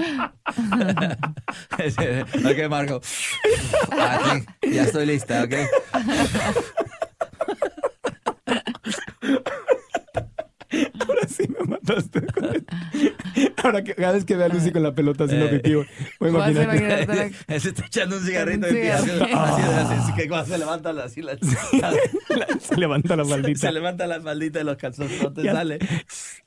ok, 2.44 2.68
Marco. 2.68 3.00
Aquí, 3.90 4.44
ya 4.72 4.82
estoy 4.84 5.06
lista, 5.06 5.42
ok. 5.44 5.54
Ahora 11.06 11.28
sí 11.42 11.48
me 11.58 11.64
mataste. 11.66 12.22
Ahora 13.62 13.82
que 13.84 13.94
cada 13.94 14.12
vez 14.12 14.24
que 14.24 14.36
vea 14.36 14.46
a 14.46 14.48
Lucy 14.48 14.70
con 14.72 14.82
la 14.82 14.94
pelota 14.94 15.24
haciendo 15.24 15.46
Eh. 15.46 15.60
pipí, 15.60 15.74
voy 15.74 15.86
a 16.20 16.28
imaginar 16.28 17.30
se 17.60 17.68
está 17.68 17.86
echando 17.86 18.16
un 18.16 18.22
cigarrito 18.22 18.66
y 18.66 18.70
empieza 18.70 18.96
así, 18.98 19.10
cigarrillo. 19.10 19.38
así, 19.40 19.62
así, 19.62 19.94
así, 19.94 20.12
que 20.14 20.28
cuando 20.28 20.46
se 20.52 20.58
levanta 20.58 20.92
la, 20.92 21.04
así 21.04 21.22
la, 21.22 21.36
se 22.60 22.76
levanta 22.76 23.16
la 23.16 23.24
maldita. 23.24 23.58
se 23.60 23.72
levanta 23.72 24.06
la 24.06 24.20
maldita 24.20 24.58
de 24.58 24.64
los 24.64 24.76
calzones, 24.76 25.20
Ya. 25.36 25.52
sale. 25.52 25.78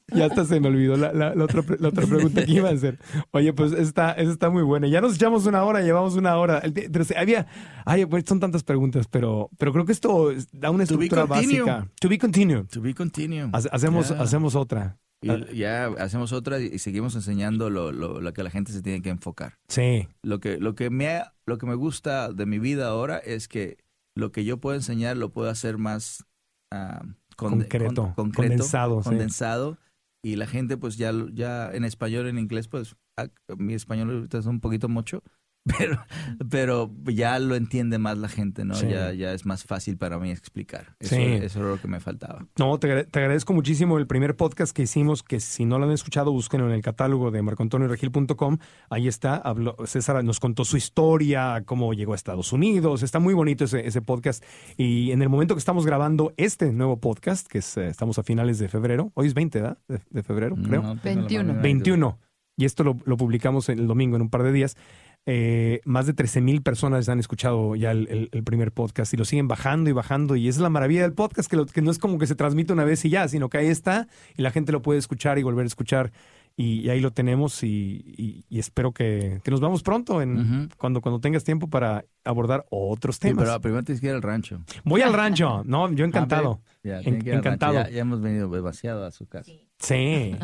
Ya 0.08 0.26
hasta 0.26 0.44
se 0.46 0.60
me 0.60 0.68
olvidó 0.68 0.98
la, 0.98 1.14
la- 1.14 1.34
la 1.34 1.44
otra, 1.46 1.64
la 1.80 1.88
otra 1.88 2.06
pregunta 2.06 2.44
que 2.46 2.52
iba 2.52 2.70
a 2.70 2.74
hacer. 2.74 3.00
Oye, 3.32 3.54
pues 3.54 3.72
esta, 3.72 4.12
esa 4.12 4.32
está 4.32 4.50
muy 4.50 4.62
buena. 4.62 4.86
Ya 4.88 5.00
nos 5.00 5.16
echamos 5.16 5.46
una 5.46 5.64
hora, 5.64 5.82
llevamos 5.82 6.16
una 6.16 6.36
hora. 6.38 6.60
El 6.60 6.74
te- 6.74 6.90
pero 6.90 7.06
se- 7.06 7.18
había, 7.18 7.48
ay, 7.86 8.06
pues 8.06 8.26
son 8.28 8.40
tantas 8.40 8.64
preguntas, 8.64 9.08
pero, 9.10 9.50
pero 9.58 9.72
creo 9.72 9.86
que 9.86 9.94
esto 9.94 10.30
es- 10.32 10.50
da 10.52 10.72
una 10.72 10.86
To 10.86 10.98
be 10.98 11.06
estructura 11.06 11.26
básica. 11.26 11.88
To 12.02 12.10
be 12.10 12.18
continued. 12.20 12.66
To 12.68 12.82
be 12.82 12.94
continue. 12.94 13.50
Hace- 13.54 13.70
Hacemos, 13.72 14.12
hacemos 14.12 14.56
otra. 14.56 14.83
Y 15.22 15.56
ya 15.58 15.86
hacemos 16.00 16.34
otra 16.34 16.60
y 16.60 16.80
seguimos 16.80 17.16
enseñando 17.16 17.70
lo, 17.70 17.94
lo, 17.94 18.20
lo 18.20 18.34
que 18.34 18.44
la 18.44 18.50
gente 18.50 18.74
se 18.74 18.82
tiene 18.82 19.02
que 19.02 19.10
enfocar. 19.10 19.58
Sí. 19.70 20.08
Lo 20.22 20.40
que, 20.42 20.58
lo, 20.58 20.76
que 20.76 20.90
me, 20.90 21.24
lo 21.46 21.58
que 21.58 21.66
me 21.66 21.76
gusta 21.76 22.34
de 22.34 22.46
mi 22.46 22.60
vida 22.60 22.88
ahora 22.90 23.20
es 23.20 23.48
que 23.48 23.78
lo 24.16 24.32
que 24.34 24.44
yo 24.44 24.58
puedo 24.58 24.76
enseñar 24.76 25.16
lo 25.16 25.32
puedo 25.32 25.50
hacer 25.50 25.78
más 25.78 26.26
ah, 26.72 27.04
Concreto, 27.38 27.94
con- 27.94 28.14
concreto, 28.14 28.34
condensado, 28.50 29.02
sí. 29.02 29.10
condensado. 29.10 29.78
Y 30.26 30.36
la 30.36 30.46
gente 30.46 30.78
pues 30.78 30.98
ya, 30.98 31.12
ya 31.34 31.72
en 31.72 31.84
español, 31.86 32.28
en 32.28 32.38
inglés, 32.38 32.68
pues 32.68 32.96
ah, 33.18 33.28
mi 33.58 33.74
español 33.76 34.28
es 34.32 34.46
un 34.46 34.60
poquito 34.60 34.90
mucho, 34.90 35.24
pero, 35.80 36.04
pero 36.50 36.92
ya 37.06 37.40
lo 37.40 37.56
entiende 37.56 37.98
más 37.98 38.18
la 38.18 38.28
gente, 38.28 38.66
¿no? 38.66 38.76
Sí. 38.76 38.88
Ya, 38.90 39.14
ya 39.14 39.32
es 39.34 39.46
más 39.46 39.64
fácil 39.64 39.98
para 39.98 40.20
mí 40.20 40.30
explicar. 40.30 40.96
Eso, 41.00 41.16
Sí. 41.16 41.22
eso 41.22 41.60
era 41.60 41.70
lo 41.70 41.80
que 41.80 41.88
me 41.88 42.00
faltaba. 42.00 42.46
No, 42.60 42.78
te, 42.80 42.88
agra- 42.92 43.06
te 43.06 43.20
agradezco 43.20 43.54
muchísimo 43.54 43.98
el 43.98 44.06
primer 44.08 44.36
podcast 44.36 44.76
que 44.76 44.82
hicimos, 44.84 45.24
que 45.24 45.40
si 45.40 45.64
no 45.66 45.80
lo 45.80 45.86
han 45.86 45.92
escuchado, 45.92 46.32
búsquenlo 46.32 46.68
en 46.68 46.74
el 46.74 46.82
catálogo 46.82 47.32
de 47.32 47.42
marcoantonioregil.com. 47.42 48.58
Ahí 48.90 49.08
está. 49.08 49.36
Habló, 49.38 49.76
César 49.86 50.24
nos 50.24 50.40
contó 50.40 50.66
su 50.66 50.78
historia, 50.78 51.64
cómo 51.66 51.94
llegó 51.94 52.14
a 52.14 52.16
Estados 52.16 52.52
Unidos. 52.54 53.04
Está 53.04 53.20
muy 53.20 53.34
bonito 53.34 53.66
ese, 53.66 53.88
ese 53.88 54.02
podcast. 54.02 54.44
Y 54.78 55.12
en 55.12 55.22
el 55.22 55.30
momento 55.30 55.56
que 55.56 55.60
estamos 55.60 55.86
grabando 55.86 56.34
este 56.38 56.72
nuevo 56.74 56.98
podcast, 57.00 57.48
que 57.48 57.60
es, 57.60 57.78
eh, 57.78 57.88
estamos 57.88 58.20
a 58.20 58.24
finales 58.24 58.60
de 58.60 58.68
febrero, 58.68 59.12
hoy 59.14 59.28
es 59.28 59.34
20, 59.34 59.62
¿verdad? 59.62 59.78
De, 59.88 60.02
de 60.10 60.24
febrero, 60.24 60.56
creo. 60.56 60.82
No 60.82 60.94
la 60.96 61.02
21. 61.02 61.44
menor 61.44 61.54
idea. 61.56 61.62
21. 61.62 62.20
Y 62.56 62.66
esto 62.66 62.84
lo, 62.84 62.98
lo 63.06 63.18
publicamos 63.18 63.68
el 63.70 63.88
domingo 63.88 64.16
en 64.16 64.22
un 64.22 64.30
par 64.30 64.44
de 64.44 64.52
días. 64.52 64.78
Eh, 65.26 65.80
más 65.86 66.06
de 66.06 66.14
13 66.14 66.42
mil 66.42 66.62
personas 66.62 67.08
han 67.08 67.20
escuchado 67.20 67.76
ya 67.76 67.92
el, 67.92 68.08
el- 68.10 68.30
el 68.34 68.44
primer 68.44 68.72
podcast 68.74 69.14
y 69.14 69.18
lo 69.18 69.24
siguen 69.26 69.48
bajando 69.48 69.90
y 69.90 69.94
bajando. 69.94 70.36
Y 70.36 70.48
esa 70.50 70.60
es 70.60 70.64
la 70.64 70.70
maravilla 70.70 71.04
del 71.04 71.14
podcast, 71.14 71.50
que, 71.50 71.56
lo- 71.56 71.66
que 71.66 71.82
no 71.82 71.92
es 71.92 71.98
como 72.00 72.18
que 72.18 72.28
se 72.28 72.36
transmite 72.36 72.74
una 72.74 72.84
vez 72.84 73.06
y 73.06 73.10
ya, 73.10 73.28
sino 73.30 73.48
que 73.50 73.58
ahí 73.58 73.68
está 73.68 74.08
y 74.36 74.42
la 74.42 74.52
gente 74.52 74.72
lo 74.74 74.82
puede 74.82 75.00
escuchar 75.00 75.40
y 75.40 75.44
volver 75.44 75.64
a 75.64 75.68
escuchar. 75.68 76.12
Y, 76.56 76.82
y 76.82 76.90
ahí 76.92 77.00
lo 77.00 77.10
tenemos 77.12 77.64
y, 77.64 78.04
y- 78.16 78.46
y 78.48 78.60
espero 78.60 78.92
que, 78.92 79.40
que 79.44 79.50
nos 79.50 79.60
vamos 79.60 79.82
pronto 79.82 80.22
en, 80.22 80.70
cuando, 80.78 81.02
cuando 81.02 81.20
tengas 81.20 81.44
tiempo 81.44 81.68
para 81.68 82.06
abordar 82.26 82.66
otros 82.70 83.16
Sí, 83.16 83.22
temas. 83.30 83.46
pero 83.46 83.60
primero 83.62 83.84
tienes 83.84 84.02
que 84.02 84.08
ir 84.08 84.14
al 84.14 84.22
rancho. 84.22 84.62
Voy 84.84 85.02
al 85.02 85.14
rancho, 85.14 85.64
no, 85.66 85.92
yo 85.94 86.06
encantado. 86.06 86.62
Ya, 86.84 86.98
En- 86.98 87.04
tiene 87.06 87.20
que 87.20 87.30
ir 87.30 87.36
al 87.38 87.44
rancho. 87.44 87.50
encantado. 87.50 87.74
Ya, 87.74 87.90
ya 87.90 88.02
hemos 88.02 88.22
venido 88.22 88.48
demasiado 88.50 89.04
a 89.04 89.10
su 89.10 89.26
casa. 89.26 89.46
Sí, 89.50 89.66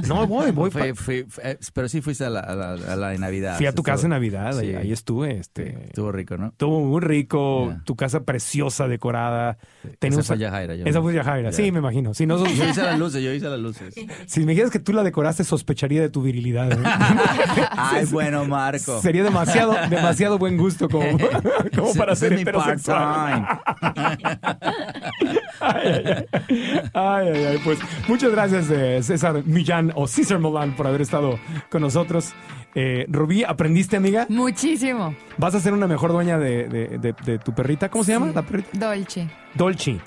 no, 0.07 0.27
voy, 0.27 0.51
voy. 0.51 0.69
Fui- 0.69 0.93
fui- 0.93 1.23
fui- 1.23 1.41
eh, 1.43 1.57
pero 1.73 1.87
sí 1.87 2.01
fuiste 2.01 2.25
a 2.25 2.29
la, 2.29 2.41
a 2.41 2.55
la, 2.55 2.71
a 2.73 2.95
la 2.97 3.09
de 3.09 3.17
Navidad. 3.19 3.55
Fui 3.55 3.67
a 3.67 3.69
tu 3.71 3.81
Estuvo- 3.81 3.83
casa 3.85 4.03
en 4.05 4.09
Navidad, 4.09 4.53
sí. 4.59 4.75
ahí 4.75 4.91
estuve. 4.91 5.37
Este, 5.37 5.85
Estuvo 5.85 6.11
rico, 6.11 6.35
¿no? 6.37 6.47
Estuvo 6.47 6.81
muy 6.81 6.99
rico, 6.99 7.73
tu 7.85 7.95
casa 7.95 8.23
preciosa, 8.25 8.87
decorada. 8.89 9.57
Esa 9.83 9.95
Tenemos- 9.99 10.27
fue 10.27 10.37
Yajaira. 10.37 10.75
yo- 10.75 10.85
Esa 10.85 11.01
fue 11.01 11.13
Yajaira, 11.13 11.51
Ya. 11.51 11.55
sí, 11.55 11.71
me 11.71 11.79
imagino. 11.79 12.13
Si, 12.13 12.25
no, 12.25 12.37
sos- 12.37 12.53
Yo 12.53 12.65
hice 12.67 12.81
las 12.83 12.99
luces, 12.99 13.23
yo 13.23 13.31
hice 13.31 13.47
las 13.47 13.59
luces. 13.59 13.95
si 14.27 14.41
me 14.41 14.47
dijeras 14.51 14.71
que 14.71 14.79
tú 14.79 14.91
la 14.91 15.03
decoraste, 15.03 15.45
sospecharía 15.45 16.01
de 16.01 16.09
tu 16.09 16.21
virilidad. 16.21 16.71
¿eh? 16.73 16.83
Ay, 17.71 18.05
bueno, 18.11 18.43
Marco. 18.45 18.99
Sería 19.01 19.23
demasiado, 19.23 19.73
demasiado 19.89 20.37
buen 20.37 20.57
gusto 20.57 20.89
como, 20.89 21.05
como 21.75 21.93
para 21.93 22.13
ser 22.15 22.33
heterosexual. 22.33 23.47
Ay, 23.81 24.17
ay, 25.61 25.97
ay. 26.03 26.25
Ay. 26.93 27.59
Pues 27.63 27.79
muchas 28.07 28.31
gracias, 28.31 28.69
eh, 28.69 29.01
César 29.33 29.43
Millán 29.45 29.91
o 29.95 30.07
César 30.07 30.39
Milán, 30.39 30.75
por 30.75 30.87
haber 30.87 31.01
estado 31.01 31.39
con 31.69 31.81
nosotros. 31.81 32.33
Eh, 32.75 33.05
Rubí, 33.09 33.43
¿aprendiste, 33.43 33.97
amiga? 33.97 34.25
Muchísimo. 34.29 35.15
¿Vas 35.37 35.55
a 35.55 35.59
ser 35.59 35.73
una 35.73 35.87
mejor 35.87 36.11
dueña 36.11 36.37
de, 36.37 36.67
de- 36.67 36.97
de- 36.99 37.13
de 37.25 37.39
tu 37.39 37.53
perrita? 37.53 37.89
¿Cómo 37.89 38.03
se 38.03 38.11
llama 38.13 38.31
la 38.33 38.41
perrita? 38.43 38.69
Dolce. 38.73 39.27
Dolce. 39.55 39.99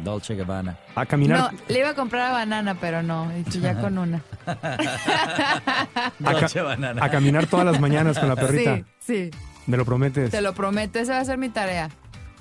Dolce 0.00 0.34
Gabbana. 0.36 0.78
A 0.94 1.06
caminar. 1.06 1.52
No, 1.52 1.58
le 1.68 1.80
iba 1.80 1.90
a 1.90 1.94
comprar 1.94 2.30
a 2.30 2.32
banana, 2.32 2.76
pero 2.80 3.02
no. 3.02 3.30
Ya 3.50 3.80
con 3.80 3.98
una. 3.98 4.22
a, 4.46 6.06
Dolce 6.18 6.60
Banana. 6.62 7.04
a 7.04 7.10
caminar 7.10 7.46
todas 7.46 7.66
las 7.66 7.80
mañanas 7.80 8.18
con 8.18 8.28
la 8.28 8.36
perrita. 8.36 8.76
Sí, 9.00 9.30
sí. 9.30 9.30
¿Me 9.66 9.76
lo 9.76 9.84
prometes? 9.84 10.30
Te 10.30 10.40
lo 10.40 10.54
prometo. 10.54 10.98
Esa 10.98 11.14
va 11.14 11.20
a 11.20 11.24
ser 11.24 11.38
mi 11.38 11.48
tarea. 11.48 11.88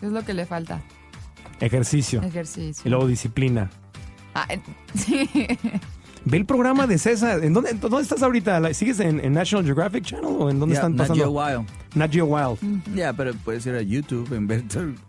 Es 0.02 0.12
lo 0.12 0.24
que 0.24 0.34
le 0.34 0.46
falta. 0.46 0.82
Ejercicio. 1.60 2.22
Ejercicio. 2.22 2.84
Y 2.86 2.90
luego 2.90 3.08
disciplina. 3.08 3.70
Ah, 4.36 4.48
sí. 4.94 5.28
Ve 6.30 6.38
el 6.38 6.46
programa 6.46 6.88
de 6.88 6.98
César. 6.98 7.44
¿En 7.44 7.54
dónde, 7.54 7.70
estás 8.02 8.22
ahorita? 8.22 8.60
¿La- 8.60 8.74
¿Sigues 8.74 9.00
en, 9.00 9.20
en 9.24 9.34
National 9.34 9.64
Geographic 9.66 10.04
Channel 10.04 10.26
o 10.26 10.50
en 10.50 10.60
dónde 10.60 10.76
están 10.76 10.92
Nat 10.96 11.08
pasando? 11.08 11.24
Geo 11.24 11.32
Wild. 11.32 11.68
Nat 11.96 12.12
Geo 12.12 12.26
Wild. 12.26 12.84
Ya, 12.96 13.14
pero 13.14 13.34
puedes 13.46 13.66
ir 13.66 13.76
a 13.76 13.82
YouTube 13.82 14.34
en 14.34 14.46
ver 14.48 14.64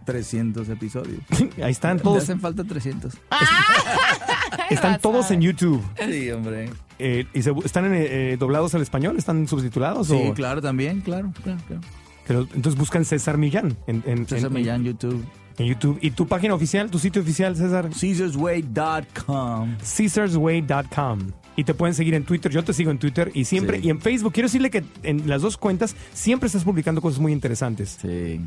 300 0.05 0.69
episodios. 0.69 1.21
Ahí 1.63 1.73
están 1.73 1.97
Te 1.97 2.05
todos. 2.05 2.23
hacen 2.23 2.41
falta 2.41 2.63
300. 2.63 3.15
Están 4.71 5.01
todos 5.01 5.31
en 5.31 5.41
YouTube. 5.41 5.83
Sí, 6.09 6.31
hombre. 6.31 6.71
Eh, 6.99 7.27
¿Y 7.35 7.43
se- 7.43 7.53
están 7.65 7.87
en, 7.87 7.93
eh, 7.95 8.37
doblados 8.39 8.75
al 8.75 8.83
español? 8.83 9.17
¿Están 9.17 9.47
subtitulados? 9.49 10.09
Sí, 10.09 10.15
o- 10.31 10.35
claro, 10.35 10.61
también, 10.63 11.01
claro, 11.01 11.33
claro, 11.43 11.59
claro. 11.67 11.83
Pero, 12.27 12.41
entonces 12.55 12.77
buscan 12.79 13.05
César 13.05 13.39
Millán 13.39 13.77
en, 13.87 14.03
en- 14.07 14.27
César 14.27 14.49
en- 14.49 14.53
Millán, 14.55 14.85
YouTube. 14.85 15.25
En 15.59 15.67
YouTube. 15.67 15.99
¿Y 16.01 16.11
tu 16.13 16.27
página 16.27 16.55
oficial, 16.55 16.91
tu 16.91 16.99
sitio 16.99 17.23
oficial, 17.23 17.57
César? 17.57 17.91
CaesarsWay.com. 17.91 19.77
CaesarsWay.com. 19.97 21.19
Y 21.57 21.65
te 21.65 21.75
pueden 21.75 21.95
seguir 21.95 22.15
en 22.15 22.25
Twitter. 22.25 22.53
Yo 22.53 22.63
te 22.65 22.73
sigo 22.73 22.91
en 22.91 22.99
Twitter 22.99 23.31
y 23.35 23.45
siempre. 23.45 23.81
Sí. 23.81 23.87
Y 23.87 23.91
en 23.91 24.01
Facebook. 24.01 24.33
Quiero 24.33 24.47
decirle 24.47 24.71
que 24.71 24.85
en 25.03 25.29
las 25.29 25.43
dos 25.43 25.57
cuentas 25.57 25.97
siempre 26.13 26.47
estás 26.47 26.65
publicando 26.65 27.01
cosas 27.01 27.19
muy 27.21 27.33
interesantes. 27.33 27.99
Sí. 28.01 28.41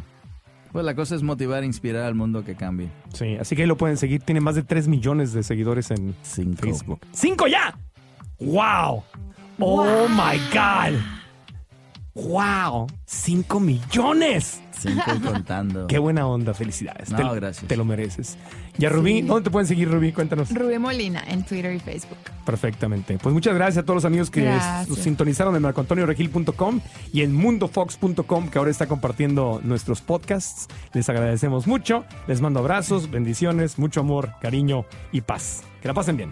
Pues 0.72 0.86
la 0.86 0.96
cosa 0.96 1.16
es 1.16 1.22
motivar 1.24 1.64
e 1.64 1.66
inspirar 1.66 2.06
al 2.06 2.16
mundo 2.16 2.46
que 2.46 2.56
cambie. 2.56 2.90
Sí, 3.14 3.36
así 3.36 3.56
que 3.58 3.64
ahí 3.64 3.68
lo 3.68 3.76
pueden 3.76 3.98
seguir. 3.98 4.22
Tiene 4.22 4.40
más 4.40 4.56
de 4.56 4.64
3 4.64 4.88
millones 4.88 5.34
de 5.34 5.44
seguidores 5.44 5.92
en 5.92 6.16
Cinco. 6.22 6.62
Facebook. 6.62 7.00
¡Cinco 7.12 7.48
ya! 7.48 7.78
¡Wow! 8.40 9.04
¡Oh 9.60 10.08
my 10.08 10.38
God! 10.54 10.98
¡Wow! 12.14 12.88
¡Cinco 13.06 13.60
millones! 13.60 14.62
Cinco 14.78 15.04
y 15.16 15.20
contando. 15.20 15.88
¡Qué 15.88 15.98
buena 15.98 16.28
onda! 16.28 16.54
Felicidades. 16.54 17.10
No, 17.10 17.18
te, 17.18 17.36
gracias. 17.40 17.68
Te 17.68 17.78
lo 17.78 17.86
mereces. 17.86 18.38
Ya, 18.78 18.90
Rubí, 18.90 19.22
¿dónde 19.22 19.44
te 19.44 19.52
pueden 19.52 19.68
seguir, 19.68 19.90
Rubí? 19.90 20.12
Cuéntanos. 20.12 20.54
Rubí 20.54 20.78
Molina 20.78 21.24
en 21.28 21.46
Twitter 21.46 21.74
y 21.74 21.80
Facebook. 21.80 22.18
Perfectamente. 22.46 23.18
Pues 23.18 23.34
muchas 23.34 23.56
gracias 23.56 23.84
a 23.84 23.86
todos 23.86 23.98
los 23.98 24.06
amigos 24.06 24.30
que 24.30 24.44
nos 24.88 24.98
sintonizaron 24.98 25.56
en 25.56 25.62
marcoantonioregil.com 25.62 26.82
y 27.14 27.22
en 27.22 27.34
mundofox.com 27.34 28.50
que 28.50 28.58
ahora 28.58 28.72
está 28.72 28.88
compartiendo 28.88 29.62
nuestros 29.64 30.02
podcasts. 30.02 30.68
Les 30.94 31.08
agradecemos 31.10 31.68
mucho. 31.68 32.06
Les 32.28 32.42
mando 32.42 32.60
abrazos, 32.60 33.10
bendiciones, 33.10 33.80
mucho 33.80 34.02
amor, 34.02 34.32
cariño 34.42 34.86
y 35.12 35.22
paz. 35.22 35.64
Que 35.82 35.88
la 35.88 35.94
pasen 35.94 36.18
bien. 36.18 36.32